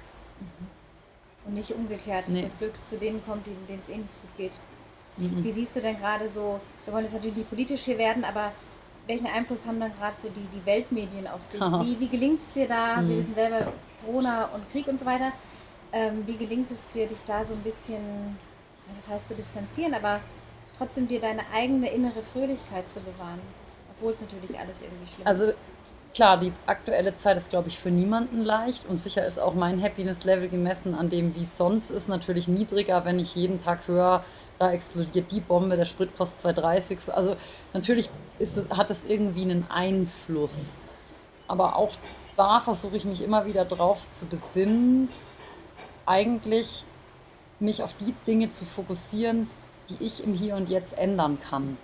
Und 1.46 1.54
nicht 1.54 1.72
umgekehrt, 1.74 2.26
dass 2.28 2.34
Nee. 2.34 2.42
das 2.42 2.58
Glück 2.58 2.74
zu 2.86 2.96
denen 2.98 3.24
kommt, 3.24 3.46
denen 3.46 3.66
denen 3.68 3.80
es 3.82 3.88
eh 3.88 3.96
nicht 3.98 4.12
gut 4.20 4.36
geht. 4.36 4.52
Mhm. 5.16 5.42
Wie 5.44 5.50
siehst 5.50 5.74
du 5.76 5.80
denn 5.80 5.96
gerade 5.96 6.28
so, 6.28 6.60
wir 6.84 6.92
wollen 6.94 7.04
jetzt 7.04 7.14
natürlich 7.14 7.36
nicht 7.36 7.48
politisch 7.48 7.82
hier 7.82 7.98
werden, 7.98 8.24
aber 8.24 8.52
welchen 9.06 9.26
Einfluss 9.26 9.66
haben 9.66 9.80
dann 9.80 9.92
gerade 9.92 10.20
so 10.20 10.28
die, 10.28 10.46
die 10.54 10.64
Weltmedien 10.66 11.26
auf 11.26 11.40
dich? 11.52 11.60
Aha. 11.60 11.80
Wie, 11.84 11.98
wie 12.00 12.08
gelingt 12.08 12.40
es 12.46 12.54
dir 12.54 12.68
da? 12.68 12.96
Wir 13.06 13.16
Mhm. 13.16 13.18
wissen 13.18 13.34
selber 13.34 13.72
Corona 14.04 14.46
und 14.54 14.68
Krieg 14.70 14.86
und 14.88 14.98
so 15.00 15.06
weiter. 15.06 15.32
Ähm, 15.92 16.26
wie 16.26 16.36
gelingt 16.36 16.70
es 16.70 16.88
dir, 16.88 17.06
dich 17.06 17.22
da 17.24 17.44
so 17.44 17.52
ein 17.54 17.62
bisschen, 17.62 18.38
das 18.96 19.08
heißt 19.08 19.28
zu 19.28 19.34
distanzieren, 19.34 19.94
aber 19.94 20.20
trotzdem 20.78 21.06
dir 21.06 21.20
deine 21.20 21.42
eigene 21.52 21.90
innere 21.90 22.22
Fröhlichkeit 22.22 22.90
zu 22.90 23.00
bewahren? 23.00 23.40
Obwohl 23.90 24.12
es 24.12 24.20
natürlich 24.22 24.58
alles 24.58 24.80
irgendwie 24.82 25.12
schlimm 25.12 25.26
Also 25.26 25.44
ist. 25.44 25.56
klar, 26.14 26.38
die 26.38 26.52
aktuelle 26.66 27.16
Zeit 27.16 27.36
ist, 27.36 27.50
glaube 27.50 27.68
ich, 27.68 27.78
für 27.78 27.90
niemanden 27.90 28.40
leicht. 28.40 28.86
Und 28.86 28.98
sicher 28.98 29.26
ist 29.26 29.38
auch 29.38 29.54
mein 29.54 29.82
Happiness-Level 29.82 30.48
gemessen 30.48 30.94
an 30.94 31.10
dem, 31.10 31.34
wie 31.34 31.42
es 31.44 31.56
sonst 31.56 31.90
ist, 31.90 32.08
natürlich 32.08 32.48
niedriger, 32.48 33.04
wenn 33.04 33.18
ich 33.18 33.34
jeden 33.34 33.58
Tag 33.60 33.86
höre, 33.86 34.24
da 34.58 34.72
explodiert 34.72 35.30
die 35.32 35.40
Bombe, 35.40 35.76
der 35.76 35.84
Sprit 35.84 36.16
kostet 36.16 36.56
2,30. 36.56 37.10
Also 37.10 37.36
natürlich 37.72 38.10
ist, 38.38 38.62
hat 38.70 38.90
es 38.90 39.04
irgendwie 39.04 39.42
einen 39.42 39.70
Einfluss. 39.70 40.74
Aber 41.48 41.76
auch 41.76 41.92
da 42.36 42.60
versuche 42.60 42.96
ich 42.96 43.04
mich 43.04 43.22
immer 43.22 43.46
wieder 43.46 43.64
drauf 43.64 44.08
zu 44.10 44.26
besinnen, 44.26 45.08
eigentlich 46.06 46.84
mich 47.60 47.82
auf 47.82 47.94
die 47.94 48.14
Dinge 48.26 48.50
zu 48.50 48.64
fokussieren, 48.64 49.48
die 49.88 50.04
ich 50.04 50.24
im 50.24 50.34
Hier 50.34 50.56
und 50.56 50.68
Jetzt 50.68 50.96
ändern 50.96 51.38
kann. 51.40 51.76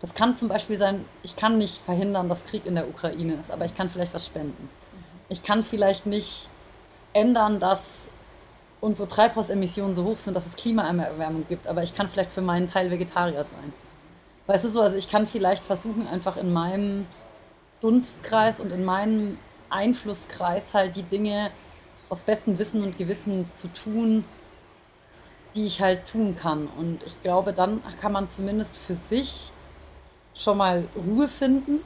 Das 0.00 0.14
kann 0.14 0.36
zum 0.36 0.48
Beispiel 0.48 0.78
sein, 0.78 1.04
ich 1.22 1.34
kann 1.34 1.58
nicht 1.58 1.78
verhindern, 1.82 2.28
dass 2.28 2.44
Krieg 2.44 2.66
in 2.66 2.76
der 2.76 2.88
Ukraine 2.88 3.34
ist, 3.34 3.50
aber 3.50 3.64
ich 3.64 3.74
kann 3.74 3.90
vielleicht 3.90 4.14
was 4.14 4.26
spenden. 4.26 4.68
Ich 5.28 5.42
kann 5.42 5.64
vielleicht 5.64 6.06
nicht 6.06 6.48
ändern, 7.12 7.58
dass 7.58 7.82
unsere 8.80 9.08
Treibhausemissionen 9.08 9.94
so 9.94 10.04
hoch 10.04 10.16
sind, 10.16 10.34
dass 10.34 10.46
es 10.46 10.56
Klimaerwärmung 10.56 11.46
gibt, 11.48 11.66
aber 11.66 11.82
ich 11.82 11.94
kann 11.94 12.08
vielleicht 12.08 12.30
für 12.30 12.40
meinen 12.40 12.68
Teil 12.68 12.90
Vegetarier 12.90 13.44
sein. 13.44 13.72
Weißt 14.46 14.64
du 14.64 14.68
so, 14.68 14.80
also 14.80 14.96
ich 14.96 15.08
kann 15.08 15.26
vielleicht 15.26 15.64
versuchen, 15.64 16.06
einfach 16.06 16.36
in 16.36 16.52
meinem 16.52 17.06
Dunstkreis 17.80 18.60
und 18.60 18.72
in 18.72 18.84
meinem 18.84 19.38
Einflusskreis 19.70 20.72
halt 20.72 20.96
die 20.96 21.02
Dinge 21.02 21.50
aus 22.08 22.22
bestem 22.22 22.58
Wissen 22.58 22.82
und 22.82 22.96
Gewissen 22.96 23.50
zu 23.54 23.68
tun, 23.68 24.24
die 25.54 25.66
ich 25.66 25.80
halt 25.80 26.06
tun 26.06 26.36
kann. 26.36 26.68
Und 26.78 27.02
ich 27.04 27.20
glaube, 27.22 27.52
dann 27.52 27.82
kann 28.00 28.12
man 28.12 28.30
zumindest 28.30 28.76
für 28.76 28.94
sich 28.94 29.52
schon 30.34 30.56
mal 30.56 30.88
Ruhe 30.96 31.28
finden. 31.28 31.80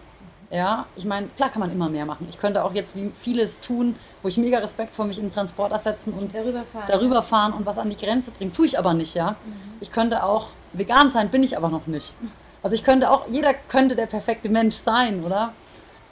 Ja, 0.53 0.85
ich 0.97 1.07
meine, 1.07 1.29
klar 1.29 1.49
kann 1.49 1.61
man 1.61 1.73
immer 1.73 1.89
mehr 1.89 2.05
machen. 2.05 2.27
Ich 2.29 2.39
könnte 2.39 2.63
auch 2.63 2.75
jetzt 2.75 2.95
wie 2.95 3.11
vieles 3.15 3.61
tun, 3.61 3.97
wo 4.21 4.29
ich 4.29 4.37
mega 4.37 4.59
Respekt 4.59 4.95
vor 4.95 5.07
mich 5.07 5.17
in 5.17 5.25
den 5.25 5.33
Transporter 5.33 5.79
setzen 5.79 6.13
und 6.13 6.35
darüber 6.35 6.65
fahren. 6.65 6.85
darüber 6.87 7.23
fahren 7.23 7.55
und 7.55 7.65
was 7.65 7.79
an 7.79 7.89
die 7.89 7.97
Grenze 7.97 8.31
bringen. 8.33 8.53
Tue 8.53 8.67
ich 8.67 8.79
aber 8.79 8.93
nicht, 8.93 9.15
ja. 9.15 9.31
Mhm. 9.31 9.37
Ich 9.81 9.91
könnte 9.91 10.23
auch 10.23 10.49
vegan 10.75 11.11
sein, 11.11 11.31
bin 11.31 11.43
ich 11.43 11.57
aber 11.57 11.71
noch 11.71 11.87
nicht. 11.87 12.15
Also 12.63 12.75
ich 12.75 12.85
könnte 12.85 13.11
auch, 13.11 13.27
jeder 13.29 13.55
könnte 13.55 13.97
der 13.97 14.05
perfekte 14.05 14.51
Mensch 14.51 14.75
sein, 14.75 15.25
oder? 15.25 15.55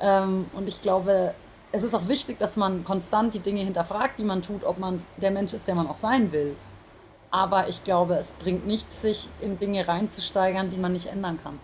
Ähm, 0.00 0.46
und 0.54 0.68
ich 0.68 0.80
glaube, 0.80 1.34
es 1.70 1.82
ist 1.82 1.94
auch 1.94 2.08
wichtig, 2.08 2.38
dass 2.38 2.56
man 2.56 2.82
konstant 2.82 3.34
die 3.34 3.40
Dinge 3.40 3.60
hinterfragt, 3.60 4.18
die 4.18 4.24
man 4.24 4.40
tut, 4.40 4.64
ob 4.64 4.78
man 4.78 5.04
der 5.18 5.32
Mensch 5.32 5.52
ist, 5.52 5.68
der 5.68 5.74
man 5.74 5.86
auch 5.86 5.98
sein 5.98 6.32
will. 6.32 6.56
Aber 7.30 7.68
ich 7.68 7.84
glaube, 7.84 8.14
es 8.14 8.32
bringt 8.32 8.66
nichts, 8.66 9.02
sich 9.02 9.28
in 9.40 9.58
Dinge 9.58 9.86
reinzusteigern, 9.86 10.70
die 10.70 10.78
man 10.78 10.94
nicht 10.94 11.06
ändern 11.08 11.38
kann. 11.42 11.60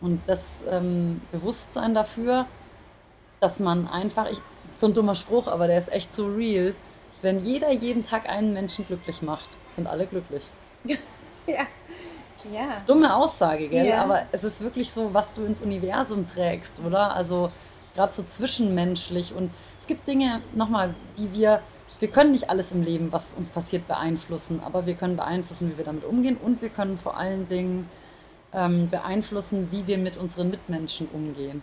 Und 0.00 0.20
das 0.26 0.62
ähm, 0.68 1.20
Bewusstsein 1.32 1.94
dafür, 1.94 2.46
dass 3.40 3.60
man 3.60 3.88
einfach, 3.88 4.30
ich, 4.30 4.38
so 4.76 4.86
ein 4.86 4.94
dummer 4.94 5.14
Spruch, 5.14 5.48
aber 5.48 5.66
der 5.66 5.78
ist 5.78 5.92
echt 5.92 6.14
so 6.14 6.26
real, 6.26 6.74
wenn 7.22 7.38
jeder 7.40 7.72
jeden 7.72 8.04
Tag 8.04 8.28
einen 8.28 8.52
Menschen 8.52 8.86
glücklich 8.86 9.22
macht, 9.22 9.48
sind 9.70 9.86
alle 9.86 10.06
glücklich. 10.06 10.44
Ja. 11.46 11.62
Ja. 12.52 12.82
Dumme 12.86 13.16
Aussage, 13.16 13.68
gell? 13.68 13.86
Ja. 13.86 14.02
Aber 14.02 14.26
es 14.32 14.44
ist 14.44 14.60
wirklich 14.60 14.90
so, 14.90 15.14
was 15.14 15.32
du 15.32 15.44
ins 15.44 15.62
Universum 15.62 16.28
trägst, 16.28 16.78
oder? 16.86 17.14
Also 17.14 17.50
gerade 17.94 18.12
so 18.12 18.22
zwischenmenschlich. 18.22 19.34
Und 19.34 19.50
es 19.78 19.86
gibt 19.86 20.06
Dinge, 20.06 20.42
nochmal, 20.52 20.94
die 21.16 21.32
wir, 21.32 21.62
wir 22.00 22.08
können 22.08 22.32
nicht 22.32 22.50
alles 22.50 22.70
im 22.70 22.82
Leben, 22.82 23.10
was 23.12 23.32
uns 23.32 23.50
passiert, 23.50 23.88
beeinflussen, 23.88 24.60
aber 24.60 24.86
wir 24.86 24.94
können 24.94 25.16
beeinflussen, 25.16 25.72
wie 25.72 25.78
wir 25.78 25.84
damit 25.84 26.04
umgehen 26.04 26.36
und 26.36 26.62
wir 26.62 26.68
können 26.68 26.98
vor 26.98 27.16
allen 27.16 27.48
Dingen 27.48 27.88
ähm, 28.52 28.88
beeinflussen, 28.90 29.68
wie 29.70 29.86
wir 29.86 29.98
mit 29.98 30.16
unseren 30.16 30.50
Mitmenschen 30.50 31.08
umgehen. 31.12 31.62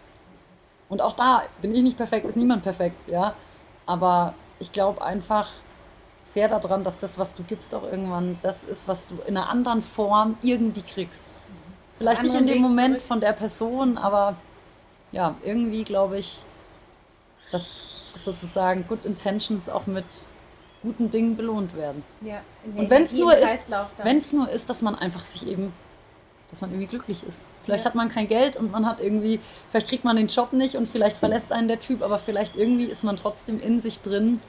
Und 0.90 1.02
auch 1.02 1.14
da 1.14 1.44
bin 1.62 1.74
ich 1.74 1.82
nicht 1.82 1.98
perfekt, 1.98 2.26
ist 2.28 2.36
niemand 2.38 2.64
perfekt, 2.64 2.98
ja. 3.10 3.34
Aber 3.86 4.34
ich 4.60 4.72
glaube 4.72 5.04
einfach 5.04 5.50
sehr 6.24 6.48
daran, 6.48 6.84
dass 6.84 6.98
das, 6.98 7.18
was 7.18 7.34
du 7.36 7.44
gibst, 7.44 7.74
auch 7.74 7.84
irgendwann 7.84 8.38
das 8.44 8.64
ist, 8.64 8.88
was 8.88 9.08
du 9.08 9.16
in 9.28 9.36
einer 9.38 9.50
anderen 9.50 9.82
Form 9.82 10.38
irgendwie 10.42 10.82
kriegst. 10.82 11.26
Vielleicht 11.98 12.24
nicht 12.24 12.34
in 12.36 12.46
dem 12.46 12.56
Weg 12.56 12.62
Moment 12.62 12.96
zurück. 12.96 13.08
von 13.08 13.20
der 13.22 13.34
Person, 13.34 13.98
aber 13.98 14.36
ja, 15.12 15.36
irgendwie 15.44 15.84
glaube 15.84 16.18
ich, 16.18 16.44
dass 17.52 17.84
sozusagen 18.16 18.86
Good 18.88 19.06
Intentions 19.06 19.70
auch 19.70 19.86
mit 19.88 20.06
guten 20.82 21.10
Dingen 21.10 21.36
belohnt 21.36 21.76
werden. 21.76 22.04
ja. 22.22 22.42
In 22.64 22.74
Und 22.78 22.90
wenn's 22.90 23.12
Energie- 23.14 23.22
nur 23.22 23.38
ist-. 23.38 23.68
Wenn 24.04 24.18
es 24.20 24.34
nur 24.34 24.50
ist, 24.50 24.70
dass 24.70 24.82
man 24.82 24.96
einfach 24.96 25.24
sich 25.24 25.48
eben 25.48 25.74
dass 26.50 26.62
man 26.62 26.70
irgendwie 26.72 26.88
glücklich 26.88 27.24
ist. 27.28 27.42
Vielleicht 27.64 27.84
Ja. 27.84 27.90
hat 27.90 27.96
man 27.96 28.10
kein 28.10 28.28
Geld 28.28 28.56
und 28.56 28.72
man 28.72 28.86
hat 28.86 29.00
irgendwie, 29.02 29.40
vielleicht 29.72 29.88
kriegt 29.90 30.04
man 30.06 30.16
den 30.16 30.28
Job 30.28 30.54
nicht 30.54 30.76
und 30.76 30.88
vielleicht 30.88 31.18
verlässt 31.18 31.52
einen 31.52 31.68
der 31.68 31.80
Typ, 31.80 32.02
aber 32.04 32.20
vielleicht 32.20 32.56
irgendwie 32.56 32.86
ist 32.86 33.04
man 33.04 33.18
trotzdem 33.18 33.60
in 33.60 33.82
sich 33.82 34.02
drin 34.02 34.40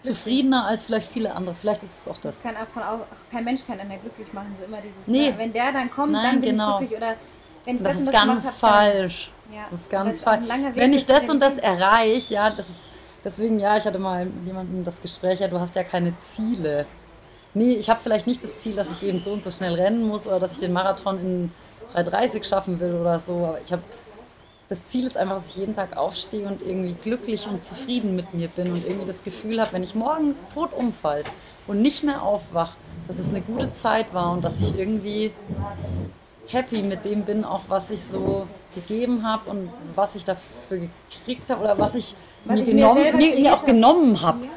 zufriedener 0.00 0.66
als 0.66 0.84
vielleicht 0.84 1.08
viele 1.08 1.34
andere. 1.34 1.54
Vielleicht 1.54 1.82
ist 1.82 2.02
es 2.02 2.08
auch 2.08 2.18
das. 2.18 2.36
Das 2.36 2.42
kann 2.42 2.56
auch 2.56 2.68
von 2.68 2.82
au- 2.82 3.06
ach, 3.10 3.30
kein 3.32 3.44
Mensch 3.44 3.66
kann 3.66 3.80
einen 3.80 4.00
glücklich 4.00 4.32
machen. 4.32 4.54
So 4.58 4.64
immer 4.66 4.78
dieses, 4.80 5.06
Nee. 5.06 5.30
ne, 5.30 5.38
wenn 5.38 5.52
der 5.52 5.72
dann 5.72 5.90
kommt, 5.90 6.12
Nein, 6.12 6.22
dann 6.24 6.40
bin 6.40 6.50
genau. 6.50 6.72
ich 6.80 6.88
glücklich. 6.88 6.98
Oder 6.98 7.14
wenn 7.64 7.76
ich 7.76 7.82
Das 7.82 7.92
das, 7.92 8.00
und 8.02 8.06
ist 8.08 8.14
das 8.14 8.14
ganz 8.14 8.42
gemacht 8.42 8.46
hab, 8.46 8.60
dann- 8.60 8.70
falsch. 8.70 9.30
Ja. 9.52 9.60
Das 9.70 9.80
ist 9.80 9.90
ganz 9.90 10.20
falsch. 10.22 10.48
Wenn 10.74 10.92
ich 10.92 11.06
das 11.06 11.28
und 11.28 11.40
das 11.40 11.56
erreiche, 11.58 12.34
ja, 12.34 12.50
das 12.50 12.68
ist 12.68 12.78
deswegen, 13.24 13.58
ja, 13.58 13.76
ich 13.78 13.84
hatte 13.86 13.98
mal 13.98 14.26
mit 14.26 14.46
jemandem 14.46 14.84
das 14.84 15.00
Gespräch, 15.00 15.40
ja, 15.40 15.48
du 15.48 15.58
hast 15.58 15.74
ja 15.74 15.84
keine 15.84 16.12
Ziele. 16.20 16.86
Nee, 17.54 17.74
ich 17.74 17.88
habe 17.88 18.00
vielleicht 18.02 18.26
nicht 18.26 18.42
das 18.42 18.58
Ziel, 18.58 18.74
dass 18.74 18.90
ich 18.90 19.08
eben 19.08 19.18
so 19.18 19.32
und 19.32 19.44
so 19.44 19.50
schnell 19.50 19.74
rennen 19.74 20.06
muss 20.06 20.26
oder 20.26 20.40
dass 20.40 20.52
ich 20.52 20.58
den 20.58 20.72
Marathon 20.72 21.18
in 21.18 21.50
3,30 21.94 22.44
schaffen 22.44 22.80
will 22.80 22.94
oder 22.94 23.20
so. 23.20 23.32
Aber 23.46 23.60
ich 23.64 23.72
habe 23.72 23.82
das 24.68 24.84
Ziel 24.86 25.06
ist 25.06 25.16
einfach, 25.16 25.36
dass 25.36 25.50
ich 25.50 25.56
jeden 25.56 25.76
Tag 25.76 25.96
aufstehe 25.96 26.46
und 26.46 26.62
irgendwie 26.62 26.94
glücklich 26.94 27.46
und 27.46 27.64
zufrieden 27.64 28.16
mit 28.16 28.32
mir 28.32 28.48
bin 28.48 28.72
und 28.72 28.84
irgendwie 28.84 29.06
das 29.06 29.22
Gefühl 29.22 29.60
habe, 29.60 29.72
wenn 29.74 29.82
ich 29.82 29.94
morgen 29.94 30.34
tot 30.54 30.70
umfall 30.72 31.22
und 31.66 31.82
nicht 31.82 32.02
mehr 32.02 32.22
aufwach, 32.22 32.72
dass 33.06 33.18
es 33.18 33.28
eine 33.28 33.42
gute 33.42 33.72
Zeit 33.74 34.12
war 34.14 34.32
und 34.32 34.42
dass 34.42 34.58
ich 34.60 34.78
irgendwie 34.78 35.32
happy 36.46 36.82
mit 36.82 37.04
dem 37.04 37.22
bin, 37.22 37.44
auch 37.44 37.62
was 37.68 37.90
ich 37.90 38.02
so 38.02 38.46
gegeben 38.74 39.26
habe 39.26 39.50
und 39.50 39.70
was 39.94 40.14
ich 40.14 40.24
dafür 40.24 40.88
gekriegt 41.10 41.50
habe 41.50 41.62
oder 41.62 41.78
was 41.78 41.94
ich, 41.94 42.16
Was 42.44 42.56
mir, 42.56 42.62
ich 42.62 42.70
genommen, 42.70 43.16
mir, 43.16 43.38
mir 43.38 43.54
auch 43.54 43.64
genommen 43.64 44.20
habe. 44.20 44.44
Ja. 44.44 44.50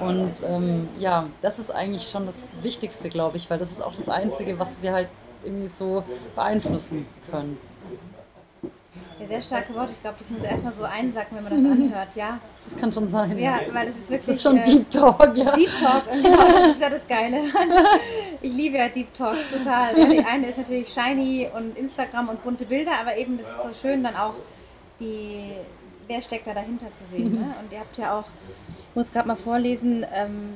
Und 0.00 0.42
ähm, 0.44 0.88
ja, 0.98 1.26
das 1.40 1.58
ist 1.58 1.70
eigentlich 1.70 2.08
schon 2.08 2.26
das 2.26 2.48
Wichtigste, 2.62 3.08
glaube 3.08 3.36
ich, 3.36 3.48
weil 3.50 3.58
das 3.58 3.70
ist 3.70 3.82
auch 3.82 3.94
das 3.94 4.08
Einzige, 4.08 4.58
was 4.58 4.80
wir 4.82 4.92
halt 4.92 5.08
irgendwie 5.44 5.68
so 5.68 6.04
beeinflussen 6.34 7.06
können. 7.30 7.58
ja, 9.20 9.26
sehr 9.26 9.42
starke 9.42 9.74
Worte. 9.74 9.92
Ich 9.92 10.00
glaube, 10.00 10.16
das 10.18 10.30
muss 10.30 10.42
erstmal 10.42 10.72
so 10.72 10.84
einsacken, 10.84 11.36
wenn 11.36 11.44
man 11.44 11.52
das 11.64 11.72
anhört. 11.72 12.14
Ja, 12.14 12.38
Das 12.64 12.76
kann 12.76 12.92
schon 12.92 13.08
sein. 13.08 13.38
ja 13.38 13.60
weil 13.72 13.88
es 13.88 13.98
ist 13.98 14.10
wirklich. 14.10 14.26
das 14.26 14.36
ist 14.36 14.42
schon 14.42 14.56
äh, 14.58 14.64
Deep 14.64 14.90
Talk, 14.90 15.36
ja. 15.36 15.52
Deep 15.52 15.70
Talk, 15.80 16.02
genau, 16.12 16.36
das 16.46 16.66
ist 16.68 16.80
ja 16.80 16.90
das 16.90 17.06
Geile. 17.08 17.42
Ich 18.44 18.52
liebe 18.52 18.76
ja 18.76 18.88
Deep 18.88 19.14
Talks 19.14 19.50
total. 19.56 19.96
Ja, 19.96 20.04
die 20.06 20.18
eine 20.24 20.48
ist 20.48 20.58
natürlich 20.58 20.88
shiny 20.92 21.48
und 21.54 21.78
Instagram 21.78 22.28
und 22.28 22.42
bunte 22.42 22.64
Bilder, 22.64 22.92
aber 23.00 23.16
eben 23.16 23.38
das 23.38 23.46
ist 23.48 23.62
so 23.62 23.72
schön 23.88 24.02
dann 24.02 24.16
auch 24.16 24.34
die, 24.98 25.52
wer 26.08 26.20
steckt 26.20 26.48
da 26.48 26.54
dahinter 26.54 26.86
zu 26.96 27.04
sehen. 27.16 27.34
Ne? 27.34 27.54
Und 27.62 27.72
ihr 27.72 27.78
habt 27.78 27.96
ja 27.98 28.18
auch, 28.18 28.24
muss 28.94 29.12
gerade 29.12 29.28
mal 29.28 29.36
vorlesen, 29.36 30.06
ähm, 30.14 30.54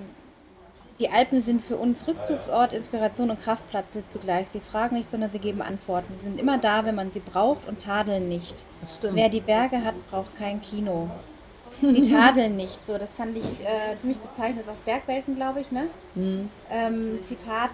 die 0.99 1.11
Alpen 1.11 1.41
sind 1.43 1.63
für 1.63 1.77
uns 1.77 2.07
Rückzugsort, 2.09 2.73
Inspiration 2.73 3.31
und 3.31 3.41
Kraftplatz 3.41 3.93
sind 3.93 4.11
zugleich. 4.11 4.49
Sie 4.49 4.61
fragen 4.61 4.97
nicht, 4.97 5.11
sondern 5.11 5.31
sie 5.31 5.39
geben 5.39 5.61
Antworten. 5.61 6.17
Sie 6.17 6.25
sind 6.25 6.41
immer 6.41 6.57
da, 6.57 6.87
wenn 6.87 6.95
man 6.95 7.13
sie 7.13 7.21
braucht 7.21 7.69
und 7.69 7.83
tadeln 7.83 8.29
nicht. 8.29 8.65
Das 8.81 8.97
stimmt. 8.97 9.17
Wer 9.17 9.29
die 9.29 9.41
Berge 9.41 9.85
hat, 9.85 9.95
braucht 10.11 10.35
kein 10.37 10.63
Kino. 10.63 11.11
Sie 11.83 12.11
tadeln 12.11 12.57
nicht. 12.57 12.87
So, 12.87 12.97
das 12.97 13.13
fand 13.13 13.37
ich 13.37 13.61
äh, 13.61 13.99
ziemlich 13.99 14.19
bezeichnend. 14.19 14.61
Das 14.61 14.67
ist 14.67 14.73
aus 14.73 14.81
Bergwelten, 14.81 15.37
glaube 15.37 15.61
ich, 15.61 15.71
ne? 15.71 15.89
Hm. 16.15 16.49
Ähm, 16.71 17.19
Zitat, 17.25 17.73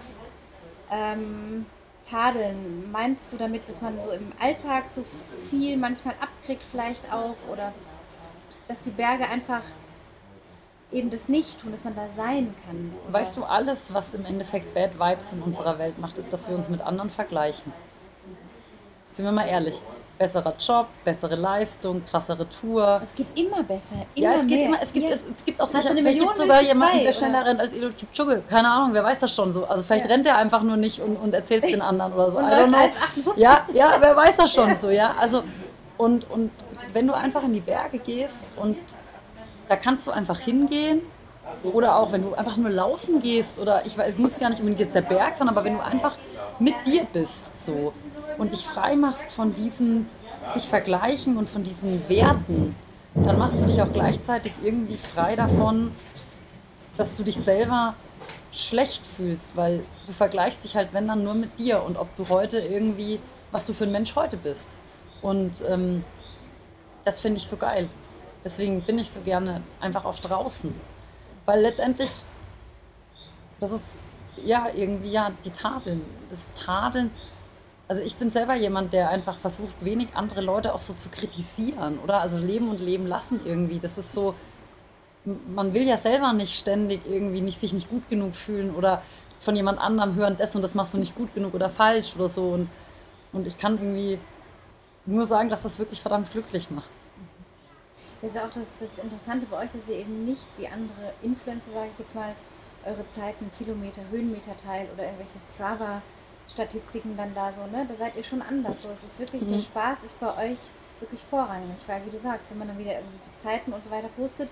ähm, 0.91 1.65
tadeln. 2.09 2.91
Meinst 2.91 3.31
du 3.31 3.37
damit, 3.37 3.69
dass 3.69 3.79
man 3.79 4.01
so 4.01 4.11
im 4.11 4.33
Alltag 4.41 4.89
so 4.89 5.05
viel 5.49 5.77
manchmal 5.77 6.15
abkriegt 6.19 6.63
vielleicht 6.69 7.11
auch? 7.13 7.35
Oder 7.49 7.71
dass 8.67 8.81
die 8.81 8.91
Berge 8.91 9.29
einfach 9.29 9.63
eben 10.93 11.09
das 11.09 11.27
nicht 11.27 11.59
tun, 11.61 11.71
dass 11.71 11.83
man 11.83 11.95
da 11.95 12.03
sein 12.15 12.53
kann? 12.65 12.93
Oder? 13.09 13.13
Weißt 13.19 13.37
du, 13.37 13.43
alles, 13.43 13.93
was 13.93 14.13
im 14.13 14.25
Endeffekt 14.25 14.73
Bad 14.73 14.91
Vibes 14.99 15.33
in 15.33 15.41
unserer 15.41 15.77
Welt 15.79 15.97
macht, 15.99 16.17
ist, 16.17 16.31
dass 16.31 16.47
wir 16.49 16.55
uns 16.55 16.69
mit 16.69 16.81
anderen 16.81 17.09
vergleichen. 17.09 17.73
Sind 19.09 19.25
wir 19.25 19.31
mal 19.31 19.45
ehrlich. 19.47 19.81
Besserer 20.17 20.53
Job, 20.59 20.87
bessere 21.03 21.35
Leistung, 21.35 22.03
krassere 22.05 22.47
Tour. 22.47 23.01
Es 23.03 23.13
geht 23.15 23.27
immer 23.35 23.63
besser. 23.63 23.95
Immer 24.15 24.25
Ja, 24.27 24.33
es 24.33 24.41
geht 24.47 24.49
mehr. 24.59 24.65
immer, 24.67 24.81
es 24.81 24.93
gibt, 24.93 25.05
Ja. 25.09 25.11
es, 25.15 25.23
es 25.35 25.43
gibt 25.43 25.59
auch 25.59 25.67
sicher, 25.67 25.89
eine 25.89 26.01
gibt 26.01 26.07
Million, 26.13 26.29
es 26.31 26.37
sogar 26.37 26.61
jemanden, 26.61 27.03
der 27.03 27.13
schneller 27.13 27.39
oder? 27.39 27.47
rennt 27.49 27.59
als 27.59 27.73
Eliud 27.73 27.97
Kipchoge. 27.97 28.43
Keine 28.47 28.69
Ahnung, 28.69 28.93
wer 28.93 29.03
weiß 29.03 29.19
das 29.19 29.33
schon 29.33 29.53
so. 29.53 29.65
Also 29.65 29.83
vielleicht 29.83 30.05
Ja. 30.05 30.11
rennt 30.11 30.25
er 30.27 30.37
einfach 30.37 30.61
nur 30.61 30.77
nicht 30.77 30.99
und, 30.99 31.15
und 31.17 31.33
erzählt 31.33 31.63
es 31.65 31.71
den 31.71 31.81
anderen 31.81 32.13
oder 32.13 32.31
so. 32.31 32.37
Und 32.37 32.45
I 32.45 32.47
don't 32.51 32.71
läuft 32.71 32.93
know. 33.15 33.31
1,58. 33.33 33.37
Ja, 33.39 33.65
ja, 33.73 33.97
wer 33.99 34.15
weiß 34.15 34.37
das 34.37 34.53
schon 34.53 34.77
so, 34.79 34.89
ja. 34.91 35.15
Also, 35.19 35.43
und, 35.97 36.29
und 36.29 36.51
wenn 36.93 37.07
du 37.07 37.13
einfach 37.13 37.43
in 37.43 37.53
die 37.53 37.59
Berge 37.59 37.97
gehst 37.97 38.45
und 38.55 38.77
da 39.73 39.77
kannst 39.77 40.05
du 40.05 40.11
einfach 40.11 40.39
hingehen 40.39 41.01
oder 41.63 41.97
auch 41.97 42.11
wenn 42.11 42.21
du 42.21 42.35
einfach 42.35 42.57
nur 42.57 42.69
laufen 42.69 43.23
gehst 43.23 43.57
oder 43.57 43.83
ich 43.87 43.97
weiß, 43.97 44.13
es 44.13 44.19
muss 44.19 44.37
gar 44.37 44.49
nicht 44.49 44.59
unbedingt 44.59 44.81
jetzt 44.81 44.93
der 44.93 45.01
Berg 45.01 45.35
sein, 45.35 45.49
aber 45.49 45.63
wenn 45.63 45.73
du 45.73 45.83
einfach 45.83 46.15
mit 46.59 46.75
dir 46.85 47.07
bist 47.11 47.47
so 47.59 47.91
und 48.37 48.53
dich 48.53 48.67
frei 48.67 48.95
machst 48.95 49.31
von 49.31 49.55
diesen 49.55 50.07
sich 50.53 50.67
vergleichen 50.67 51.37
und 51.37 51.49
von 51.49 51.63
diesen 51.63 52.07
Werten, 52.07 52.75
dann 53.15 53.39
machst 53.39 53.61
du 53.61 53.65
dich 53.65 53.81
auch 53.81 53.91
gleichzeitig 53.91 54.53
irgendwie 54.61 54.97
frei 54.97 55.35
davon, 55.35 55.91
dass 56.95 57.15
du 57.15 57.23
dich 57.23 57.37
selber 57.37 57.95
schlecht 58.51 59.03
fühlst, 59.07 59.57
weil 59.57 59.85
du 60.05 60.13
vergleichst 60.13 60.63
dich 60.63 60.75
halt, 60.75 60.89
wenn 60.93 61.07
dann 61.07 61.23
nur 61.23 61.33
mit 61.33 61.57
dir 61.57 61.81
und 61.81 61.97
ob 61.97 62.13
du 62.15 62.29
heute 62.29 62.59
irgendwie, 62.59 63.19
was 63.51 63.65
du 63.65 63.73
für 63.73 63.85
ein 63.85 63.91
Mensch 63.91 64.13
heute 64.15 64.37
bist. 64.37 64.69
Und 65.23 65.63
ähm, 65.67 66.03
das 67.05 67.21
finde 67.21 67.37
ich 67.37 67.47
so 67.47 67.57
geil. 67.57 67.89
Deswegen 68.43 68.81
bin 68.81 68.99
ich 68.99 69.09
so 69.09 69.21
gerne 69.21 69.63
einfach 69.79 70.05
auch 70.05 70.19
draußen. 70.19 70.73
Weil 71.45 71.61
letztendlich, 71.61 72.11
das 73.59 73.71
ist 73.71 73.97
ja 74.37 74.67
irgendwie 74.73 75.11
ja 75.11 75.31
die 75.45 75.51
Tadeln. 75.51 76.01
Das 76.29 76.49
Tadeln. 76.55 77.11
Also 77.87 78.01
ich 78.01 78.15
bin 78.15 78.31
selber 78.31 78.55
jemand, 78.55 78.93
der 78.93 79.09
einfach 79.09 79.37
versucht, 79.37 79.73
wenig 79.81 80.09
andere 80.13 80.41
Leute 80.41 80.73
auch 80.73 80.79
so 80.79 80.93
zu 80.93 81.09
kritisieren, 81.09 81.99
oder? 81.99 82.21
Also 82.21 82.37
leben 82.37 82.69
und 82.69 82.79
leben 82.79 83.07
lassen 83.07 83.41
irgendwie. 83.45 83.79
Das 83.79 83.97
ist 83.97 84.13
so, 84.13 84.35
man 85.25 85.73
will 85.73 85.83
ja 85.83 85.97
selber 85.97 86.33
nicht 86.33 86.57
ständig 86.57 87.01
irgendwie 87.05 87.41
nicht, 87.41 87.59
sich 87.59 87.73
nicht 87.73 87.89
gut 87.89 88.09
genug 88.09 88.35
fühlen 88.35 88.73
oder 88.73 89.01
von 89.39 89.55
jemand 89.55 89.79
anderem 89.79 90.15
hören, 90.15 90.37
das 90.37 90.55
und 90.55 90.61
das 90.61 90.73
machst 90.73 90.93
du 90.93 90.97
nicht 90.97 91.15
gut 91.15 91.33
genug 91.35 91.53
oder 91.53 91.69
falsch 91.69 92.15
oder 92.15 92.29
so. 92.29 92.49
Und, 92.49 92.69
und 93.33 93.45
ich 93.45 93.57
kann 93.57 93.77
irgendwie 93.77 94.19
nur 95.05 95.27
sagen, 95.27 95.49
dass 95.49 95.63
das 95.63 95.79
wirklich 95.79 95.99
verdammt 96.01 96.31
glücklich 96.31 96.71
macht. 96.71 96.87
Das 98.23 98.33
ist 98.35 98.41
auch 98.41 98.51
das, 98.53 98.75
das 98.79 99.03
Interessante 99.03 99.45
bei 99.47 99.65
euch, 99.65 99.71
dass 99.71 99.89
ihr 99.89 99.97
eben 99.97 100.23
nicht 100.23 100.47
wie 100.57 100.65
andere 100.67 101.13
Influencer, 101.21 101.71
sage 101.73 101.89
ich 101.91 101.99
jetzt 101.99 102.15
mal, 102.15 102.33
eure 102.85 103.07
Zeiten, 103.09 103.51
Kilometer, 103.57 104.01
Höhenmeter 104.11 104.55
teilt 104.55 104.87
oder 104.93 105.03
irgendwelche 105.03 105.39
Strava-Statistiken 105.53 107.17
dann 107.17 107.33
da 107.33 107.51
so, 107.51 107.61
ne? 107.67 107.85
Da 107.87 107.95
seid 107.95 108.15
ihr 108.15 108.23
schon 108.23 108.41
anders. 108.41 108.83
So, 108.83 108.89
es 108.89 109.03
ist 109.03 109.19
wirklich, 109.19 109.45
der 109.47 109.57
Mhm. 109.57 109.61
Spaß 109.61 110.03
ist 110.05 110.19
bei 110.21 110.51
euch 110.51 110.59
wirklich 111.01 111.19
vorrangig, 111.29 111.77
weil 111.85 112.05
wie 112.05 112.11
du 112.11 112.19
sagst, 112.19 112.51
wenn 112.51 112.59
man 112.59 112.69
dann 112.69 112.77
wieder 112.77 112.93
irgendwelche 112.93 113.37
Zeiten 113.39 113.73
und 113.73 113.83
so 113.83 113.91
weiter 113.91 114.07
postet, 114.15 114.49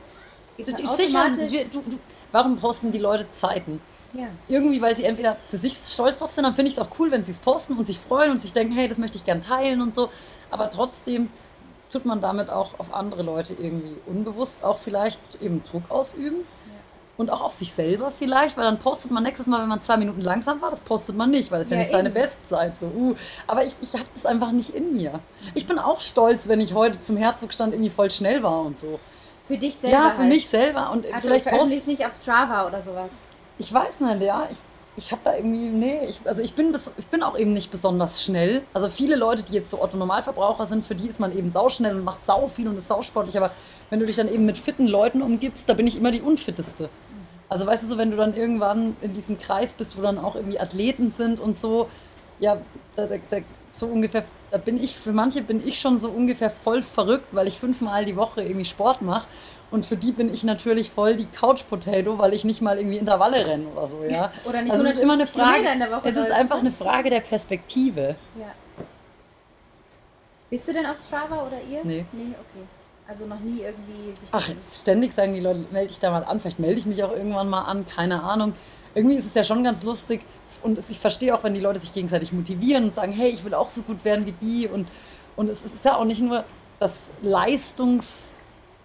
geht 0.57 0.67
Das 0.67 0.73
man 0.73 0.83
ist 0.83 0.97
sicher, 0.97 1.19
automatisch. 1.25 1.51
wir, 1.53 1.65
du, 1.65 1.81
du, 1.81 1.99
warum 2.33 2.57
posten 2.57 2.91
die 2.91 2.99
Leute 2.99 3.31
Zeiten? 3.31 3.81
ja, 4.13 4.27
Irgendwie, 4.49 4.81
weil 4.81 4.93
sie 4.95 5.05
entweder 5.05 5.37
für 5.49 5.57
sich 5.57 5.77
stolz 5.77 6.17
drauf 6.17 6.31
sind, 6.31 6.43
dann 6.43 6.55
finde 6.55 6.67
ich 6.69 6.75
es 6.77 6.79
auch 6.79 6.89
cool, 6.99 7.09
wenn 7.11 7.23
sie 7.23 7.31
es 7.31 7.39
posten 7.39 7.77
und 7.77 7.85
sich 7.85 7.99
freuen 7.99 8.31
und 8.31 8.41
sich 8.41 8.51
denken, 8.51 8.73
hey, 8.73 8.89
das 8.89 8.97
möchte 8.97 9.17
ich 9.17 9.23
gern 9.23 9.41
teilen 9.41 9.81
und 9.81 9.95
so. 9.95 10.09
Aber 10.49 10.69
trotzdem 10.71 11.29
tut 11.91 12.05
man 12.05 12.21
damit 12.21 12.49
auch 12.49 12.79
auf 12.79 12.93
andere 12.93 13.21
Leute 13.21 13.53
irgendwie 13.53 13.95
unbewusst 14.05 14.63
auch 14.63 14.77
vielleicht 14.77 15.21
eben 15.41 15.63
Druck 15.63 15.83
ausüben. 15.89 16.45
Und 17.17 17.29
auch 17.29 17.41
auf 17.41 17.53
sich 17.53 17.71
selber 17.73 18.11
vielleicht, 18.17 18.57
weil 18.57 18.63
dann 18.63 18.79
postet 18.79 19.11
man 19.11 19.21
nächstes 19.21 19.45
Mal, 19.45 19.61
wenn 19.61 19.67
man 19.67 19.81
zwei 19.81 19.95
Minuten 19.97 20.21
langsam 20.21 20.59
war, 20.59 20.71
das 20.71 20.81
postet 20.81 21.15
man 21.15 21.29
nicht, 21.29 21.51
weil 21.51 21.59
das 21.59 21.67
ist 21.67 21.71
ja, 21.71 21.77
Ja, 21.77 21.83
nicht 21.83 21.91
seine 21.91 22.09
eben. 22.09 22.15
Bestzeit. 22.15 22.73
So, 22.79 22.87
uh. 22.87 23.15
Aber 23.45 23.63
ich, 23.63 23.75
ich 23.79 23.93
habe 23.93 24.05
das 24.15 24.25
einfach 24.25 24.51
nicht 24.51 24.73
in 24.73 24.93
mir. 24.93 25.19
Ich 25.53 25.67
bin 25.67 25.77
auch 25.77 25.99
stolz, 25.99 26.47
wenn 26.47 26.59
ich 26.61 26.73
heute 26.73 26.97
zum 26.97 27.17
Herzogstand 27.17 27.73
irgendwie 27.73 27.91
voll 27.91 28.09
schnell 28.09 28.41
war 28.41 28.61
und 28.61 28.79
so. 28.79 28.99
für 29.45 29.57
dich 29.57 29.75
selber. 29.75 29.97
ja, 29.97 30.09
für 30.11 30.19
halt. 30.19 30.29
mich 30.29 30.47
selber. 30.47 30.89
Und 30.91 31.05
Also 31.05 31.19
vielleicht 31.27 31.45
du 31.45 31.49
veröffentlichst 31.49 31.87
nicht 31.87 32.03
auf 32.05 32.13
Strava 32.13 32.65
oder 32.65 32.81
sowas. 32.81 33.11
ich 33.59 33.71
weiß 33.71 33.99
nicht, 33.99 34.21
ja. 34.23 34.47
Ich, 34.49 34.57
ich 34.97 35.11
habe 35.11 35.21
da 35.23 35.35
irgendwie, 35.35 35.69
nee, 35.69 36.05
ich, 36.07 36.19
also 36.25 36.41
ich 36.41 36.53
bin, 36.53 36.73
bes- 36.75 36.91
ich 36.97 37.07
bin 37.07 37.23
auch 37.23 37.37
eben 37.37 37.53
nicht 37.53 37.71
besonders 37.71 38.23
schnell. 38.23 38.63
Also 38.73 38.89
viele 38.89 39.15
Leute, 39.15 39.43
die 39.43 39.53
jetzt 39.53 39.69
so 39.71 39.81
Otto-Normalverbraucher 39.81 40.67
sind, 40.67 40.85
für 40.85 40.95
die 40.95 41.07
ist 41.07 41.19
man 41.19 41.35
eben 41.35 41.49
sauschnell 41.49 41.95
und 41.95 42.03
macht 42.03 42.23
sau 42.25 42.47
viel 42.47 42.67
und 42.67 42.77
ist 42.77 42.89
sausportlich. 42.89 43.37
Aber 43.37 43.51
wenn 43.89 43.99
du 43.99 44.05
dich 44.05 44.17
dann 44.17 44.27
eben 44.27 44.45
mit 44.45 44.57
fitten 44.57 44.87
Leuten 44.87 45.21
umgibst, 45.21 45.69
da 45.69 45.73
bin 45.73 45.87
ich 45.87 45.95
immer 45.95 46.11
die 46.11 46.21
unfitteste. 46.21 46.89
Also 47.47 47.65
weißt 47.65 47.83
du 47.83 47.87
so, 47.87 47.97
wenn 47.97 48.11
du 48.11 48.17
dann 48.17 48.35
irgendwann 48.35 48.95
in 49.01 49.13
diesem 49.13 49.37
Kreis 49.37 49.73
bist, 49.73 49.97
wo 49.97 50.01
dann 50.01 50.17
auch 50.17 50.35
irgendwie 50.35 50.59
Athleten 50.59 51.09
sind 51.09 51.39
und 51.39 51.57
so, 51.57 51.89
ja, 52.39 52.57
da, 52.95 53.07
da, 53.07 53.15
da, 53.29 53.37
so 53.71 53.87
ungefähr, 53.87 54.25
da 54.51 54.57
bin 54.57 54.81
ich, 54.81 54.97
für 54.97 55.13
manche 55.13 55.41
bin 55.41 55.65
ich 55.65 55.79
schon 55.79 55.99
so 55.99 56.09
ungefähr 56.09 56.49
voll 56.49 56.83
verrückt, 56.83 57.27
weil 57.31 57.47
ich 57.47 57.57
fünfmal 57.59 58.03
die 58.05 58.15
Woche 58.17 58.41
irgendwie 58.41 58.65
Sport 58.65 59.01
mache. 59.01 59.27
Und 59.71 59.85
für 59.85 59.95
die 59.95 60.11
bin 60.11 60.33
ich 60.33 60.43
natürlich 60.43 60.91
voll 60.91 61.15
die 61.15 61.25
Couch 61.25 61.63
Potato, 61.69 62.17
weil 62.19 62.33
ich 62.33 62.43
nicht 62.43 62.61
mal 62.61 62.77
irgendwie 62.77 62.97
Intervalle 62.97 63.45
renne 63.45 63.67
oder 63.67 63.87
so, 63.87 64.03
ja. 64.03 64.31
Oder 64.45 64.61
nicht 64.61 64.71
Also 64.71 64.83
es 64.83 64.93
ist 64.93 64.99
immer 64.99 65.13
eine 65.13 65.23
150 65.23 65.33
Kilometer 65.33 65.87
Frage, 65.87 66.09
es 66.09 66.15
ist 66.17 66.31
einfach 66.31 66.55
ne? 66.55 66.61
eine 66.61 66.71
Frage 66.71 67.09
der 67.09 67.21
Perspektive. 67.21 68.15
Ja. 68.37 68.51
Bist 70.49 70.67
du 70.67 70.73
denn 70.73 70.85
auf 70.85 70.97
Strava 70.97 71.47
oder 71.47 71.61
ihr? 71.61 71.79
Nee. 71.85 72.05
Nee, 72.11 72.33
okay. 72.33 72.65
Also 73.07 73.25
noch 73.25 73.39
nie 73.39 73.61
irgendwie 73.61 74.13
sich 74.19 74.29
Ach, 74.33 74.47
jetzt 74.49 74.81
ständig 74.81 75.15
sagen 75.15 75.33
die 75.33 75.39
Leute, 75.39 75.65
melde 75.71 75.87
dich 75.87 75.99
da 75.99 76.11
mal 76.11 76.25
an. 76.25 76.41
Vielleicht 76.41 76.59
melde 76.59 76.79
ich 76.79 76.85
mich 76.85 77.01
auch 77.03 77.11
irgendwann 77.11 77.49
mal 77.49 77.61
an, 77.61 77.87
keine 77.87 78.21
Ahnung. 78.21 78.53
irgendwie 78.93 79.15
ist 79.15 79.27
es 79.27 79.33
ja 79.33 79.45
schon 79.45 79.63
ganz 79.63 79.83
lustig 79.83 80.21
und 80.63 80.77
ich 80.77 80.99
verstehe 80.99 81.33
auch, 81.33 81.43
wenn 81.43 81.53
die 81.53 81.61
Leute 81.61 81.79
sich 81.79 81.93
gegenseitig 81.93 82.33
motivieren 82.33 82.85
und 82.85 82.93
sagen, 82.93 83.11
hey, 83.13 83.29
ich 83.29 83.43
will 83.43 83.53
auch 83.53 83.69
so 83.69 83.81
gut 83.81 84.03
werden 84.03 84.25
wie 84.25 84.33
die 84.33 84.67
und, 84.67 84.87
und 85.35 85.49
es 85.49 85.63
ist 85.63 85.85
ja 85.85 85.95
auch 85.95 86.05
nicht 86.05 86.21
nur, 86.21 86.43
dass 86.79 86.99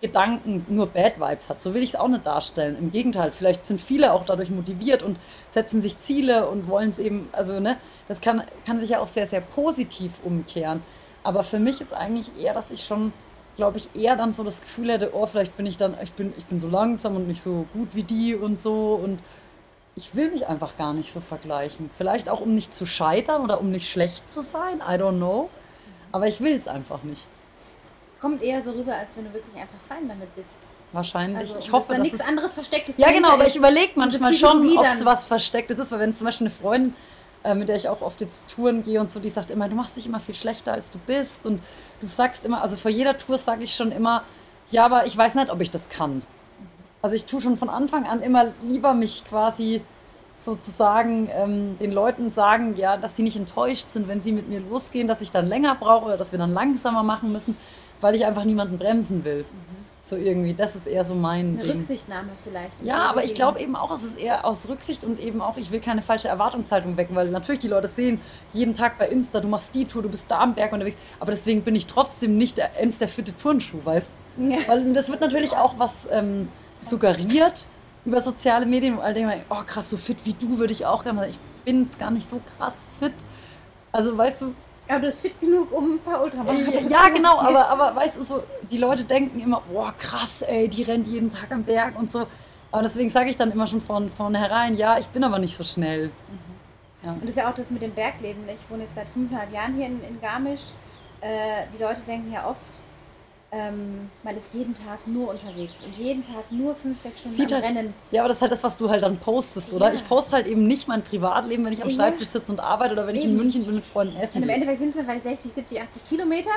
Leistungsgedanken 0.03 0.67
nur 0.69 0.87
Bad 0.87 1.19
Vibes 1.19 1.49
hat. 1.49 1.63
So 1.63 1.75
will 1.75 1.83
ich 1.83 1.91
es 1.91 1.97
auch 1.97 2.09
nicht 2.09 2.27
darstellen. 2.27 2.77
Im 2.79 2.93
Gegenteil, 2.93 3.33
vielleicht 3.33 3.67
sind 3.67 3.81
viele 3.81 4.13
auch 4.13 4.25
dadurch 4.25 4.51
motiviert 4.51 5.03
und 5.03 5.19
setzen 5.51 5.83
sich 5.83 5.99
Ziele 5.99 6.49
und 6.49 6.69
wollen 6.69 6.91
es 6.91 6.99
eben, 6.99 7.29
also 7.33 7.61
ne, 7.61 7.79
das 8.09 8.21
kann, 8.21 8.43
kann 8.65 8.79
sich 8.79 8.91
ja 8.91 9.01
auch 9.01 9.09
sehr, 9.09 9.27
sehr 9.27 9.41
positiv 9.41 10.13
umkehren. 10.25 10.83
Aber 11.23 11.43
für 11.43 11.59
mich 11.59 11.81
ist 11.81 11.93
eigentlich 11.93 12.31
eher, 12.39 12.55
dass 12.55 12.71
ich 12.71 12.85
schon, 12.85 13.13
glaube 13.57 13.79
ich, 13.79 13.89
eher 13.95 14.17
dann 14.17 14.33
so 14.33 14.45
das 14.45 14.61
Gefühl 14.61 14.91
hätte, 14.93 15.11
oh, 15.15 15.27
vielleicht 15.27 15.57
bin 15.57 15.67
ich 15.67 15.77
dann, 15.77 15.97
ich 16.03 16.13
bin, 16.13 16.33
ich 16.37 16.45
bin 16.45 16.61
so 16.61 16.69
langsam 16.69 17.17
und 17.17 17.27
nicht 17.27 17.43
so 17.43 17.67
gut 17.73 17.95
wie 17.95 18.05
die 18.05 18.35
und 18.35 18.61
so 18.61 19.01
und 19.03 19.19
ich 19.97 20.15
will 20.15 20.31
mich 20.31 20.47
einfach 20.47 20.77
gar 20.77 20.93
nicht 20.93 21.13
so 21.13 21.21
vergleichen. 21.21 21.91
Vielleicht 21.97 22.29
auch, 22.29 22.41
um 22.41 22.55
nicht 22.55 22.75
zu 22.75 22.85
scheitern 22.85 23.43
oder 23.43 23.61
um 23.61 23.71
nicht 23.71 23.91
schlecht 23.91 24.23
zu 24.33 24.43
sein, 24.43 24.81
I 24.81 25.01
don't 25.01 25.17
know. 25.17 25.49
Aber 26.13 26.29
ich 26.29 26.41
will 26.41 26.53
es 26.53 26.69
einfach 26.69 27.03
nicht. 27.03 27.27
Kommt 28.21 28.43
eher 28.43 28.63
so 28.63 28.71
rüber, 28.71 28.95
als 28.95 29.17
wenn 29.17 29.25
du 29.25 29.33
wirklich 29.33 29.55
einfach 29.55 29.79
fein 29.89 30.09
damit 30.09 30.35
bist. 30.35 30.51
Wahrscheinlich. 30.93 31.39
Also, 31.39 31.59
ich 31.59 31.73
hoffe, 31.73 31.89
dass 31.89 31.97
da 31.99 32.03
nichts 32.03 32.21
es, 32.21 32.27
anderes 32.27 32.53
Verstecktes 32.55 32.97
Ja, 32.97 33.07
dahinter 33.07 33.23
genau, 33.23 33.35
aber 33.35 33.47
ist. 33.47 33.53
ich 33.53 33.57
überlege 33.57 33.93
manchmal 33.97 34.35
schon, 34.35 34.67
ob 34.79 34.85
es 34.87 35.05
was 35.05 35.27
Verstecktes 35.27 35.79
ist, 35.79 35.93
weil 35.93 36.01
wenn 36.01 36.15
zum 36.15 36.25
Beispiel 36.25 36.47
eine 36.47 36.55
Freundin, 36.55 36.95
äh, 37.45 37.55
mit 37.55 37.69
der 37.69 37.77
ich 37.77 37.89
auch 37.89 38.01
oft 38.01 38.21
jetzt 38.21 38.49
Touren 38.49 38.83
gehe 38.83 39.01
und 39.01 39.13
so, 39.13 39.21
die 39.21 39.31
sagt 39.31 39.51
immer, 39.51 39.69
du 39.69 39.75
machst 39.75 39.97
dich 39.97 40.07
immer 40.07 40.21
viel 40.21 40.35
schlechter, 40.35 40.73
als 40.73 40.91
du 40.91 40.99
bist 41.07 41.45
und 41.45 41.61
du 42.01 42.07
sagst 42.07 42.45
immer, 42.45 42.63
also 42.63 42.77
vor 42.77 42.91
jeder 42.91 43.19
Tour 43.19 43.39
sage 43.39 43.65
ich 43.65 43.75
schon 43.75 43.93
immer, 43.93 44.23
ja, 44.71 44.85
aber 44.85 45.07
ich 45.07 45.17
weiß 45.17 45.35
nicht, 45.35 45.51
ob 45.51 45.61
ich 45.61 45.71
das 45.71 45.89
kann. 45.89 46.23
Also 47.03 47.15
ich 47.15 47.27
tue 47.27 47.41
schon 47.41 47.57
von 47.57 47.69
Anfang 47.69 48.07
an 48.07 48.23
immer 48.23 48.53
lieber 48.63 48.95
mich 48.95 49.25
quasi 49.29 49.83
sozusagen 50.37 51.29
ähm, 51.33 51.79
den 51.79 51.93
Leuten 51.93 52.31
sagen, 52.31 52.77
ja, 52.77 52.97
dass 52.97 53.17
sie 53.17 53.23
nicht 53.23 53.37
enttäuscht 53.37 53.87
sind, 53.89 54.09
wenn 54.09 54.23
sie 54.23 54.33
mit 54.33 54.49
mir 54.49 54.61
losgehen, 54.61 55.07
dass 55.07 55.21
ich 55.21 55.31
dann 55.31 55.47
länger 55.47 55.77
brauche 55.77 56.07
oder 56.07 56.17
dass 56.17 56.33
wir 56.33 56.39
dann 56.39 56.53
langsamer 56.53 57.03
machen 57.03 57.33
müssen, 57.33 57.57
weil 58.01 58.15
ich 58.15 58.25
einfach 58.27 58.45
niemanden 58.45 58.79
bremsen 58.79 59.25
will. 59.25 59.45
So 60.03 60.15
irgendwie, 60.15 60.55
das 60.55 60.77
ist 60.77 60.87
eher 60.87 61.05
so 61.05 61.17
mein 61.17 61.55
Eine 61.55 61.63
Ding. 61.65 61.73
Rücksichtnahme 61.73 62.29
vielleicht. 62.45 62.81
Ja, 62.85 63.11
aber 63.11 63.25
ich 63.25 63.35
glaube 63.35 63.59
eben 63.59 63.75
auch, 63.75 63.91
es 63.91 64.05
ist 64.05 64.17
eher 64.17 64.45
aus 64.45 64.69
Rücksicht 64.69 65.03
und 65.03 65.19
eben 65.19 65.41
auch, 65.41 65.57
ich 65.57 65.73
will 65.73 65.81
keine 65.81 66.01
falsche 66.01 66.29
Erwartungshaltung 66.29 66.97
wecken, 66.97 67.17
weil 67.17 67.29
natürlich 67.31 67.61
die 67.61 67.67
Leute 67.69 67.89
sehen 67.89 68.21
jeden 68.53 68.77
Tag 68.77 68.99
bei 68.99 69.09
Insta, 69.09 69.41
du 69.41 69.49
machst 69.49 69.75
die 69.75 69.85
Tour, 69.85 70.03
du 70.03 70.09
bist 70.09 70.31
da 70.31 70.39
am 70.39 70.55
Berg 70.55 70.73
unterwegs, 70.73 70.97
aber 71.19 71.33
deswegen 71.33 71.63
bin 71.63 71.75
ich 71.75 71.87
trotzdem 71.87 72.39
nicht 72.39 72.57
der 72.57 72.79
Enz 72.81 72.99
der 72.99 73.09
fitte 73.09 73.37
Turnschuh, 73.37 73.79
weißt 73.83 74.11
Ja. 74.37 74.59
Weil 74.69 74.93
das 74.93 75.09
wird 75.09 75.21
natürlich 75.21 75.57
auch 75.57 75.77
was 75.77 76.07
ähm, 76.13 76.51
suggeriert 76.79 77.67
über 78.05 78.23
soziale 78.23 78.65
Medien, 78.65 78.99
wo 78.99 79.01
alle 79.01 79.15
denken, 79.15 79.33
oh 79.51 79.63
krass, 79.67 79.91
so 79.91 79.97
fit 79.97 80.19
wie 80.23 80.35
du 80.35 80.59
würde 80.59 80.73
ich 80.73 80.87
auch 80.87 81.03
gerne 81.03 81.19
sein. 81.19 81.31
Ich 81.31 81.39
bin 81.65 81.89
gar 81.99 82.13
nicht 82.13 82.29
so 82.29 82.41
krass 82.57 82.77
fit. 83.01 83.13
Also 83.91 84.17
weißt 84.17 84.43
du, 84.43 84.55
Aber 84.89 85.01
du 85.01 85.07
bist 85.07 85.21
fit 85.21 85.41
genug, 85.41 85.73
um 85.73 85.95
ein 85.95 85.99
paar 85.99 86.23
Ultramarathons 86.23 86.91
ja, 86.91 87.09
genau, 87.09 87.39
aber, 87.41 87.69
aber 87.69 87.97
weißt 87.97 88.19
du, 88.19 88.23
so, 88.23 88.43
die 88.71 88.79
Leute 88.79 89.05
denken 89.05 89.41
immer, 89.41 89.63
boah, 89.71 89.93
krass, 89.99 90.43
ey, 90.43 90.69
die 90.69 90.85
rennt 90.85 91.09
jeden 91.09 91.31
Tag 91.31 91.51
am 91.51 91.65
Berg 91.65 91.99
und 91.99 92.13
so. 92.13 92.27
Aber 92.71 92.83
deswegen 92.83 93.11
sage 93.11 93.31
ich 93.31 93.37
dann 93.37 93.51
immer 93.51 93.67
schon 93.67 93.81
von 93.81 94.11
vornherein, 94.11 94.75
ja, 94.77 94.99
ich 94.99 95.09
bin 95.09 95.25
aber 95.25 95.39
nicht 95.39 95.57
so 95.57 95.65
schnell. 95.65 96.11
Ja. 97.03 97.13
Und 97.13 97.23
das 97.23 97.31
ist 97.31 97.37
ja 97.37 97.51
auch 97.51 97.55
das 97.55 97.71
mit 97.71 97.83
dem 97.83 97.93
Bergleben. 97.93 98.45
Ich 98.49 98.69
wohne 98.71 98.85
jetzt 98.85 98.95
seit 98.95 99.09
fünfeinhalb 99.09 99.53
Jahren 99.53 99.75
hier 99.75 99.87
in, 99.87 100.03
in 100.03 100.21
Garmisch. 100.21 100.73
Äh, 101.21 101.67
die 101.77 101.83
Leute 101.83 102.03
denken 102.03 102.33
ja 102.33 102.49
oft, 102.49 102.83
ähm, 103.59 104.11
man 104.23 104.37
ist 104.37 104.53
jeden 104.53 104.75
Tag 104.75 105.07
nur 105.07 105.31
unterwegs 105.31 105.83
und 105.85 105.97
jeden 105.97 106.23
Tag 106.23 106.51
nur 106.53 106.75
fünf, 106.75 106.99
sechs 107.01 107.21
Stunden 107.21 107.37
Sieht 107.39 107.53
am 107.53 107.63
halt- 107.63 107.77
Rennen. 107.77 107.95
Ja, 108.11 108.21
aber 108.23 108.29
das 108.29 108.39
ist 108.39 108.43
halt 108.43 108.53
das, 108.53 108.63
was 108.65 108.77
du 108.77 108.91
halt 108.91 109.03
dann 109.03 109.17
postest, 109.19 109.73
oder? 109.73 109.89
Ja. 109.89 109.95
Ich 109.95 110.07
poste 110.07 110.33
halt 110.37 110.47
eben 110.47 110.67
nicht 110.67 110.87
mein 110.89 111.03
Privatleben, 111.03 111.65
wenn 111.65 111.73
ich 111.73 111.83
am 111.83 111.89
Ja. 111.89 111.95
Schreibtisch 111.95 112.29
sitze 112.29 112.53
und 112.53 112.61
arbeite 112.61 112.93
oder 112.93 113.07
wenn 113.07 113.15
ich 113.15 113.25
in 113.25 113.31
Eben. 113.31 113.39
München 113.39 113.65
bin 113.65 113.77
mit 113.77 113.87
Freunden 113.87 114.17
essen. 114.17 114.39
Und 114.39 114.43
im. 114.43 114.49
Endeffekt 114.51 114.79
sind 114.81 114.91
es 114.91 114.97
dann 114.97 115.07
vielleicht 115.07 115.23
60, 115.23 115.53
70, 115.53 115.81
80 115.81 116.05
Kilometer, 116.05 116.51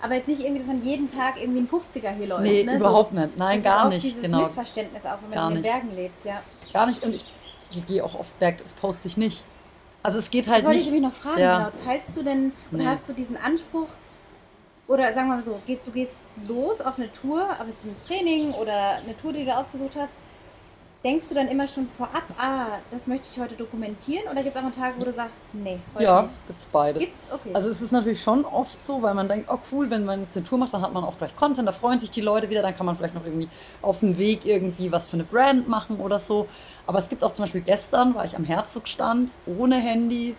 aber 0.00 0.14
jetzt 0.14 0.28
nicht 0.28 0.40
irgendwie, 0.40 0.60
dass 0.60 0.68
man 0.68 0.82
jeden 0.82 1.08
Tag 1.12 1.34
irgendwie 1.40 1.60
ein 1.60 1.68
50er 1.68 2.14
hier 2.16 2.26
läuft. 2.28 2.42
Nee, 2.42 2.62
ne? 2.64 2.76
überhaupt 2.76 3.12
so. 3.14 3.20
nicht. 3.20 3.36
Nein, 3.36 3.62
das 3.62 3.72
gar 3.72 3.80
ist 3.80 3.84
auch 3.86 3.90
nicht. 3.90 4.04
dieses 4.04 4.22
Genau. 4.22 4.38
Missverständnis 4.40 5.04
auch, 5.04 5.18
wenn 5.22 5.28
man 5.30 5.32
Gar 5.38 5.48
in 5.48 5.54
den 5.56 5.62
nicht. 5.62 5.72
Bergen 5.72 5.94
lebt, 5.94 6.24
ja. 6.24 6.40
Gar 6.72 6.86
nicht. 6.86 7.02
Und 7.02 7.14
ich, 7.14 7.24
ich 7.70 7.84
gehe 7.86 8.02
auch 8.04 8.14
oft 8.18 8.38
Berg, 8.38 8.62
das 8.62 8.72
poste 8.72 9.08
ich 9.08 9.16
nicht. 9.16 9.44
Also 10.02 10.18
es 10.20 10.30
geht 10.30 10.46
halt 10.46 10.58
Das 10.58 10.64
wollte 10.66 10.78
ich 10.78 10.84
nicht. 10.86 10.94
nämlich 10.94 11.10
noch 11.12 11.18
fragen, 11.20 11.40
Ja. 11.40 11.70
genau. 11.70 11.84
Teilst 11.84 12.16
du 12.16 12.22
denn 12.22 12.52
oder 12.70 12.82
Nee. 12.82 12.86
hast 12.88 13.08
du 13.08 13.12
diesen 13.12 13.36
Anspruch, 13.36 13.88
oder 14.88 15.12
sagen 15.14 15.28
wir 15.28 15.36
mal 15.36 15.42
so, 15.42 15.60
du 15.66 15.90
gehst 15.90 16.14
los 16.46 16.80
auf 16.80 16.98
eine 16.98 17.12
Tour, 17.12 17.42
aber 17.42 17.70
es 17.70 17.76
ist 17.76 17.84
ein 17.84 18.06
Training 18.06 18.52
oder 18.52 18.96
eine 18.96 19.16
Tour, 19.16 19.32
die 19.32 19.44
du 19.44 19.54
ausgesucht 19.54 19.96
hast, 19.96 20.14
denkst 21.04 21.28
du 21.28 21.34
dann 21.34 21.48
immer 21.48 21.66
schon 21.68 21.86
vorab, 21.88 22.24
ah, 22.38 22.78
das 22.90 23.06
möchte 23.06 23.28
ich 23.30 23.38
heute 23.38 23.54
dokumentieren? 23.54 24.24
Oder 24.28 24.42
gibt 24.42 24.54
es 24.54 24.56
auch 24.56 24.64
mal 24.64 24.72
Tage, 24.72 24.98
wo 24.98 25.04
du 25.04 25.12
sagst, 25.12 25.38
nee, 25.52 25.78
heute 25.94 26.04
ja, 26.04 26.22
nicht? 26.22 26.46
gibt's 26.48 26.66
beides. 26.66 27.04
Gibt's? 27.04 27.30
Okay. 27.32 27.50
Also 27.52 27.68
es 27.68 27.80
ist 27.80 27.92
natürlich 27.92 28.20
schon 28.20 28.44
oft 28.44 28.82
so, 28.82 29.02
weil 29.02 29.14
man 29.14 29.28
denkt, 29.28 29.48
oh 29.48 29.58
cool, 29.70 29.88
wenn 29.88 30.04
man 30.04 30.22
jetzt 30.22 30.36
eine 30.36 30.44
Tour 30.44 30.58
macht, 30.58 30.74
dann 30.74 30.82
hat 30.82 30.92
man 30.92 31.04
auch 31.04 31.16
gleich 31.16 31.34
Content, 31.36 31.68
da 31.68 31.72
freuen 31.72 32.00
sich 32.00 32.10
die 32.10 32.22
Leute 32.22 32.50
wieder, 32.50 32.62
dann 32.62 32.74
kann 32.74 32.86
man 32.86 32.96
vielleicht 32.96 33.14
noch 33.14 33.24
irgendwie 33.24 33.48
auf 33.82 34.00
dem 34.00 34.18
Weg 34.18 34.44
irgendwie 34.44 34.90
was 34.90 35.06
für 35.06 35.14
eine 35.14 35.24
Brand 35.24 35.68
machen 35.68 36.00
oder 36.00 36.18
so. 36.18 36.48
Aber 36.86 36.98
es 36.98 37.08
gibt 37.08 37.22
auch 37.22 37.34
zum 37.34 37.44
Beispiel 37.44 37.60
gestern, 37.60 38.14
war 38.14 38.24
ich 38.24 38.36
am 38.36 38.44
Herzogstand, 38.44 39.30
ohne 39.46 39.76
Handy. 39.76 40.34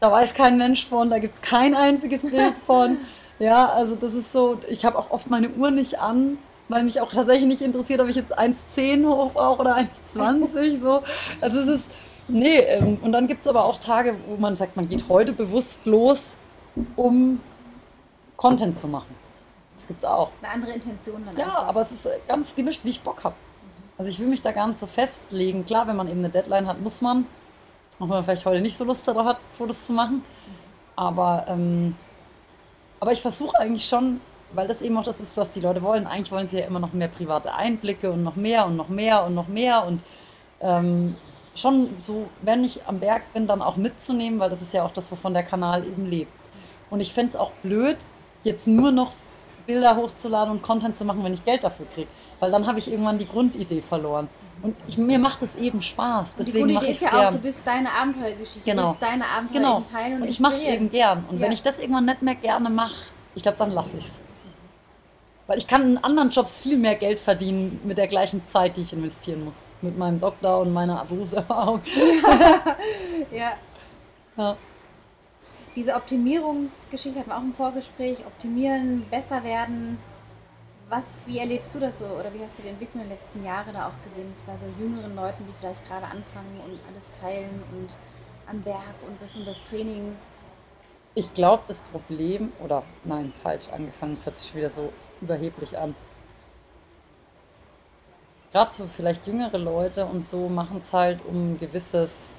Da 0.00 0.12
weiß 0.12 0.34
kein 0.34 0.58
Mensch 0.58 0.86
von, 0.86 1.08
da 1.10 1.18
gibt 1.18 1.34
es 1.34 1.40
kein 1.40 1.74
einziges 1.74 2.22
Bild 2.22 2.54
von. 2.66 2.98
Ja, 3.38 3.66
also 3.66 3.96
das 3.96 4.14
ist 4.14 4.32
so, 4.32 4.58
ich 4.68 4.84
habe 4.84 4.98
auch 4.98 5.10
oft 5.10 5.28
meine 5.30 5.48
Uhr 5.50 5.70
nicht 5.70 5.98
an, 5.98 6.38
weil 6.68 6.82
mich 6.84 7.00
auch 7.00 7.12
tatsächlich 7.12 7.46
nicht 7.46 7.62
interessiert, 7.62 8.00
ob 8.00 8.08
ich 8.08 8.16
jetzt 8.16 8.38
1,10 8.38 9.06
hoch 9.06 9.32
brauche 9.32 9.60
oder 9.60 9.76
1,20 9.76 10.80
so. 10.82 11.02
Also 11.40 11.60
es 11.60 11.66
ist, 11.68 11.84
nee, 12.28 12.58
ähm, 12.58 12.98
und 13.02 13.12
dann 13.12 13.26
gibt 13.26 13.42
es 13.42 13.48
aber 13.48 13.64
auch 13.64 13.78
Tage, 13.78 14.16
wo 14.26 14.36
man 14.36 14.56
sagt, 14.56 14.76
man 14.76 14.88
geht 14.88 15.04
heute 15.08 15.32
bewusst 15.32 15.80
los, 15.84 16.34
um 16.96 17.40
Content 18.36 18.78
zu 18.78 18.88
machen. 18.88 19.14
Das 19.76 19.86
gibt's 19.86 20.04
auch. 20.04 20.30
eine 20.42 20.52
andere 20.52 20.72
Intention 20.72 21.22
dann 21.24 21.36
Ja, 21.36 21.44
einfach. 21.46 21.68
aber 21.68 21.82
es 21.82 21.92
ist 21.92 22.06
äh, 22.06 22.18
ganz 22.26 22.54
gemischt, 22.54 22.80
wie 22.84 22.90
ich 22.90 23.00
Bock 23.00 23.24
habe. 23.24 23.34
Also 23.98 24.10
ich 24.10 24.18
will 24.18 24.26
mich 24.26 24.42
da 24.42 24.52
gar 24.52 24.66
nicht 24.66 24.78
so 24.80 24.86
festlegen. 24.86 25.64
Klar, 25.64 25.86
wenn 25.86 25.96
man 25.96 26.08
eben 26.08 26.18
eine 26.18 26.28
Deadline 26.30 26.66
hat, 26.66 26.80
muss 26.80 27.00
man. 27.00 27.26
Auch 27.98 28.02
wenn 28.02 28.08
man 28.08 28.24
vielleicht 28.24 28.44
heute 28.44 28.60
nicht 28.60 28.76
so 28.76 28.84
Lust 28.84 29.06
darauf 29.08 29.26
hat, 29.26 29.38
Fotos 29.56 29.86
zu 29.86 29.92
machen. 29.92 30.22
Aber, 30.96 31.46
ähm, 31.48 31.94
aber 33.00 33.12
ich 33.12 33.20
versuche 33.20 33.58
eigentlich 33.58 33.86
schon, 33.86 34.20
weil 34.52 34.66
das 34.66 34.82
eben 34.82 34.96
auch 34.96 35.04
das 35.04 35.20
ist, 35.20 35.36
was 35.36 35.52
die 35.52 35.60
Leute 35.60 35.82
wollen. 35.82 36.06
Eigentlich 36.06 36.32
wollen 36.32 36.46
sie 36.46 36.58
ja 36.58 36.66
immer 36.66 36.80
noch 36.80 36.92
mehr 36.92 37.08
private 37.08 37.54
Einblicke 37.54 38.10
und 38.10 38.22
noch 38.22 38.36
mehr 38.36 38.66
und 38.66 38.76
noch 38.76 38.88
mehr 38.88 39.24
und 39.24 39.34
noch 39.34 39.48
mehr. 39.48 39.84
Und 39.86 40.02
ähm, 40.60 41.16
schon 41.54 41.96
so, 41.98 42.28
wenn 42.42 42.64
ich 42.64 42.86
am 42.86 43.00
Berg 43.00 43.32
bin, 43.32 43.46
dann 43.46 43.62
auch 43.62 43.76
mitzunehmen, 43.76 44.38
weil 44.40 44.50
das 44.50 44.62
ist 44.62 44.72
ja 44.72 44.84
auch 44.84 44.92
das, 44.92 45.10
wovon 45.10 45.34
der 45.34 45.42
Kanal 45.42 45.86
eben 45.86 46.06
lebt. 46.06 46.32
Und 46.90 47.00
ich 47.00 47.12
fände 47.12 47.30
es 47.30 47.36
auch 47.36 47.50
blöd, 47.62 47.96
jetzt 48.44 48.66
nur 48.66 48.92
noch 48.92 49.12
Bilder 49.66 49.96
hochzuladen 49.96 50.52
und 50.52 50.62
Content 50.62 50.96
zu 50.96 51.04
machen, 51.04 51.24
wenn 51.24 51.34
ich 51.34 51.44
Geld 51.44 51.64
dafür 51.64 51.86
kriege. 51.86 52.08
Weil 52.38 52.50
dann 52.50 52.66
habe 52.66 52.78
ich 52.78 52.90
irgendwann 52.90 53.18
die 53.18 53.26
Grundidee 53.26 53.80
verloren. 53.80 54.28
Und 54.66 54.76
ich, 54.88 54.98
mir 54.98 55.18
macht 55.20 55.42
es 55.42 55.54
eben 55.54 55.80
Spaß. 55.80 56.34
Deswegen 56.36 56.72
mache 56.72 56.86
ich 56.86 56.92
ist 56.92 57.02
es 57.02 57.02
ja 57.02 57.08
auch, 57.08 57.12
du 57.26 57.30
gern. 57.32 57.40
bist 57.42 57.64
deine 57.66 57.92
Abenteuergeschichte. 57.92 58.60
Genau. 58.68 58.82
Du 58.82 58.88
willst 58.90 59.02
deine 59.02 59.24
Abenteuer 59.26 59.60
Genau. 59.60 59.80
teilen 59.92 60.14
und, 60.16 60.22
Und 60.22 60.28
ich 60.28 60.40
mache 60.40 60.54
es 60.54 60.64
eben 60.64 60.90
gern. 60.90 61.24
Und 61.30 61.38
wenn 61.40 61.46
Ja. 61.48 61.52
ich 61.52 61.62
das 61.62 61.78
irgendwann 61.78 62.06
nicht 62.06 62.22
mehr 62.22 62.34
gerne 62.34 62.68
mache, 62.68 62.96
ich 63.36 63.42
glaube, 63.42 63.58
dann 63.58 63.70
lasse 63.70 63.96
ich 63.98 64.04
es. 64.06 64.10
Weil 65.46 65.58
ich 65.58 65.68
kann 65.68 65.82
in 65.82 65.98
anderen 65.98 66.30
Jobs 66.30 66.58
viel 66.58 66.76
mehr 66.76 66.96
Geld 66.96 67.20
verdienen 67.20 67.80
mit 67.84 67.98
der 67.98 68.08
gleichen 68.08 68.44
Zeit, 68.46 68.76
die 68.76 68.80
ich 68.82 68.92
investieren 68.92 69.44
muss. 69.44 69.54
Mit 69.82 69.96
meinem 69.96 70.20
Doktor 70.20 70.58
und 70.60 70.72
meiner 70.72 71.04
Berufserfahrung. 71.04 71.80
Ja. 73.30 73.52
Ja. 74.36 74.56
Diese 75.76 75.94
Optimierungsgeschichte 75.94 77.18
hatten 77.20 77.30
wir 77.30 77.36
auch 77.36 77.42
im 77.42 77.54
Vorgespräch. 77.54 78.18
Optimieren, 78.26 79.04
besser 79.10 79.44
werden. 79.44 79.98
Was, 80.88 81.26
wie 81.26 81.38
erlebst 81.38 81.74
du 81.74 81.80
das 81.80 81.98
so? 81.98 82.04
Oder 82.04 82.32
wie 82.32 82.44
hast 82.44 82.58
du 82.58 82.62
die 82.62 82.68
Entwicklung 82.68 83.02
in 83.02 83.08
den 83.08 83.18
letzten 83.18 83.44
Jahren 83.44 83.74
da 83.74 83.88
auch 83.88 84.08
gesehen? 84.08 84.30
Das 84.32 84.42
bei 84.44 84.56
so 84.56 84.66
jüngeren 84.80 85.16
Leuten, 85.16 85.44
die 85.44 85.52
vielleicht 85.58 85.82
gerade 85.84 86.06
anfangen 86.06 86.60
und 86.64 86.78
alles 86.88 87.10
teilen 87.10 87.64
und 87.72 87.88
am 88.48 88.62
Berg 88.62 88.94
und 89.04 89.20
das 89.20 89.34
und 89.34 89.46
das 89.48 89.64
Training. 89.64 90.14
Ich 91.16 91.32
glaube, 91.34 91.64
das 91.66 91.80
Problem, 91.80 92.52
oder 92.62 92.84
nein, 93.02 93.32
falsch 93.38 93.68
angefangen, 93.68 94.14
das 94.14 94.26
hört 94.26 94.36
sich 94.36 94.54
wieder 94.54 94.70
so 94.70 94.92
überheblich 95.20 95.76
an. 95.76 95.96
Gerade 98.52 98.72
so 98.72 98.86
vielleicht 98.86 99.26
jüngere 99.26 99.58
Leute 99.58 100.06
und 100.06 100.28
so 100.28 100.48
machen 100.48 100.78
es 100.84 100.92
halt, 100.92 101.24
um 101.26 101.54
ein 101.54 101.58
gewisses 101.58 102.36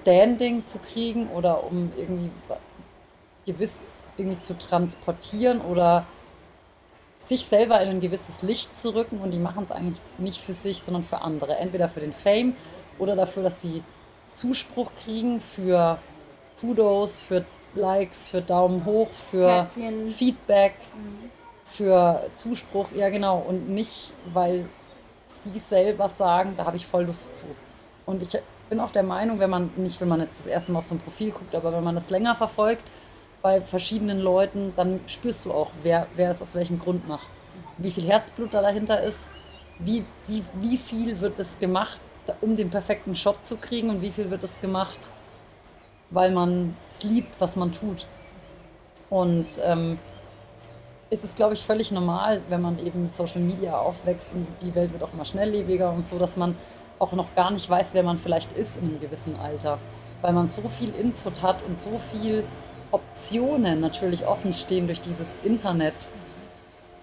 Standing 0.00 0.66
zu 0.66 0.80
kriegen 0.80 1.28
oder 1.30 1.62
um 1.62 1.92
irgendwie 1.96 2.32
gewiss 3.44 3.84
irgendwie 4.16 4.40
zu 4.40 4.58
transportieren 4.58 5.60
oder 5.60 6.04
sich 7.18 7.46
selber 7.46 7.80
in 7.80 7.88
ein 7.88 8.00
gewisses 8.00 8.42
Licht 8.42 8.76
zu 8.76 8.94
rücken 8.94 9.20
und 9.20 9.30
die 9.32 9.38
machen 9.38 9.64
es 9.64 9.70
eigentlich 9.70 10.00
nicht 10.18 10.40
für 10.40 10.52
sich, 10.52 10.82
sondern 10.82 11.02
für 11.04 11.20
andere. 11.22 11.56
Entweder 11.56 11.88
für 11.88 12.00
den 12.00 12.12
Fame 12.12 12.54
oder 12.98 13.16
dafür, 13.16 13.42
dass 13.42 13.60
sie 13.60 13.82
Zuspruch 14.32 14.92
kriegen 15.04 15.40
für 15.40 15.98
Kudos, 16.60 17.18
für 17.18 17.44
Likes, 17.74 18.28
für 18.28 18.42
Daumen 18.42 18.84
hoch, 18.84 19.08
für 19.30 19.48
Herzchen. 19.48 20.08
Feedback, 20.08 20.74
Mhm. 20.94 21.30
für 21.64 22.30
Zuspruch, 22.34 22.92
ja 22.94 23.08
genau, 23.10 23.38
und 23.38 23.68
nicht, 23.68 24.12
weil 24.32 24.68
sie 25.24 25.58
selber 25.58 26.08
sagen, 26.08 26.54
da 26.56 26.64
habe 26.64 26.76
ich 26.76 26.86
voll 26.86 27.04
Lust 27.04 27.34
zu. 27.34 27.46
Und 28.06 28.22
ich 28.22 28.40
bin 28.70 28.78
auch 28.80 28.92
der 28.92 29.02
Meinung, 29.02 29.40
wenn 29.40 29.50
man, 29.50 29.70
nicht 29.76 30.00
wenn 30.00 30.08
man 30.08 30.20
jetzt 30.20 30.38
das 30.40 30.46
erste 30.46 30.70
Mal 30.72 30.78
auf 30.78 30.86
so 30.86 30.94
ein 30.94 31.00
Profil 31.00 31.32
guckt, 31.32 31.54
aber 31.54 31.72
wenn 31.72 31.82
man 31.84 31.94
das 31.96 32.10
länger 32.10 32.34
verfolgt 32.36 32.84
bei 33.42 33.60
verschiedenen 33.60 34.20
Leuten, 34.20 34.72
dann 34.76 35.00
spürst 35.06 35.44
du 35.44 35.52
auch, 35.52 35.70
wer, 35.82 36.06
wer 36.16 36.30
es 36.30 36.42
aus 36.42 36.54
welchem 36.54 36.78
Grund 36.78 37.06
macht. 37.08 37.28
Wie 37.78 37.90
viel 37.90 38.04
Herzblut 38.04 38.54
da 38.54 38.62
dahinter 38.62 39.00
ist, 39.02 39.28
wie, 39.78 40.04
wie, 40.26 40.42
wie 40.54 40.76
viel 40.78 41.20
wird 41.20 41.38
das 41.38 41.58
gemacht, 41.58 42.00
um 42.40 42.56
den 42.56 42.70
perfekten 42.70 43.14
Shot 43.14 43.44
zu 43.44 43.56
kriegen 43.56 43.90
und 43.90 44.02
wie 44.02 44.10
viel 44.10 44.30
wird 44.30 44.42
das 44.42 44.58
gemacht, 44.60 45.10
weil 46.10 46.30
man 46.32 46.76
es 46.88 47.02
liebt, 47.02 47.40
was 47.40 47.56
man 47.56 47.72
tut. 47.72 48.06
Und 49.10 49.46
ähm, 49.62 49.98
ist 51.10 51.24
es, 51.24 51.34
glaube 51.34 51.54
ich, 51.54 51.62
völlig 51.62 51.92
normal, 51.92 52.42
wenn 52.48 52.62
man 52.62 52.78
eben 52.78 53.04
mit 53.04 53.14
Social 53.14 53.40
Media 53.40 53.78
aufwächst 53.78 54.28
und 54.34 54.46
die 54.62 54.74
Welt 54.74 54.92
wird 54.92 55.02
auch 55.02 55.12
immer 55.12 55.24
schnelllebiger 55.24 55.92
und 55.92 56.06
so, 56.06 56.18
dass 56.18 56.36
man 56.36 56.56
auch 56.98 57.12
noch 57.12 57.34
gar 57.34 57.50
nicht 57.50 57.68
weiß, 57.68 57.94
wer 57.94 58.02
man 58.02 58.18
vielleicht 58.18 58.52
ist 58.52 58.76
in 58.76 58.88
einem 58.88 59.00
gewissen 59.00 59.36
Alter. 59.36 59.78
Weil 60.22 60.32
man 60.32 60.48
so 60.48 60.62
viel 60.68 60.94
Input 60.94 61.42
hat 61.42 61.62
und 61.66 61.78
so 61.78 61.98
viel 61.98 62.44
Optionen 62.90 63.80
natürlich 63.80 64.26
offen 64.26 64.52
stehen 64.52 64.86
durch 64.86 65.00
dieses 65.00 65.34
Internet, 65.42 66.08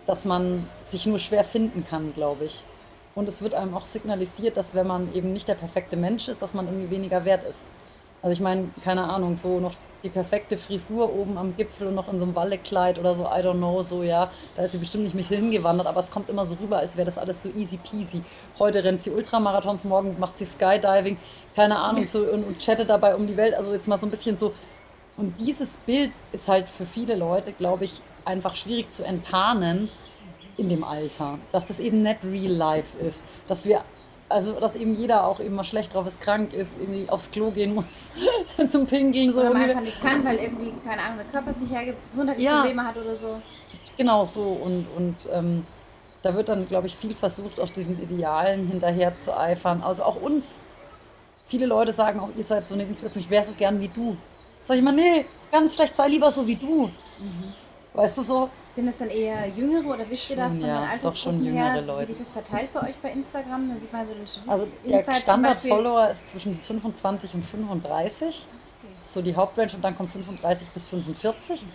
dass 0.05 0.25
man 0.25 0.67
sich 0.84 1.05
nur 1.05 1.19
schwer 1.19 1.43
finden 1.43 1.86
kann, 1.86 2.13
glaube 2.13 2.45
ich. 2.45 2.65
Und 3.15 3.29
es 3.29 3.41
wird 3.41 3.53
einem 3.53 3.75
auch 3.75 3.86
signalisiert, 3.86 4.57
dass 4.57 4.73
wenn 4.73 4.88
man 4.88 5.13
eben 5.13 5.34
nicht 5.34 5.47
der 5.47 5.55
perfekte 5.55 5.95
Mensch 5.95 6.27
ist, 6.27 6.41
dass 6.41 6.53
man 6.53 6.67
irgendwie 6.67 6.89
weniger 6.89 7.25
wert 7.25 7.43
ist. 7.47 7.65
Also 8.21 8.34
ich 8.34 8.39
meine, 8.39 8.69
keine 8.84 9.03
Ahnung, 9.03 9.38
so 9.38 9.59
noch 9.59 9.73
die 10.03 10.09
perfekte 10.09 10.57
Frisur 10.57 11.13
oben 11.13 11.38
am 11.38 11.55
Gipfel 11.55 11.88
und 11.88 11.95
noch 11.95 12.11
in 12.11 12.19
so 12.19 12.25
einem 12.25 12.36
Wallekleid 12.36 12.99
oder 12.99 13.15
so, 13.15 13.23
I 13.23 13.39
don't 13.39 13.57
know, 13.57 13.84
so 13.84 14.03
ja, 14.03 14.31
da 14.55 14.63
ist 14.63 14.73
sie 14.73 14.77
bestimmt 14.77 15.03
nicht 15.03 15.15
mit 15.15 15.25
hingewandert, 15.27 15.88
aber 15.88 16.01
es 16.01 16.11
kommt 16.11 16.29
immer 16.29 16.45
so 16.45 16.55
rüber, 16.55 16.77
als 16.77 16.97
wäre 16.97 17.05
das 17.05 17.17
alles 17.17 17.41
so 17.41 17.49
easy 17.49 17.77
peasy. 17.77 18.21
Heute 18.59 18.84
rennt 18.84 19.01
sie 19.01 19.11
Ultramarathons, 19.11 19.84
morgen 19.86 20.17
macht 20.19 20.38
sie 20.38 20.45
Skydiving, 20.45 21.17
keine 21.55 21.77
Ahnung, 21.77 22.05
so 22.05 22.19
und, 22.19 22.43
und 22.43 22.59
chattet 22.59 22.89
dabei 22.89 23.15
um 23.15 23.27
die 23.27 23.38
Welt, 23.38 23.53
also 23.53 23.71
jetzt 23.73 23.88
mal 23.88 23.99
so 23.99 24.07
ein 24.07 24.11
bisschen 24.11 24.36
so. 24.36 24.53
Und 25.18 25.39
dieses 25.39 25.78
Bild 25.86 26.11
ist 26.32 26.47
halt 26.47 26.70
für 26.70 26.86
viele 26.86 27.16
Leute, 27.16 27.53
glaube 27.53 27.86
ich, 27.86 28.01
einfach 28.26 28.55
schwierig 28.55 28.91
zu 28.91 29.03
enttarnen 29.03 29.89
in 30.57 30.70
dem 30.70 30.84
Alter, 30.84 31.39
dass 31.51 31.66
das 31.66 31.80
eben 31.80 32.03
nicht 32.03 32.24
real 32.24 32.51
life 32.51 32.97
ist, 32.97 33.24
dass 33.47 33.66
wir 33.66 33.84
also, 34.30 34.59
dass 34.59 34.76
eben 34.76 34.95
jeder 34.95 35.28
auch 35.28 35.39
mal 35.49 35.64
schlecht 35.64 35.93
drauf 35.93 36.07
ist, 36.07 36.20
krank 36.20 36.53
ist, 36.53 36.72
irgendwie 36.80 37.07
aufs 37.07 37.30
Klo 37.30 37.51
gehen 37.51 37.76
muss 37.76 38.11
zum 38.70 38.88
Pinkeln. 38.88 39.32
So. 39.32 39.41
Oder 39.41 39.53
man 39.53 39.61
einfach 39.61 39.82
nicht 39.82 40.01
kann, 40.01 40.26
weil 40.26 40.38
irgendwie, 40.38 40.74
keine 40.84 41.03
Ahnung, 41.03 41.18
der 41.18 41.28
Körper 41.28 41.51
es 41.51 41.59
nicht 41.59 41.72
hergibt, 41.72 41.97
gesundheitliche 42.09 42.49
ja. 42.49 42.61
Probleme 42.61 42.84
hat 42.84 42.97
oder 42.97 43.16
so. 43.16 43.41
Genau 43.95 44.26
so. 44.26 44.41
Und, 44.41 44.88
und 44.97 45.28
ähm, 45.32 45.66
da 46.24 46.34
wird 46.34 46.49
dann, 46.49 46.68
glaube 46.68 46.88
ich, 46.88 46.95
viel 46.95 47.14
versucht, 47.14 47.59
auch 47.59 47.70
diesen 47.70 48.01
Idealen 48.01 48.68
hinterher 48.68 49.20
zu 49.20 49.38
eifern. 49.38 49.84
Also 49.84 50.03
auch 50.03 50.16
uns. 50.16 50.57
Viele 51.45 51.68
Leute 51.68 51.93
sagen 51.93 52.20
auch, 52.20 52.30
ihr 52.36 52.43
seid 52.43 52.68
so 52.68 52.74
eine 52.74 52.84
Inspiration, 52.84 53.24
ich 53.24 53.30
wäre 53.30 53.43
so 53.43 53.53
gern 53.53 53.80
wie 53.82 53.89
du. 53.89 54.18
Sag 54.64 54.78
ich 54.78 54.84
mal, 54.84 54.93
nee, 54.93 55.26
ganz 55.51 55.76
schlecht, 55.76 55.95
sei 55.95 56.07
lieber 56.07 56.32
so 56.32 56.45
wie 56.47 56.55
du. 56.55 56.88
Mhm. 56.88 57.53
Weißt 57.93 58.18
du 58.18 58.24
so? 58.24 58.49
Sind 58.74 58.88
das 58.88 58.97
dann 58.97 59.09
eher 59.09 59.47
Jüngere 59.49 59.86
oder 59.93 60.09
wisst 60.09 60.30
ihr 60.32 60.36
da 60.36 60.47
von 60.47 60.59
ja, 60.59 60.82
den 60.82 60.89
Altersgruppen 60.89 61.45
her, 61.45 61.82
Leute. 61.82 62.01
wie 62.01 62.11
sich 62.14 62.20
das 62.20 62.32
verteilt 62.32 62.74
bei 62.74 62.89
euch 62.89 62.95
bei 63.03 63.11
Instagram? 63.11 63.70
Da 63.70 63.78
sieht 63.78 63.93
man 63.93 64.05
so 64.05 64.14
den 64.14 64.26
Statistik. 64.26 64.51
Also 64.51 64.68
der 64.84 65.16
Standard-Follower 65.20 66.09
ist 66.09 66.28
zwischen 66.28 66.59
25 66.59 67.36
und 67.36 67.45
35. 67.45 68.47
Okay. 68.82 68.93
Das 68.97 69.07
ist 69.07 69.14
so 69.14 69.22
die 69.22 69.36
Hauptrange 69.36 69.74
und 69.76 69.84
dann 69.84 69.95
kommt 69.95 70.09
35 70.09 70.70
bis 70.70 70.88
45. 70.88 71.64
Mhm. 71.64 71.68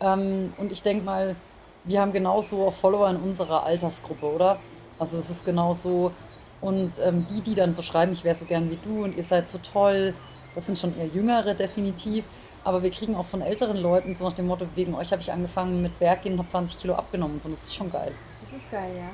Ähm, 0.00 0.52
und 0.58 0.72
ich 0.72 0.82
denke 0.82 1.04
mal, 1.04 1.36
wir 1.84 2.00
haben 2.02 2.12
genauso 2.12 2.66
auch 2.66 2.74
Follower 2.74 3.08
in 3.08 3.16
unserer 3.16 3.62
Altersgruppe, 3.62 4.26
oder? 4.26 4.58
Also 4.98 5.16
es 5.16 5.30
ist 5.30 5.44
genauso. 5.44 6.12
Und 6.60 6.98
ähm, 6.98 7.26
die, 7.30 7.40
die 7.40 7.54
dann 7.54 7.72
so 7.72 7.80
schreiben, 7.80 8.12
ich 8.12 8.24
wäre 8.24 8.34
so 8.34 8.44
gern 8.44 8.70
wie 8.70 8.76
du 8.76 9.04
und 9.04 9.16
ihr 9.16 9.24
seid 9.24 9.48
so 9.48 9.58
toll, 9.58 10.14
das 10.56 10.66
sind 10.66 10.76
schon 10.76 10.98
eher 10.98 11.06
Jüngere 11.06 11.54
definitiv. 11.54 12.24
Aber 12.64 12.82
wir 12.82 12.90
kriegen 12.90 13.14
auch 13.14 13.26
von 13.26 13.42
älteren 13.42 13.76
Leuten 13.76 14.12
so 14.16 14.24
nach 14.24 14.32
dem 14.32 14.48
Motto, 14.48 14.66
wegen 14.74 14.96
euch 14.96 15.12
habe 15.12 15.22
ich 15.22 15.30
angefangen 15.30 15.82
mit 15.82 15.96
Berggehen 16.00 16.32
und 16.32 16.40
habe 16.40 16.48
20 16.48 16.80
Kilo 16.80 16.94
abgenommen. 16.94 17.36
Und 17.36 17.52
das 17.52 17.62
ist 17.62 17.76
schon 17.76 17.92
geil. 17.92 18.12
Das 18.40 18.52
ist 18.52 18.68
geil, 18.68 18.90
ja. 18.96 19.10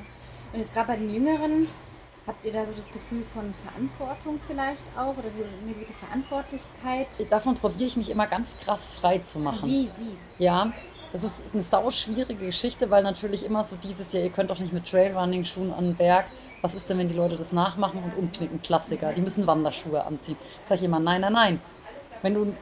Und 0.51 0.59
jetzt 0.59 0.73
gerade 0.73 0.87
bei 0.87 0.95
den 0.95 1.13
Jüngeren, 1.13 1.67
habt 2.25 2.43
ihr 2.43 2.51
da 2.51 2.65
so 2.65 2.73
das 2.75 2.89
Gefühl 2.89 3.21
von 3.21 3.53
Verantwortung 3.53 4.39
vielleicht 4.47 4.85
auch 4.97 5.15
oder 5.15 5.27
eine 5.27 5.73
gewisse 5.73 5.93
Verantwortlichkeit? 5.93 7.07
Davon 7.29 7.55
probiere 7.55 7.85
ich 7.85 7.97
mich 7.97 8.09
immer 8.09 8.25
ganz 8.25 8.57
krass 8.57 8.91
frei 8.91 9.19
zu 9.19 9.37
machen. 9.37 9.69
Wie, 9.69 9.89
wie? 9.99 10.17
Ja, 10.43 10.73
das 11.11 11.23
ist 11.23 11.53
eine 11.53 11.61
sau 11.61 11.91
schwierige 11.91 12.47
Geschichte, 12.47 12.89
weil 12.89 13.03
natürlich 13.03 13.45
immer 13.45 13.63
so 13.63 13.75
dieses, 13.75 14.13
ja, 14.13 14.21
ihr 14.21 14.31
könnt 14.31 14.49
doch 14.49 14.59
nicht 14.59 14.73
mit 14.73 14.89
Trailrunning-Schuhen 14.89 15.71
an 15.71 15.89
den 15.89 15.95
Berg. 15.95 16.25
Was 16.63 16.73
ist 16.73 16.89
denn, 16.89 16.97
wenn 16.97 17.07
die 17.07 17.13
Leute 17.13 17.35
das 17.35 17.51
nachmachen 17.51 18.01
und 18.03 18.17
umknicken? 18.17 18.59
Klassiker, 18.63 19.13
die 19.13 19.21
müssen 19.21 19.45
Wanderschuhe 19.45 20.03
anziehen. 20.03 20.37
Sag 20.65 20.79
ich 20.79 20.83
immer, 20.83 20.99
nein, 20.99 21.21
nein, 21.21 21.33
nein. 21.33 21.61
Wenn 22.23 22.33
du 22.33 22.53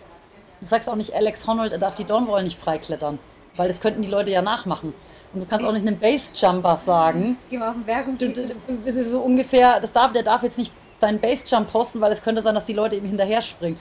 Du 0.61 0.67
sagst 0.67 0.87
auch 0.87 0.95
nicht, 0.95 1.13
Alex 1.13 1.47
Honnold, 1.47 1.71
er 1.71 1.79
darf 1.79 1.95
die 1.95 2.03
Dornwall 2.03 2.43
nicht 2.43 2.59
freiklettern, 2.59 3.17
weil 3.55 3.67
das 3.67 3.81
könnten 3.81 4.03
die 4.03 4.07
Leute 4.07 4.29
ja 4.29 4.43
nachmachen. 4.43 4.93
Und 5.33 5.41
du 5.41 5.47
kannst 5.47 5.65
auch 5.65 5.71
nicht 5.71 5.87
einem 5.87 5.97
Bassjumper 5.97 6.77
sagen. 6.77 7.37
Geh 7.49 7.57
mal 7.57 7.69
auf 7.69 7.75
den 7.75 7.83
Berg 7.83 8.07
und 8.07 8.21
du, 8.21 8.31
du, 8.31 8.53
du, 8.67 9.09
so 9.09 9.21
ungefähr, 9.21 9.79
das 9.79 9.91
darf, 9.91 10.11
der 10.11 10.21
darf 10.21 10.43
jetzt 10.43 10.59
nicht 10.59 10.71
seinen 10.99 11.19
Bassjump 11.19 11.71
posten, 11.71 11.99
weil 11.99 12.11
es 12.11 12.21
könnte 12.21 12.43
sein, 12.43 12.53
dass 12.53 12.65
die 12.65 12.73
Leute 12.73 12.95
ihm 12.95 13.05
hinterher 13.05 13.41
springen. 13.41 13.79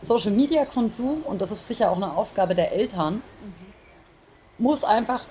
Social 0.00 0.32
Media 0.32 0.64
Konsum, 0.64 1.22
und 1.22 1.40
das 1.40 1.52
ist 1.52 1.68
sicher 1.68 1.92
auch 1.92 1.96
eine 1.96 2.16
Aufgabe 2.16 2.56
der 2.56 2.72
Eltern, 2.72 3.14
mhm. 3.14 3.22
muss 4.58 4.82
einfach 4.82 5.22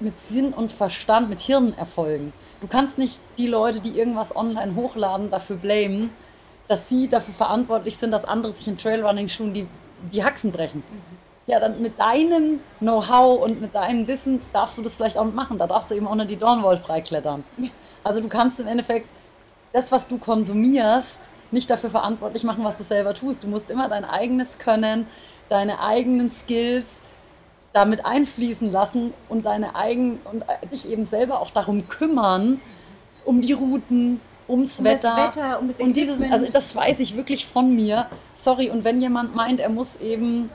mit 0.00 0.18
Sinn 0.18 0.52
und 0.52 0.72
Verstand, 0.72 1.30
mit 1.30 1.42
Hirn 1.42 1.74
erfolgen. 1.74 2.32
Du 2.60 2.66
kannst 2.66 2.98
nicht 2.98 3.18
die 3.38 3.46
Leute, 3.46 3.80
die 3.80 3.98
irgendwas 3.98 4.34
online 4.34 4.74
hochladen, 4.74 5.30
dafür 5.30 5.56
blamen, 5.56 6.10
dass 6.68 6.88
sie 6.88 7.08
dafür 7.08 7.34
verantwortlich 7.34 7.96
sind, 7.96 8.10
dass 8.10 8.24
andere 8.24 8.52
sich 8.52 8.68
in 8.68 8.76
Trailrunning-Schuhen 8.76 9.54
die 9.54 9.66
die 10.12 10.24
Haxen 10.24 10.52
brechen. 10.52 10.82
Ja, 11.46 11.58
dann 11.58 11.82
mit 11.82 11.98
deinem 11.98 12.60
Know-how 12.78 13.42
und 13.42 13.60
mit 13.60 13.74
deinem 13.74 14.06
Wissen 14.06 14.40
darfst 14.52 14.78
du 14.78 14.82
das 14.82 14.94
vielleicht 14.94 15.18
auch 15.18 15.24
machen. 15.24 15.58
Da 15.58 15.66
darfst 15.66 15.90
du 15.90 15.94
eben 15.94 16.06
auch 16.06 16.14
noch 16.14 16.26
die 16.26 16.36
Dornwall 16.36 16.76
freiklettern. 16.76 17.44
Also 18.02 18.22
du 18.22 18.28
kannst 18.28 18.58
im 18.58 18.66
Endeffekt 18.66 19.06
das, 19.74 19.92
was 19.92 20.08
du 20.08 20.16
konsumierst, 20.16 21.20
nicht 21.50 21.68
dafür 21.68 21.90
verantwortlich 21.90 22.44
machen, 22.44 22.64
was 22.64 22.78
du 22.78 22.82
selber 22.82 23.12
tust. 23.12 23.44
Du 23.44 23.46
musst 23.46 23.68
immer 23.68 23.90
dein 23.90 24.06
eigenes 24.06 24.56
Können, 24.56 25.06
deine 25.50 25.80
eigenen 25.80 26.32
Skills 26.32 27.02
damit 27.72 28.04
einfließen 28.04 28.70
lassen 28.70 29.14
und 29.28 29.46
deine 29.46 29.74
eigenen 29.74 30.20
und 30.24 30.44
dich 30.72 30.88
eben 30.88 31.06
selber 31.06 31.40
auch 31.40 31.50
darum 31.50 31.88
kümmern, 31.88 32.60
um 33.24 33.40
die 33.40 33.52
Routen, 33.52 34.20
ums 34.48 34.78
um 34.80 34.84
Wetter. 34.84 35.14
Das 35.16 35.36
Wetter, 35.36 35.60
um 35.60 35.68
das 35.68 35.80
und 35.80 35.96
dieses, 35.96 36.20
also 36.32 36.46
das 36.52 36.74
weiß 36.74 36.98
ich 37.00 37.16
wirklich 37.16 37.46
von 37.46 37.74
mir. 37.74 38.06
Sorry, 38.34 38.70
und 38.70 38.84
wenn 38.84 39.00
jemand 39.00 39.34
meint, 39.34 39.60
er 39.60 39.68
muss 39.68 39.96
eben, 40.00 40.50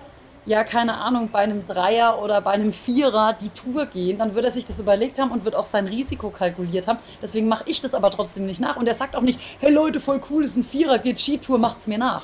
ja, 0.45 0.63
keine 0.63 0.95
Ahnung, 0.95 1.29
bei 1.31 1.39
einem 1.39 1.65
Dreier 1.65 2.21
oder 2.21 2.41
bei 2.41 2.51
einem 2.51 2.73
Vierer 2.73 3.33
die 3.33 3.49
Tour 3.49 3.85
gehen, 3.85 4.17
dann 4.17 4.35
wird 4.35 4.45
er 4.45 4.51
sich 4.51 4.65
das 4.65 4.79
überlegt 4.79 5.19
haben 5.19 5.31
und 5.31 5.45
wird 5.45 5.55
auch 5.55 5.65
sein 5.65 5.87
Risiko 5.87 6.29
kalkuliert 6.29 6.87
haben. 6.87 6.99
Deswegen 7.21 7.47
mache 7.47 7.63
ich 7.67 7.79
das 7.79 7.93
aber 7.93 8.11
trotzdem 8.11 8.45
nicht 8.45 8.59
nach. 8.59 8.75
Und 8.75 8.87
er 8.87 8.95
sagt 8.95 9.15
auch 9.15 9.21
nicht, 9.21 9.39
hey 9.59 9.71
Leute, 9.71 10.01
voll 10.01 10.19
cool, 10.29 10.43
ist 10.43 10.57
ein 10.57 10.63
Vierer, 10.63 10.97
geht 10.97 11.21
Skitour, 11.21 11.57
macht's 11.57 11.87
mir 11.87 11.97
nach. 11.97 12.23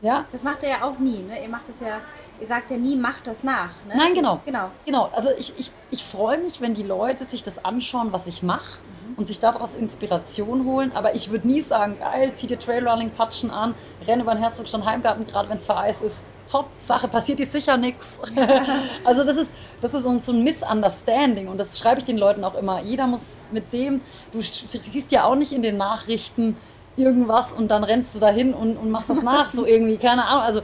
Ja? 0.00 0.24
Das 0.32 0.42
macht 0.42 0.62
er 0.62 0.70
ja 0.70 0.82
auch 0.82 0.98
nie, 0.98 1.18
ne? 1.18 1.42
Ihr 1.42 1.48
macht 1.48 1.68
es 1.68 1.80
ja, 1.80 2.00
ihr 2.40 2.46
sagt 2.46 2.70
ja 2.70 2.76
nie, 2.76 2.96
macht 2.96 3.26
das 3.26 3.42
nach. 3.42 3.70
Ne? 3.86 3.94
Nein, 3.96 4.14
genau. 4.14 4.40
Genau. 4.44 4.70
Genau. 4.84 5.10
Also 5.12 5.30
ich, 5.38 5.52
ich, 5.58 5.70
ich 5.90 6.04
freue 6.04 6.38
mich, 6.38 6.60
wenn 6.60 6.74
die 6.74 6.82
Leute 6.82 7.24
sich 7.24 7.42
das 7.42 7.64
anschauen, 7.64 8.12
was 8.12 8.26
ich 8.26 8.42
mache 8.42 8.78
und 9.16 9.28
sich 9.28 9.40
daraus 9.40 9.74
Inspiration 9.74 10.64
holen. 10.64 10.92
Aber 10.92 11.14
ich 11.14 11.30
würde 11.30 11.48
nie 11.48 11.62
sagen, 11.62 11.98
geil, 11.98 12.32
zieh 12.34 12.46
dir 12.46 12.58
Trailrunning-Patschen 12.58 13.50
an, 13.50 13.74
renn 14.06 14.20
über 14.20 14.34
den 14.34 14.42
Herzogstand 14.42 14.84
Heimgarten, 14.84 15.26
gerade 15.26 15.48
wenn 15.48 15.58
es 15.58 15.66
vereist 15.66 16.02
ist. 16.02 16.22
Top, 16.50 16.68
Sache, 16.78 17.08
passiert 17.08 17.40
dir 17.40 17.46
sicher 17.46 17.76
nichts. 17.76 18.20
also 19.04 19.24
das 19.24 19.36
ist, 19.36 19.50
das 19.80 19.94
ist 19.94 20.04
so 20.04 20.32
ein 20.32 20.44
Misunderstanding 20.44 21.48
und 21.48 21.58
das 21.58 21.76
schreibe 21.76 21.98
ich 21.98 22.04
den 22.04 22.18
Leuten 22.18 22.44
auch 22.44 22.54
immer. 22.54 22.80
Jeder 22.82 23.08
muss 23.08 23.24
mit 23.50 23.72
dem, 23.72 24.00
du 24.32 24.40
siehst 24.40 25.10
ja 25.10 25.24
auch 25.24 25.34
nicht 25.34 25.50
in 25.50 25.62
den 25.62 25.76
Nachrichten 25.76 26.56
irgendwas 26.96 27.52
und 27.52 27.68
dann 27.68 27.84
rennst 27.84 28.14
du 28.14 28.18
dahin 28.18 28.54
und, 28.54 28.76
und 28.76 28.90
machst 28.90 29.10
das 29.10 29.22
nach, 29.22 29.50
so 29.50 29.66
irgendwie, 29.66 29.96
keine 29.96 30.24
Ahnung. 30.24 30.42
Also, 30.44 30.60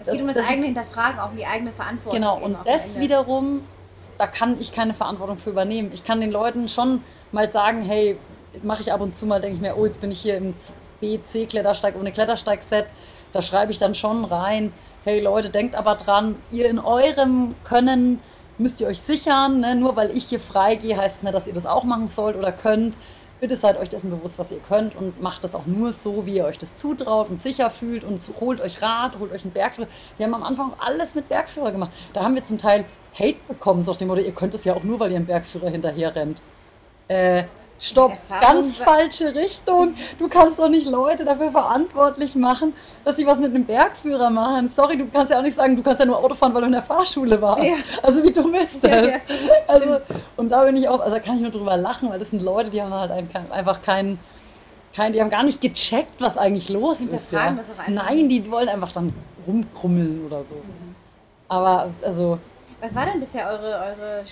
es 0.00 0.10
geht 0.10 0.20
um 0.20 0.26
das, 0.26 0.36
das 0.36 0.48
eigene 0.48 0.66
Hinterfragen, 0.66 1.20
auch 1.20 1.30
um 1.30 1.36
die 1.36 1.46
eigene 1.46 1.72
Verantwortung. 1.72 2.20
Genau, 2.20 2.38
und 2.38 2.56
das 2.64 2.98
wiederum, 2.98 3.66
da 4.18 4.26
kann 4.26 4.60
ich 4.60 4.72
keine 4.72 4.94
Verantwortung 4.94 5.36
für 5.36 5.50
übernehmen. 5.50 5.90
Ich 5.92 6.04
kann 6.04 6.20
den 6.20 6.30
Leuten 6.30 6.68
schon 6.68 7.02
mal 7.32 7.50
sagen, 7.50 7.82
hey, 7.82 8.18
mache 8.62 8.82
ich 8.82 8.92
ab 8.92 9.00
und 9.00 9.16
zu 9.16 9.26
mal, 9.26 9.40
denke 9.40 9.56
ich 9.56 9.62
mir, 9.62 9.76
oh, 9.76 9.86
jetzt 9.86 10.00
bin 10.00 10.10
ich 10.10 10.20
hier 10.20 10.36
im 10.36 10.54
B-C-Klettersteig 11.00 11.94
ohne 11.98 12.12
Klettersteigset. 12.12 12.86
Da 13.32 13.42
schreibe 13.42 13.72
ich 13.72 13.78
dann 13.78 13.94
schon 13.94 14.24
rein, 14.24 14.72
hey 15.04 15.20
Leute, 15.20 15.50
denkt 15.50 15.74
aber 15.74 15.94
dran, 15.94 16.36
ihr 16.50 16.68
in 16.68 16.78
eurem 16.78 17.54
Können 17.64 18.20
müsst 18.58 18.80
ihr 18.80 18.86
euch 18.86 19.00
sichern. 19.00 19.60
Ne? 19.60 19.74
Nur 19.74 19.96
weil 19.96 20.16
ich 20.16 20.26
hier 20.26 20.40
freigehe, 20.40 20.96
heißt 20.96 21.18
es 21.18 21.22
nicht, 21.22 21.34
dass 21.34 21.46
ihr 21.46 21.54
das 21.54 21.66
auch 21.66 21.84
machen 21.84 22.08
sollt 22.08 22.36
oder 22.36 22.52
könnt. 22.52 22.96
Bitte 23.40 23.56
seid 23.56 23.78
euch 23.78 23.88
dessen 23.88 24.10
bewusst, 24.10 24.38
was 24.38 24.50
ihr 24.50 24.58
könnt 24.58 24.94
und 24.94 25.20
macht 25.22 25.44
das 25.44 25.54
auch 25.54 25.64
nur 25.64 25.94
so, 25.94 26.26
wie 26.26 26.36
ihr 26.36 26.44
euch 26.44 26.58
das 26.58 26.76
zutraut 26.76 27.30
und 27.30 27.40
sicher 27.40 27.70
fühlt 27.70 28.04
und 28.04 28.20
holt 28.38 28.60
euch 28.60 28.82
Rat, 28.82 29.18
holt 29.18 29.32
euch 29.32 29.44
einen 29.44 29.52
Bergführer. 29.52 29.88
Wir 30.18 30.26
haben 30.26 30.34
am 30.34 30.42
Anfang 30.42 30.74
alles 30.78 31.14
mit 31.14 31.28
Bergführer 31.28 31.72
gemacht. 31.72 31.90
Da 32.12 32.22
haben 32.22 32.34
wir 32.34 32.44
zum 32.44 32.58
Teil 32.58 32.84
Hate 33.14 33.38
bekommen, 33.48 33.82
so 33.82 33.92
auf 33.92 33.96
dem 33.96 34.08
Motto, 34.08 34.20
ihr 34.20 34.32
könnt 34.32 34.54
es 34.54 34.64
ja 34.64 34.74
auch 34.74 34.84
nur, 34.84 35.00
weil 35.00 35.10
ihr 35.10 35.16
einen 35.16 35.26
Bergführer 35.26 35.70
hinterher 35.70 36.14
rennt. 36.14 36.42
Äh, 37.08 37.44
stopp, 37.80 38.12
Erfahrung 38.12 38.40
ganz 38.40 38.76
falsche 38.76 39.34
Richtung. 39.34 39.94
Du 40.18 40.28
kannst 40.28 40.58
doch 40.58 40.68
nicht 40.68 40.86
Leute 40.86 41.24
dafür 41.24 41.50
verantwortlich 41.50 42.34
machen, 42.36 42.74
dass 43.04 43.16
sie 43.16 43.26
was 43.26 43.38
mit 43.38 43.54
einem 43.54 43.64
Bergführer 43.64 44.30
machen. 44.30 44.70
Sorry, 44.70 44.98
du 44.98 45.06
kannst 45.08 45.32
ja 45.32 45.38
auch 45.38 45.42
nicht 45.42 45.56
sagen, 45.56 45.76
du 45.76 45.82
kannst 45.82 46.00
ja 46.00 46.06
nur 46.06 46.18
Auto 46.18 46.34
fahren, 46.34 46.54
weil 46.54 46.60
du 46.60 46.66
in 46.66 46.72
der 46.72 46.82
Fahrschule 46.82 47.40
warst. 47.40 47.64
Ja. 47.64 47.74
Also 48.02 48.22
wie 48.22 48.32
dumm 48.32 48.54
ist 48.54 48.84
das? 48.84 48.90
Ja, 48.90 49.02
ja, 49.06 49.20
also, 49.66 49.98
und 50.36 50.50
da 50.50 50.64
bin 50.64 50.76
ich 50.76 50.88
auch, 50.88 51.00
also 51.00 51.14
da 51.14 51.20
kann 51.20 51.36
ich 51.36 51.42
nur 51.42 51.50
drüber 51.50 51.76
lachen, 51.76 52.10
weil 52.10 52.18
das 52.18 52.30
sind 52.30 52.42
Leute, 52.42 52.70
die 52.70 52.82
haben 52.82 52.92
halt 52.92 53.10
einfach 53.50 53.82
keinen, 53.82 54.18
kein, 54.94 55.12
die 55.12 55.20
haben 55.20 55.30
gar 55.30 55.42
nicht 55.42 55.60
gecheckt, 55.60 56.20
was 56.20 56.36
eigentlich 56.36 56.68
los 56.68 57.00
ist. 57.00 57.32
Ja. 57.32 57.52
das 57.52 57.70
auch 57.70 57.78
einfach 57.78 57.88
Nein, 57.88 58.28
die 58.28 58.50
wollen 58.50 58.68
einfach 58.68 58.92
dann 58.92 59.14
rumkrummeln 59.46 60.26
oder 60.26 60.44
so. 60.44 60.56
Aber 61.48 61.90
also, 62.02 62.38
Was 62.80 62.94
war 62.94 63.06
denn 63.06 63.20
bisher 63.20 63.46
eure, 63.46 63.96
eure 63.98 64.24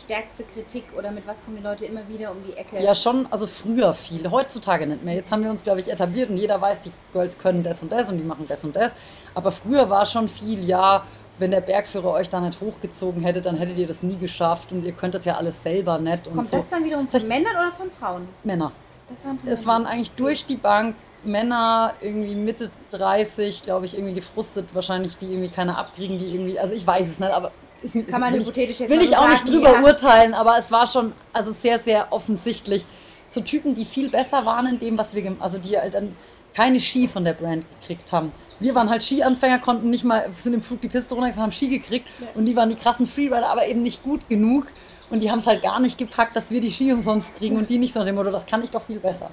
stärkste 0.00 0.44
Kritik 0.44 0.84
oder 0.96 1.10
mit 1.10 1.26
was 1.26 1.44
kommen 1.44 1.56
die 1.58 1.62
Leute 1.62 1.84
immer 1.84 2.06
wieder 2.08 2.30
um 2.30 2.38
die 2.46 2.56
Ecke? 2.56 2.82
Ja, 2.82 2.94
schon, 2.94 3.26
also 3.30 3.46
früher 3.46 3.94
viel, 3.94 4.30
heutzutage 4.30 4.86
nicht 4.86 5.04
mehr. 5.04 5.14
Jetzt 5.14 5.30
haben 5.30 5.44
wir 5.44 5.50
uns, 5.50 5.62
glaube 5.62 5.80
ich, 5.80 5.90
etabliert 5.90 6.30
und 6.30 6.36
jeder 6.38 6.60
weiß, 6.60 6.80
die 6.82 6.92
Girls 7.12 7.38
können 7.38 7.62
das 7.62 7.82
und 7.82 7.92
das 7.92 8.08
und 8.08 8.18
die 8.18 8.24
machen 8.24 8.46
das 8.48 8.64
und 8.64 8.74
das. 8.76 8.92
Aber 9.34 9.50
früher 9.52 9.88
war 9.90 10.06
schon 10.06 10.28
viel, 10.28 10.64
ja, 10.64 11.04
wenn 11.38 11.50
der 11.50 11.60
Bergführer 11.60 12.10
euch 12.12 12.28
da 12.28 12.40
nicht 12.40 12.60
hochgezogen 12.60 13.22
hätte, 13.22 13.40
dann 13.42 13.56
hättet 13.56 13.78
ihr 13.78 13.86
das 13.86 14.02
nie 14.02 14.16
geschafft 14.16 14.70
und 14.72 14.84
ihr 14.84 14.92
könnt 14.92 15.14
das 15.14 15.24
ja 15.24 15.36
alles 15.36 15.62
selber 15.62 15.98
nicht 15.98 16.26
und 16.26 16.36
Kommt 16.36 16.48
so. 16.48 16.56
das 16.56 16.68
dann 16.68 16.84
wiederum 16.84 17.08
von 17.08 17.26
Männern 17.26 17.54
oder 17.54 17.72
von 17.72 17.90
Frauen? 17.90 18.28
Männer. 18.44 18.72
Das 19.08 19.24
waren 19.24 19.38
von 19.38 19.48
Es 19.48 19.60
Männern. 19.60 19.84
waren 19.84 19.86
eigentlich 19.92 20.12
durch 20.12 20.44
die 20.46 20.56
Bank 20.56 20.94
Männer, 21.24 21.94
irgendwie 22.00 22.34
Mitte 22.34 22.70
30, 22.90 23.62
glaube 23.62 23.86
ich, 23.86 23.94
irgendwie 23.96 24.14
gefrustet, 24.14 24.68
wahrscheinlich, 24.72 25.16
die 25.18 25.26
irgendwie 25.26 25.50
keine 25.50 25.78
abkriegen, 25.78 26.18
die 26.18 26.26
irgendwie, 26.34 26.58
also 26.58 26.74
ich 26.74 26.84
weiß 26.86 27.08
es 27.08 27.20
nicht, 27.20 27.30
aber 27.32 27.52
ist, 27.82 28.08
Kann 28.08 28.20
man 28.20 28.32
will 28.32 28.40
hypothetisch 28.40 28.80
jetzt 28.80 28.90
will 28.90 28.98
mal 28.98 29.04
ich 29.04 29.16
auch 29.16 29.28
nicht 29.28 29.46
sagen, 29.46 29.52
drüber 29.52 29.72
ja. 29.74 29.82
urteilen, 29.82 30.34
aber 30.34 30.58
es 30.58 30.70
war 30.70 30.86
schon 30.86 31.12
also 31.32 31.52
sehr, 31.52 31.78
sehr 31.78 32.12
offensichtlich. 32.12 32.84
So 33.28 33.40
Typen, 33.40 33.74
die 33.74 33.84
viel 33.84 34.10
besser 34.10 34.44
waren 34.44 34.66
in 34.66 34.78
dem, 34.78 34.98
was 34.98 35.14
wir, 35.14 35.36
also 35.40 35.58
die 35.58 35.76
halt 35.76 35.94
dann 35.94 36.14
keine 36.54 36.80
Ski 36.80 37.08
von 37.08 37.24
der 37.24 37.32
Brand 37.32 37.64
gekriegt 37.80 38.12
haben. 38.12 38.30
Wir 38.60 38.74
waren 38.74 38.90
halt 38.90 39.02
Skianfänger, 39.02 39.58
konnten 39.58 39.90
nicht 39.90 40.04
mal, 40.04 40.28
sind 40.42 40.52
im 40.52 40.62
Flug 40.62 40.80
die 40.82 40.88
Piste 40.88 41.14
runtergefahren, 41.14 41.44
haben 41.44 41.52
Ski 41.52 41.68
gekriegt 41.68 42.06
Ja. 42.20 42.26
und 42.34 42.44
die 42.44 42.54
waren 42.54 42.68
die 42.68 42.76
krassen 42.76 43.06
Freerider, 43.06 43.48
aber 43.48 43.66
eben 43.66 43.82
nicht 43.82 44.02
gut 44.02 44.28
genug 44.28 44.66
und 45.10 45.22
die 45.22 45.30
haben 45.30 45.38
es 45.38 45.46
halt 45.46 45.62
gar 45.62 45.80
nicht 45.80 45.96
gepackt, 45.98 46.36
dass 46.36 46.50
wir 46.50 46.60
die 46.60 46.70
Ski 46.70 46.92
umsonst 46.92 47.34
kriegen 47.34 47.56
und 47.56 47.70
die 47.70 47.78
nicht 47.78 47.94
so 47.94 48.00
nach 48.00 48.06
dem 48.06 48.16
Motto, 48.16 48.30
das 48.30 48.44
kann 48.46 48.62
ich 48.62 48.70
doch 48.70 48.82
viel 48.82 48.98
besser. 48.98 49.30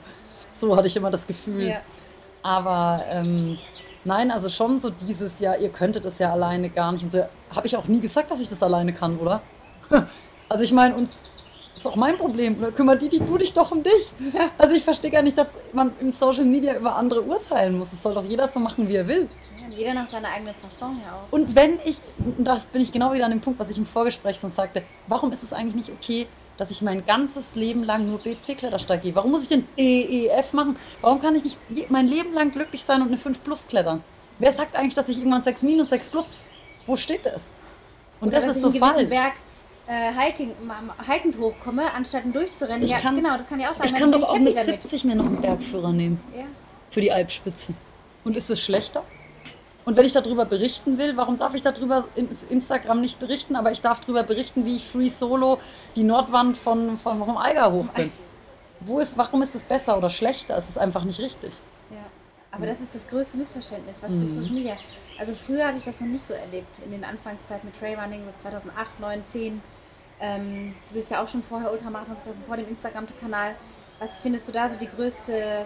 So 0.57 0.75
hatte 0.75 0.87
ich 0.87 0.95
immer 0.95 1.11
das 1.11 1.27
Gefühl. 1.27 1.67
Ja. 1.67 1.81
Aber 2.41 3.03
ähm, 3.09 3.57
nein, 4.09 4.31
also 4.31 4.49
schon 4.49 4.79
so 4.79 4.89
dieses 4.89 5.39
Jahr, 5.39 5.57
ihr 5.57 5.69
könntet 5.69 6.03
es 6.05 6.19
ja 6.19 6.31
alleine 6.33 6.69
gar 6.69 6.91
nicht. 6.91 7.03
Und 7.03 7.11
so 7.11 7.23
habe 7.55 7.67
ich 7.67 7.77
auch 7.77 7.87
nie 7.87 8.01
gesagt, 8.01 8.29
dass 8.31 8.41
ich 8.41 8.49
das 8.49 8.61
alleine 8.61 8.91
kann, 8.91 9.17
oder? 9.17 9.41
Also 10.49 10.63
ich 10.63 10.71
meine, 10.71 10.95
uns 10.95 11.15
ist 11.75 11.87
auch 11.87 11.95
mein 11.95 12.17
Problem. 12.17 12.57
Oder 12.59 12.71
kümmert 12.71 13.01
die, 13.01 13.09
die 13.09 13.19
du 13.19 13.37
dich 13.37 13.53
doch 13.53 13.71
um 13.71 13.83
dich. 13.83 14.11
Ja. 14.33 14.49
Also 14.57 14.75
ich 14.75 14.83
verstehe 14.83 15.11
gar 15.11 15.21
nicht, 15.21 15.37
dass 15.37 15.47
man 15.73 15.93
in 15.99 16.11
Social 16.11 16.43
Media 16.43 16.75
über 16.75 16.95
andere 16.95 17.21
urteilen 17.21 17.77
muss. 17.77 17.93
Es 17.93 18.01
soll 18.01 18.15
doch 18.15 18.25
jeder 18.25 18.47
so 18.47 18.59
machen, 18.59 18.87
wie 18.89 18.95
er 18.95 19.07
will. 19.07 19.29
Ja, 19.61 19.77
jeder 19.77 19.93
nach 19.93 20.07
seiner 20.07 20.29
eigenen 20.29 20.55
Fasson 20.55 20.99
ja 21.05 21.13
auch. 21.13 21.31
Und 21.31 21.55
wenn 21.55 21.79
ich, 21.85 21.97
und 22.17 22.45
das 22.45 22.65
bin 22.65 22.81
ich 22.81 22.91
genau 22.91 23.13
wieder 23.13 23.25
an 23.25 23.31
dem 23.31 23.41
Punkt, 23.41 23.59
was 23.59 23.69
ich 23.69 23.77
im 23.77 23.85
Vorgespräch 23.85 24.39
sonst 24.39 24.55
sagte, 24.55 24.83
warum 25.07 25.31
ist 25.31 25.43
es 25.43 25.53
eigentlich 25.53 25.75
nicht 25.75 25.91
okay, 25.91 26.27
dass 26.59 26.71
ich 26.71 26.81
mein 26.81 27.05
ganzes 27.05 27.55
Leben 27.55 27.83
lang 27.83 28.05
nur 28.07 28.19
BC-Klettersteig 28.19 29.01
gehe? 29.01 29.15
Warum 29.15 29.31
muss 29.31 29.43
ich 29.43 29.49
denn 29.49 29.65
DEF 29.77 30.53
machen? 30.53 30.75
Warum 31.01 31.21
kann 31.21 31.35
ich 31.35 31.43
nicht 31.43 31.57
mein 31.89 32.05
Leben 32.07 32.33
lang 32.33 32.51
glücklich 32.51 32.83
sein 32.83 33.01
und 33.01 33.07
eine 33.07 33.17
5 33.17 33.43
Plus 33.43 33.65
klettern? 33.67 34.03
Wer 34.39 34.51
sagt 34.51 34.75
eigentlich, 34.75 34.93
dass 34.93 35.07
ich 35.09 35.17
irgendwann 35.19 35.43
6 35.43 35.61
minus 35.61 35.89
6 35.89 36.09
Plus? 36.09 36.25
Wo 36.85 36.95
steht 36.95 37.25
das? 37.25 37.43
Und 38.19 38.29
Oder 38.29 38.37
das 38.37 38.47
dass 38.47 38.57
ist 38.57 38.65
ich 38.65 38.73
so 38.73 38.79
falsch. 38.79 39.09
Berg 39.09 39.33
äh, 39.87 40.11
hiking, 40.13 40.51
hikend 41.07 41.37
hochkomme, 41.39 41.93
anstatt 41.93 42.25
ihn 42.25 42.33
durchzurennen. 42.33 42.83
Ich 42.83 42.91
ja, 42.91 42.99
kann- 42.99 43.15
genau, 43.15 43.37
das 43.37 43.47
kann 43.47 43.59
ja 43.59 43.71
auch 43.71 43.75
sein. 43.75 43.87
Ich 43.87 43.95
kann 43.95 44.11
doch 44.11 44.23
auch 44.23 44.37
mit 44.37 44.55
damit. 44.55 44.81
70 44.81 45.05
mir 45.05 45.15
noch 45.15 45.25
einen 45.25 45.41
Bergführer 45.41 45.91
nehmen. 45.93 46.19
Ja. 46.35 46.43
für 46.89 47.01
die 47.01 47.11
Alpspitze. 47.11 47.73
Und 48.25 48.35
ist 48.35 48.49
es 48.49 48.61
schlechter? 48.61 49.03
Und 49.85 49.95
wenn 49.97 50.05
ich 50.05 50.13
darüber 50.13 50.45
berichten 50.45 50.97
will, 50.97 51.17
warum 51.17 51.37
darf 51.39 51.55
ich 51.55 51.61
darüber 51.61 52.05
in 52.15 52.29
Instagram 52.49 53.01
nicht 53.01 53.17
berichten, 53.19 53.55
aber 53.55 53.71
ich 53.71 53.81
darf 53.81 54.01
darüber 54.01 54.23
berichten, 54.23 54.65
wie 54.65 54.75
ich 54.75 54.85
Free 54.85 55.07
Solo 55.09 55.59
die 55.95 56.03
Nordwand 56.03 56.57
von, 56.57 56.97
von, 56.97 57.17
vom 57.23 57.37
Eiger 57.37 57.71
hoch 57.71 57.87
bin? 57.95 58.11
Wo 58.81 58.99
ist, 58.99 59.17
warum 59.17 59.41
ist 59.41 59.55
es 59.55 59.63
besser 59.63 59.97
oder 59.97 60.09
schlechter? 60.09 60.57
Es 60.57 60.69
ist 60.69 60.77
einfach 60.77 61.03
nicht 61.03 61.19
richtig. 61.19 61.53
Ja, 61.89 61.97
aber 62.51 62.65
das 62.67 62.79
ist 62.81 62.93
das 62.93 63.07
größte 63.07 63.37
Missverständnis, 63.37 64.01
was 64.01 64.11
Mhm. 64.11 64.19
durch 64.21 64.33
Social 64.33 64.53
Media. 64.53 64.77
Also 65.17 65.33
früher 65.35 65.65
habe 65.67 65.77
ich 65.77 65.83
das 65.83 65.99
noch 65.99 66.07
nicht 66.07 66.25
so 66.25 66.33
erlebt, 66.33 66.77
in 66.85 66.91
den 66.91 67.03
Anfangszeiten 67.03 67.67
mit 67.69 67.77
Trailrunning, 67.79 68.21
so 68.25 68.41
2008, 68.43 68.99
9, 68.99 69.23
10. 69.29 69.61
Ähm, 70.21 70.75
du 70.89 70.95
bist 70.95 71.09
ja 71.11 71.23
auch 71.23 71.27
schon 71.27 71.41
vorher 71.43 71.71
Ultramarathons 71.71 72.19
vor 72.47 72.57
dem 72.57 72.67
Instagram-Kanal. 72.69 73.55
Was 73.99 74.17
findest 74.17 74.47
du 74.47 74.51
da 74.51 74.69
so 74.69 74.77
die 74.77 74.87
größte, 74.87 75.65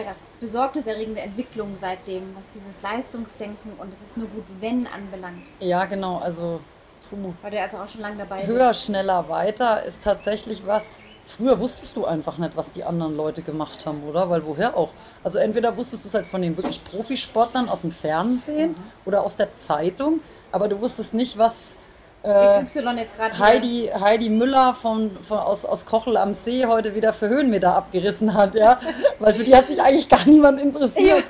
auch 0.00 0.40
besorgniserregende 0.40 1.20
Entwicklung 1.20 1.76
seitdem, 1.76 2.34
was 2.36 2.48
dieses 2.50 2.80
Leistungsdenken 2.82 3.72
und 3.78 3.92
es 3.92 4.02
ist 4.02 4.16
nur 4.16 4.26
gut, 4.28 4.44
wenn 4.60 4.86
anbelangt? 4.86 5.46
Ja, 5.60 5.84
genau. 5.84 6.18
Also 6.18 6.60
puh. 7.08 7.32
Weil 7.42 7.50
du 7.50 7.60
also 7.60 7.78
auch 7.78 7.88
schon 7.88 8.00
lange 8.00 8.16
dabei 8.16 8.46
höher, 8.46 8.68
bist. 8.70 8.86
schneller, 8.86 9.28
weiter 9.28 9.82
ist 9.84 10.02
tatsächlich 10.02 10.66
was. 10.66 10.88
Früher 11.24 11.60
wusstest 11.60 11.96
du 11.96 12.04
einfach 12.04 12.38
nicht, 12.38 12.56
was 12.56 12.72
die 12.72 12.82
anderen 12.82 13.16
Leute 13.16 13.42
gemacht 13.42 13.86
haben, 13.86 14.02
oder? 14.02 14.28
Weil 14.28 14.44
woher 14.44 14.76
auch? 14.76 14.90
Also 15.22 15.38
entweder 15.38 15.76
wusstest 15.76 16.04
du 16.04 16.08
es 16.08 16.14
halt 16.14 16.26
von 16.26 16.42
den 16.42 16.56
wirklich 16.56 16.82
Profisportlern 16.82 17.68
aus 17.68 17.82
dem 17.82 17.92
Fernsehen 17.92 18.72
Mhm. 18.72 18.76
oder 19.04 19.22
aus 19.22 19.36
der 19.36 19.54
Zeitung, 19.54 20.20
aber 20.50 20.66
du 20.68 20.80
wusstest 20.80 21.14
nicht, 21.14 21.38
was 21.38 21.76
äh, 22.22 22.62
XY 22.62 22.80
jetzt 22.96 23.14
gerade 23.14 23.38
Heidi, 23.38 23.90
Heidi 23.98 24.28
Müller 24.28 24.74
von, 24.74 25.10
von, 25.22 25.38
aus, 25.38 25.64
aus 25.64 25.84
Kochel 25.84 26.16
am 26.16 26.34
See 26.34 26.64
heute 26.66 26.94
wieder 26.94 27.12
für 27.12 27.28
Höhenmeter 27.28 27.74
abgerissen 27.74 28.34
hat, 28.34 28.54
ja. 28.54 28.78
Weil 29.18 29.32
für 29.34 29.44
die 29.44 29.54
hat 29.56 29.68
sich 29.68 29.80
eigentlich 29.82 30.08
gar 30.08 30.24
niemand 30.26 30.60
interessiert. 30.60 31.24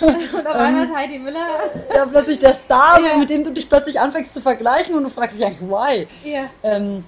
Und 0.00 0.46
auf 0.46 0.54
einmal 0.54 0.84
ist 0.86 0.94
Heidi 0.94 1.18
Müller. 1.18 1.38
Ja, 1.94 2.06
plötzlich 2.06 2.38
der 2.38 2.54
Star, 2.54 3.00
Ja. 3.00 3.12
so, 3.14 3.18
mit 3.18 3.30
dem 3.30 3.44
du 3.44 3.50
dich 3.52 3.68
plötzlich 3.68 4.00
anfängst 4.00 4.32
zu 4.34 4.40
vergleichen 4.40 4.94
und 4.94 5.04
du 5.04 5.10
fragst 5.10 5.38
dich 5.38 5.44
eigentlich, 5.46 5.68
why? 5.68 6.06
Ja. 6.24 6.44
Ähm, 6.62 7.04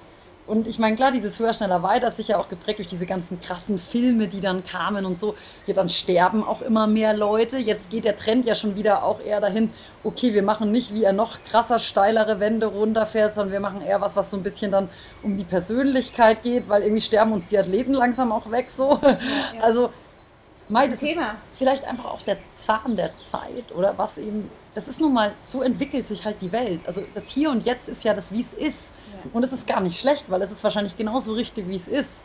und 0.46 0.66
ich 0.66 0.78
meine, 0.78 0.96
klar, 0.96 1.12
dieses 1.12 1.38
Höher, 1.38 1.54
Schneller, 1.54 1.82
Weiter 1.82 2.08
ist 2.08 2.16
sicher 2.16 2.38
auch 2.40 2.48
geprägt 2.48 2.78
durch 2.78 2.88
diese 2.88 3.06
ganzen 3.06 3.40
krassen 3.40 3.78
Filme, 3.78 4.26
die 4.26 4.40
dann 4.40 4.64
kamen 4.64 5.06
und 5.06 5.20
so. 5.20 5.36
Ja, 5.66 5.74
dann 5.74 5.88
sterben 5.88 6.42
auch 6.42 6.62
immer 6.62 6.86
mehr 6.88 7.14
Leute. 7.14 7.58
Jetzt 7.58 7.90
geht 7.90 8.04
der 8.04 8.16
Trend 8.16 8.44
ja 8.44 8.54
schon 8.56 8.74
wieder 8.74 9.04
auch 9.04 9.20
eher 9.20 9.40
dahin, 9.40 9.70
okay, 10.02 10.34
wir 10.34 10.42
machen 10.42 10.72
nicht, 10.72 10.92
wie 10.94 11.04
er 11.04 11.12
noch 11.12 11.42
krasser, 11.44 11.78
steilere 11.78 12.40
Wände 12.40 12.66
runterfährt, 12.66 13.34
sondern 13.34 13.52
wir 13.52 13.60
machen 13.60 13.82
eher 13.82 14.00
was, 14.00 14.16
was 14.16 14.30
so 14.32 14.36
ein 14.36 14.42
bisschen 14.42 14.72
dann 14.72 14.88
um 15.22 15.36
die 15.36 15.44
Persönlichkeit 15.44 16.42
geht, 16.42 16.68
weil 16.68 16.82
irgendwie 16.82 17.02
sterben 17.02 17.32
uns 17.32 17.48
die 17.48 17.58
Athleten 17.58 17.92
langsam 17.92 18.32
auch 18.32 18.50
weg 18.50 18.68
so. 18.76 19.00
Also, 19.60 19.90
Mei, 20.68 20.86
Das 20.88 20.94
das 20.94 21.02
ist 21.02 21.08
ist 21.10 21.14
Thema. 21.14 21.34
vielleicht 21.58 21.84
einfach 21.84 22.06
auch 22.06 22.22
der 22.22 22.38
Zahn 22.54 22.96
der 22.96 23.10
Zeit 23.20 23.72
oder 23.76 23.96
was 23.98 24.18
eben, 24.18 24.50
das 24.74 24.88
ist 24.88 25.00
nun 25.00 25.12
mal, 25.12 25.34
so 25.44 25.62
entwickelt 25.62 26.06
sich 26.08 26.24
halt 26.24 26.40
die 26.40 26.50
Welt. 26.50 26.80
Also 26.86 27.02
das 27.14 27.28
Hier 27.28 27.50
und 27.50 27.64
Jetzt 27.66 27.88
ist 27.88 28.04
ja 28.04 28.14
das, 28.14 28.32
wie 28.32 28.40
es 28.42 28.52
ist. 28.52 28.90
Ja. 29.24 29.30
Und 29.32 29.44
es 29.44 29.52
ist 29.52 29.66
gar 29.66 29.80
nicht 29.80 29.98
schlecht, 30.00 30.24
weil 30.28 30.42
es 30.42 30.50
ist 30.50 30.62
wahrscheinlich 30.64 30.96
genauso 30.96 31.32
richtig, 31.32 31.68
wie 31.68 31.76
es 31.76 31.88
ist. 31.88 32.20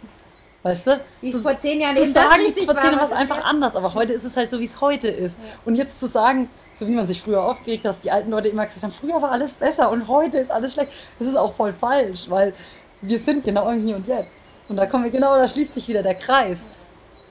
Weißt 0.63 0.87
du? 0.87 0.99
Wie 1.21 1.27
es 1.29 1.35
Zu- 1.35 1.41
vor 1.41 1.59
zehn 1.59 1.79
Jahren 1.79 1.95
zu 1.95 2.03
eben 2.03 2.13
das 2.13 2.23
sagen, 2.23 2.41
richtig 2.41 2.65
vor 2.65 2.73
zehn 2.75 2.83
war, 2.83 2.91
Jahren 2.91 2.99
war 2.99 3.05
es 3.05 3.11
einfach 3.11 3.43
anders, 3.43 3.75
aber 3.75 3.93
heute 3.93 4.13
ist 4.13 4.23
es 4.23 4.35
halt 4.35 4.49
so, 4.51 4.59
wie 4.59 4.65
es 4.65 4.81
heute 4.81 5.07
ist. 5.07 5.37
Ja. 5.37 5.43
Und 5.65 5.75
jetzt 5.75 5.99
zu 5.99 6.07
sagen, 6.07 6.49
so 6.73 6.87
wie 6.87 6.91
man 6.91 7.07
sich 7.07 7.21
früher 7.21 7.43
aufgeregt 7.43 7.85
hat, 7.85 7.91
dass 7.93 8.01
die 8.01 8.11
alten 8.11 8.31
Leute 8.31 8.49
immer 8.49 8.65
gesagt 8.65 8.83
haben, 8.83 8.91
früher 8.91 9.21
war 9.21 9.31
alles 9.31 9.53
besser 9.53 9.89
und 9.89 10.07
heute 10.07 10.39
ist 10.39 10.51
alles 10.51 10.73
schlecht, 10.73 10.91
das 11.19 11.27
ist 11.27 11.35
auch 11.35 11.53
voll 11.53 11.73
falsch, 11.73 12.29
weil 12.29 12.53
wir 13.01 13.19
sind 13.19 13.43
genau 13.43 13.69
im 13.69 13.79
Hier 13.85 13.95
und 13.95 14.07
Jetzt. 14.07 14.43
Und 14.67 14.75
da 14.75 14.85
kommen 14.85 15.03
wir 15.05 15.11
genau, 15.11 15.35
da 15.37 15.47
schließt 15.47 15.73
sich 15.73 15.87
wieder 15.87 16.03
der 16.03 16.15
Kreis. 16.15 16.65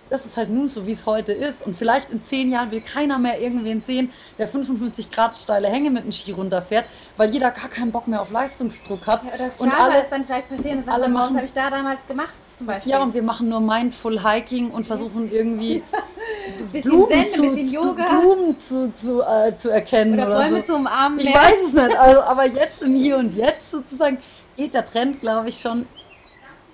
Das 0.09 0.25
ist 0.25 0.37
halt 0.37 0.51
nun 0.51 0.69
so, 0.69 0.87
wie 0.87 0.93
es 0.93 1.05
heute 1.05 1.33
ist. 1.33 1.67
Und 1.67 1.77
vielleicht 1.77 2.11
in 2.11 2.23
zehn 2.23 2.51
Jahren 2.51 2.71
will 2.71 2.81
keiner 2.81 3.19
mehr 3.19 3.41
irgendwen 3.41 3.83
sehen, 3.83 4.13
der 4.39 4.47
55 4.47 5.11
Grad 5.11 5.35
steile 5.37 5.67
Hänge 5.69 5.91
mit 5.91 6.05
dem 6.05 6.13
Ski 6.13 6.31
runterfährt, 6.33 6.85
weil 7.17 7.31
jeder 7.31 7.51
gar 7.51 7.69
keinen 7.69 7.91
Bock 7.91 8.07
mehr 8.07 8.21
auf 8.23 8.31
Leistungsdruck 8.31 9.05
hat. 9.07 9.25
Ja, 9.25 9.31
oder 9.35 9.39
das 9.47 9.59
und 9.59 9.69
Strava 9.71 9.85
alle, 9.91 10.01
ist 10.01 10.11
dann 10.13 10.25
vielleicht 10.25 10.49
passieren 10.49 10.85
sagt, 10.85 10.97
alle 10.97 11.09
man, 11.09 11.15
was 11.15 11.21
machen- 11.31 11.37
habe 11.37 11.47
ich 11.47 11.53
da 11.53 11.71
damals 11.71 12.07
gemacht, 12.07 12.35
zum 12.55 12.67
Beispiel. 12.69 12.93
ja, 12.93 13.03
und 13.03 13.15
wir 13.15 13.23
machen 13.23 13.49
nur 13.49 13.61
Mindful 13.61 14.23
Hiking 14.23 14.71
und 14.71 14.87
versuchen 14.87 15.31
irgendwie 15.33 15.83
bisschen 16.73 16.91
Blumen, 16.91 17.09
Zen, 17.11 17.29
zu, 17.31 17.43
ein 17.43 17.55
bisschen 17.55 17.75
Yoga 17.75 18.05
Blumen 18.21 18.61
zu, 18.61 18.93
zu, 18.93 19.23
äh, 19.23 19.57
zu 19.59 19.71
erkennen 19.71 20.15
oder 20.15 20.27
oder, 20.29 20.37
Bäume 20.45 20.57
so. 20.59 20.63
zu 20.63 20.77
umarmen. 20.77 21.19
Ich 21.19 21.35
weiß 21.35 21.55
es 21.67 21.73
nicht, 21.73 21.97
also, 21.99 22.21
aber 22.23 22.47
jetzt 22.47 22.81
im 22.81 22.95
Hier 22.95 23.17
und 23.19 23.35
Jetzt 23.35 23.73
sozusagen 23.73 24.19
geht 24.57 24.73
der 24.73 24.87
Trend, 24.87 25.21
glaube 25.21 25.49
ich, 25.49 25.61
schon, 25.61 25.87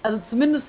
also 0.03 0.19
zumindest 0.23 0.67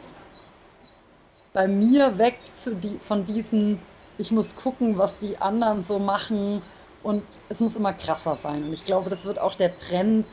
bei 1.53 1.67
mir 1.67 2.17
weg 2.17 2.39
zu 2.55 2.75
die, 2.75 2.99
von 2.99 3.25
diesen, 3.25 3.79
ich 4.17 4.31
muss 4.31 4.55
gucken, 4.55 4.97
was 4.97 5.17
die 5.19 5.37
anderen 5.37 5.83
so 5.83 5.99
machen 5.99 6.61
und 7.03 7.23
es 7.49 7.59
muss 7.59 7.75
immer 7.75 7.93
krasser 7.93 8.35
sein. 8.35 8.63
Und 8.63 8.73
ich 8.73 8.85
glaube, 8.85 9.09
das 9.09 9.25
wird 9.25 9.39
auch 9.39 9.55
der 9.55 9.77
Trend 9.77 10.25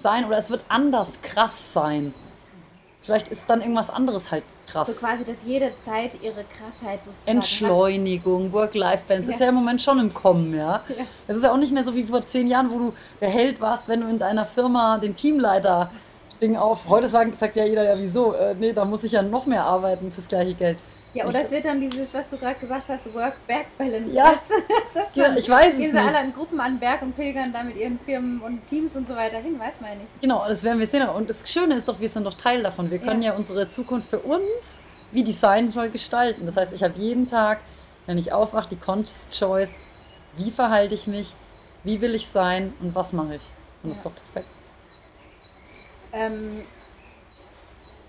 sein 0.00 0.24
oder 0.24 0.38
es 0.38 0.50
wird 0.50 0.64
anders 0.68 1.20
krass 1.22 1.72
sein. 1.72 2.14
Vielleicht 3.02 3.28
ist 3.28 3.48
dann 3.48 3.62
irgendwas 3.62 3.88
anderes 3.88 4.30
halt 4.30 4.44
krass. 4.66 4.86
So 4.88 4.92
quasi, 4.92 5.24
dass 5.24 5.42
jede 5.44 5.72
Zeit 5.80 6.18
ihre 6.22 6.44
Krassheit 6.44 6.98
sozusagen 7.02 7.36
Entschleunigung, 7.38 8.52
Work-Life-Balance, 8.52 9.30
ist 9.30 9.38
Ja. 9.40 9.46
ja 9.46 9.48
im 9.48 9.54
Moment 9.54 9.80
schon 9.80 9.98
im 9.98 10.12
Kommen, 10.12 10.54
ja. 10.54 10.82
Ja. 10.88 11.04
Es 11.26 11.36
ist 11.36 11.42
ja 11.44 11.50
auch 11.52 11.56
nicht 11.56 11.72
mehr 11.72 11.82
so 11.82 11.94
wie 11.94 12.04
vor 12.04 12.24
zehn 12.26 12.46
Jahren, 12.46 12.70
wo 12.70 12.78
du 12.78 12.94
der 13.20 13.30
Held 13.30 13.58
warst, 13.60 13.88
wenn 13.88 14.02
du 14.02 14.06
in 14.08 14.18
deiner 14.18 14.44
Firma 14.44 14.98
den 14.98 15.16
Teamleiter 15.16 15.90
Ding 16.40 16.56
auf. 16.56 16.88
Heute 16.88 17.08
sagt, 17.08 17.38
sagt 17.38 17.56
ja 17.56 17.64
jeder, 17.64 17.84
ja 17.84 17.98
wieso? 17.98 18.32
Äh, 18.34 18.54
nee, 18.54 18.72
da 18.72 18.84
muss 18.84 19.04
ich 19.04 19.12
ja 19.12 19.22
noch 19.22 19.46
mehr 19.46 19.64
arbeiten 19.64 20.10
fürs 20.10 20.26
gleiche 20.28 20.54
Geld. 20.54 20.78
Ja, 21.12 21.26
oder 21.26 21.40
es 21.42 21.50
wird 21.50 21.64
dann 21.64 21.80
dieses, 21.80 22.14
was 22.14 22.28
du 22.28 22.38
gerade 22.38 22.58
gesagt 22.60 22.88
hast, 22.88 23.12
Work-Back-Balance. 23.12 24.14
Ja, 24.14 24.32
das, 24.34 24.48
das 24.94 25.08
ja, 25.14 25.24
dann, 25.24 25.36
ich 25.36 25.48
weiß 25.48 25.72
es 25.72 25.78
gehen 25.80 25.90
sie 25.90 25.96
nicht. 25.96 26.06
alle 26.06 26.18
an 26.20 26.32
Gruppen 26.32 26.60
an 26.60 26.78
Berg 26.78 27.02
und 27.02 27.16
pilgern 27.16 27.52
da 27.52 27.64
mit 27.64 27.76
ihren 27.76 27.98
Firmen 27.98 28.40
und 28.40 28.64
Teams 28.68 28.94
und 28.94 29.08
so 29.08 29.16
weiter 29.16 29.38
hin, 29.38 29.58
weiß 29.58 29.80
man 29.80 29.90
ja 29.90 29.96
nicht. 29.96 30.20
Genau, 30.20 30.44
das 30.48 30.62
werden 30.62 30.78
wir 30.78 30.86
sehen. 30.86 31.08
Und 31.08 31.28
das 31.28 31.42
Schöne 31.50 31.74
ist 31.74 31.88
doch, 31.88 31.98
wir 31.98 32.08
sind 32.08 32.24
doch 32.24 32.34
Teil 32.34 32.62
davon. 32.62 32.90
Wir 32.92 32.98
können 33.00 33.22
ja, 33.22 33.32
Ja. 33.32 33.36
unsere 33.36 33.68
Zukunft 33.70 34.08
für 34.08 34.20
uns, 34.20 34.78
wie 35.10 35.24
Design 35.24 35.68
soll, 35.68 35.90
gestalten. 35.90 36.46
Das 36.46 36.56
heißt, 36.56 36.72
ich 36.72 36.84
habe 36.84 36.94
jeden 36.96 37.26
Tag, 37.26 37.58
wenn 38.06 38.16
ich 38.16 38.32
aufwache, 38.32 38.68
die 38.68 38.76
Conscious 38.76 39.26
Choice, 39.30 39.70
wie 40.36 40.52
verhalte 40.52 40.94
ich 40.94 41.08
mich, 41.08 41.34
wie 41.82 42.00
will 42.00 42.14
ich 42.14 42.28
sein 42.28 42.72
und 42.80 42.94
was 42.94 43.12
mache 43.12 43.34
ich. 43.34 43.42
Und 43.82 43.90
das 43.90 43.98
ist 43.98 44.04
Ja. 44.04 44.10
doch 44.12 44.16
perfekt. 44.32 44.54
Ähm, 46.12 46.62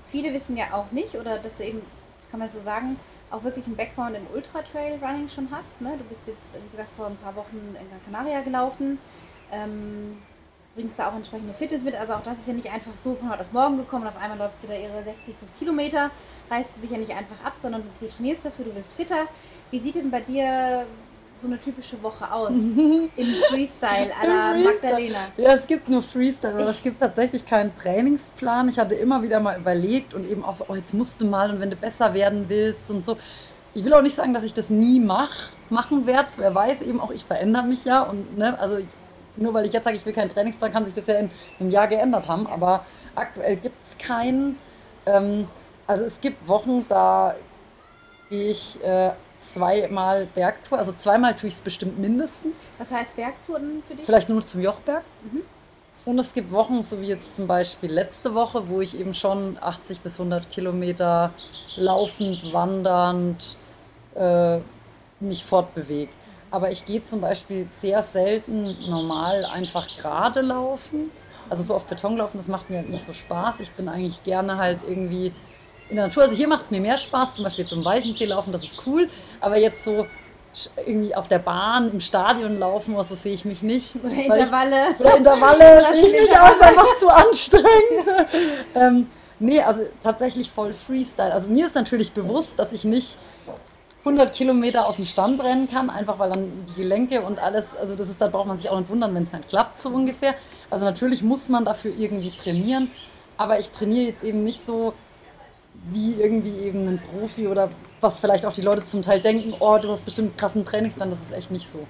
viele 0.06 0.34
wissen 0.34 0.58
ja 0.58 0.74
auch 0.74 0.92
nicht, 0.92 1.16
oder 1.16 1.38
dass 1.38 1.58
du 1.58 1.66
eben, 1.66 1.82
kann 2.30 2.40
man 2.40 2.50
so 2.50 2.62
sagen, 2.62 3.00
auch 3.30 3.44
wirklich 3.44 3.66
einen 3.66 3.76
Background 3.78 4.16
im 4.16 4.28
Ultra-Trail-Running 4.34 5.30
schon 5.30 5.50
hast. 5.52 5.80
Ne? 5.82 5.96
Du 5.98 6.04
bist 6.04 6.28
jetzt, 6.28 6.54
wie 6.54 6.70
gesagt, 6.72 6.90
vor 6.98 7.08
ein 7.08 7.18
paar 7.18 7.36
Wochen 7.36 7.76
in 7.80 7.88
Gran 7.88 8.04
Canaria 8.06 8.42
gelaufen. 8.42 9.00
Ähm, 9.52 10.18
bringst 10.76 10.98
da 11.00 11.10
auch 11.10 11.16
entsprechende 11.16 11.54
Fitness 11.54 11.84
mit. 11.84 11.96
Also 11.96 12.14
auch 12.14 12.24
das 12.24 12.40
ist 12.40 12.48
ja 12.48 12.54
nicht 12.54 12.72
einfach 12.72 12.96
so 12.96 13.16
von 13.16 13.30
heute 13.30 13.42
auf 13.42 13.52
morgen 13.52 13.78
gekommen 13.78 14.04
und 14.04 14.10
auf 14.10 14.22
einmal 14.22 14.38
läuft 14.38 14.62
sie 14.62 14.68
da 14.68 14.74
ihre 14.74 15.04
60 15.04 15.38
plus 15.38 15.54
Kilometer, 15.58 16.12
reißt 16.50 16.76
sie 16.76 16.82
sich 16.82 16.92
ja 16.92 16.98
nicht 16.98 17.12
einfach 17.12 17.44
ab, 17.44 17.54
sondern 17.58 17.84
du 18.00 18.08
trainierst 18.08 18.46
dafür, 18.46 18.66
du 18.66 18.76
wirst 18.76 18.94
fitter. 18.94 19.28
Wie 19.70 19.80
sieht 19.80 19.96
denn 19.96 20.12
bei 20.12 20.22
dir 20.22 20.86
so 21.42 21.48
eine 21.48 21.60
typische 21.60 22.02
Woche 22.04 22.32
aus? 22.32 22.52
Im 22.56 23.10
Freestyle 23.50 24.12
à 24.22 24.28
la 24.28 24.52
Freestyle. 24.52 24.64
Magdalena. 24.64 25.20
Ja, 25.38 25.54
es 25.54 25.68
gibt 25.68 25.90
nur 25.90 26.02
Freestyle, 26.02 26.54
aber 26.54 26.70
es 26.70 26.84
gibt 26.84 27.00
tatsächlich 27.00 27.46
keinen 27.46 27.76
Trainingsplan. 27.76 28.70
Ich 28.70 28.78
hatte 28.78 28.96
immer 28.96 29.22
wieder 29.24 29.40
mal 29.40 29.60
überlegt 29.60 30.14
und 30.14 30.30
eben 30.30 30.46
auch 30.46 30.56
so, 30.56 30.66
oh, 30.68 30.76
jetzt 30.76 30.94
musst 30.94 31.20
du 31.20 31.26
mal 31.26 31.50
und 31.50 31.60
wenn 31.60 31.70
du 31.70 31.76
besser 31.76 32.14
werden 32.14 32.46
willst 32.48 32.90
und 32.90 33.04
so. 33.04 33.18
Ich 33.74 33.84
will 33.86 33.94
auch 33.94 34.02
nicht 34.02 34.16
sagen, 34.16 34.34
dass 34.34 34.44
ich 34.44 34.54
das 34.54 34.70
nie 34.70 35.00
mach, 35.00 35.32
machen 35.70 36.06
werde. 36.06 36.28
Wer 36.38 36.54
weiß 36.54 36.82
eben 36.82 37.00
auch, 37.00 37.12
ich 37.12 37.24
verändere 37.24 37.64
mich 37.64 37.86
ja 37.86 38.04
und 38.04 38.38
ne, 38.38 38.60
also 38.60 38.80
nur 39.38 39.54
weil 39.54 39.66
ich 39.66 39.74
jetzt 39.74 39.86
sage, 39.86 39.96
ich 39.96 40.06
will 40.06 40.14
keinen 40.14 40.30
Trainingsplan, 40.30 40.72
kann 40.72 40.86
sich 40.86 40.94
das 40.94 41.08
ja 41.08 41.16
in 41.16 41.32
einem 41.60 41.70
Jahr 41.70 41.88
geändert 41.88 42.28
haben. 42.28 42.48
Aber 42.48 42.86
aktuell 43.16 43.56
gibt 43.56 43.76
es 43.88 43.98
keinen. 43.98 44.58
Ähm, 45.06 45.48
also 45.88 46.04
es 46.04 46.22
gibt 46.22 46.48
Wochen, 46.48 46.86
da 46.88 47.36
gehe 48.30 48.50
ich 48.50 48.82
äh, 48.84 49.12
zweimal 49.42 50.28
Bergtour, 50.28 50.78
also 50.78 50.94
zweimal 50.94 51.36
tue 51.36 51.50
ich 51.50 51.56
es 51.56 51.62
bestimmt 51.62 52.00
mindestens. 52.00 52.56
Was 52.78 52.92
heißt 52.92 53.16
Bergtouren 53.16 53.84
für 53.88 53.96
dich? 53.96 54.06
Vielleicht 54.06 54.30
nur 54.30 54.46
zum 54.46 54.62
Jochberg. 54.62 55.04
Mhm. 55.24 55.42
Und 56.04 56.18
es 56.18 56.34
gibt 56.34 56.52
Wochen, 56.52 56.82
so 56.82 57.00
wie 57.00 57.08
jetzt 57.08 57.36
zum 57.36 57.48
Beispiel 57.48 57.92
letzte 57.92 58.34
Woche, 58.34 58.68
wo 58.70 58.82
ich 58.82 59.00
eben 59.00 59.14
schon 59.14 59.58
80 59.62 60.02
bis 60.02 60.20
100 60.20 60.50
Kilometer 60.50 61.32
laufend, 61.76 62.54
wandernd 62.54 63.58
äh, 64.16 64.60
mich 65.20 65.44
fortbewege. 65.44 66.12
Aber 66.50 66.72
ich 66.72 66.86
gehe 66.86 67.04
zum 67.04 67.22
Beispiel 67.22 67.68
sehr 67.70 68.02
selten 68.04 68.76
normal 68.90 69.46
einfach 69.46 69.88
gerade 69.98 70.42
laufen. 70.42 71.12
Also 71.50 71.64
so 71.64 71.76
auf 71.76 71.86
Beton 71.86 72.18
laufen, 72.18 72.38
das 72.38 72.48
macht 72.48 72.70
mir 72.70 72.78
halt 72.78 72.90
nicht 72.90 73.04
so 73.04 73.14
Spaß. 73.14 73.60
Ich 73.60 73.72
bin 73.72 73.88
eigentlich 73.88 74.24
gerne 74.24 74.58
halt 74.58 74.84
irgendwie 74.84 75.34
in 75.92 75.98
der 75.98 76.08
Natur. 76.08 76.24
Also 76.24 76.36
hier 76.36 76.48
macht 76.48 76.64
es 76.64 76.72
mir 76.72 76.82
mehr 76.82 76.98
Spaß, 76.98 77.34
zum 77.34 77.44
Beispiel 77.44 77.66
zum 77.68 77.86
Weichensee 77.86 78.26
laufen, 78.26 78.52
das 78.52 78.64
ist 78.64 78.74
cool. 78.88 79.08
Aber 79.40 79.58
jetzt 79.58 79.84
so 79.86 80.08
irgendwie 80.86 81.14
auf 81.16 81.28
der 81.28 81.40
Bahn, 81.40 81.92
im 81.92 82.00
Stadion 82.00 82.58
laufen 82.58 82.96
oder 82.96 83.04
so 83.04 83.16
sehe 83.16 83.34
ich 83.34 83.46
mich 83.46 83.62
nicht. 83.62 83.96
Oder 83.98 84.10
weil 84.12 84.20
ich- 84.20 84.26
Intervalle. 84.26 84.76
oder 85.00 85.18
Intervalle 85.18 85.86
sehe 85.94 86.06
ich 86.08 86.12
nicht 86.14 86.22
Intervalle. 86.30 86.56
aus, 86.56 86.62
einfach 86.62 86.98
zu 86.98 87.10
anstrengend. 87.10 88.26
ähm, 88.76 89.08
nee, 89.40 89.62
also 89.62 89.84
tatsächlich 90.04 90.50
voll 90.50 90.74
Freestyle. 90.74 91.32
Also 91.34 91.50
mir 91.50 91.68
ist 91.68 91.76
natürlich 91.76 92.12
bewusst, 92.14 92.58
dass 92.58 92.72
ich 92.72 92.84
nicht 92.84 93.18
100 94.00 94.34
Kilometer 94.34 94.88
aus 94.88 94.96
dem 94.96 95.06
Stand 95.06 95.42
rennen 95.44 95.70
kann, 95.70 95.90
einfach 95.90 96.18
weil 96.20 96.32
dann 96.32 96.66
die 96.70 96.82
Gelenke 96.82 97.22
und 97.22 97.38
alles, 97.38 97.76
also 97.76 97.96
das 97.96 98.10
ist, 98.10 98.20
da 98.20 98.28
braucht 98.28 98.48
man 98.48 98.58
sich 98.58 98.70
auch 98.70 98.80
nicht 98.80 98.90
wundern, 98.90 99.14
wenn 99.14 99.24
es 99.24 99.32
nicht 99.32 99.48
klappt, 99.48 99.80
so 99.82 99.90
ungefähr. 99.90 100.34
Also 100.70 100.86
natürlich 100.86 101.22
muss 101.22 101.50
man 101.50 101.66
dafür 101.66 101.94
irgendwie 101.98 102.32
trainieren, 102.32 102.90
aber 103.38 103.60
ich 103.60 103.70
trainiere 103.72 104.08
jetzt 104.08 104.24
eben 104.24 104.44
nicht 104.44 104.66
so 104.66 104.94
wie 105.92 106.14
irgendwie 106.14 106.58
eben 106.60 106.88
ein 106.88 107.02
Profi 107.02 107.48
oder 107.48 107.72
was 108.02 108.20
vielleicht 108.20 108.46
auch 108.46 108.54
die 108.54 108.62
Leute 108.62 108.86
zum 108.86 109.02
Teil 109.02 109.22
denken, 109.22 109.54
oh, 109.60 109.78
du 109.78 109.90
hast 109.90 110.06
bestimmt 110.06 110.30
einen 110.30 110.38
krassen 110.38 110.66
Trainingsplan, 110.66 111.10
das 111.10 111.22
ist 111.22 111.32
echt 111.32 111.52
nicht 111.52 111.70
so 111.70 111.88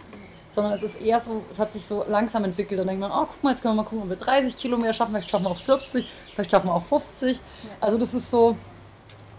sondern 0.54 0.74
es 0.74 0.84
ist 0.84 1.02
eher 1.02 1.20
so, 1.20 1.44
es 1.50 1.60
hat 1.60 1.74
sich 1.74 1.86
so 1.86 2.04
langsam 2.08 2.44
entwickelt. 2.44 2.80
Dann 2.80 2.88
denkt 2.88 3.02
man, 3.02 3.12
oh, 3.12 3.26
guck 3.26 3.44
mal, 3.44 3.52
jetzt 3.52 3.62
können 3.62 3.76
wir 3.76 3.84
mal 3.84 3.90
gucken, 3.90 4.04
ob 4.04 4.10
wir 4.10 4.18
30 4.18 4.58
Kilometer 4.58 4.94
schaffen, 4.94 5.12
vielleicht 5.12 5.30
schaffen 5.30 5.46
wir 5.46 5.52
auch 5.52 5.58
40, 5.58 6.06
vielleicht 6.34 6.52
schaffen 6.52 6.68
wir 6.68 6.76
auch 6.76 6.84
50. 6.84 7.40
Also 7.80 7.98
das 7.98 8.14
ist 8.14 8.30
so 8.30 8.58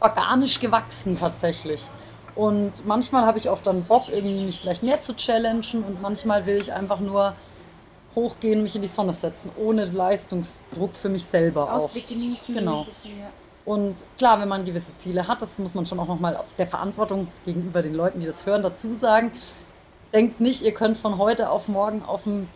organisch 0.01 0.59
gewachsen 0.59 1.18
tatsächlich. 1.18 1.82
Und 2.34 2.86
manchmal 2.86 3.26
habe 3.26 3.38
ich 3.38 3.49
auch 3.49 3.61
dann 3.61 3.84
Bock, 3.84 4.09
irgendwie 4.09 4.45
mich 4.45 4.61
vielleicht 4.61 4.82
mehr 4.82 5.01
zu 5.01 5.14
challengen 5.14 5.84
und 5.84 6.01
manchmal 6.01 6.47
will 6.47 6.57
ich 6.57 6.72
einfach 6.72 6.99
nur 6.99 7.34
hochgehen, 8.14 8.62
mich 8.62 8.74
in 8.74 8.82
die 8.82 8.88
Sonne 8.88 9.12
setzen, 9.12 9.51
ohne 9.57 9.84
Leistungsdruck 9.84 10.95
für 10.95 11.09
mich 11.11 11.24
selber 11.24 11.64
auch. 11.64 11.84
Ausblick 11.84 12.09
genießen. 12.09 12.55
Genau. 12.55 12.80
ein 12.80 12.86
bisschen, 12.86 13.18
ja. 13.18 13.30
Und 13.64 13.96
klar, 14.18 14.40
wenn 14.40 14.48
man 14.48 14.64
gewisse 14.64 14.94
Ziele 14.96 15.28
hat, 15.28 15.40
das 15.40 15.58
muss 15.58 15.74
man 15.74 15.86
schon 15.86 16.00
auch 16.00 16.08
nochmal 16.08 16.40
der 16.58 16.66
Verantwortung 16.66 17.28
gegenüber 17.44 17.82
den 17.82 17.94
Leuten, 17.94 18.20
die 18.20 18.26
das 18.26 18.44
hören, 18.44 18.62
dazu 18.62 18.96
sagen. 19.00 19.32
Denkt 20.12 20.40
nicht, 20.40 20.62
ihr 20.62 20.74
könnt 20.74 20.98
von 20.98 21.18
heute 21.18 21.50
auf 21.50 21.68
morgen 21.68 22.02
auf 22.04 22.24
dem 22.24 22.48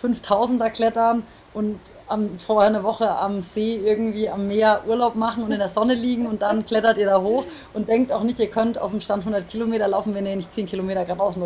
5000er 0.00 0.70
klettern 0.70 1.24
und 1.54 1.80
am, 2.08 2.38
vorher 2.38 2.68
eine 2.68 2.82
Woche 2.82 3.10
am 3.10 3.42
See 3.42 3.76
irgendwie 3.76 4.28
am 4.28 4.48
Meer 4.48 4.82
Urlaub 4.86 5.14
machen 5.14 5.44
und 5.44 5.52
in 5.52 5.58
der 5.58 5.68
Sonne 5.68 5.94
liegen 5.94 6.26
und 6.26 6.42
dann 6.42 6.66
klettert 6.66 6.98
ihr 6.98 7.06
da 7.06 7.20
hoch 7.20 7.44
und 7.72 7.88
denkt 7.88 8.12
auch 8.12 8.22
nicht, 8.22 8.38
ihr 8.38 8.50
könnt 8.50 8.78
aus 8.78 8.90
dem 8.90 9.00
Stand 9.00 9.22
100 9.22 9.48
Kilometer 9.48 9.88
laufen, 9.88 10.14
wenn 10.14 10.26
ihr 10.26 10.36
nicht 10.36 10.52
10 10.52 10.66
Kilometer 10.66 11.04
geradeaus, 11.04 11.36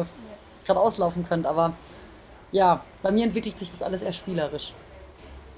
geradeaus 0.64 0.98
laufen 0.98 1.26
könnt. 1.28 1.46
Aber 1.46 1.74
ja, 2.50 2.82
bei 3.02 3.10
mir 3.10 3.24
entwickelt 3.24 3.58
sich 3.58 3.70
das 3.70 3.82
alles 3.82 4.02
eher 4.02 4.12
spielerisch. 4.12 4.72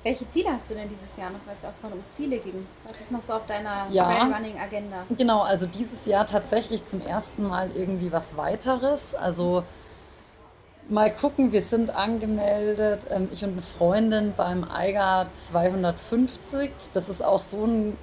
Welche 0.07 0.31
Ziele 0.31 0.53
hast 0.53 0.71
du 0.71 0.75
denn 0.75 0.89
dieses 0.89 1.17
Jahr 1.17 1.31
noch, 1.31 1.41
weil 1.47 1.57
es 1.59 1.65
auch 1.65 1.73
vorhin 1.81 1.99
um 1.99 2.05
Ziele 2.13 2.39
ging? 2.39 2.65
Was 2.85 3.01
ist 3.01 3.11
noch 3.11 3.21
so 3.21 3.33
auf 3.33 3.47
deiner 3.47 3.89
Ja. 3.91 4.05
Trailrunning-Agenda? 4.05 4.99
Genau, 5.19 5.41
also 5.41 5.67
dieses 5.67 6.07
Jahr 6.07 6.25
tatsächlich 6.25 6.87
zum 6.87 7.01
ersten 7.01 7.43
Mal 7.49 7.73
irgendwie 7.75 8.13
was 8.13 8.37
weiteres. 8.37 9.17
Also 9.17 9.65
mal 10.89 11.11
gucken, 11.11 11.51
wir 11.51 11.61
sind 11.61 11.91
angemeldet, 11.91 13.01
ähm, 13.11 13.29
ich 13.33 13.43
und 13.43 13.55
eine 13.55 13.63
Freundin 13.63 14.33
beim 14.37 14.63
EIGA 14.71 15.27
250. 15.35 16.71
Das 16.95 17.09
ist 17.09 17.21
auch 17.21 17.41
so 17.41 17.65
ein 17.65 17.99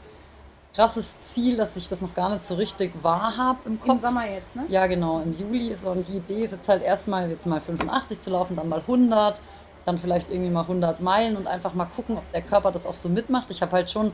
krasses 0.75 1.17
Ziel, 1.21 1.55
dass 1.55 1.77
ich 1.77 1.87
das 1.87 2.01
noch 2.01 2.13
gar 2.13 2.33
nicht 2.33 2.45
so 2.45 2.55
richtig 2.55 2.91
wahr 3.01 3.37
habe 3.37 3.59
im 3.63 3.79
Kopf. 3.79 3.91
Im 3.91 3.99
Sommer 3.99 4.29
jetzt, 4.29 4.57
ne? 4.57 4.65
Ja, 4.67 4.87
genau, 4.87 5.21
im 5.21 5.39
Juli. 5.39 5.73
So, 5.75 5.91
und 5.91 6.05
die 6.05 6.17
Idee 6.17 6.43
ist 6.43 6.51
jetzt 6.51 6.67
halt 6.67 6.83
erstmal 6.83 7.29
jetzt 7.29 7.45
mal 7.45 7.61
85 7.61 8.19
zu 8.19 8.29
laufen, 8.29 8.57
dann 8.57 8.67
mal 8.67 8.81
100, 8.81 9.41
dann 9.85 9.97
vielleicht 9.99 10.29
irgendwie 10.29 10.49
mal 10.51 10.61
100 10.61 11.01
Meilen 11.01 11.35
und 11.37 11.47
einfach 11.47 11.73
mal 11.73 11.85
gucken, 11.85 12.17
ob 12.17 12.31
der 12.31 12.41
Körper 12.41 12.71
das 12.71 12.85
auch 12.85 12.95
so 12.95 13.09
mitmacht. 13.09 13.47
Ich 13.49 13.61
habe 13.61 13.71
halt 13.73 13.91
schon 13.91 14.13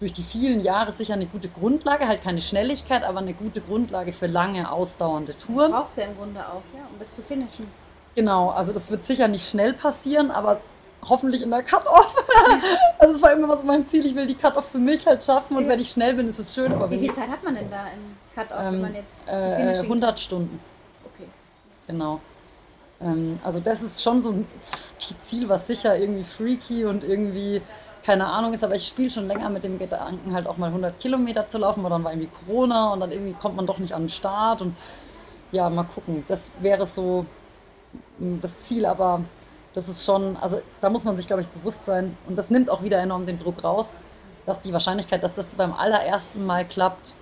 durch 0.00 0.12
die 0.12 0.22
vielen 0.22 0.60
Jahre 0.60 0.92
sicher 0.92 1.14
eine 1.14 1.26
gute 1.26 1.48
Grundlage, 1.48 2.08
halt 2.08 2.22
keine 2.22 2.40
Schnelligkeit, 2.40 3.04
aber 3.04 3.20
eine 3.20 3.34
gute 3.34 3.60
Grundlage 3.60 4.12
für 4.12 4.26
lange, 4.26 4.70
ausdauernde 4.70 5.34
Das 5.34 5.44
Touren. 5.44 5.70
brauchst 5.70 5.96
du 5.96 6.00
ja 6.00 6.08
im 6.08 6.16
Grunde 6.16 6.40
auch, 6.40 6.62
ja, 6.74 6.80
um 6.90 6.98
das 6.98 7.12
zu 7.14 7.22
finishen. 7.22 7.68
Genau, 8.14 8.50
also 8.50 8.72
das 8.72 8.90
wird 8.90 9.04
sicher 9.04 9.28
nicht 9.28 9.48
schnell 9.48 9.72
passieren, 9.74 10.30
aber 10.30 10.60
hoffentlich 11.08 11.42
in 11.42 11.50
der 11.50 11.62
Cut-Off. 11.62 12.14
also 12.98 13.14
es 13.14 13.22
war 13.22 13.32
immer 13.32 13.56
so 13.56 13.62
mein 13.62 13.86
Ziel, 13.86 14.04
ich 14.04 14.14
will 14.14 14.26
die 14.26 14.34
Cut-Off 14.34 14.70
für 14.70 14.78
mich 14.78 15.06
halt 15.06 15.22
schaffen 15.22 15.56
und 15.56 15.64
Ja. 15.64 15.68
wenn 15.70 15.80
ich 15.80 15.90
schnell 15.90 16.14
bin, 16.14 16.28
ist 16.28 16.38
es 16.38 16.54
schön, 16.54 16.72
aber 16.72 16.90
Wie 16.90 16.94
wenn 16.96 17.00
viel 17.04 17.14
Zeit 17.14 17.28
hat 17.28 17.42
man 17.44 17.54
denn 17.54 17.70
da 17.70 17.84
im 17.94 18.16
Cut-Off, 18.34 18.58
wenn 18.58 18.74
ähm, 18.74 18.80
man 18.80 18.94
jetzt 18.94 19.28
äh, 19.28 19.56
Finishing- 19.56 19.82
100 19.84 20.20
Stunden. 20.20 20.60
Okay. 21.04 21.28
Genau. 21.86 22.20
Ähm, 23.02 23.38
also 23.42 23.60
das 23.60 23.82
ist 23.82 24.02
schon 24.02 24.22
so 24.22 24.30
ein 24.30 24.46
Ziel, 25.20 25.48
was 25.48 25.66
sicher 25.66 25.98
irgendwie 25.98 26.24
freaky 26.24 26.84
und 26.84 27.04
irgendwie 27.04 27.62
keine 28.02 28.26
Ahnung 28.26 28.52
ist, 28.52 28.64
aber 28.64 28.74
ich 28.74 28.86
spiele 28.86 29.10
schon 29.10 29.28
länger 29.28 29.48
mit 29.48 29.64
dem 29.64 29.78
Gedanken, 29.78 30.34
halt 30.34 30.46
auch 30.46 30.56
mal 30.56 30.66
100 30.66 30.98
Kilometer 30.98 31.48
zu 31.48 31.58
laufen, 31.58 31.80
aber 31.80 31.90
dann 31.90 32.04
war 32.04 32.12
irgendwie 32.12 32.30
Corona 32.44 32.92
und 32.92 33.00
dann 33.00 33.12
irgendwie 33.12 33.34
kommt 33.34 33.56
man 33.56 33.66
doch 33.66 33.78
nicht 33.78 33.92
an 33.92 34.04
den 34.04 34.08
Start 34.08 34.60
und 34.60 34.76
ja, 35.52 35.70
mal 35.70 35.84
gucken. 35.84 36.24
Das 36.28 36.50
wäre 36.60 36.86
so 36.86 37.26
mm, 38.18 38.40
das 38.40 38.58
Ziel, 38.58 38.86
aber 38.86 39.22
das 39.72 39.88
ist 39.88 40.04
schon, 40.04 40.36
also 40.36 40.60
da 40.80 40.90
muss 40.90 41.04
man 41.04 41.16
sich, 41.16 41.26
glaube 41.26 41.42
ich, 41.42 41.48
bewusst 41.48 41.84
sein 41.84 42.16
und 42.26 42.36
das 42.36 42.50
nimmt 42.50 42.70
auch 42.70 42.82
wieder 42.82 42.98
enorm 42.98 43.26
den 43.26 43.38
Druck 43.38 43.62
raus, 43.62 43.86
dass 44.46 44.60
die 44.60 44.72
Wahrscheinlichkeit, 44.72 45.22
dass 45.22 45.34
das 45.34 45.54
beim 45.54 45.72
allerersten 45.72 46.44
Mal 46.44 46.66
klappt, 46.66 47.14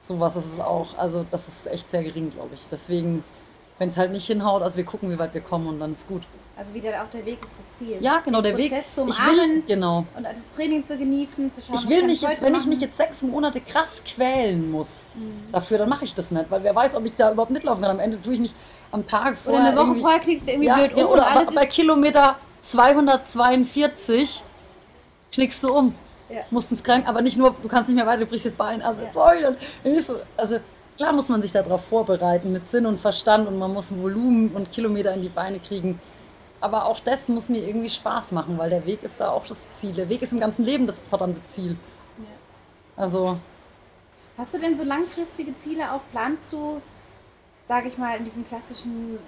sowas 0.00 0.36
ist 0.36 0.52
es 0.54 0.60
auch, 0.60 0.96
also 0.96 1.24
das 1.30 1.48
ist 1.48 1.66
echt 1.66 1.90
sehr 1.90 2.02
gering, 2.02 2.30
glaube 2.30 2.54
ich. 2.54 2.66
Deswegen, 2.70 3.22
wenn 3.82 3.88
es 3.88 3.96
halt 3.96 4.12
nicht 4.12 4.24
hinhaut, 4.28 4.62
also 4.62 4.76
wir 4.76 4.84
gucken, 4.84 5.10
wie 5.10 5.18
weit 5.18 5.34
wir 5.34 5.40
kommen 5.40 5.66
und 5.66 5.80
dann 5.80 5.94
ist 5.94 6.06
gut. 6.06 6.22
Also 6.56 6.72
wieder 6.72 6.90
auch 7.02 7.10
der 7.10 7.26
Weg 7.26 7.42
ist 7.42 7.52
das 7.58 7.78
Ziel. 7.78 7.96
Ja, 7.98 8.20
genau, 8.24 8.40
Den 8.40 8.52
der 8.54 8.56
Weg. 8.56 8.70
Prozess 8.70 8.92
zu 8.94 9.04
Ich 9.08 9.18
umarmen 9.18 9.54
will, 9.56 9.62
genau. 9.66 10.06
und 10.16 10.22
das 10.22 10.48
Training 10.50 10.86
zu 10.86 10.96
genießen, 10.96 11.50
zu 11.50 11.60
schauen, 11.62 11.74
Ich 11.74 11.88
will 11.88 12.04
mich 12.04 12.20
jetzt, 12.20 12.30
heute 12.30 12.42
wenn 12.42 12.52
ich 12.52 12.58
machen. 12.60 12.68
mich 12.68 12.80
jetzt 12.80 12.96
sechs 12.96 13.22
Monate 13.22 13.60
krass 13.60 14.00
quälen 14.04 14.70
muss 14.70 14.88
Mhm. 15.16 15.50
dafür, 15.50 15.78
dann 15.78 15.88
mache 15.88 16.04
ich 16.04 16.14
das 16.14 16.30
nicht, 16.30 16.48
weil 16.48 16.62
wer 16.62 16.76
weiß, 16.76 16.94
ob 16.94 17.04
ich 17.06 17.16
da 17.16 17.32
überhaupt 17.32 17.50
mitlaufen 17.50 17.82
kann. 17.82 17.90
Am 17.90 17.98
Ende 17.98 18.22
tue 18.22 18.34
ich 18.34 18.40
mich 18.40 18.54
am 18.92 19.04
Tag 19.04 19.26
Oder 19.32 19.36
vorher 19.36 19.64
eine 19.66 19.76
Woche 19.76 19.94
vorher 19.96 20.20
kriegst 20.20 20.46
du 20.46 20.52
irgendwie 20.52 20.68
ja, 20.68 20.76
blöd 20.76 20.96
ja, 20.96 21.04
um 21.04 21.10
oder 21.10 21.22
und 21.22 21.28
aber 21.28 21.40
alles 21.40 21.54
bei 21.56 21.66
Kilometer 21.66 22.36
242 22.60 24.44
knickst 25.32 25.64
du 25.64 25.74
um. 25.76 25.94
Ja. 26.30 26.42
Musst 26.50 26.70
ins 26.70 26.84
Kranken, 26.84 27.08
aber 27.08 27.22
nicht 27.22 27.36
nur, 27.36 27.56
du 27.60 27.66
kannst 27.68 27.88
nicht 27.88 27.96
mehr 27.96 28.06
weiter, 28.06 28.20
du 28.20 28.26
brichst 28.26 28.46
das 28.46 28.54
Bein. 28.54 28.80
Also, 28.82 29.02
Ja. 29.02 29.08
sorry, 29.12 29.42
dann 29.42 29.56
also 30.36 30.58
klar 30.96 31.12
muss 31.12 31.28
man 31.28 31.42
sich 31.42 31.52
darauf 31.52 31.84
vorbereiten 31.84 32.52
mit 32.52 32.70
Sinn 32.70 32.86
und 32.86 33.00
Verstand 33.00 33.48
und 33.48 33.58
man 33.58 33.72
muss 33.72 33.90
ein 33.90 34.02
Volumen 34.02 34.50
und 34.50 34.72
Kilometer 34.72 35.12
in 35.14 35.22
die 35.22 35.28
Beine 35.28 35.58
kriegen. 35.58 36.00
Aber 36.60 36.86
auch 36.86 37.00
das 37.00 37.28
muss 37.28 37.48
mir 37.48 37.66
irgendwie 37.66 37.90
Spaß 37.90 38.32
machen, 38.32 38.56
weil 38.56 38.70
der 38.70 38.86
Weg 38.86 39.02
ist 39.02 39.20
da 39.20 39.30
auch 39.30 39.46
das 39.46 39.70
Ziel. 39.72 39.92
Der 39.92 40.08
Weg 40.08 40.22
ist 40.22 40.32
im 40.32 40.40
ganzen 40.40 40.64
Leben 40.64 40.86
das 40.86 41.02
verdammte 41.02 41.44
Ziel. 41.44 41.76
Ja. 42.18 43.02
Also, 43.02 43.38
Hast 44.38 44.54
du 44.54 44.58
denn 44.58 44.76
so 44.76 44.84
langfristige 44.84 45.58
Ziele 45.58 45.92
auch? 45.92 46.00
Planst 46.10 46.52
du, 46.52 46.80
sage 47.68 47.88
ich 47.88 47.98
mal, 47.98 48.16
in 48.16 48.24
diesem 48.24 48.46
klassischen 48.46 49.18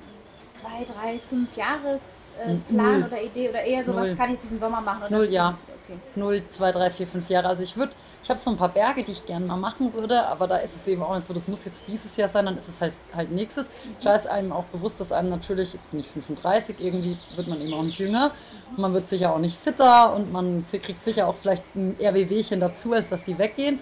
zwei, 0.54 0.84
drei, 0.84 1.18
fünf 1.18 1.56
Jahres 1.56 2.32
äh, 2.44 2.56
oder 2.72 3.22
Idee 3.22 3.50
oder 3.50 3.62
eher 3.62 3.84
so, 3.84 3.94
was 3.94 4.08
Null. 4.08 4.16
kann 4.16 4.32
ich 4.32 4.40
diesen 4.40 4.58
Sommer 4.58 4.80
machen? 4.80 5.02
Oder 5.02 5.16
Null, 5.18 5.28
ja. 5.30 5.58
Okay. 5.84 5.98
0, 6.14 6.42
2, 6.48 6.72
3, 6.72 6.90
4, 6.90 7.06
5 7.06 7.28
Jahre. 7.28 7.48
Also 7.48 7.62
ich 7.62 7.76
würde, 7.76 7.92
ich 8.22 8.30
habe 8.30 8.40
so 8.40 8.50
ein 8.50 8.56
paar 8.56 8.70
Berge, 8.70 9.04
die 9.04 9.12
ich 9.12 9.26
gerne 9.26 9.44
mal 9.44 9.56
machen 9.56 9.92
würde, 9.92 10.26
aber 10.26 10.48
da 10.48 10.56
ist 10.56 10.74
es 10.74 10.86
eben 10.86 11.02
auch 11.02 11.14
nicht 11.14 11.26
so, 11.26 11.34
das 11.34 11.46
muss 11.46 11.64
jetzt 11.66 11.86
dieses 11.86 12.16
Jahr 12.16 12.28
sein, 12.28 12.46
dann 12.46 12.56
ist 12.56 12.68
es 12.68 12.80
halt, 12.80 12.94
halt 13.14 13.30
nächstes. 13.30 13.66
Klar 14.00 14.16
ist 14.16 14.26
einem 14.26 14.52
auch 14.52 14.64
bewusst, 14.64 14.98
dass 15.00 15.12
einem 15.12 15.28
natürlich, 15.28 15.74
jetzt 15.74 15.90
bin 15.90 16.00
ich 16.00 16.08
35, 16.08 16.82
irgendwie 16.82 17.16
wird 17.36 17.48
man 17.48 17.60
eben 17.60 17.74
auch 17.74 17.82
nicht 17.82 17.98
jünger. 17.98 18.32
Man 18.76 18.94
wird 18.94 19.08
sicher 19.08 19.32
auch 19.32 19.38
nicht 19.38 19.58
fitter 19.58 20.14
und 20.14 20.32
man 20.32 20.64
kriegt 20.70 21.04
sicher 21.04 21.28
auch 21.28 21.36
vielleicht 21.40 21.64
ein 21.76 21.96
RWWchen 22.00 22.60
dazu, 22.60 22.92
als 22.94 23.10
dass 23.10 23.22
die 23.24 23.38
weggehen. 23.38 23.78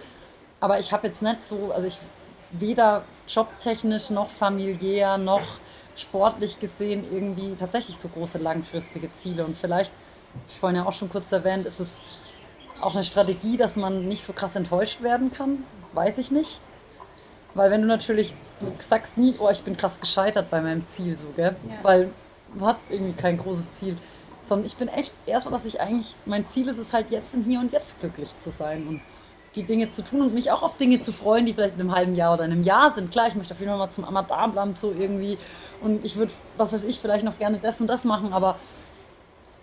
Aber 0.60 0.80
ich 0.80 0.92
habe 0.92 1.06
jetzt 1.06 1.22
nicht 1.22 1.42
so, 1.42 1.72
also 1.72 1.86
ich 1.86 1.98
weder 2.50 3.04
jobtechnisch 3.28 4.10
noch 4.10 4.28
familiär 4.30 5.18
noch 5.18 5.42
sportlich 5.96 6.58
gesehen 6.58 7.04
irgendwie 7.12 7.54
tatsächlich 7.54 7.96
so 7.96 8.08
große 8.08 8.38
langfristige 8.38 9.12
Ziele. 9.12 9.44
Und 9.44 9.56
vielleicht, 9.56 9.92
ich 10.48 10.58
vorhin 10.58 10.76
ja 10.76 10.86
auch 10.86 10.92
schon 10.92 11.10
kurz 11.10 11.30
erwähnt, 11.32 11.66
ist 11.66 11.80
es 11.80 11.88
auch 12.80 12.94
eine 12.94 13.04
Strategie, 13.04 13.56
dass 13.56 13.76
man 13.76 14.06
nicht 14.06 14.24
so 14.24 14.32
krass 14.32 14.56
enttäuscht 14.56 15.02
werden 15.02 15.32
kann. 15.32 15.64
Weiß 15.92 16.18
ich 16.18 16.30
nicht. 16.30 16.60
Weil 17.54 17.70
wenn 17.70 17.82
du 17.82 17.86
natürlich, 17.86 18.34
du 18.60 18.72
sagst 18.78 19.18
nie, 19.18 19.34
oh, 19.38 19.48
ich 19.50 19.62
bin 19.62 19.76
krass 19.76 20.00
gescheitert 20.00 20.50
bei 20.50 20.60
meinem 20.60 20.86
Ziel, 20.86 21.16
so, 21.16 21.28
gell? 21.36 21.54
Ja. 21.68 21.74
Weil 21.82 22.10
du 22.54 22.66
hast 22.66 22.90
irgendwie 22.90 23.12
kein 23.12 23.36
großes 23.36 23.72
Ziel. 23.72 23.96
Sondern 24.42 24.66
ich 24.66 24.76
bin 24.76 24.88
echt 24.88 25.12
eher 25.26 25.40
so, 25.40 25.50
dass 25.50 25.64
ich 25.64 25.80
eigentlich, 25.80 26.16
mein 26.24 26.46
Ziel 26.46 26.68
ist 26.68 26.78
es 26.78 26.92
halt 26.92 27.10
jetzt 27.10 27.34
im 27.34 27.44
Hier 27.44 27.60
und 27.60 27.72
Jetzt 27.72 28.00
glücklich 28.00 28.36
zu 28.38 28.50
sein 28.50 28.88
und 28.88 29.00
die 29.54 29.64
Dinge 29.64 29.90
zu 29.90 30.02
tun 30.02 30.22
und 30.22 30.34
mich 30.34 30.50
auch 30.50 30.62
auf 30.62 30.78
Dinge 30.78 31.02
zu 31.02 31.12
freuen, 31.12 31.46
die 31.46 31.52
vielleicht 31.52 31.74
in 31.74 31.80
einem 31.82 31.94
halben 31.94 32.14
Jahr 32.14 32.34
oder 32.34 32.44
in 32.44 32.52
einem 32.52 32.62
Jahr 32.62 32.90
sind. 32.90 33.12
Klar, 33.12 33.28
ich 33.28 33.34
möchte 33.34 33.52
auf 33.52 33.60
jeden 33.60 33.70
Fall 33.70 33.78
mal 33.78 33.90
zum 33.90 34.04
Amadablam 34.04 34.72
so 34.74 34.92
irgendwie 34.98 35.36
und 35.82 36.04
ich 36.04 36.16
würde, 36.16 36.32
was 36.56 36.72
weiß 36.72 36.84
ich, 36.84 36.98
vielleicht 36.98 37.24
noch 37.24 37.38
gerne 37.38 37.58
das 37.58 37.80
und 37.80 37.86
das 37.86 38.04
machen, 38.04 38.32
aber 38.32 38.56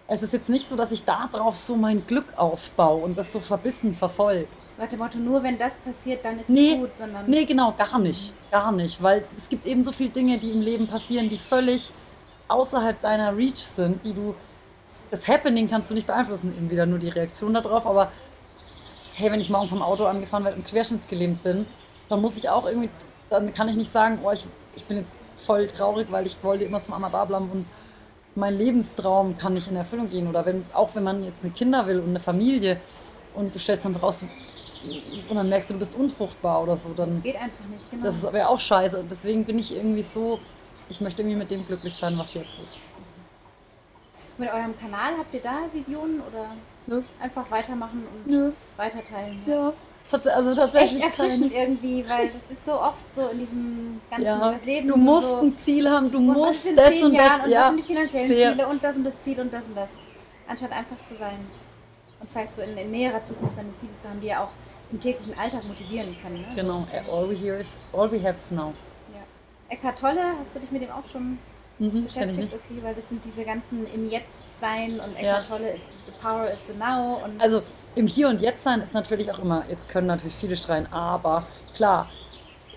es 0.10 0.23
ist 0.23 0.34
jetzt 0.34 0.49
nicht 0.49 0.68
so, 0.68 0.76
dass 0.76 0.91
ich 0.91 1.03
darauf 1.06 1.56
so 1.56 1.76
mein 1.76 2.06
Glück 2.06 2.26
aufbaue 2.36 3.03
und 3.03 3.18
das 3.18 3.31
so 3.31 3.40
verbissen 3.40 3.94
verfolge. 3.94 4.48
Nach 4.77 4.88
dem 4.88 4.99
Motto, 4.99 5.18
nur 5.18 5.44
wenn 5.44 5.57
das 5.57 5.77
passiert, 5.77 6.23
dann 6.23 6.40
ist 6.40 6.49
Nee, 6.49 6.73
es 6.73 6.80
gut, 6.80 6.98
sondern 6.98 7.30
Nee, 7.30 7.45
genau, 7.45 7.73
gar 7.77 7.99
nicht. 7.99 8.34
Gar 8.49 8.72
nicht. 8.72 9.02
Weil 9.03 9.26
es 9.38 9.48
gibt 9.49 9.68
eben 9.68 9.84
so 9.84 9.91
viele 9.91 10.10
Dinge, 10.10 10.38
die 10.38 10.52
im 10.52 10.61
Leben 10.61 10.88
passieren, 10.88 11.30
die 11.30 11.38
völlig 11.38 11.91
außerhalb 12.48 12.99
deiner 13.02 13.36
Reach 13.36 13.57
sind, 13.57 14.03
die 14.03 14.14
du. 14.14 14.36
Das 15.11 15.27
Happening 15.27 15.69
kannst 15.69 15.90
du 15.90 15.95
nicht 15.95 16.07
beeinflussen, 16.07 16.56
eben 16.56 16.69
wieder 16.69 16.86
nur 16.86 16.99
die 16.99 17.10
Reaktion 17.10 17.53
darauf, 17.53 17.86
aber 17.86 18.11
hey, 19.15 19.31
wenn 19.31 19.41
ich 19.41 19.49
morgen 19.49 19.68
vom 19.68 19.81
Auto 19.81 20.06
angefahren 20.06 20.44
werde 20.44 20.57
und 20.57 20.68
querschnittsgelähmt 20.68 21.44
bin, 21.44 21.65
dann 22.07 22.22
muss 22.22 22.38
ich 22.38 22.48
auch 22.48 22.65
irgendwie, 22.65 22.90
dann 23.30 23.52
kann 23.53 23.68
ich 23.69 23.76
nicht 23.76 23.91
sagen, 23.91 24.19
oh, 24.23 24.31
ich, 24.31 24.45
ich 24.76 24.86
bin 24.86 24.98
jetzt 24.98 25.11
voll 25.45 25.68
traurig, 25.68 26.07
weil 26.11 26.26
ich 26.26 26.38
wollte 26.44 26.64
immer 26.64 26.81
zum 26.81 26.94
Amadablam 26.94 27.49
und 27.52 27.65
mein 28.35 28.53
Lebenstraum 28.53 29.38
kann 29.38 29.53
nicht 29.53 29.68
in 29.68 29.76
Erfüllung 29.76 30.10
gehen. 30.10 30.27
Oder 30.27 30.45
wenn, 30.45 30.65
auch 30.73 30.93
wenn 30.95 31.03
man 31.03 31.23
jetzt 31.23 31.43
eine 31.43 31.51
Kinder 31.53 31.85
will 31.88 31.99
und 31.99 32.10
eine 32.10 32.19
Familie 32.19 32.80
und 33.35 33.53
du 33.53 33.60
stellst 33.60 33.85
dann 33.85 33.95
raus 33.95 34.23
und 35.30 35.35
dann 35.35 35.49
merkst 35.49 35.69
du, 35.69 35.73
du 35.73 35.80
bist 35.80 35.95
unfruchtbar 35.95 36.64
oder 36.64 36.77
so, 36.77 36.89
dann 36.93 37.10
das 37.10 37.22
geht 37.22 37.35
einfach 37.35 37.65
nicht. 37.65 37.89
Genau. 37.91 38.03
das 38.06 38.15
ist 38.15 38.26
aber 38.26 38.47
auch 38.47 38.60
scheiße. 38.60 38.97
Und 38.99 39.11
deswegen 39.11 39.43
bin 39.45 39.60
ich 39.60 39.76
irgendwie 39.76 40.03
so, 40.03 40.39
ich 40.89 41.01
möchte 41.01 41.22
irgendwie 41.22 41.38
mit 41.38 41.51
dem 41.51 41.65
glücklich 41.65 41.93
sein, 41.95 42.18
was 42.18 42.34
jetzt 42.34 42.57
ist. 42.60 42.77
Mit 44.38 44.49
eurem 44.53 44.77
Kanal 44.77 45.18
habt 45.18 45.34
ihr 45.34 45.41
da 45.41 45.64
Visionen 45.73 46.22
oder 46.22 46.45
Nö. 46.88 47.01
einfach 47.22 47.51
weitermachen 47.51 48.07
und 48.07 48.31
Nö. 48.31 48.51
weiterteilen? 48.77 49.41
Ja. 49.45 49.68
Tats- 49.68 49.76
Also 50.11 50.49
Echt 50.49 50.57
tatsächlich. 50.60 51.03
erfrischend 51.03 51.53
keine- 51.53 51.64
irgendwie, 51.65 52.03
weil 52.10 52.30
das 52.30 52.49
ist 52.52 52.65
so 52.65 52.81
oft 52.81 53.14
so 53.14 53.27
in 53.27 53.40
diesem 53.40 54.02
ganzen 54.10 54.26
Ja. 54.26 54.56
Leben. 54.65 54.88
Du 54.88 54.98
musst 54.98 55.27
so, 55.30 55.38
ein 55.41 55.56
Ziel 55.57 55.88
haben, 55.90 56.11
du 56.11 56.19
musst 56.19 56.65
das 56.76 57.02
und 57.02 57.14
Jahren 57.14 57.38
das. 57.40 57.45
und 57.45 57.52
ja. 57.52 57.60
was 57.61 57.68
sind 57.69 57.77
die 57.77 57.84
finanziellen 57.84 58.27
sehr. 58.27 58.52
Ziele 58.53 58.68
und 58.68 58.84
das 58.84 58.95
und 58.98 59.03
das 59.03 59.22
Ziel 59.22 59.40
und 59.40 59.53
das 59.53 59.68
und 59.68 59.77
das. 59.77 59.90
Anstatt 60.48 60.72
einfach 60.72 60.95
zu 61.06 61.15
sein 61.15 61.40
und 62.19 62.30
vielleicht 62.31 62.56
so 62.56 62.64
in, 62.64 62.76
in 62.76 62.90
näherer 62.90 63.23
Zukunft 63.23 63.53
seine 63.53 63.76
Ziele 63.76 63.91
zu 63.99 64.10
haben, 64.10 64.19
die 64.19 64.27
ja 64.27 64.44
auch 64.44 64.49
im 64.91 64.99
täglichen 64.99 65.38
Alltag 65.38 65.64
motivieren 65.65 66.18
können. 66.23 66.41
Ne? 66.41 66.48
Genau, 66.56 66.88
all 67.11 67.30
we, 67.30 67.36
hear 67.36 67.60
is, 67.60 67.77
all 67.94 68.11
we 68.11 68.18
have 68.19 68.36
is 68.40 68.49
now. 68.49 68.73
Ja. 69.14 69.22
Eckhart 69.69 69.99
Tolle, 69.99 70.22
hast 70.40 70.56
du 70.56 70.60
dich 70.60 70.72
mit 70.72 70.81
dem 70.81 70.90
auch 70.90 71.06
schon 71.06 71.38
Mhm, 71.80 72.03
beschäftigt? 72.03 72.53
Okay, 72.53 72.80
weil 72.84 72.93
das 72.93 73.07
sind 73.10 73.23
diese 73.23 73.43
ganzen 73.45 73.88
im 73.93 74.10
Jetzt 74.10 74.60
sein 74.60 74.99
und 74.99 75.14
Ja. 75.14 75.39
Eckhart 75.39 75.47
Tolle, 75.47 75.76
the 76.06 76.11
power 76.22 76.47
is 76.51 76.60
the 76.68 76.73
now 76.73 77.22
und 77.23 77.41
Also 77.41 77.64
im 77.95 78.06
Hier 78.07 78.30
und 78.30 78.41
Jetzt 78.41 78.64
sein 78.64 78.81
ist 78.81 78.93
natürlich 78.93 79.31
auch 79.31 79.39
immer, 79.39 79.64
jetzt 79.69 79.88
können 79.89 80.07
natürlich 80.07 80.35
viele 80.35 80.57
schreien, 80.57 80.91
aber 80.91 81.47
klar, 81.73 82.10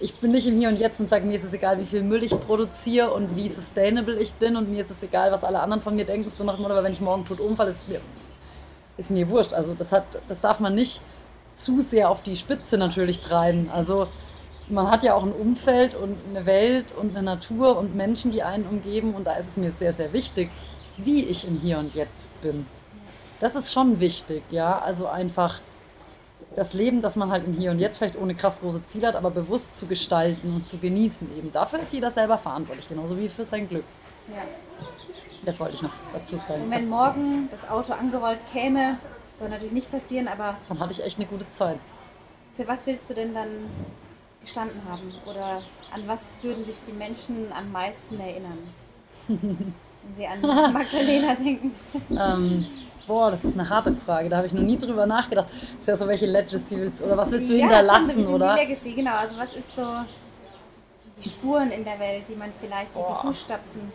ich 0.01 0.15
bin 0.15 0.33
nicht 0.33 0.47
im 0.47 0.59
Hier 0.59 0.69
und 0.69 0.77
Jetzt 0.79 1.01
und 1.01 1.09
sage, 1.09 1.27
mir 1.27 1.37
ist 1.37 1.45
es 1.45 1.53
egal, 1.53 1.79
wie 1.81 1.85
viel 1.85 2.03
Müll 2.03 2.23
ich 2.25 2.39
produziere 2.41 3.13
und 3.13 3.37
wie 3.37 3.49
sustainable 3.49 4.19
ich 4.21 4.33
bin 4.35 4.57
und 4.57 4.71
mir 4.71 4.83
ist 4.83 4.91
es 4.91 5.03
egal, 5.03 5.31
was 5.33 5.45
alle 5.45 5.61
anderen 5.61 5.83
von 5.83 5.95
mir 5.95 6.05
denken, 6.05 6.31
so 6.31 6.45
nach 6.45 6.55
dem 6.55 6.63
Motto, 6.63 6.75
aber 6.75 6.85
wenn 6.85 6.93
ich 6.93 7.01
morgen 7.01 7.25
tot 7.25 7.41
umfalle, 7.41 7.71
ist 7.71 7.89
mir, 7.89 8.01
ist 8.97 9.11
mir 9.11 9.29
wurscht. 9.29 9.53
Also 9.53 9.75
das, 9.75 9.93
hat, 9.93 10.05
das 10.29 10.41
darf 10.41 10.61
man 10.61 10.75
nicht 10.75 11.01
zu 11.55 11.81
sehr 11.81 12.09
auf 12.09 12.23
die 12.23 12.37
Spitze 12.37 12.79
natürlich 12.79 13.21
treiben. 13.21 13.69
Also 13.73 14.09
man 14.73 14.91
hat 14.91 15.05
ja 15.05 15.15
auch 15.15 15.23
ein 15.23 15.33
Umfeld 15.33 15.95
und 15.95 16.17
eine 16.29 16.47
Welt 16.47 16.87
und 16.99 17.17
eine 17.17 17.23
Natur 17.23 17.77
und 17.77 17.95
Menschen, 17.95 18.33
die 18.33 18.43
einen 18.43 18.67
umgeben 18.67 19.15
und 19.15 19.27
da 19.27 19.35
ist 19.35 19.49
es 19.49 19.57
mir 19.57 19.71
sehr, 19.71 19.93
sehr 19.93 20.13
wichtig, 20.13 20.51
wie 20.97 21.25
ich 21.25 21.47
im 21.47 21.59
Hier 21.61 21.79
und 21.79 21.95
Jetzt 21.95 22.41
bin. 22.43 22.67
Das 23.39 23.55
ist 23.55 23.73
schon 23.73 24.01
wichtig, 24.01 24.43
ja. 24.51 24.79
Also 24.79 25.07
einfach 25.07 25.61
das 26.55 26.75
Leben, 26.75 27.03
das 27.03 27.17
man 27.17 27.31
halt 27.31 27.47
im 27.47 27.55
Hier 27.55 27.71
und 27.71 27.79
Jetzt 27.79 27.99
vielleicht 27.99 28.19
ohne 28.19 28.35
krass 28.35 28.61
große 28.61 28.85
Ziele 28.85 29.09
hat, 29.09 29.17
aber 29.17 29.31
bewusst 29.31 29.77
zu 29.77 29.87
gestalten 29.87 30.55
und 30.55 30.67
zu 30.67 30.79
genießen 30.79 31.37
eben. 31.37 31.53
Dafür 31.53 31.81
ist 31.81 31.93
jeder 31.93 32.11
selber 32.11 32.39
verantwortlich, 32.39 32.89
genauso 32.89 33.19
wie 33.19 33.29
für 33.29 33.45
sein 33.45 33.69
Glück. 33.69 33.85
ja. 34.29 34.43
Das 35.45 35.59
wollte 35.59 35.75
ich 35.75 35.83
noch 35.83 35.91
dazu 36.13 36.37
sagen. 36.37 36.63
Und 36.63 36.71
wenn 36.71 36.89
morgen 36.89 37.49
das 37.51 37.69
Auto 37.69 37.95
angerollt 37.95 38.39
käme, 38.53 38.99
soll 39.41 39.49
natürlich 39.49 39.73
nicht 39.73 39.91
passieren, 39.91 40.29
aber 40.29 40.57
dann 40.69 40.79
hatte 40.79 40.93
ich 40.93 41.03
echt 41.03 41.19
eine 41.19 41.27
gute 41.27 41.51
Zeit. 41.53 41.79
für 42.57 42.69
was 42.69 42.87
willst 42.87 43.11
du 43.11 43.15
denn 43.15 43.35
dann 43.35 43.49
gestanden 44.43 44.81
haben? 44.89 45.13
Oder 45.27 45.63
an 45.93 46.03
was 46.07 46.43
würden 46.43 46.65
sich 46.65 46.81
die 46.87 46.93
Menschen 46.93 47.53
am 47.53 47.73
meisten 47.73 48.21
erinnern? 48.21 48.59
wenn 50.05 50.17
sie 50.17 50.27
an 50.27 50.73
Magdalena 50.73 51.35
denken. 51.35 51.73
Ähm, 52.11 52.67
boah, 53.07 53.31
das 53.31 53.45
ist 53.45 53.59
eine 53.59 53.69
harte 53.69 53.93
Frage. 53.93 54.29
Da 54.29 54.39
habe 54.39 54.47
ich 54.47 54.53
noch 54.53 54.63
nie 54.63 54.79
drüber 54.79 55.07
nachgedacht. 55.07 55.49
Ist 55.79 55.89
ja 55.89 55.97
so, 55.97 56.07
welche 56.07 56.27
Legacy 56.27 56.77
willst 56.77 57.03
oder 57.03 57.17
was 57.17 57.31
willst 57.31 57.49
du 57.49 57.55
Ja, 57.55 57.61
schon 57.61 57.69
hinterlassen, 57.69 58.17
bisschen 58.17 58.35
oder? 58.35 58.55
Legacy, 58.55 58.93
genau. 58.93 59.15
Also 59.15 59.37
was 59.39 59.55
ist 59.55 59.75
so 59.75 59.87
die 61.23 61.29
Spuren 61.29 61.71
in 61.71 61.85
der 61.85 61.99
Welt, 61.99 62.25
die 62.29 62.35
man 62.35 62.53
vielleicht, 62.53 62.91
die, 62.91 62.99
die 62.99 63.01
Boah. 63.01 63.15
Fußstapfen. 63.17 63.93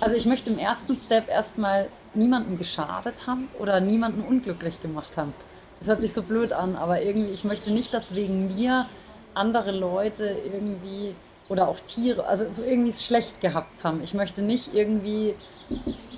Also 0.00 0.16
ich 0.16 0.26
möchte 0.26 0.50
im 0.50 0.58
ersten 0.58 0.94
Step 0.96 1.28
erstmal 1.28 1.88
niemandem 2.14 2.58
geschadet 2.58 3.26
haben 3.26 3.48
oder 3.58 3.80
niemanden 3.80 4.22
unglücklich 4.22 4.80
gemacht 4.80 5.16
haben. 5.16 5.34
Das 5.78 5.88
hört 5.88 6.00
sich 6.00 6.12
so 6.12 6.22
blöd 6.22 6.52
an, 6.52 6.76
aber 6.76 7.02
irgendwie, 7.02 7.32
ich 7.32 7.44
möchte 7.44 7.70
nicht, 7.70 7.94
dass 7.94 8.14
wegen 8.14 8.48
mir 8.54 8.86
andere 9.34 9.70
Leute 9.70 10.36
irgendwie 10.44 11.14
oder 11.48 11.68
auch 11.68 11.80
Tiere, 11.80 12.26
also 12.26 12.50
so 12.50 12.62
irgendwie 12.62 12.90
es 12.90 13.04
schlecht 13.04 13.40
gehabt 13.40 13.82
haben. 13.82 14.02
Ich 14.02 14.12
möchte 14.12 14.42
nicht 14.42 14.74
irgendwie, 14.74 15.34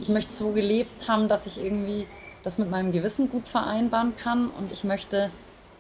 ich 0.01 0.09
möchte 0.09 0.33
so 0.33 0.51
gelebt 0.51 1.09
haben, 1.09 1.29
dass 1.29 1.47
ich 1.47 1.63
irgendwie 1.63 2.07
das 2.43 2.59
mit 2.59 2.71
meinem 2.71 2.91
Gewissen 2.91 3.31
gut 3.31 3.47
vereinbaren 3.47 4.17
kann 4.17 4.51
und 4.51 4.73
ich 4.73 4.83
möchte 4.83 5.31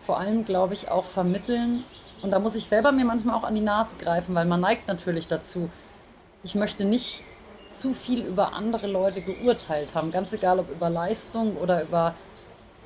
vor 0.01 0.19
allem, 0.20 0.44
glaube 0.44 0.74
ich, 0.74 0.89
auch 0.89 1.05
vermitteln 1.05 1.85
und 2.23 2.31
da 2.31 2.39
muss 2.39 2.55
ich 2.55 2.66
selber 2.66 2.93
mir 2.93 3.05
manchmal 3.05 3.35
auch 3.35 3.44
an 3.44 3.55
die 3.55 3.61
Nase 3.61 3.97
greifen, 3.98 4.35
weil 4.35 4.47
man 4.47 4.61
neigt 4.61 4.89
natürlich 4.89 5.27
dazu. 5.27 5.70
Ich 6.43 6.55
möchte 6.55 6.85
nicht 6.85 7.23
zu 7.73 7.94
viel 7.94 8.20
über 8.20 8.52
andere 8.52 8.86
Leute 8.86 9.23
geurteilt 9.23 9.94
haben, 9.94 10.11
ganz 10.11 10.32
egal 10.32 10.59
ob 10.59 10.70
über 10.70 10.90
Leistung 10.90 11.57
oder 11.57 11.82
über 11.82 12.15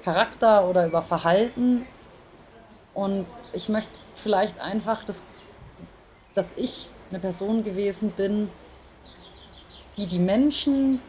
Charakter 0.04 0.68
oder 0.68 0.86
über 0.86 1.02
Verhalten. 1.02 1.86
Und 2.92 3.26
ich 3.52 3.68
möchte 3.68 3.90
vielleicht 4.14 4.60
einfach, 4.60 5.04
dass, 5.04 5.22
dass 6.34 6.52
ich 6.56 6.88
eine 7.10 7.18
Person 7.18 7.64
gewesen 7.64 8.10
bin, 8.10 8.50
die 9.96 10.06
die 10.06 10.18
Menschen, 10.18 11.00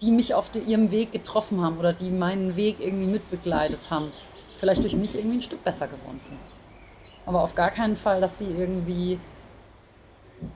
die 0.00 0.10
mich 0.10 0.34
auf 0.34 0.50
ihrem 0.54 0.90
Weg 0.90 1.12
getroffen 1.12 1.60
haben 1.62 1.78
oder 1.78 1.92
die 1.92 2.10
meinen 2.10 2.56
Weg 2.56 2.76
irgendwie 2.80 3.06
mitbegleitet 3.06 3.90
haben, 3.90 4.12
vielleicht 4.56 4.82
durch 4.82 4.94
mich 4.94 5.14
irgendwie 5.14 5.38
ein 5.38 5.42
Stück 5.42 5.64
besser 5.64 5.88
geworden 5.88 6.20
sind. 6.20 6.38
Aber 7.26 7.42
auf 7.42 7.54
gar 7.54 7.70
keinen 7.70 7.96
Fall, 7.96 8.20
dass 8.20 8.38
sie 8.38 8.44
irgendwie, 8.44 9.18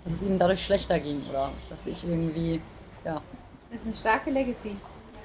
dass 0.05 0.15
es 0.15 0.23
ihnen 0.23 0.39
dadurch 0.39 0.65
schlechter 0.65 0.99
ging 1.01 1.27
oder 1.31 1.51
dass 1.71 1.87
ich 1.87 2.05
irgendwie, 2.05 2.61
ja, 3.05 3.23
Das 3.71 3.81
ist 3.81 3.87
eine 3.87 3.97
starke 3.97 4.31
Legacy. 4.31 4.77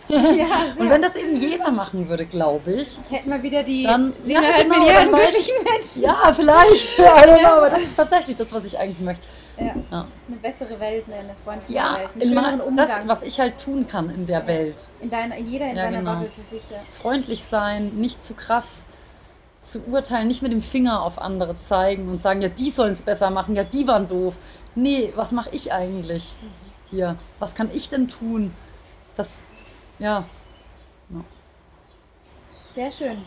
Ja. 0.09 0.73
Und 0.77 0.89
wenn 0.89 1.01
das 1.01 1.15
eben 1.15 1.35
jeder 1.37 1.71
machen 1.71 2.09
würde, 2.09 2.25
glaube 2.25 2.73
ich, 2.73 2.99
Hätten 3.09 3.29
wir 3.31 3.41
wieder 3.41 3.63
die 3.63 3.83
Dann- 3.83 4.13
ja, 4.25 4.39
7,5 4.41 4.63
genau, 4.63 4.79
Milliarden 4.79 5.13
glücklichen 5.13 5.55
Menschen. 5.63 6.01
ja, 6.03 6.33
vielleicht, 6.33 6.99
I 6.99 7.01
don't 7.01 7.39
know, 7.39 7.47
aber 7.49 7.69
das 7.69 7.81
ist 7.83 7.95
tatsächlich 7.95 8.35
das, 8.37 8.51
was 8.51 8.63
ich 8.65 8.77
eigentlich 8.77 8.99
möchte. 8.99 9.25
Ja. 9.57 9.75
Ja, 9.91 10.07
Eine 10.27 10.37
bessere 10.41 10.79
Welt, 10.79 11.05
eine, 11.07 11.33
freundliche 11.45 11.73
ja 11.73 11.95
Welt, 11.97 12.09
einen 12.13 12.21
in 12.21 12.27
schöneren 12.29 12.51
meiner, 12.51 12.65
Umgang. 12.67 12.87
das, 12.87 13.07
was 13.07 13.23
ich 13.23 13.39
halt 13.39 13.59
tun 13.59 13.87
kann 13.87 14.09
in 14.09 14.25
der 14.25 14.39
Ja. 14.41 14.47
Welt. 14.47 14.87
in, 14.99 15.09
deiner, 15.09 15.37
in 15.37 15.47
jeder 15.49 15.69
in 15.69 15.75
Ja, 15.77 15.81
seiner 15.83 15.97
genau. 15.99 16.13
Bubble 16.15 16.31
für 16.31 16.43
sich. 16.43 16.63
Ja. 16.71 16.77
freundlich 17.01 17.43
sein, 17.45 17.89
nicht 17.95 18.25
zu 18.25 18.33
krass 18.33 18.85
zu 19.63 19.79
urteilen, 19.87 20.27
nicht 20.27 20.41
mit 20.41 20.51
dem 20.51 20.61
Finger 20.61 21.03
auf 21.03 21.17
andere 21.21 21.55
zeigen 21.61 22.09
und 22.09 22.21
sagen, 22.21 22.41
ja, 22.41 22.49
die 22.49 22.69
sollen 22.71 22.91
es 22.93 23.01
besser 23.03 23.29
machen, 23.29 23.55
ja, 23.55 23.63
die 23.63 23.87
waren 23.87 24.09
doof. 24.09 24.35
Nee, 24.75 25.13
was 25.15 25.31
mache 25.31 25.51
ich 25.53 25.71
eigentlich 25.71 26.35
hier? 26.89 27.15
Was 27.39 27.53
kann 27.55 27.69
ich 27.73 27.89
denn 27.89 28.09
tun? 28.09 28.53
Das, 29.15 29.29
ja, 30.03 30.25
Sehr 32.69 32.91
schön. 32.91 33.19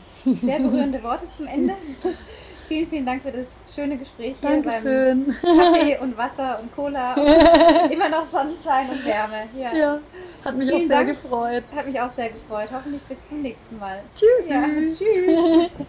Sehr 0.43 0.59
berührende 0.59 1.03
Worte 1.03 1.25
zum 1.37 1.47
Ende. 1.47 1.75
vielen, 2.69 2.87
vielen 2.89 3.07
Dank 3.07 3.23
für 3.23 3.33
das 3.33 3.47
schöne 3.75 3.97
Gespräch 3.97 4.37
hier 4.41 4.51
Dankeschön. 4.51 5.35
beim 5.43 5.57
Kaffee 5.57 5.99
und 5.99 6.19
Wasser 6.19 6.61
und 6.61 6.75
Cola. 6.75 7.15
Und 7.15 7.27
immer 7.93 8.09
noch 8.09 8.27
Sonnenschein 8.27 8.91
und 8.91 9.05
Wärme. 9.05 9.49
Ja. 9.57 9.73
Ja, 9.75 9.99
hat 10.45 10.57
mich 10.57 10.71
auch 10.71 10.77
Vielen 10.77 10.89
sehr 10.89 11.05
Dank. 11.05 11.09
gefreut. 11.09 11.65
Hat 11.75 11.87
mich 11.87 12.01
auch 12.01 12.11
sehr 12.11 12.29
gefreut. 12.31 12.69
Hoffentlich 12.73 13.03
bis 13.05 13.27
zum 13.29 13.41
nächsten 13.41 13.79
Mal. 13.79 14.03
Tschüss. 14.15 14.49
Ja, 14.49 14.65
tschüss. 14.93 15.87